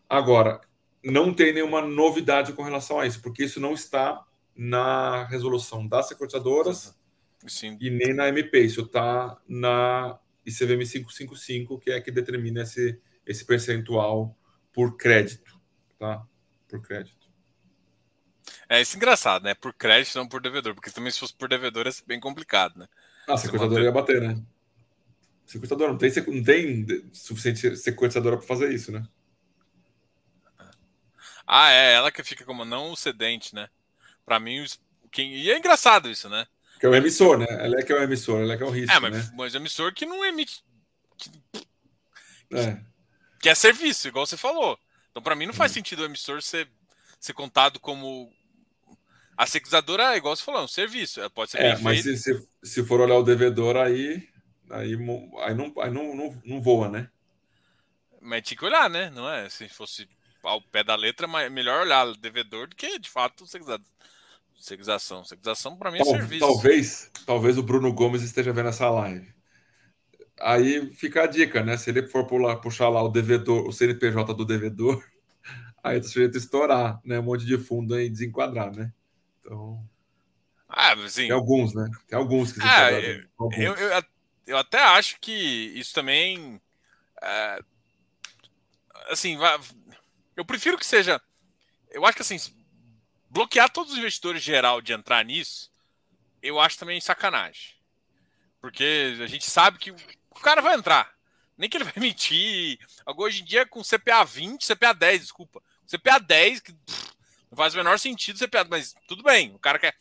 Agora, 0.09 0.61
não 1.03 1.33
tem 1.33 1.53
nenhuma 1.53 1.83
novidade 1.83 2.53
com 2.53 2.63
relação 2.63 2.99
a 2.99 3.07
isso, 3.07 3.21
porque 3.21 3.45
isso 3.45 3.61
não 3.61 3.75
está 3.75 4.25
na 4.57 5.25
resolução 5.27 5.87
das 5.87 6.09
securitizadoras 6.09 6.99
Sim. 7.47 7.77
e 7.81 7.91
nem 7.91 8.15
na 8.15 8.29
MP. 8.29 8.61
Isso 8.61 8.83
está 8.83 9.39
na 9.47 10.19
ICVM 10.45 10.85
555, 10.85 11.79
que 11.79 11.91
é 11.91 12.01
que 12.01 12.11
determina 12.11 12.63
esse, 12.63 13.01
esse 13.27 13.45
percentual 13.45 14.37
por 14.73 14.97
crédito, 14.97 15.61
tá? 15.99 16.27
Por 16.67 16.81
crédito. 16.83 17.18
É 18.69 18.81
isso 18.81 18.95
é 18.95 18.97
engraçado, 18.97 19.45
né? 19.45 19.55
Por 19.55 19.73
crédito, 19.73 20.17
não 20.17 20.29
por 20.29 20.41
devedor, 20.41 20.75
porque 20.75 20.91
também 20.91 21.11
se 21.11 21.19
fosse 21.19 21.35
por 21.35 21.49
devedor 21.49 21.87
ia 21.87 21.93
ser 21.93 22.05
bem 22.07 22.21
complicado, 22.21 22.79
né? 22.79 22.87
Ah, 23.27 23.37
securitadora 23.37 23.83
ia 23.83 23.93
bater, 23.93 24.21
né? 24.21 24.43
Securitadora 25.47 25.93
não 25.93 25.99
tem, 25.99 26.11
não 26.27 26.45
tem 26.45 27.11
suficiente 27.13 27.77
securitadora 27.77 28.37
para 28.37 28.47
fazer 28.47 28.73
isso, 28.73 28.93
né? 28.93 29.07
Ah, 31.47 31.71
é, 31.71 31.95
ela 31.95 32.13
que 32.13 32.23
fica 32.23 32.45
como 32.45 32.65
não 32.65 32.93
o 32.93 32.97
cedente, 32.97 33.55
né? 33.55 33.69
Para 34.25 34.39
mim, 34.39 34.65
quem... 35.11 35.35
e 35.35 35.51
é 35.51 35.57
engraçado 35.57 36.11
isso, 36.11 36.29
né? 36.29 36.47
Que 36.79 36.85
é 36.85 36.89
o 36.89 36.95
emissor, 36.95 37.39
né? 37.39 37.47
Ela 37.49 37.81
é 37.81 37.83
que 37.83 37.91
é 37.91 37.97
o 37.97 38.03
emissor, 38.03 38.43
ela 38.43 38.53
é 38.53 38.57
que 38.57 38.63
é 38.63 38.67
o 38.67 38.71
risco, 38.71 38.95
é, 38.95 39.01
mas, 39.01 39.13
né? 39.15 39.33
mas 39.35 39.55
o 39.55 39.57
emissor 39.57 39.93
que 39.95 40.05
não 40.05 40.25
emite... 40.25 40.63
Que... 41.17 41.31
É 42.53 42.89
que 43.41 43.49
é 43.49 43.55
serviço, 43.55 44.09
igual 44.09 44.27
você 44.27 44.37
falou. 44.37 44.79
Então, 45.11 45.23
para 45.23 45.35
mim, 45.35 45.47
não 45.47 45.55
faz 45.55 45.73
hum. 45.73 45.75
sentido 45.75 46.01
o 46.03 46.05
emissor 46.05 46.43
ser, 46.43 46.69
ser 47.21 47.33
contado 47.33 47.79
como. 47.81 48.33
A 49.39 49.47
securizadora 49.47 50.15
é 50.15 50.17
igual 50.17 50.35
você 50.35 50.43
falou, 50.43 50.63
é 50.63 50.65
um 50.65 50.69
serviço. 50.69 51.21
Pode 51.31 51.53
ser 51.53 51.61
é, 51.61 51.79
mas 51.79 52.03
se, 52.03 52.17
se, 52.17 52.49
se, 52.61 52.85
for 52.85 53.01
olhar 53.01 53.15
o 53.15 53.23
devedor, 53.23 53.77
aí, 53.77 54.29
aí, 54.69 54.95
aí, 55.43 55.55
não, 55.55 55.73
aí 55.81 55.91
não, 55.93 56.17
não, 56.17 56.43
não 56.45 56.61
voa, 56.61 56.89
né? 56.89 57.09
Mas 58.21 58.43
tinha 58.43 58.59
que 58.59 58.65
olhar, 58.65 58.91
né? 58.91 59.11
Não 59.11 59.31
é? 59.31 59.49
Se 59.49 59.69
fosse 59.69 60.09
ao 60.43 60.61
pé 60.61 60.83
da 60.83 60.97
letra, 60.97 61.29
é 61.41 61.49
melhor 61.49 61.83
olhar 61.83 62.09
o 62.09 62.17
devedor 62.17 62.67
do 62.67 62.75
que, 62.75 62.99
de 62.99 63.09
fato, 63.09 63.45
securização. 64.59 65.25
Securização, 65.25 65.77
para 65.77 65.93
mim, 65.93 65.99
é 65.99 66.05
Tal, 66.05 66.15
serviço. 66.15 66.41
Talvez, 66.41 67.11
talvez 67.25 67.59
o 67.59 67.63
Bruno 67.63 67.93
Gomes 67.93 68.23
esteja 68.23 68.53
vendo 68.53 68.71
essa 68.71 68.91
live. 68.91 69.33
Aí 70.41 70.93
fica 70.95 71.23
a 71.23 71.27
dica, 71.29 71.63
né? 71.63 71.77
Se 71.77 71.91
ele 71.91 72.09
for 72.09 72.27
pular, 72.27 72.57
puxar 72.57 72.89
lá 72.89 73.01
o 73.05 73.09
devedor, 73.09 73.69
o 73.69 73.73
CNPJ 73.73 74.35
do 74.35 74.45
devedor, 74.45 75.01
aí 75.81 76.01
tá 76.01 76.09
sujeito 76.09 76.35
a 76.35 76.39
estourar, 76.39 77.01
né? 77.05 77.21
Um 77.21 77.23
monte 77.23 77.47
de 77.47 77.57
fundo 77.57 77.95
aí 77.95 78.11
desenquadrar, 78.11 78.75
né? 78.75 78.93
Então. 79.49 79.83
Ah, 80.69 80.93
assim, 80.93 81.23
tem 81.23 81.31
alguns, 81.31 81.75
né? 81.75 81.89
Tem 82.07 82.19
alguns 82.19 82.53
que 82.53 82.61
ah, 82.63 82.93
eu, 82.93 83.25
eu, 83.57 83.75
eu, 83.75 84.05
eu, 84.47 84.59
até 84.59 84.79
acho 84.79 85.19
que 85.19 85.33
isso 85.33 85.95
também. 85.95 86.61
É, 87.23 87.61
assim, 89.09 89.39
eu 90.37 90.45
prefiro 90.45 90.77
que 90.77 90.85
seja. 90.85 91.21
Eu 91.91 92.05
acho 92.05 92.17
que 92.17 92.23
assim, 92.23 92.39
bloquear 93.31 93.71
todos 93.71 93.93
os 93.95 93.99
investidores 93.99 94.43
geral 94.43 94.83
de 94.83 94.93
entrar 94.93 95.25
nisso, 95.25 95.73
eu 96.43 96.61
acho 96.61 96.79
também 96.79 97.01
sacanagem. 97.01 97.75
Porque 98.61 99.17
a 99.23 99.27
gente 99.27 99.49
sabe 99.49 99.79
que 99.79 99.91
o 99.91 100.41
cara 100.43 100.61
vai 100.61 100.75
entrar. 100.75 101.15
Nem 101.57 101.71
que 101.71 101.79
ele 101.79 101.85
vai 101.89 101.95
mentir. 101.97 102.79
Hoje 103.17 103.41
em 103.41 103.45
dia, 103.45 103.65
com 103.65 103.83
CPA 103.83 104.23
20, 104.23 104.67
CPA 104.67 104.93
10, 104.93 105.23
desculpa. 105.23 105.63
CPA 105.87 106.19
10, 106.19 106.61
que 106.61 106.75
pff, 106.75 107.09
não 107.51 107.57
faz 107.57 107.75
o 107.75 107.77
menor 107.77 107.99
sentido 107.99 108.39
CPA, 108.39 108.67
mas 108.69 108.95
tudo 109.07 109.23
bem. 109.23 109.55
O 109.55 109.59
cara 109.59 109.79
quer. 109.79 109.97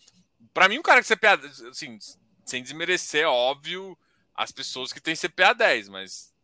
Pra 0.54 0.68
mim, 0.68 0.80
um 0.80 0.84
cara 0.84 1.02
que 1.02 1.08
CPA, 1.08 1.40
assim, 1.70 1.98
sem 2.46 2.62
desmerecer, 2.62 3.24
é 3.24 3.28
óbvio, 3.28 3.98
as 4.36 4.52
pessoas 4.52 4.92
que 4.92 5.02
têm 5.02 5.16
CPA 5.16 5.54
10, 5.54 5.90
mas. 5.90 6.36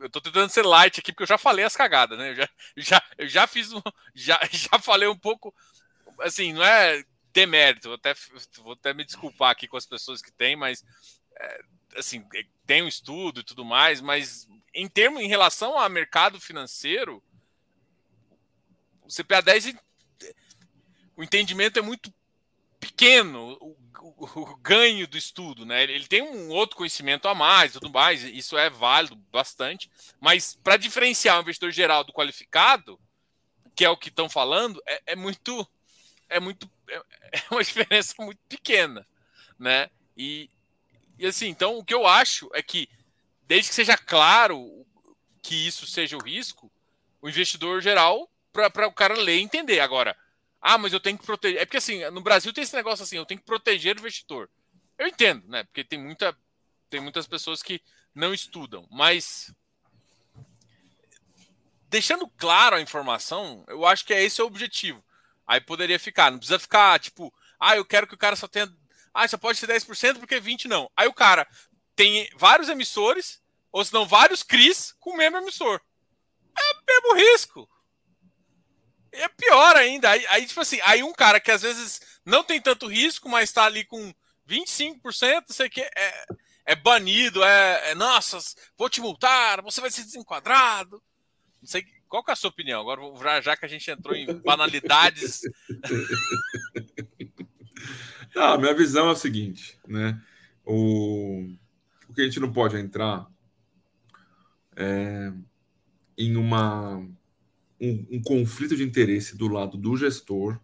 Eu 0.00 0.10
tô 0.10 0.20
tentando 0.20 0.48
ser 0.48 0.64
light 0.64 0.98
aqui 0.98 1.12
porque 1.12 1.22
eu 1.22 1.28
já 1.28 1.38
falei 1.38 1.64
as 1.64 1.76
cagadas, 1.76 2.18
né? 2.18 2.30
Eu 2.30 2.34
já, 2.34 2.48
já, 2.76 3.02
eu 3.18 3.28
já 3.28 3.46
fiz 3.46 3.72
um. 3.72 3.82
Já, 4.14 4.40
já 4.50 4.78
falei 4.78 5.08
um 5.08 5.16
pouco. 5.16 5.54
Assim, 6.20 6.52
não 6.52 6.64
é 6.64 7.04
demérito, 7.32 7.88
vou 7.88 7.94
até, 7.94 8.14
vou 8.58 8.72
até 8.72 8.92
me 8.92 9.04
desculpar 9.04 9.50
aqui 9.50 9.66
com 9.66 9.76
as 9.76 9.86
pessoas 9.86 10.20
que 10.20 10.32
têm, 10.32 10.56
mas. 10.56 10.84
É, 11.38 11.62
assim, 11.96 12.26
é, 12.34 12.44
tem 12.66 12.82
um 12.82 12.88
estudo 12.88 13.40
e 13.40 13.44
tudo 13.44 13.64
mais, 13.64 14.00
mas 14.00 14.48
em 14.74 14.88
termos 14.88 15.22
em 15.22 15.28
relação 15.28 15.78
ao 15.78 15.88
mercado 15.90 16.40
financeiro, 16.40 17.22
CPA 19.14 19.42
10 19.42 19.74
o 21.16 21.22
entendimento 21.22 21.78
é 21.78 21.82
muito 21.82 22.12
pequeno, 22.80 23.56
o, 23.60 23.76
o, 24.00 24.40
o 24.40 24.56
ganho 24.56 25.06
do 25.06 25.16
estudo, 25.16 25.64
né? 25.64 25.82
Ele, 25.82 25.92
ele, 25.92 26.06
tem 26.06 26.22
um 26.22 26.48
outro 26.48 26.76
conhecimento 26.76 27.28
a 27.28 27.34
mais, 27.34 27.72
tudo 27.72 27.90
mais, 27.90 28.24
isso 28.24 28.56
é 28.56 28.70
válido 28.70 29.14
bastante, 29.30 29.90
mas 30.20 30.58
para 30.64 30.76
diferenciar 30.76 31.38
o 31.38 31.42
investidor 31.42 31.70
geral 31.70 32.02
do 32.02 32.12
qualificado, 32.12 32.98
que 33.74 33.84
é 33.84 33.90
o 33.90 33.96
que 33.96 34.08
estão 34.08 34.28
falando, 34.28 34.82
é, 34.86 35.02
é 35.06 35.16
muito 35.16 35.66
é 36.28 36.40
muito 36.40 36.68
é, 36.88 36.96
é 37.32 37.42
uma 37.50 37.62
diferença 37.64 38.14
muito 38.18 38.40
pequena, 38.48 39.06
né? 39.58 39.90
E, 40.16 40.50
e 41.18 41.26
assim, 41.26 41.48
então 41.48 41.78
o 41.78 41.84
que 41.84 41.94
eu 41.94 42.06
acho 42.06 42.50
é 42.54 42.62
que, 42.62 42.88
desde 43.46 43.68
que 43.68 43.74
seja 43.74 43.96
claro 43.96 44.84
que 45.42 45.54
isso 45.54 45.86
seja 45.86 46.16
o 46.16 46.22
risco, 46.22 46.72
o 47.20 47.28
investidor 47.28 47.80
geral, 47.82 48.31
para 48.52 48.86
o 48.86 48.92
cara 48.92 49.14
ler 49.14 49.38
e 49.38 49.42
entender. 49.42 49.80
Agora, 49.80 50.16
ah, 50.60 50.78
mas 50.78 50.92
eu 50.92 51.00
tenho 51.00 51.18
que 51.18 51.26
proteger. 51.26 51.60
É 51.60 51.64
porque 51.64 51.78
assim, 51.78 52.08
no 52.10 52.20
Brasil 52.20 52.52
tem 52.52 52.62
esse 52.62 52.76
negócio 52.76 53.02
assim, 53.02 53.16
eu 53.16 53.26
tenho 53.26 53.40
que 53.40 53.46
proteger 53.46 53.96
o 53.96 54.00
investidor. 54.00 54.48
Eu 54.98 55.08
entendo, 55.08 55.48
né? 55.48 55.64
Porque 55.64 55.82
tem, 55.82 55.98
muita, 55.98 56.36
tem 56.88 57.00
muitas 57.00 57.26
pessoas 57.26 57.62
que 57.62 57.82
não 58.14 58.32
estudam, 58.32 58.86
mas 58.90 59.52
deixando 61.88 62.28
claro 62.38 62.76
a 62.76 62.80
informação, 62.80 63.64
eu 63.68 63.84
acho 63.84 64.04
que 64.04 64.14
é 64.14 64.22
esse 64.22 64.40
o 64.40 64.46
objetivo. 64.46 65.04
Aí 65.46 65.60
poderia 65.60 65.98
ficar, 65.98 66.30
não 66.30 66.38
precisa 66.38 66.58
ficar 66.58 66.98
tipo, 67.00 67.32
ah, 67.58 67.76
eu 67.76 67.84
quero 67.84 68.06
que 68.06 68.14
o 68.14 68.18
cara 68.18 68.36
só 68.36 68.46
tenha. 68.48 68.72
Ah, 69.12 69.28
só 69.28 69.36
pode 69.36 69.58
ser 69.58 69.66
10% 69.66 70.18
porque 70.18 70.40
20% 70.40 70.66
não. 70.66 70.90
Aí 70.96 71.06
o 71.06 71.12
cara 71.12 71.46
tem 71.94 72.30
vários 72.36 72.68
emissores, 72.68 73.42
ou 73.70 73.84
se 73.84 73.92
não, 73.92 74.06
vários 74.06 74.42
CRIs 74.42 74.94
com 74.98 75.10
o 75.10 75.16
mesmo 75.16 75.36
emissor. 75.36 75.80
É 76.56 76.72
o 76.72 76.82
mesmo 76.86 77.30
risco. 77.30 77.68
É 79.12 79.28
pior 79.28 79.76
ainda. 79.76 80.10
Aí, 80.10 80.26
aí, 80.28 80.46
tipo 80.46 80.60
assim, 80.60 80.80
aí 80.82 81.02
um 81.02 81.12
cara 81.12 81.38
que 81.38 81.50
às 81.50 81.62
vezes 81.62 82.00
não 82.24 82.42
tem 82.42 82.60
tanto 82.60 82.86
risco, 82.86 83.28
mas 83.28 83.50
está 83.50 83.64
ali 83.64 83.84
com 83.84 84.12
25%, 84.48 85.44
sei 85.50 85.68
que 85.68 85.82
é, 85.82 86.24
é 86.66 86.74
banido, 86.74 87.42
é, 87.42 87.90
é, 87.90 87.94
nossa, 87.94 88.38
vou 88.76 88.88
te 88.88 89.00
multar, 89.00 89.62
você 89.62 89.80
vai 89.80 89.90
ser 89.90 90.04
desenquadrado. 90.04 91.02
Não 91.60 91.68
sei 91.68 91.84
qual 92.08 92.24
que 92.24 92.30
é 92.30 92.34
a 92.34 92.36
sua 92.36 92.50
opinião. 92.50 92.80
Agora, 92.80 93.40
já 93.40 93.56
que 93.56 93.64
a 93.64 93.68
gente 93.68 93.90
entrou 93.90 94.14
em 94.14 94.26
banalidades. 94.40 95.42
Não, 98.34 98.58
minha 98.58 98.74
visão 98.74 99.08
é 99.08 99.12
o 99.12 99.16
seguinte, 99.16 99.78
né? 99.86 100.20
O, 100.64 101.46
o 102.08 102.14
que 102.14 102.22
a 102.22 102.24
gente 102.24 102.40
não 102.40 102.50
pode 102.52 102.78
entrar 102.78 103.26
é 104.74 105.30
em 106.16 106.36
uma 106.36 107.06
um, 107.82 108.06
um 108.12 108.22
conflito 108.22 108.76
de 108.76 108.84
interesse 108.84 109.36
do 109.36 109.48
lado 109.48 109.76
do 109.76 109.96
gestor 109.96 110.58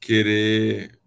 querer 0.00 0.98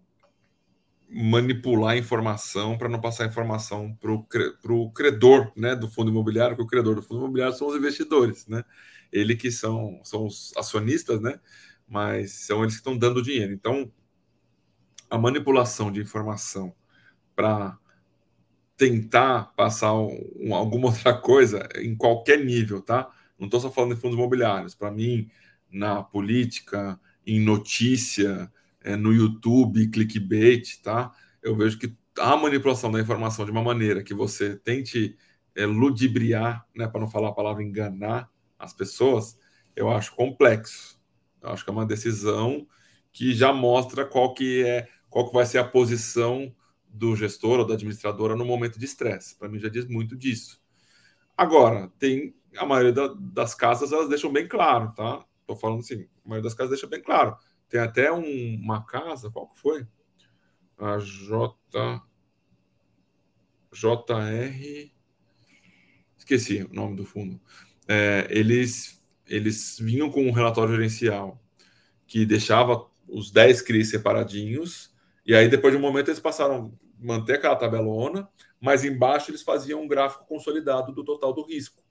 manipular 1.08 1.94
a 1.94 1.98
informação 1.98 2.78
para 2.78 2.88
não 2.88 3.00
passar 3.00 3.26
informação 3.26 3.96
para 4.00 4.72
o 4.72 4.90
credor 4.92 5.52
né, 5.56 5.74
do 5.74 5.88
fundo 5.90 6.10
imobiliário, 6.10 6.56
porque 6.56 6.66
o 6.66 6.70
credor 6.70 6.94
do 6.94 7.02
fundo 7.02 7.20
imobiliário 7.20 7.56
são 7.56 7.68
os 7.68 7.76
investidores, 7.76 8.46
né? 8.46 8.64
Ele 9.12 9.36
que 9.36 9.50
são, 9.50 10.00
são 10.02 10.26
os 10.26 10.52
acionistas, 10.56 11.20
né? 11.20 11.40
Mas 11.88 12.32
são 12.32 12.62
eles 12.62 12.74
que 12.74 12.80
estão 12.80 12.96
dando 12.96 13.22
dinheiro. 13.22 13.52
Então, 13.52 13.90
a 15.08 15.18
manipulação 15.18 15.92
de 15.92 16.00
informação 16.00 16.74
para 17.34 17.78
tentar 18.76 19.54
passar 19.56 19.94
um, 19.94 20.54
alguma 20.54 20.88
outra 20.88 21.14
coisa 21.14 21.68
em 21.76 21.96
qualquer 21.96 22.44
nível, 22.44 22.82
tá? 22.82 23.10
Não 23.38 23.46
estou 23.46 23.60
só 23.60 23.70
falando 23.70 23.94
de 23.94 24.00
fundos 24.00 24.16
imobiliários. 24.16 24.74
Para 24.74 24.90
mim, 24.90 25.28
na 25.70 26.02
política, 26.02 26.98
em 27.26 27.40
notícia, 27.40 28.50
é, 28.80 28.96
no 28.96 29.12
YouTube, 29.12 29.88
clickbait, 29.88 30.80
tá? 30.82 31.12
Eu 31.42 31.56
vejo 31.56 31.78
que 31.78 31.94
a 32.18 32.36
manipulação 32.36 32.90
da 32.90 33.00
informação 33.00 33.44
de 33.44 33.50
uma 33.50 33.62
maneira 33.62 34.02
que 34.02 34.14
você 34.14 34.56
tente 34.56 35.16
é, 35.54 35.66
ludibriar, 35.66 36.66
né, 36.74 36.86
para 36.86 37.00
não 37.00 37.08
falar 37.08 37.28
a 37.28 37.34
palavra 37.34 37.62
enganar 37.62 38.30
as 38.58 38.72
pessoas, 38.72 39.38
eu 39.74 39.90
acho 39.90 40.14
complexo. 40.14 41.00
Eu 41.42 41.50
acho 41.50 41.64
que 41.64 41.70
é 41.70 41.72
uma 41.72 41.86
decisão 41.86 42.66
que 43.12 43.34
já 43.34 43.52
mostra 43.52 44.04
qual 44.04 44.34
que 44.34 44.64
é, 44.64 44.88
qual 45.10 45.26
que 45.26 45.34
vai 45.34 45.46
ser 45.46 45.58
a 45.58 45.64
posição 45.64 46.54
do 46.86 47.16
gestor 47.16 47.60
ou 47.60 47.66
da 47.66 47.74
administradora 47.74 48.36
no 48.36 48.44
momento 48.44 48.78
de 48.78 48.84
estresse. 48.84 49.36
Para 49.36 49.48
mim 49.48 49.58
já 49.58 49.68
diz 49.68 49.86
muito 49.86 50.16
disso. 50.16 50.60
Agora, 51.36 51.90
tem 51.98 52.34
a 52.58 52.66
maioria 52.66 52.92
da, 52.92 53.14
das 53.18 53.54
casas 53.54 53.92
elas 53.92 54.08
deixam 54.08 54.32
bem 54.32 54.48
claro, 54.48 54.92
tá? 54.94 55.24
Tô 55.46 55.56
falando 55.56 55.80
assim, 55.80 56.06
a 56.24 56.28
maioria 56.28 56.44
das 56.44 56.54
casas 56.54 56.70
deixa 56.70 56.86
bem 56.86 57.02
claro. 57.02 57.36
Tem 57.68 57.80
até 57.80 58.12
um, 58.12 58.56
uma 58.56 58.84
casa, 58.84 59.30
qual 59.30 59.48
que 59.48 59.58
foi? 59.58 59.86
A 60.78 60.98
J 60.98 61.56
JR 63.72 64.90
esqueci 66.16 66.62
o 66.62 66.74
nome 66.74 66.96
do 66.96 67.04
fundo. 67.04 67.40
É, 67.86 68.26
eles 68.30 68.96
eles 69.26 69.78
vinham 69.80 70.10
com 70.10 70.22
um 70.22 70.32
relatório 70.32 70.74
gerencial 70.74 71.40
que 72.06 72.24
deixava 72.24 72.86
os 73.08 73.30
10 73.30 73.62
CRIs 73.62 73.90
separadinhos, 73.90 74.94
e 75.24 75.34
aí 75.34 75.48
depois 75.48 75.72
de 75.72 75.78
um 75.78 75.82
momento 75.82 76.08
eles 76.08 76.20
passaram 76.20 76.72
a 77.00 77.04
manter 77.04 77.34
aquela 77.34 77.56
tabelona, 77.56 78.28
mas 78.60 78.84
embaixo 78.84 79.30
eles 79.30 79.42
faziam 79.42 79.82
um 79.82 79.88
gráfico 79.88 80.26
consolidado 80.26 80.92
do 80.92 81.04
total 81.04 81.32
do 81.32 81.44
risco. 81.44 81.82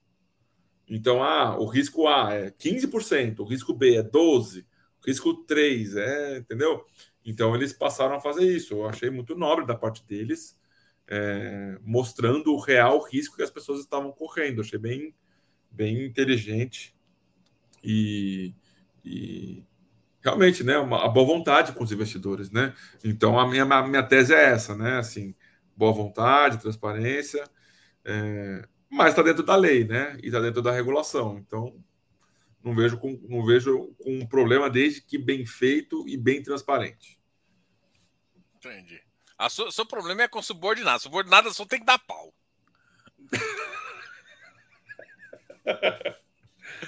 Então, 0.87 1.23
ah, 1.23 1.57
o 1.57 1.65
risco 1.65 2.07
A 2.07 2.33
é 2.33 2.51
15%, 2.51 3.39
o 3.39 3.45
risco 3.45 3.73
B 3.73 3.95
é 3.95 4.03
12%, 4.03 4.63
o 5.01 5.07
risco 5.07 5.33
3 5.45 5.95
é, 5.95 6.37
entendeu? 6.37 6.85
Então, 7.25 7.55
eles 7.55 7.73
passaram 7.73 8.15
a 8.15 8.19
fazer 8.19 8.45
isso. 8.55 8.73
Eu 8.75 8.87
achei 8.87 9.09
muito 9.09 9.35
nobre 9.35 9.65
da 9.65 9.75
parte 9.75 10.05
deles, 10.05 10.57
é, 11.07 11.77
mostrando 11.81 12.53
o 12.53 12.59
real 12.59 13.03
risco 13.03 13.35
que 13.35 13.43
as 13.43 13.51
pessoas 13.51 13.79
estavam 13.79 14.11
correndo. 14.11 14.57
Eu 14.57 14.63
achei 14.63 14.79
bem, 14.79 15.15
bem 15.71 16.05
inteligente 16.05 16.95
e, 17.83 18.53
e 19.03 19.63
realmente, 20.21 20.63
né, 20.63 20.77
uma, 20.79 21.05
a 21.05 21.07
boa 21.07 21.25
vontade 21.25 21.71
com 21.73 21.83
os 21.83 21.91
investidores, 21.91 22.49
né? 22.49 22.73
Então, 23.03 23.39
a 23.39 23.47
minha, 23.47 23.63
a 23.63 23.87
minha 23.87 24.03
tese 24.03 24.33
é 24.33 24.45
essa, 24.45 24.75
né? 24.75 24.97
Assim, 24.97 25.35
boa 25.75 25.91
vontade, 25.93 26.59
transparência. 26.59 27.43
É, 28.03 28.67
mas 28.89 29.09
está 29.09 29.21
dentro 29.21 29.43
da 29.43 29.55
lei, 29.55 29.85
né? 29.85 30.17
E 30.21 30.27
está 30.27 30.39
dentro 30.39 30.61
da 30.61 30.71
regulação. 30.71 31.37
Então, 31.37 31.75
não 32.63 32.73
vejo 32.73 32.97
com, 32.97 33.19
não 33.29 33.45
vejo 33.45 33.93
com 34.01 34.19
um 34.19 34.25
problema 34.25 34.69
desde 34.69 35.01
que 35.01 35.17
bem 35.17 35.45
feito 35.45 36.07
e 36.07 36.17
bem 36.17 36.41
transparente. 36.41 37.19
Entendi. 38.55 39.01
O 39.39 39.49
seu, 39.49 39.71
seu 39.71 39.85
problema 39.85 40.23
é 40.23 40.27
com 40.27 40.41
subordinado. 40.41 41.01
Subordinado 41.01 41.53
só 41.53 41.65
tem 41.65 41.79
que 41.79 41.85
dar 41.85 41.99
pau. 41.99 42.33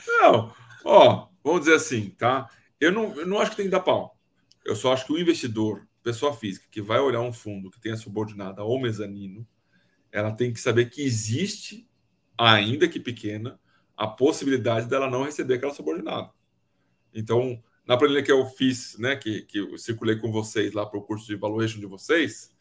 não, 0.07 0.55
ó, 0.83 1.29
vamos 1.43 1.61
dizer 1.61 1.75
assim, 1.75 2.09
tá? 2.11 2.49
Eu 2.79 2.91
não, 2.91 3.15
eu 3.15 3.27
não 3.27 3.39
acho 3.39 3.51
que 3.51 3.57
tem 3.57 3.65
que 3.65 3.71
dar 3.71 3.81
pau. 3.81 4.17
Eu 4.63 4.75
só 4.75 4.93
acho 4.93 5.05
que 5.05 5.13
o 5.13 5.19
investidor, 5.19 5.87
pessoa 6.03 6.33
física, 6.33 6.67
que 6.71 6.81
vai 6.81 6.99
olhar 6.99 7.21
um 7.21 7.33
fundo 7.33 7.69
que 7.69 7.79
tenha 7.79 7.95
subordinada 7.95 8.63
ou 8.63 8.79
mezanino, 8.79 9.47
ela 10.11 10.31
tem 10.31 10.51
que 10.51 10.59
saber 10.59 10.89
que 10.89 11.01
existe 11.01 11.86
ainda 12.37 12.87
que 12.87 12.99
pequena, 12.99 13.59
a 13.95 14.07
possibilidade 14.07 14.87
dela 14.87 15.09
não 15.09 15.23
receber 15.23 15.55
aquela 15.55 15.73
subordinada. 15.73 16.29
Então, 17.13 17.61
na 17.85 17.97
planilha 17.97 18.21
que 18.21 18.31
eu 18.31 18.45
fiz, 18.45 18.97
né, 18.99 19.15
que, 19.15 19.41
que 19.43 19.57
eu 19.57 19.77
circulei 19.77 20.17
com 20.17 20.31
vocês 20.31 20.73
lá 20.73 20.85
para 20.85 20.99
o 20.99 21.03
curso 21.03 21.25
de 21.25 21.35
valuation 21.35 21.79
de 21.79 21.87
vocês, 21.87 22.53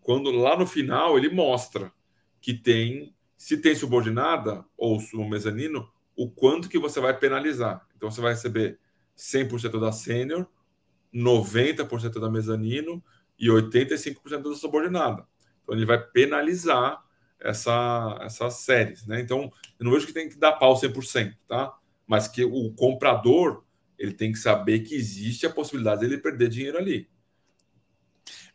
quando 0.00 0.30
lá 0.32 0.58
no 0.58 0.66
final 0.66 1.16
ele 1.16 1.28
mostra 1.28 1.92
que 2.40 2.52
tem, 2.52 3.14
se 3.36 3.56
tem 3.58 3.74
subordinada 3.74 4.64
ou 4.76 5.00
um 5.14 5.28
mezanino, 5.28 5.88
o 6.16 6.28
quanto 6.28 6.68
que 6.68 6.78
você 6.78 7.00
vai 7.00 7.16
penalizar. 7.16 7.86
Então, 7.96 8.10
você 8.10 8.20
vai 8.20 8.32
receber 8.32 8.80
100% 9.16 9.78
da 9.78 9.92
sênior, 9.92 10.48
90% 11.14 12.18
da 12.18 12.30
mezanino 12.30 13.02
e 13.38 13.48
85% 13.48 14.42
da 14.42 14.54
subordinada. 14.56 15.26
Então, 15.62 15.76
ele 15.76 15.86
vai 15.86 16.02
penalizar 16.02 17.00
essa, 17.42 18.18
essas 18.22 18.54
séries, 18.54 19.06
né? 19.06 19.20
Então, 19.20 19.52
eu 19.78 19.84
não 19.84 19.92
vejo 19.92 20.06
que 20.06 20.12
tem 20.12 20.28
que 20.28 20.36
dar 20.36 20.52
pau 20.52 20.74
100%, 20.74 21.36
tá? 21.46 21.74
Mas 22.06 22.28
que 22.28 22.44
o 22.44 22.72
comprador, 22.72 23.64
ele 23.98 24.12
tem 24.12 24.32
que 24.32 24.38
saber 24.38 24.80
que 24.80 24.94
existe 24.94 25.46
a 25.46 25.50
possibilidade 25.50 26.00
dele 26.00 26.18
perder 26.18 26.48
dinheiro 26.48 26.78
ali. 26.78 27.08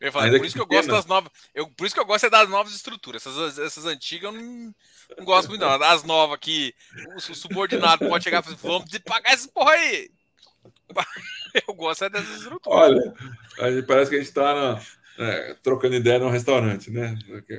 Eu 0.00 0.12
falar, 0.12 0.30
por 0.30 0.46
isso 0.46 0.54
que 0.54 0.60
eu 0.60 0.66
gosto 0.66 0.88
das 0.88 1.06
novas. 1.06 1.32
Eu, 1.52 1.68
por 1.68 1.84
isso 1.84 1.94
que 1.94 2.00
eu 2.00 2.06
gosto 2.06 2.24
é 2.24 2.30
das 2.30 2.48
novas 2.48 2.72
estruturas. 2.72 3.26
Essas, 3.26 3.58
essas 3.58 3.84
antigas 3.84 4.32
eu 4.32 4.40
não, 4.40 4.74
não 5.18 5.24
gosto 5.24 5.48
muito, 5.48 5.60
não. 5.60 5.70
As 5.82 6.04
novas 6.04 6.38
que 6.38 6.74
o 7.16 7.34
subordinado 7.34 8.08
pode 8.08 8.24
chegar 8.24 8.40
e 8.40 8.56
falar, 8.56 8.78
vamos 8.78 8.98
pagar 9.00 9.32
essa 9.32 9.48
porra 9.48 9.72
aí. 9.72 10.10
Eu 11.66 11.74
gosto 11.74 12.04
é 12.04 12.10
dessas 12.10 12.42
estruturas. 12.42 13.12
Olha, 13.58 13.82
parece 13.82 14.10
que 14.10 14.16
a 14.16 14.18
gente 14.18 14.28
está 14.28 14.54
na, 14.54 14.82
é, 15.18 15.54
trocando 15.62 15.96
ideia 15.96 16.18
num 16.18 16.30
restaurante, 16.30 16.90
né? 16.90 17.18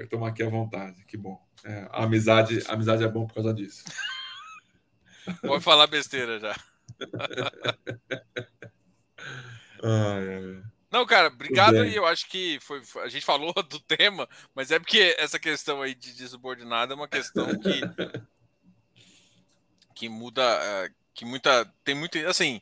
Tomar 0.09 0.29
aqui 0.29 0.41
à 0.41 0.49
vontade, 0.49 1.03
que 1.05 1.17
bom. 1.17 1.39
É, 1.63 1.87
a, 1.91 2.05
amizade, 2.05 2.63
a 2.67 2.73
amizade 2.73 3.03
é 3.03 3.07
bom 3.07 3.27
por 3.27 3.35
causa 3.35 3.53
disso. 3.53 3.83
Pode 5.41 5.63
falar 5.63 5.87
besteira 5.87 6.39
já. 6.39 6.55
ai, 9.83 10.35
ai. 10.35 10.63
Não, 10.89 11.05
cara, 11.05 11.27
obrigado 11.27 11.75
aí. 11.75 11.95
Eu 11.95 12.07
acho 12.07 12.27
que 12.27 12.59
foi, 12.61 12.81
a 13.03 13.07
gente 13.07 13.25
falou 13.25 13.53
do 13.69 13.79
tema, 13.79 14.27
mas 14.55 14.71
é 14.71 14.79
porque 14.79 15.15
essa 15.19 15.37
questão 15.37 15.81
aí 15.81 15.93
de, 15.93 16.15
de 16.15 16.27
subordinado 16.27 16.93
é 16.93 16.95
uma 16.95 17.07
questão 17.07 17.47
que 17.59 17.81
que 19.93 20.07
muda, 20.07 20.41
é, 20.41 20.89
que 21.13 21.25
muita 21.25 21.65
tem 21.83 21.93
muito 21.93 22.17
assim. 22.25 22.61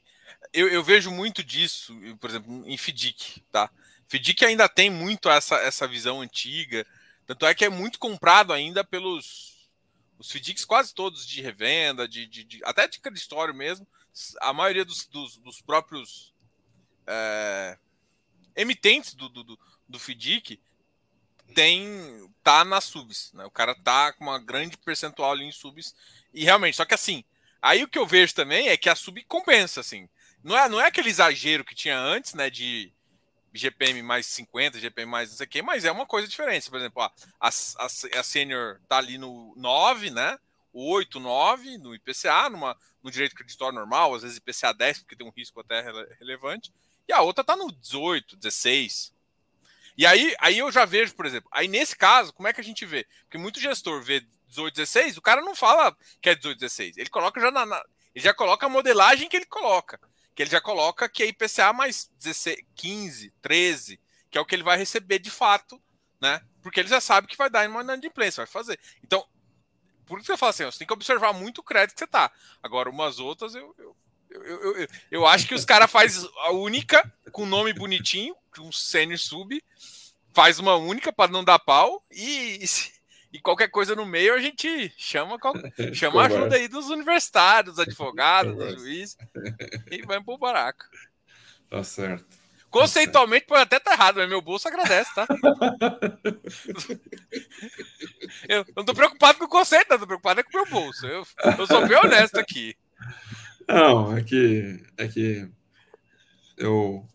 Eu, 0.51 0.67
eu 0.67 0.83
vejo 0.83 1.11
muito 1.11 1.43
disso, 1.43 1.95
por 2.19 2.31
exemplo, 2.31 2.63
em 2.65 2.75
FDIC, 2.75 3.43
tá? 3.51 3.69
FDIC 4.07 4.45
ainda 4.45 4.69
tem 4.69 4.89
muito 4.89 5.29
essa, 5.29 5.55
essa 5.57 5.87
visão 5.87 6.21
antiga, 6.21 6.85
tanto 7.25 7.45
é 7.45 7.53
que 7.53 7.65
é 7.65 7.69
muito 7.69 7.99
comprado 7.99 8.53
ainda 8.53 8.83
pelos 8.83 9.55
os 10.17 10.31
FDICs 10.31 10.65
quase 10.65 10.93
todos 10.93 11.27
de 11.27 11.41
revenda, 11.41 12.07
de, 12.07 12.25
de, 12.25 12.43
de 12.43 12.61
até 12.63 12.87
de 12.87 12.99
creditório 12.99 13.53
mesmo, 13.53 13.87
a 14.41 14.51
maioria 14.51 14.83
dos, 14.83 15.05
dos, 15.05 15.37
dos 15.37 15.61
próprios 15.61 16.33
é, 17.05 17.77
emitentes 18.55 19.13
do, 19.13 19.29
do, 19.29 19.59
do 19.87 19.99
FDIC 19.99 20.59
tem 21.53 22.29
tá 22.43 22.65
nas 22.65 22.85
subs, 22.85 23.31
né? 23.33 23.45
O 23.45 23.51
cara 23.51 23.75
tá 23.75 24.11
com 24.13 24.23
uma 24.25 24.39
grande 24.39 24.77
percentual 24.77 25.31
ali 25.31 25.45
em 25.45 25.51
subs 25.51 25.95
e 26.33 26.43
realmente, 26.43 26.75
só 26.75 26.85
que 26.85 26.93
assim, 26.93 27.23
aí 27.61 27.83
o 27.83 27.87
que 27.87 27.99
eu 27.99 28.05
vejo 28.05 28.33
também 28.33 28.69
é 28.69 28.77
que 28.77 28.89
a 28.89 28.95
sub 28.95 29.23
compensa 29.25 29.81
assim. 29.81 30.09
Não 30.43 30.57
é, 30.57 30.67
não 30.69 30.81
é 30.81 30.87
aquele 30.87 31.09
exagero 31.09 31.63
que 31.63 31.75
tinha 31.75 31.97
antes, 31.97 32.33
né, 32.33 32.49
de 32.49 32.91
GPM 33.53 34.01
mais 34.01 34.25
50, 34.27 34.79
GPM 34.79 35.09
mais 35.09 35.29
não 35.29 35.37
sei 35.37 35.45
o 35.45 35.49
quê, 35.49 35.61
mas 35.61 35.85
é 35.85 35.91
uma 35.91 36.05
coisa 36.05 36.27
diferente. 36.27 36.69
Por 36.69 36.77
exemplo, 36.77 37.01
a, 37.01 37.11
a, 37.39 37.47
a 37.49 38.23
Senior 38.23 38.79
tá 38.87 38.97
ali 38.97 39.17
no 39.17 39.53
9, 39.55 40.11
né? 40.11 40.37
8, 40.73 41.19
9 41.19 41.77
no 41.79 41.95
IPCA, 41.95 42.49
numa, 42.49 42.77
no 43.01 43.09
direito 43.09 43.35
creditório 43.35 43.77
normal, 43.77 44.13
às 44.13 44.21
vezes 44.21 44.37
IPCA 44.37 44.73
10, 44.73 44.99
porque 44.99 45.15
tem 45.15 45.25
um 45.25 45.33
risco 45.35 45.59
até 45.59 45.81
relevante, 46.19 46.71
e 47.07 47.13
a 47.13 47.21
outra 47.21 47.43
tá 47.43 47.55
no 47.55 47.71
18, 47.71 48.35
16. 48.35 49.11
E 49.97 50.05
aí, 50.05 50.35
aí 50.39 50.59
eu 50.59 50.71
já 50.71 50.85
vejo, 50.85 51.15
por 51.15 51.25
exemplo, 51.25 51.49
aí 51.51 51.67
nesse 51.67 51.95
caso, 51.95 52.31
como 52.31 52.47
é 52.47 52.53
que 52.53 52.61
a 52.61 52.63
gente 52.63 52.85
vê? 52.85 53.07
Porque 53.23 53.39
muito 53.39 53.59
gestor 53.59 54.03
vê 54.03 54.23
18, 54.49 54.75
16, 54.75 55.17
o 55.17 55.21
cara 55.21 55.41
não 55.41 55.55
fala 55.55 55.97
que 56.21 56.29
é 56.29 56.35
18, 56.35 56.59
16. 56.59 56.97
Ele 56.97 57.09
coloca 57.09 57.41
já 57.41 57.49
na, 57.49 57.65
na 57.65 57.83
ele 58.13 58.23
já 58.23 58.33
coloca 58.33 58.65
a 58.65 58.69
modelagem 58.69 59.29
que 59.29 59.35
ele 59.35 59.45
coloca 59.45 59.99
que 60.37 60.43
ele 60.43 60.51
já 60.51 60.61
coloca 60.61 61.09
que 61.09 61.23
é 61.23 61.25
IPCA 61.25 61.73
mais 61.73 62.11
16, 62.19 62.59
15, 62.75 63.33
13, 63.41 63.99
que 64.29 64.37
é 64.37 64.41
o 64.41 64.45
que 64.45 64.53
ele 64.53 64.61
vai 64.61 64.77
receber 64.77 65.17
de 65.17 65.31
fato, 65.31 65.81
né? 66.21 66.43
Porque 66.61 66.79
ele 66.79 66.87
já 66.87 67.01
sabe 67.01 67.25
que 67.25 67.35
vai 67.35 67.49
dar 67.49 67.65
em 67.65 67.67
uma 67.67 67.81
inadimplência, 67.81 68.45
vai 68.45 68.51
fazer. 68.51 68.79
Então, 69.03 69.27
por 70.05 70.19
isso 70.19 70.27
que 70.27 70.31
eu 70.31 70.37
falo 70.37 70.51
assim, 70.51 70.65
você 70.65 70.77
tem 70.77 70.85
que 70.85 70.93
observar 70.93 71.33
muito 71.33 71.57
o 71.57 71.63
crédito 71.63 71.95
que 71.95 71.99
você 72.01 72.05
tá. 72.05 72.31
Agora, 72.61 72.87
umas 72.87 73.17
outras, 73.17 73.55
eu, 73.55 73.73
eu, 73.79 73.95
eu, 74.29 74.77
eu, 74.77 74.87
eu 75.09 75.25
acho 75.25 75.47
que 75.47 75.55
os 75.55 75.65
caras 75.65 75.89
fazem 75.89 76.29
a 76.41 76.51
única, 76.51 77.11
com 77.31 77.43
nome 77.43 77.73
bonitinho, 77.73 78.35
um 78.59 78.71
sênior 78.71 79.17
sub, 79.17 79.59
faz 80.35 80.59
uma 80.59 80.75
única 80.75 81.11
para 81.11 81.31
não 81.31 81.43
dar 81.43 81.57
pau, 81.57 82.05
e, 82.11 82.63
e, 82.63 82.67
e 83.31 83.39
qualquer 83.39 83.69
coisa 83.69 83.95
no 83.95 84.05
meio 84.05 84.33
a 84.33 84.39
gente 84.39 84.93
chama, 84.97 85.37
chama 85.93 86.25
ajuda 86.25 86.55
aí 86.55 86.67
dos 86.67 86.89
universitários, 86.89 87.75
dos 87.75 87.87
advogados, 87.87 88.55
dos 88.55 88.81
juízes 88.81 89.17
e 89.91 90.01
vai 90.03 90.23
pro 90.23 90.37
baraco. 90.37 90.85
Tá 91.69 91.83
certo. 91.83 92.25
Conceitualmente 92.69 93.45
pode 93.45 93.61
até 93.61 93.77
estar 93.77 93.91
tá 93.91 93.95
errado, 93.95 94.17
mas 94.17 94.27
meu 94.29 94.41
bolso 94.41 94.67
agradece, 94.67 95.09
tá? 95.15 95.25
eu 98.47 98.65
não 98.75 98.83
tô 98.83 98.93
preocupado 98.93 99.39
com 99.39 99.45
o 99.45 99.49
conceito, 99.49 99.89
não 99.89 99.99
tô 99.99 100.05
preocupado 100.05 100.41
é 100.41 100.43
com 100.43 100.49
o 100.49 100.61
meu 100.61 100.69
bolso. 100.69 101.07
Eu, 101.07 101.25
eu 101.57 101.65
sou 101.65 101.87
bem 101.87 101.97
honesto 101.97 102.37
aqui. 102.37 102.75
Não, 103.67 104.15
é 104.17 104.23
que, 104.23 104.83
é 104.97 105.07
que 105.07 105.49
eu. 106.57 107.07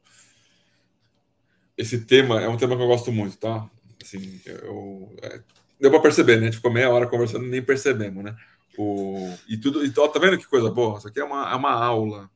Esse 1.76 2.04
tema 2.04 2.40
é 2.40 2.48
um 2.48 2.56
tema 2.56 2.74
que 2.76 2.82
eu 2.82 2.86
gosto 2.86 3.12
muito, 3.12 3.36
tá? 3.36 3.68
Assim, 4.02 4.40
eu, 4.46 5.14
é, 5.22 5.42
deu 5.82 5.90
para 5.90 6.00
perceber, 6.00 6.36
né? 6.36 6.42
A 6.42 6.44
gente 6.44 6.56
ficou 6.58 6.72
meia 6.72 6.88
hora 6.88 7.08
conversando 7.08 7.44
e 7.44 7.48
nem 7.48 7.60
percebemos, 7.60 8.22
né? 8.22 8.36
O, 8.78 9.36
e 9.48 9.56
tudo, 9.56 9.84
e, 9.84 9.90
tá 9.90 10.18
vendo 10.20 10.38
que 10.38 10.46
coisa 10.46 10.70
boa? 10.70 10.96
Isso 10.96 11.08
aqui 11.08 11.18
é 11.18 11.24
uma, 11.24 11.50
é 11.50 11.56
uma 11.56 11.72
aula, 11.72 12.30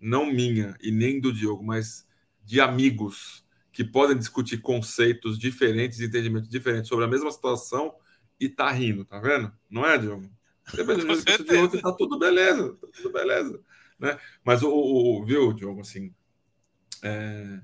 não 0.00 0.24
minha 0.24 0.76
e 0.80 0.92
nem 0.92 1.20
do 1.20 1.32
Diogo, 1.32 1.64
mas 1.64 2.06
de 2.44 2.60
amigos 2.60 3.44
que 3.72 3.82
podem 3.82 4.16
discutir 4.16 4.58
conceitos 4.58 5.36
diferentes, 5.36 6.00
entendimentos 6.00 6.48
diferentes 6.48 6.88
sobre 6.88 7.04
a 7.04 7.08
mesma 7.08 7.32
situação 7.32 7.92
e 8.38 8.48
tá 8.48 8.70
rindo, 8.70 9.04
tá 9.04 9.18
vendo? 9.18 9.52
Não 9.68 9.84
é, 9.84 9.98
Diogo? 9.98 10.30
Você 10.64 10.84
tá 11.82 11.92
tudo 11.92 12.18
beleza, 12.20 12.76
tá 12.80 12.86
tudo 12.92 13.12
beleza, 13.12 13.60
né? 13.98 14.16
Mas 14.44 14.62
o, 14.62 14.70
o 14.70 15.24
viu, 15.24 15.52
Diogo, 15.52 15.80
assim, 15.80 16.14
é, 17.02 17.60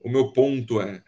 o 0.00 0.10
meu 0.10 0.32
ponto 0.32 0.80
é 0.80 1.04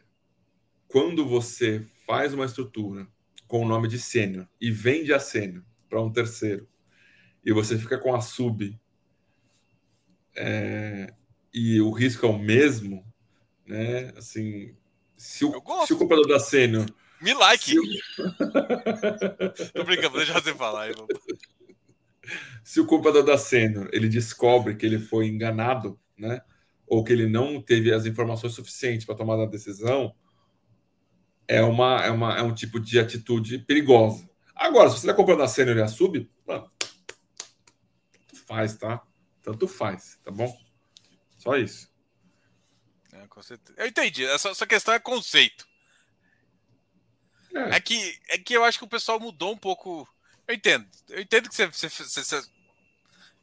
quando 0.87 1.27
você 1.27 1.85
faz 2.07 2.33
uma 2.33 2.45
estrutura 2.45 3.09
com 3.47 3.63
o 3.63 3.69
nome 3.69 3.89
de 3.89 3.99
sênior 3.99 4.49
e 4.61 4.71
vende 4.71 5.13
a 5.13 5.19
sênior 5.19 5.65
para 5.89 6.03
um 6.03 6.13
terceiro 6.13 6.69
e 7.45 7.53
você 7.53 7.79
fica 7.79 7.99
com 7.99 8.15
a 8.15 8.21
sub 8.21 8.79
é, 10.35 11.13
e 11.55 11.81
o 11.81 11.91
risco 11.91 12.27
é 12.27 12.29
o 12.29 12.39
mesmo, 12.39 13.05
né? 13.67 14.13
Assim, 14.17 14.77
se 15.17 15.45
o, 15.45 15.63
se 15.87 15.95
o 15.95 15.99
comprador 15.99 16.29
da 16.29 16.39
sênior 16.39 16.87
me 17.21 17.33
like. 17.33 17.79
O... 17.79 17.83
Tô 19.73 19.85
brincando, 19.85 20.17
deixa 20.19 20.35
você 20.35 20.55
falar 20.55 20.83
aí, 20.83 20.95
Se 22.63 22.81
o 22.81 22.87
comprador 22.87 23.25
da 23.25 23.39
sênior 23.39 23.89
ele 23.93 24.09
descobre 24.09 24.77
que 24.77 24.85
ele 24.85 24.99
foi 24.99 25.27
enganado, 25.27 25.99
né? 26.19 26.43
Ou 26.87 27.03
que 27.03 27.13
ele 27.13 27.27
não 27.27 27.63
teve 27.63 27.93
as 27.93 28.05
informações 28.07 28.53
suficientes 28.53 29.07
para 29.07 29.15
tomar 29.15 29.41
a 29.41 29.47
decisão, 29.47 30.15
é, 31.49 31.63
uma, 31.63 32.05
é, 32.05 32.11
uma, 32.11 32.37
é 32.37 32.43
um 32.43 32.55
tipo 32.55 32.81
de 32.81 32.99
atitude 32.99 33.59
perigosa. 33.59 34.29
Agora, 34.55 34.89
se 34.89 34.97
você 34.97 35.07
está 35.07 35.15
comprando 35.15 35.43
a 35.43 35.49
sênior 35.49 35.77
e 35.77 35.83
a 35.83 35.89
sub, 35.89 36.31
mano, 36.47 36.71
tanto 38.13 38.47
faz, 38.47 38.77
tá? 38.77 39.03
Tanto 39.43 39.69
faz, 39.69 40.19
tá 40.25 40.31
bom? 40.31 40.57
Só 41.39 41.57
isso. 41.57 41.91
É, 43.13 43.27
eu 43.77 43.87
entendi. 43.87 44.25
Essa, 44.25 44.51
essa 44.51 44.67
questão 44.67 44.95
é 44.95 44.99
conceito. 44.99 45.67
É. 47.55 47.77
é. 47.77 47.81
que, 47.81 48.19
é 48.29 48.39
que 48.39 48.55
eu 48.55 48.65
acho 48.65 48.79
que 48.79 48.85
o 48.85 48.89
pessoal 48.89 49.21
mudou 49.21 49.53
um 49.53 49.59
pouco. 49.59 50.09
Eu 50.47 50.55
entendo. 50.55 50.87
Eu 51.09 51.21
entendo 51.21 51.49
que 51.49 51.55
você, 51.55 51.67
você, 51.67 51.89
você, 51.89 52.43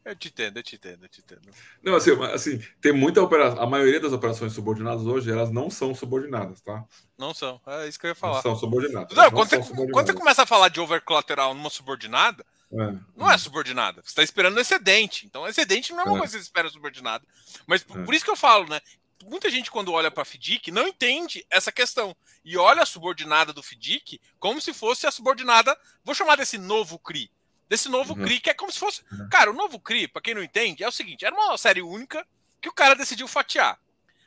eu 0.05 0.15
te 0.15 0.27
entendo, 0.27 0.57
eu 0.57 0.63
te 0.63 0.75
entendo, 0.75 1.03
eu 1.03 1.09
te 1.09 1.21
entendo. 1.21 1.41
Não, 1.81 1.95
assim, 1.95 2.11
assim 2.33 2.61
tem 2.81 2.91
muita 2.91 3.21
operação. 3.21 3.61
A 3.61 3.65
maioria 3.65 3.99
das 3.99 4.11
operações 4.11 4.51
subordinadas 4.51 5.05
hoje, 5.05 5.31
elas 5.31 5.49
não 5.49 5.69
são 5.69 5.95
subordinadas, 5.95 6.59
tá? 6.61 6.83
Não 7.17 7.33
são. 7.33 7.61
É 7.65 7.87
isso 7.87 7.97
que 7.97 8.05
eu 8.05 8.09
ia 8.09 8.15
falar. 8.15 8.35
Não 8.35 8.41
são 8.41 8.55
subordinadas. 8.57 9.15
Não, 9.15 9.23
não 9.23 9.31
quando, 9.31 9.49
você, 9.49 9.55
subordinadas. 9.55 9.91
quando 9.93 10.05
você 10.07 10.13
começa 10.13 10.43
a 10.43 10.45
falar 10.45 10.67
de 10.67 10.81
overcollateral 10.81 11.53
numa 11.53 11.69
subordinada, 11.69 12.45
é, 12.71 12.93
não 13.15 13.31
é. 13.31 13.35
é 13.35 13.37
subordinada. 13.37 14.01
Você 14.01 14.09
está 14.09 14.23
esperando 14.23 14.59
excedente. 14.59 15.25
Então, 15.25 15.47
excedente 15.47 15.93
não 15.93 16.01
é 16.01 16.03
uma 16.03 16.15
é. 16.15 16.19
coisa 16.19 16.33
que 16.33 16.39
você 16.39 16.43
espera 16.43 16.69
subordinada. 16.69 17.25
Mas 17.65 17.81
por, 17.81 17.99
é. 17.99 18.03
por 18.03 18.13
isso 18.13 18.25
que 18.25 18.31
eu 18.31 18.35
falo, 18.35 18.67
né? 18.67 18.81
Muita 19.25 19.49
gente, 19.49 19.71
quando 19.71 19.93
olha 19.93 20.11
para 20.11 20.23
a 20.23 20.25
FDIC, 20.25 20.69
não 20.69 20.85
entende 20.85 21.45
essa 21.49 21.71
questão. 21.71 22.13
E 22.43 22.57
olha 22.57 22.81
a 22.81 22.85
subordinada 22.85 23.53
do 23.53 23.63
FDIC 23.63 24.19
como 24.37 24.59
se 24.59 24.73
fosse 24.73 25.07
a 25.07 25.11
subordinada, 25.11 25.77
vou 26.03 26.13
chamar 26.13 26.35
desse 26.35 26.57
novo 26.57 26.99
CRI 26.99 27.31
desse 27.69 27.89
novo 27.89 28.13
uhum. 28.13 28.23
CRI, 28.23 28.39
que 28.39 28.49
é 28.49 28.53
como 28.53 28.71
se 28.71 28.79
fosse. 28.79 29.01
Uhum. 29.11 29.29
Cara, 29.29 29.51
o 29.51 29.53
novo 29.53 29.79
CRI, 29.79 30.07
pra 30.07 30.21
quem 30.21 30.35
não 30.35 30.43
entende, 30.43 30.83
é 30.83 30.87
o 30.87 30.91
seguinte: 30.91 31.25
era 31.25 31.35
uma 31.35 31.57
série 31.57 31.81
única 31.81 32.25
que 32.61 32.69
o 32.69 32.73
cara 32.73 32.95
decidiu 32.95 33.27
fatiar. 33.27 33.79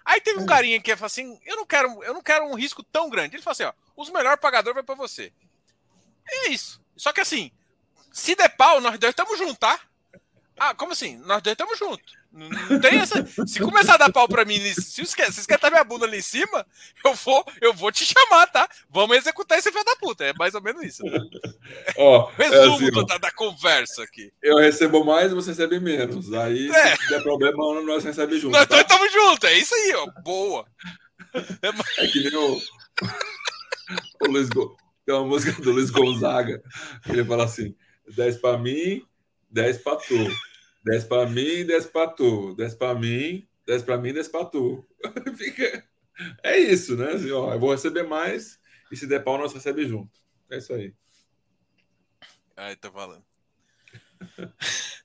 Aí 0.04 0.20
teve 0.20 0.38
um 0.38 0.42
uhum. 0.42 0.46
carinha 0.46 0.80
que 0.80 0.94
falou 0.94 1.06
assim: 1.06 1.40
eu 1.44 1.56
não 1.56 1.66
quero, 1.66 2.02
eu 2.04 2.14
não 2.14 2.22
quero 2.22 2.46
um 2.46 2.54
risco 2.54 2.82
tão 2.82 3.10
grande. 3.10 3.36
Ele 3.36 3.42
falou 3.42 3.52
assim: 3.52 3.64
ó, 3.64 3.72
os 3.96 4.10
melhores 4.10 4.40
pagadores 4.40 4.74
vai 4.74 4.82
para 4.82 4.94
você. 4.94 5.32
É 6.28 6.48
isso. 6.48 6.80
Só 6.96 7.12
que 7.12 7.20
assim, 7.20 7.50
se 8.12 8.34
der 8.34 8.48
pau, 8.56 8.80
nós 8.80 8.98
dois 8.98 9.10
estamos 9.10 9.38
juntos, 9.38 9.58
tá? 9.58 9.78
Ah, 10.58 10.74
como 10.74 10.92
assim? 10.92 11.16
Nós 11.18 11.42
dois 11.42 11.52
estamos 11.52 11.78
juntos. 11.78 12.15
Não, 12.32 12.48
não, 12.48 12.80
tem 12.80 12.98
essa. 12.98 13.26
Se 13.46 13.60
começar 13.60 13.94
a 13.94 13.98
dar 13.98 14.12
pau 14.12 14.28
pra 14.28 14.44
mim, 14.44 14.58
se 14.58 15.04
vocês 15.04 15.46
querem 15.46 15.70
minha 15.70 15.84
bunda 15.84 16.04
ali 16.04 16.18
em 16.18 16.22
cima, 16.22 16.66
eu 17.04 17.14
vou, 17.14 17.44
eu 17.60 17.72
vou 17.72 17.90
te 17.90 18.04
chamar, 18.04 18.46
tá? 18.48 18.68
Vamos 18.90 19.16
executar 19.16 19.58
esse 19.58 19.70
filho 19.70 19.84
da 19.84 19.96
puta. 19.96 20.24
É 20.24 20.32
mais 20.34 20.54
ou 20.54 20.62
menos 20.62 20.82
isso. 20.82 21.02
Né? 21.04 21.18
Ó, 21.96 22.30
Resumo 22.36 22.84
é 22.84 22.90
assim, 22.90 23.06
da, 23.06 23.18
da, 23.18 23.30
conversa 23.30 24.02
aqui. 24.02 24.32
Eu 24.42 24.58
recebo 24.58 25.04
mais, 25.04 25.32
você 25.32 25.50
recebe 25.50 25.80
menos. 25.80 26.32
Aí, 26.32 26.70
é. 26.70 26.96
se 26.96 27.08
der 27.08 27.22
problema, 27.22 27.80
nós 27.82 28.04
recebemos 28.04 28.40
juntos. 28.40 28.58
Nós 28.58 28.68
tá? 28.68 28.80
estamos 28.80 29.12
juntos, 29.12 29.48
é 29.48 29.58
isso 29.58 29.74
aí, 29.74 29.94
ó. 29.94 30.20
Boa. 30.22 30.66
É, 31.34 32.04
é 32.04 32.06
que 32.08 32.20
nem 32.20 32.34
o. 32.34 32.60
o 34.22 34.30
Luiz 34.30 34.48
Go... 34.48 34.76
Tem 35.04 35.14
uma 35.14 35.24
música 35.24 35.52
do 35.62 35.70
Luiz 35.70 35.88
Gonzaga. 35.88 36.60
Ele 37.08 37.24
fala 37.24 37.44
assim: 37.44 37.76
10 38.08 38.38
pra 38.38 38.58
mim, 38.58 39.02
10 39.50 39.78
pra 39.78 39.96
tu. 39.96 40.14
10 40.86 41.04
para 41.04 41.28
mim, 41.28 41.66
10 41.66 41.86
para 41.86 42.08
tu. 42.08 42.54
10 42.54 42.74
para 42.76 42.94
mim, 42.94 43.46
10 43.66 43.82
para 43.82 43.98
mim, 43.98 44.12
10 44.12 44.28
para 44.28 44.44
tu. 44.44 44.86
Fica... 45.36 45.84
É 46.42 46.56
isso, 46.56 46.96
né? 46.96 47.12
Assim, 47.12 47.30
ó, 47.32 47.52
eu 47.52 47.58
vou 47.58 47.72
receber 47.72 48.04
mais 48.04 48.58
e 48.90 48.96
se 48.96 49.06
der 49.06 49.22
pau, 49.22 49.36
nós 49.36 49.52
recebemos 49.52 49.90
junto. 49.90 50.20
É 50.48 50.58
isso 50.58 50.72
aí. 50.72 50.94
Aí, 52.56 52.76
tá 52.76 52.90
falando. 52.90 53.24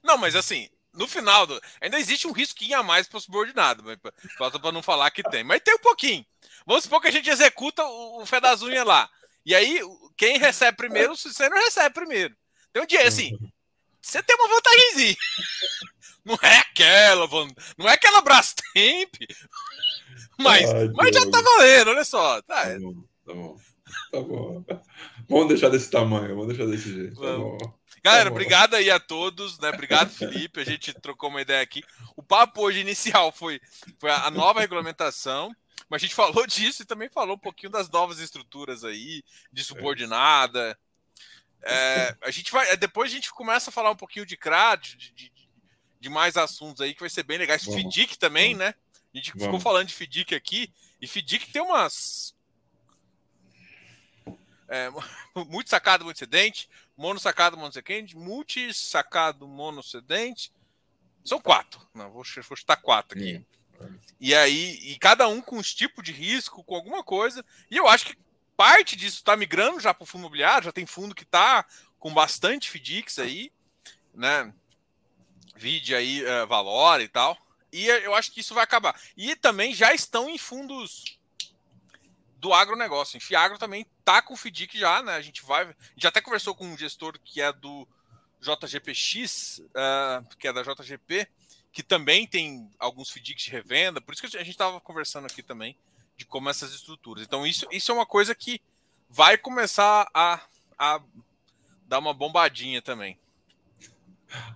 Não, 0.04 0.18
mas 0.18 0.36
assim, 0.36 0.70
no 0.94 1.08
final, 1.08 1.48
do... 1.48 1.60
ainda 1.82 2.00
existe 2.00 2.28
um 2.28 2.32
risquinho 2.32 2.78
a 2.78 2.84
mais 2.84 3.08
para 3.08 3.18
o 3.18 3.22
subordinado, 3.22 3.84
mas 3.84 3.98
falta 4.38 4.60
para 4.60 4.72
não 4.72 4.84
falar 4.84 5.12
que 5.12 5.24
tem. 5.24 5.44
Mas 5.44 5.62
tem 5.62 5.74
um 5.74 5.80
pouquinho. 5.80 6.26
Vamos 6.66 6.84
supor 6.84 7.02
que 7.02 7.08
a 7.08 7.12
gente 7.12 7.30
executa 7.30 7.84
o, 7.84 8.22
o 8.22 8.26
fé 8.26 8.40
das 8.40 8.62
unhas 8.62 8.86
lá. 8.86 9.10
E 9.46 9.56
aí, 9.56 9.82
quem 10.16 10.38
recebe 10.38 10.78
primeiro, 10.78 11.18
você 11.18 11.50
não 11.50 11.58
recebe 11.58 11.94
primeiro. 11.94 12.36
Tem 12.72 12.84
um 12.84 12.86
dia 12.86 13.06
assim, 13.08 13.38
você 14.02 14.24
tem 14.24 14.36
uma 14.36 14.50
vantagemzinha. 14.50 15.16
Não 16.24 16.38
é 16.40 16.58
aquela, 16.60 17.28
não 17.76 17.90
é 17.90 17.94
aquela 17.94 18.22
Brastemp, 18.22 19.16
mas, 20.38 20.70
Ai, 20.70 20.88
mas 20.94 21.16
já 21.16 21.28
tá 21.28 21.42
valendo, 21.42 21.90
olha 21.90 22.06
só. 22.06 22.40
Tá, 22.44 22.62
tá 22.64 22.80
bom, 22.80 23.04
tá 23.26 23.34
bom. 23.34 23.58
Tá 24.12 24.22
bom. 24.22 24.64
Vamos 25.28 25.48
deixar 25.48 25.70
desse 25.70 25.90
tamanho, 25.90 26.36
vamos 26.36 26.48
deixar 26.50 26.70
desse 26.70 26.94
jeito. 26.94 27.20
Tá 27.20 27.38
bom. 27.38 27.58
Galera, 28.04 28.30
tá 28.30 28.32
obrigado 28.32 28.74
aí 28.74 28.90
a 28.92 29.00
todos, 29.00 29.58
né? 29.60 29.70
Obrigado, 29.70 30.10
Felipe. 30.10 30.60
A 30.60 30.66
gente 30.66 30.94
trocou 30.94 31.30
uma 31.30 31.42
ideia 31.42 31.62
aqui. 31.62 31.82
O 32.16 32.22
papo 32.22 32.62
hoje 32.62 32.82
inicial 32.82 33.32
foi, 33.32 33.62
foi 33.98 34.12
a 34.12 34.30
nova 34.30 34.60
regulamentação. 34.60 35.56
Mas 35.90 36.02
a 36.02 36.06
gente 36.06 36.16
falou 36.16 36.46
disso 36.48 36.82
e 36.82 36.86
também 36.86 37.10
falou 37.10 37.36
um 37.36 37.40
pouquinho 37.40 37.72
das 37.72 37.90
novas 37.90 38.20
estruturas 38.20 38.84
aí, 38.84 39.24
de 39.52 39.64
subordinada. 39.64 40.72
É, 40.72 40.78
a 42.22 42.32
gente 42.32 42.52
vai. 42.52 42.76
Depois 42.78 43.12
a 43.12 43.16
gente 43.16 43.32
começa 43.32 43.70
a 43.70 43.74
falar 43.74 43.92
um 43.92 43.96
pouquinho 43.96 44.26
de 44.26 44.36
CRAD, 44.36 44.96
de, 44.96 45.12
de, 45.14 45.32
de 46.00 46.10
mais 46.10 46.38
assuntos 46.38 46.82
aí 46.82 46.94
que 46.94 47.00
vai 47.00 47.10
ser 47.10 47.24
bem 47.24 47.38
legais. 47.38 47.64
Vamos, 47.64 47.82
FDIC 47.82 48.18
também, 48.18 48.56
né? 48.56 48.74
A 49.14 49.18
gente 49.18 49.32
vamos. 49.32 49.46
ficou 49.46 49.60
falando 49.60 49.88
de 49.88 49.94
FDIC 49.94 50.34
aqui, 50.34 50.74
e 51.00 51.08
FDIC 51.08 51.52
tem 51.52 51.62
umas. 51.62 52.36
É, 54.68 54.90
muito 55.48 55.70
sacado, 55.70 56.06
muito 56.06 56.18
sedente, 56.18 56.70
mono 56.98 57.20
sacado, 57.20 57.58
mono 57.58 57.74
secante, 57.74 58.16
multi 58.16 58.74
sacado, 58.74 59.48
mono 59.48 59.84
sedente. 59.84 60.52
São 61.24 61.40
quatro. 61.40 61.88
Não, 61.94 62.10
vou, 62.12 62.24
vou 62.24 62.58
chutar 62.58 62.78
quatro 62.78 63.20
aqui. 63.20 63.36
Sim. 63.36 63.46
E 64.20 64.34
aí, 64.36 64.80
e 64.84 64.98
cada 65.00 65.28
um 65.28 65.42
com 65.42 65.58
os 65.58 65.74
tipos 65.74 66.04
de 66.04 66.12
risco, 66.12 66.64
com 66.64 66.76
alguma 66.76 67.04
coisa. 67.04 67.44
E 67.70 67.78
eu 67.78 67.88
acho 67.88 68.06
que 68.06 68.18
parte 68.58 68.96
disso 68.96 69.18
está 69.18 69.36
migrando 69.36 69.80
já 69.80 69.94
para 69.94 70.04
o 70.04 70.08
fundo 70.08 70.22
imobiliário, 70.22 70.66
já 70.66 70.72
tem 70.72 70.86
fundo 70.86 71.16
que 71.16 71.24
está 71.24 71.66
com 72.00 72.14
bastante 72.14 72.70
FDICs 72.70 73.20
aí, 73.20 73.52
né? 74.14 74.54
Vide 75.56 75.94
aí 75.94 76.24
uh, 76.24 76.48
Valora 76.48 77.04
e 77.04 77.08
tal. 77.08 77.38
E 77.72 77.86
eu 77.88 78.14
acho 78.16 78.32
que 78.32 78.42
isso 78.42 78.54
vai 78.54 78.64
acabar. 78.64 79.00
E 79.16 79.36
também 79.36 79.74
já 79.74 79.94
estão 79.94 80.30
em 80.30 80.38
fundos 80.38 81.18
do 82.38 82.54
agronegócio. 82.54 83.16
Em 83.16 83.20
Fiagro 83.20 83.58
também 83.58 83.86
tá 84.04 84.22
com 84.22 84.36
FDIC 84.36 84.78
já, 84.78 85.02
né? 85.04 85.14
A 85.14 85.22
gente 85.22 85.44
vai. 85.44 85.74
Já 85.96 86.10
até 86.10 86.20
conversou 86.20 86.56
com 86.56 86.66
um 86.66 86.78
gestor 86.78 87.18
que 87.24 87.40
é 87.40 87.54
do 87.54 87.88
JGPX, 88.42 89.60
uh, 89.60 89.64
eh, 89.76 90.24
que 90.40 90.48
é 90.48 90.54
da 90.54 90.64
JGP, 90.64 91.28
que 91.72 91.84
também 91.84 92.26
tem 92.26 92.70
alguns 92.80 93.12
FDICs 93.12 93.44
de 93.46 93.52
revenda. 93.52 94.02
Por 94.02 94.14
isso 94.14 94.28
que 94.28 94.36
a 94.36 94.44
gente 94.44 94.50
estava 94.50 94.82
conversando 94.82 95.28
aqui 95.28 95.44
também 95.44 95.78
de 96.22 96.26
como 96.26 96.50
essas 96.50 96.72
estruturas. 96.72 97.24
Então, 97.24 97.48
isso, 97.48 97.68
isso 97.72 97.92
é 97.92 97.96
uma 97.96 98.06
coisa 98.06 98.36
que 98.36 98.62
vai 99.10 99.38
começar 99.38 100.08
a, 100.14 100.40
a 100.78 101.02
dar 101.88 101.98
uma 101.98 102.14
bombadinha 102.14 102.80
também. 102.80 103.18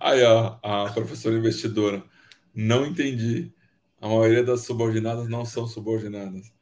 Aí, 0.00 0.22
ó, 0.22 0.58
a 0.62 0.92
professora 0.92 1.36
investidora. 1.36 2.04
Não 2.54 2.86
entendi. 2.86 3.52
A 4.00 4.06
maioria 4.06 4.44
das 4.44 4.64
subordinadas 4.64 5.28
não 5.28 5.44
são 5.44 5.66
subordinadas. 5.66 6.52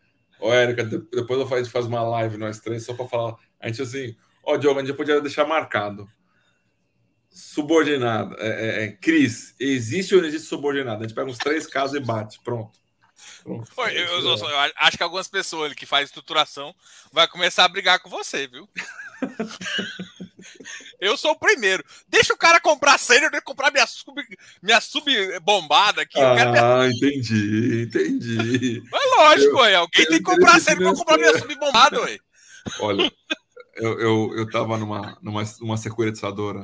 Ô, 0.40 0.51
Érica, 0.51 0.85
depois 0.85 1.39
eu 1.39 1.47
faz, 1.47 1.68
faz 1.68 1.85
uma 1.85 2.02
live 2.02 2.39
nós 2.39 2.59
três 2.60 2.85
só 2.85 2.94
para 2.94 3.06
falar. 3.06 3.36
A 3.60 3.68
gente 3.68 3.82
assim, 3.82 4.16
ó, 4.43 4.56
Diogo, 4.56 4.81
a 4.81 4.85
gente 4.85 4.97
podia 4.97 5.20
deixar 5.20 5.47
marcado. 5.47 6.09
Subordinada. 7.28 8.35
É, 8.39 8.48
é, 8.48 8.85
é, 8.85 8.93
Cris, 8.93 9.55
existe 9.60 10.14
ou 10.14 10.22
não 10.22 10.28
existe 10.28 10.48
subordinada? 10.48 11.01
A 11.05 11.06
gente 11.06 11.14
pega 11.14 11.31
uns 11.31 11.39
três 11.39 11.66
casos 11.66 11.94
e 11.94 12.01
bate. 12.01 12.40
Pronto. 12.43 12.84
Pronto. 13.42 13.70
eu, 13.78 13.86
eu, 13.86 14.20
eu, 14.20 14.36
eu, 14.36 14.72
acho 14.76 14.96
que 14.96 15.02
algumas 15.02 15.28
pessoas 15.28 15.74
que 15.74 15.86
fazem 15.86 16.05
estruturação 16.05 16.74
vai 17.12 17.28
começar 17.28 17.64
a 17.64 17.68
brigar 17.68 18.01
com 18.01 18.09
você, 18.09 18.46
viu? 18.46 18.68
Eu 21.01 21.16
sou 21.16 21.32
o 21.32 21.38
primeiro. 21.38 21.84
Deixa 22.09 22.32
o 22.32 22.36
cara 22.36 22.60
comprar 22.60 22.98
sênior, 22.98 23.30
deixa 23.30 23.44
comprar 23.44 23.70
minha 23.70 23.86
sub, 23.86 24.22
minha 24.62 24.80
sub 24.80 25.40
bombada 25.40 26.02
aqui. 26.02 26.18
Ah, 26.20 26.34
minha... 26.34 26.88
entendi, 26.88 27.82
entendi. 27.82 28.82
Mas 28.90 29.02
lógico, 29.18 29.56
ué. 29.59 29.74
Alguém 29.74 30.06
tem 30.06 30.18
que 30.18 30.22
comprar 30.22 30.60
sênior 30.60 30.92
pra 30.92 30.98
comprar 30.98 31.18
minha 31.18 31.38
sub 31.38 31.55
bombada, 31.56 32.01
ué. 32.02 32.18
Olha, 32.80 33.12
eu, 33.76 34.01
eu, 34.01 34.32
eu 34.36 34.51
tava 34.51 34.78
numa, 34.78 35.18
numa, 35.20 35.42
numa 35.60 35.76
securitizadora. 35.76 36.62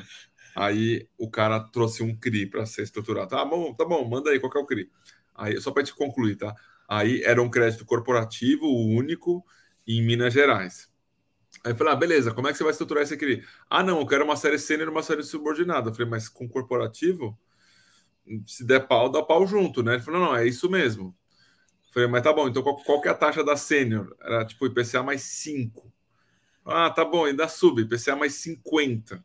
Aí 0.56 1.06
o 1.18 1.30
cara 1.30 1.60
trouxe 1.60 2.02
um 2.02 2.16
CRI 2.16 2.46
para 2.46 2.66
ser 2.66 2.82
estruturado. 2.82 3.28
Tá 3.28 3.44
bom, 3.44 3.74
tá 3.74 3.84
bom, 3.84 4.08
manda 4.08 4.30
aí, 4.30 4.40
qual 4.40 4.50
que 4.50 4.58
é 4.58 4.60
o 4.60 4.66
CRI? 4.66 4.90
Aí, 5.40 5.60
só 5.60 5.70
para 5.72 5.82
te 5.84 5.94
concluir, 5.94 6.36
tá? 6.36 6.54
Aí 6.88 7.22
era 7.24 7.42
um 7.42 7.50
crédito 7.50 7.84
corporativo 7.86 8.66
único 8.66 9.44
em 9.86 10.02
Minas 10.02 10.32
Gerais. 10.34 10.90
Aí 11.64 11.72
eu 11.72 11.76
falei, 11.76 11.92
ah, 11.92 11.96
beleza, 11.96 12.34
como 12.34 12.48
é 12.48 12.52
que 12.52 12.58
você 12.58 12.64
vai 12.64 12.72
estruturar 12.72 13.04
isso 13.04 13.14
aqui? 13.14 13.42
Ah, 13.70 13.82
não, 13.82 14.00
eu 14.00 14.06
quero 14.06 14.24
uma 14.24 14.36
série 14.36 14.58
sênior 14.58 14.88
e 14.88 14.90
uma 14.92 15.02
série 15.02 15.22
subordinada. 15.22 15.90
Eu 15.90 15.94
falei, 15.94 16.08
mas 16.10 16.28
com 16.28 16.48
corporativo, 16.48 17.38
se 18.46 18.64
der 18.64 18.86
pau, 18.86 19.10
dá 19.10 19.22
pau 19.22 19.46
junto, 19.46 19.82
né? 19.82 19.94
Ele 19.94 20.02
falou, 20.02 20.20
não, 20.20 20.36
é 20.36 20.46
isso 20.46 20.70
mesmo. 20.70 21.16
Eu 21.88 21.92
falei, 21.94 22.08
mas 22.08 22.22
tá 22.22 22.32
bom, 22.32 22.48
então 22.48 22.62
qual, 22.62 22.76
qual 22.84 23.00
que 23.00 23.08
é 23.08 23.10
a 23.10 23.14
taxa 23.14 23.44
da 23.44 23.56
sênior? 23.56 24.16
Era 24.20 24.44
tipo 24.46 24.66
IPCA 24.66 25.02
mais 25.02 25.22
5. 25.22 25.92
Ah, 26.64 26.90
tá 26.90 27.04
bom, 27.04 27.28
e 27.28 27.34
da 27.34 27.48
sub, 27.48 27.82
IPCA 27.82 28.16
mais 28.16 28.34
50. 28.36 29.24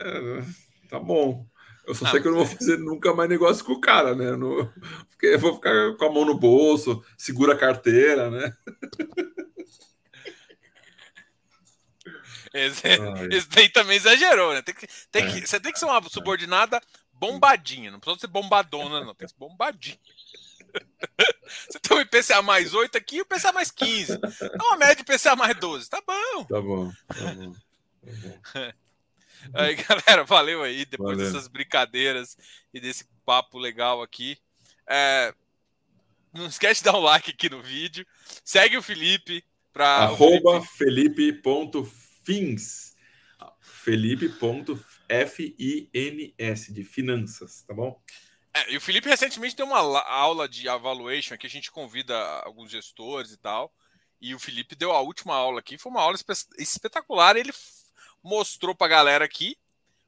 É, 0.00 0.42
tá 0.88 0.98
bom. 0.98 1.46
Eu 1.88 1.94
só 1.94 2.04
não, 2.04 2.10
sei 2.12 2.20
que 2.20 2.28
eu 2.28 2.32
não 2.32 2.44
vou 2.44 2.46
fazer 2.46 2.78
nunca 2.78 3.14
mais 3.14 3.30
negócio 3.30 3.64
com 3.64 3.72
o 3.72 3.80
cara, 3.80 4.14
né? 4.14 4.28
Eu 4.28 4.36
não, 4.36 4.70
porque 5.08 5.26
eu 5.26 5.38
vou 5.38 5.54
ficar 5.54 5.96
com 5.96 6.04
a 6.04 6.12
mão 6.12 6.26
no 6.26 6.38
bolso, 6.38 7.02
segura 7.16 7.54
a 7.54 7.58
carteira, 7.58 8.30
né? 8.30 8.52
Esse, 12.54 12.82
esse 13.30 13.48
daí 13.50 13.68
também 13.68 13.98
exagerou, 13.98 14.54
né? 14.54 14.62
Tem 14.62 14.74
que, 14.74 14.86
tem 15.12 15.26
que, 15.26 15.38
é. 15.38 15.46
Você 15.46 15.60
tem 15.60 15.70
que 15.70 15.78
ser 15.78 15.84
uma 15.84 16.02
subordinada 16.08 16.80
bombadinha, 17.12 17.90
não 17.90 18.00
precisa 18.00 18.22
ser 18.22 18.26
bombadona, 18.26 19.04
não, 19.04 19.14
tem 19.14 19.28
que 19.28 19.34
ser 19.34 19.38
bombadinha. 19.38 19.98
Você 21.70 21.78
tem 21.78 21.96
um 21.98 22.00
IPCA 22.00 22.40
mais 22.40 22.72
8 22.72 22.96
aqui 22.96 23.16
e 23.16 23.20
o 23.20 23.22
IPCA 23.22 23.52
mais 23.52 23.70
15. 23.70 24.12
É 24.14 24.62
uma 24.62 24.78
média 24.78 24.96
de 24.96 25.02
IPCA 25.02 25.36
mais 25.36 25.54
12. 25.58 25.90
Tá 25.90 26.00
bom. 26.00 26.44
Tá 26.44 26.60
bom. 26.60 26.90
Tá 26.90 27.14
bom. 27.14 27.52
Tá 27.52 28.14
bom. 28.54 28.72
Aí, 29.54 29.74
galera, 29.82 30.24
valeu 30.24 30.62
aí. 30.62 30.84
Depois 30.84 31.16
valeu. 31.16 31.32
dessas 31.32 31.48
brincadeiras 31.48 32.36
e 32.72 32.80
desse 32.80 33.04
papo 33.24 33.58
legal 33.58 34.02
aqui. 34.02 34.38
É, 34.88 35.34
não 36.32 36.46
esquece 36.46 36.80
de 36.80 36.84
dar 36.84 36.96
um 36.96 37.02
like 37.02 37.30
aqui 37.30 37.48
no 37.48 37.62
vídeo. 37.62 38.06
Segue 38.44 38.76
o 38.76 38.82
Felipe. 38.82 39.44
Pra 39.72 39.98
Arroba 39.98 40.62
Felipe.Felipe 40.62 42.08
fins. 42.24 42.96
Felipe.fins 43.60 44.98
de 46.72 46.84
finanças, 46.84 47.62
tá 47.62 47.72
bom? 47.72 48.00
É, 48.52 48.72
e 48.72 48.76
o 48.76 48.80
Felipe 48.80 49.08
recentemente 49.08 49.56
deu 49.56 49.66
uma 49.66 49.78
aula 50.02 50.48
de 50.48 50.68
evaluation 50.68 51.36
que 51.36 51.46
a 51.46 51.50
gente 51.50 51.70
convida 51.70 52.16
alguns 52.40 52.70
gestores 52.70 53.32
e 53.32 53.36
tal. 53.36 53.72
E 54.20 54.34
o 54.34 54.38
Felipe 54.38 54.74
deu 54.74 54.90
a 54.92 55.00
última 55.00 55.34
aula 55.34 55.60
aqui, 55.60 55.78
foi 55.78 55.92
uma 55.92 56.00
aula 56.00 56.16
espetacular. 56.58 57.36
Ele 57.36 57.52
mostrou 58.28 58.74
pra 58.74 58.88
galera 58.88 59.24
aqui 59.24 59.56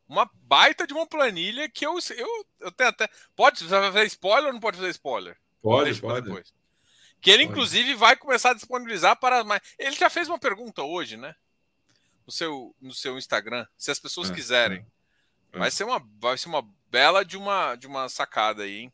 uma 0.09 0.29
baita 0.43 0.87
de 0.87 0.93
uma 0.93 1.07
planilha 1.07 1.69
que 1.69 1.87
eu, 1.87 1.99
eu, 2.17 2.47
eu 2.61 2.73
tenho 2.73 2.91
até. 2.91 3.09
Pode 3.35 3.65
fazer 3.65 4.05
spoiler 4.07 4.47
ou 4.49 4.53
não 4.53 4.61
pode 4.61 4.77
fazer 4.77 4.91
spoiler? 4.91 5.37
Pode, 5.63 6.01
pode. 6.01 6.27
Depois. 6.27 6.53
Que 7.21 7.31
ele, 7.31 7.45
pode. 7.45 7.53
inclusive, 7.53 7.95
vai 7.95 8.17
começar 8.17 8.51
a 8.51 8.55
disponibilizar 8.55 9.17
para 9.17 9.45
mais. 9.45 9.63
Ele 9.79 9.95
já 9.95 10.11
fez 10.11 10.29
uma 10.29 10.39
pergunta 10.39 10.83
hoje, 10.83 11.17
né? 11.17 11.35
no 12.31 12.33
seu, 12.33 12.75
no 12.81 12.95
seu 12.95 13.19
Instagram, 13.19 13.67
se 13.77 13.91
as 13.91 13.99
pessoas 13.99 14.31
é, 14.31 14.35
quiserem. 14.35 14.87
É, 15.53 15.57
é. 15.57 15.59
Vai 15.59 15.71
ser 15.71 15.85
uma 15.85 16.01
vai 16.21 16.39
ser 16.39 16.49
uma 16.49 16.67
bela 16.91 17.25
de 17.25 17.37
uma 17.37 17.75
de 17.75 17.89
uma 17.89 18.09
sacada 18.09 18.63
aí, 18.63 18.83
hein? 18.83 18.93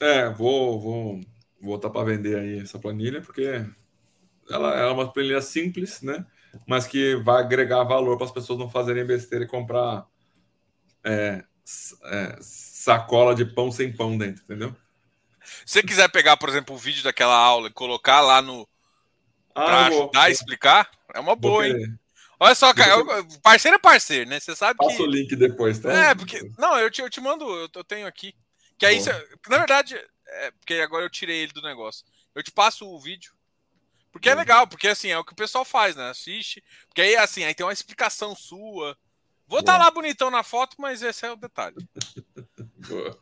É, 0.00 0.28
vou 0.30 0.80
vou 0.80 1.20
voltar 1.60 1.90
para 1.90 2.04
vender 2.04 2.38
aí 2.38 2.60
essa 2.60 2.78
planilha 2.78 3.20
porque 3.20 3.64
ela, 4.48 4.74
ela 4.74 4.90
é 4.90 4.92
uma 4.92 5.12
planilha 5.12 5.42
simples, 5.42 6.00
né? 6.00 6.24
Mas 6.66 6.86
que 6.86 7.16
vai 7.16 7.42
agregar 7.42 7.84
valor 7.84 8.16
para 8.16 8.26
as 8.26 8.32
pessoas 8.32 8.58
não 8.58 8.70
fazerem 8.70 9.04
besteira 9.04 9.44
e 9.44 9.48
comprar 9.48 10.06
é, 11.04 11.44
é, 12.04 12.36
sacola 12.40 13.34
de 13.34 13.44
pão 13.44 13.70
sem 13.70 13.92
pão 13.92 14.16
dentro, 14.16 14.42
entendeu? 14.44 14.74
Se 15.64 15.74
você 15.74 15.82
quiser 15.82 16.08
pegar, 16.08 16.36
por 16.36 16.48
exemplo, 16.48 16.74
o 16.74 16.78
vídeo 16.78 17.04
daquela 17.04 17.36
aula 17.36 17.68
e 17.68 17.72
colocar 17.72 18.20
lá 18.20 18.42
no. 18.42 18.68
Ah, 19.54 19.64
para 19.64 19.86
ajudar 19.86 20.22
a 20.22 20.30
explicar, 20.30 20.90
é 21.14 21.20
uma 21.20 21.36
boa, 21.36 21.66
hein? 21.66 21.98
Olha 22.38 22.54
só, 22.54 22.74
cara, 22.74 22.94
parceiro 23.42 23.76
é 23.76 23.80
parceiro, 23.80 24.28
né? 24.28 24.38
Você 24.38 24.54
sabe 24.54 24.76
Passa 24.76 24.90
que. 24.90 24.96
Passa 24.98 25.08
o 25.08 25.10
link 25.10 25.34
depois, 25.36 25.78
tá? 25.78 25.92
É, 25.92 26.14
porque. 26.14 26.50
Não, 26.58 26.78
eu 26.78 26.90
te, 26.90 27.00
eu 27.00 27.08
te 27.08 27.20
mando, 27.20 27.44
eu, 27.44 27.84
tenho 27.84 28.06
aqui. 28.06 28.34
Que 28.76 28.84
aí, 28.84 29.00
cê... 29.00 29.10
na 29.48 29.58
verdade, 29.58 29.96
é 30.26 30.50
porque 30.50 30.74
agora 30.74 31.04
eu 31.04 31.10
tirei 31.10 31.38
ele 31.38 31.52
do 31.52 31.62
negócio. 31.62 32.04
Eu 32.34 32.42
te 32.42 32.50
passo 32.50 32.86
o 32.86 33.00
vídeo. 33.00 33.32
Porque 34.16 34.30
é 34.30 34.34
hum. 34.34 34.38
legal, 34.38 34.66
porque 34.66 34.88
assim, 34.88 35.10
é 35.10 35.18
o 35.18 35.24
que 35.24 35.34
o 35.34 35.36
pessoal 35.36 35.64
faz, 35.64 35.94
né? 35.94 36.08
Assiste. 36.08 36.64
Porque 36.88 37.02
aí, 37.02 37.16
assim, 37.16 37.44
aí 37.44 37.54
tem 37.54 37.66
uma 37.66 37.72
explicação 37.72 38.34
sua. 38.34 38.96
Vou 39.46 39.60
estar 39.60 39.78
tá 39.78 39.84
lá 39.84 39.90
bonitão 39.90 40.30
na 40.30 40.42
foto, 40.42 40.76
mas 40.78 41.02
esse 41.02 41.26
é 41.26 41.30
o 41.30 41.36
detalhe. 41.36 41.76
Boa. 42.88 43.18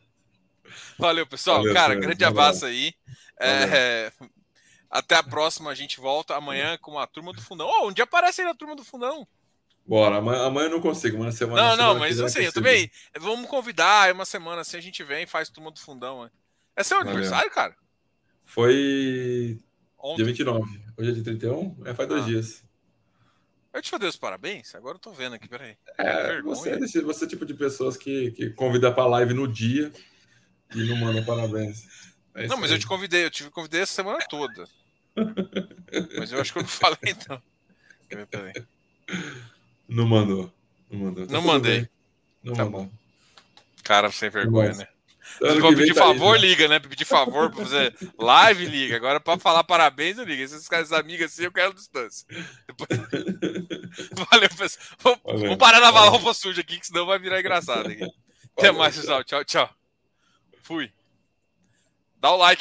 Valeu, 0.96 1.26
pessoal. 1.26 1.58
Valeu, 1.58 1.74
Cara, 1.74 1.94
grande 1.96 2.24
abraço 2.24 2.64
aí. 2.64 2.94
É, 3.40 4.12
até 4.88 5.16
a 5.16 5.22
próxima, 5.22 5.70
a 5.70 5.74
gente 5.74 6.00
volta 6.00 6.36
amanhã 6.36 6.78
com 6.78 6.96
a 6.96 7.06
turma 7.08 7.32
do 7.32 7.42
fundão. 7.42 7.68
Oh, 7.68 7.88
um 7.88 7.92
dia 7.92 8.04
aparece 8.04 8.40
aí 8.40 8.46
na 8.46 8.54
turma 8.54 8.76
do 8.76 8.84
fundão. 8.84 9.26
Bora, 9.84 10.16
amanhã, 10.16 10.46
amanhã 10.46 10.66
eu 10.66 10.70
não 10.70 10.80
consigo, 10.80 11.18
mas 11.18 11.26
na 11.26 11.32
semana. 11.32 11.62
Não, 11.62 11.76
não, 11.76 11.98
mas 11.98 12.20
assim, 12.20 12.42
eu 12.42 12.52
também. 12.52 12.88
Vamos 13.18 13.48
convidar, 13.48 14.14
uma 14.14 14.24
semana 14.24 14.60
assim 14.60 14.76
a 14.76 14.80
gente 14.80 15.02
vem 15.02 15.24
e 15.24 15.26
faz 15.26 15.50
turma 15.50 15.72
do 15.72 15.80
fundão. 15.80 16.22
Né? 16.22 16.30
É 16.76 16.84
seu 16.84 16.96
Valeu. 16.98 17.12
aniversário, 17.12 17.50
cara? 17.50 17.76
Foi 18.44 19.58
Ontem. 19.98 20.16
dia 20.16 20.26
29. 20.26 20.83
Hoje 20.96 21.10
é 21.10 21.12
dia 21.12 21.24
31? 21.24 21.76
É, 21.84 21.94
faz 21.94 22.08
dois 22.08 22.22
ah. 22.22 22.26
dias. 22.26 22.64
Eu 23.72 23.82
te 23.82 23.98
dei 23.98 24.08
os 24.08 24.16
parabéns? 24.16 24.72
Agora 24.76 24.94
eu 24.94 25.00
tô 25.00 25.12
vendo 25.12 25.34
aqui, 25.34 25.48
peraí. 25.48 25.76
É, 25.98 26.40
você 26.42 26.70
é, 26.70 26.76
desse, 26.78 27.00
você 27.00 27.24
é 27.24 27.28
tipo 27.28 27.44
de 27.44 27.54
pessoas 27.54 27.96
que, 27.96 28.30
que 28.30 28.50
convida 28.50 28.92
pra 28.92 29.06
live 29.06 29.34
no 29.34 29.48
dia 29.48 29.92
e 30.72 30.84
não 30.84 30.96
manda 30.96 31.22
parabéns. 31.22 31.84
É 32.36 32.46
não, 32.46 32.56
mas 32.56 32.70
aí. 32.70 32.76
eu 32.76 32.80
te 32.80 32.86
convidei, 32.86 33.24
eu 33.24 33.30
te 33.30 33.50
convidei 33.50 33.80
essa 33.80 33.94
semana 33.94 34.18
toda. 34.28 34.68
mas 36.16 36.30
eu 36.30 36.40
acho 36.40 36.52
que 36.52 36.58
eu 36.60 36.62
não 36.62 36.68
falei, 36.68 36.98
então. 37.06 37.42
Não 39.88 40.06
mandou. 40.06 40.52
Não 40.88 41.00
mandou. 41.00 41.26
Tá 41.26 41.32
não 41.32 41.42
mandei. 41.42 41.80
Bem. 41.80 41.90
Não 42.44 42.54
tá 42.54 42.64
mandou. 42.64 42.84
bom. 42.84 42.92
Cara, 43.82 44.10
sem 44.12 44.30
vergonha, 44.30 44.72
né? 44.72 44.88
Ano 45.42 45.60
pra 45.60 45.76
pedir 45.76 45.94
tá 45.94 46.02
favor, 46.02 46.34
aí, 46.34 46.42
né? 46.42 46.46
liga, 46.48 46.68
né? 46.68 46.78
Pra 46.78 46.90
pedir 46.90 47.04
favor 47.04 47.50
pra 47.50 47.64
fazer 47.64 47.94
live, 48.18 48.66
liga. 48.66 48.96
Agora, 48.96 49.20
pra 49.20 49.38
falar 49.38 49.64
parabéns, 49.64 50.18
eu 50.18 50.24
ligo. 50.24 50.42
Esses 50.42 50.68
caras 50.68 50.92
amigos 50.92 51.26
assim, 51.26 51.44
eu 51.44 51.52
quero 51.52 51.74
distância. 51.74 52.26
Depois... 52.66 52.88
Valeu, 54.30 54.48
pessoal. 54.50 54.86
Vamos, 54.98 55.40
Vamos 55.42 55.56
parar 55.56 55.80
na 55.80 55.90
lavar 55.90 56.10
roupa 56.10 56.34
suja 56.34 56.60
aqui, 56.60 56.78
que 56.78 56.86
senão 56.86 57.06
vai 57.06 57.18
virar 57.18 57.40
engraçado 57.40 57.88
aqui. 57.88 58.06
Até 58.56 58.70
mais, 58.70 58.96
pessoal. 58.96 59.24
Tchau, 59.24 59.44
tchau. 59.44 59.70
Fui. 60.62 60.90
Dá 62.20 62.30
o 62.30 62.36
like. 62.36 62.52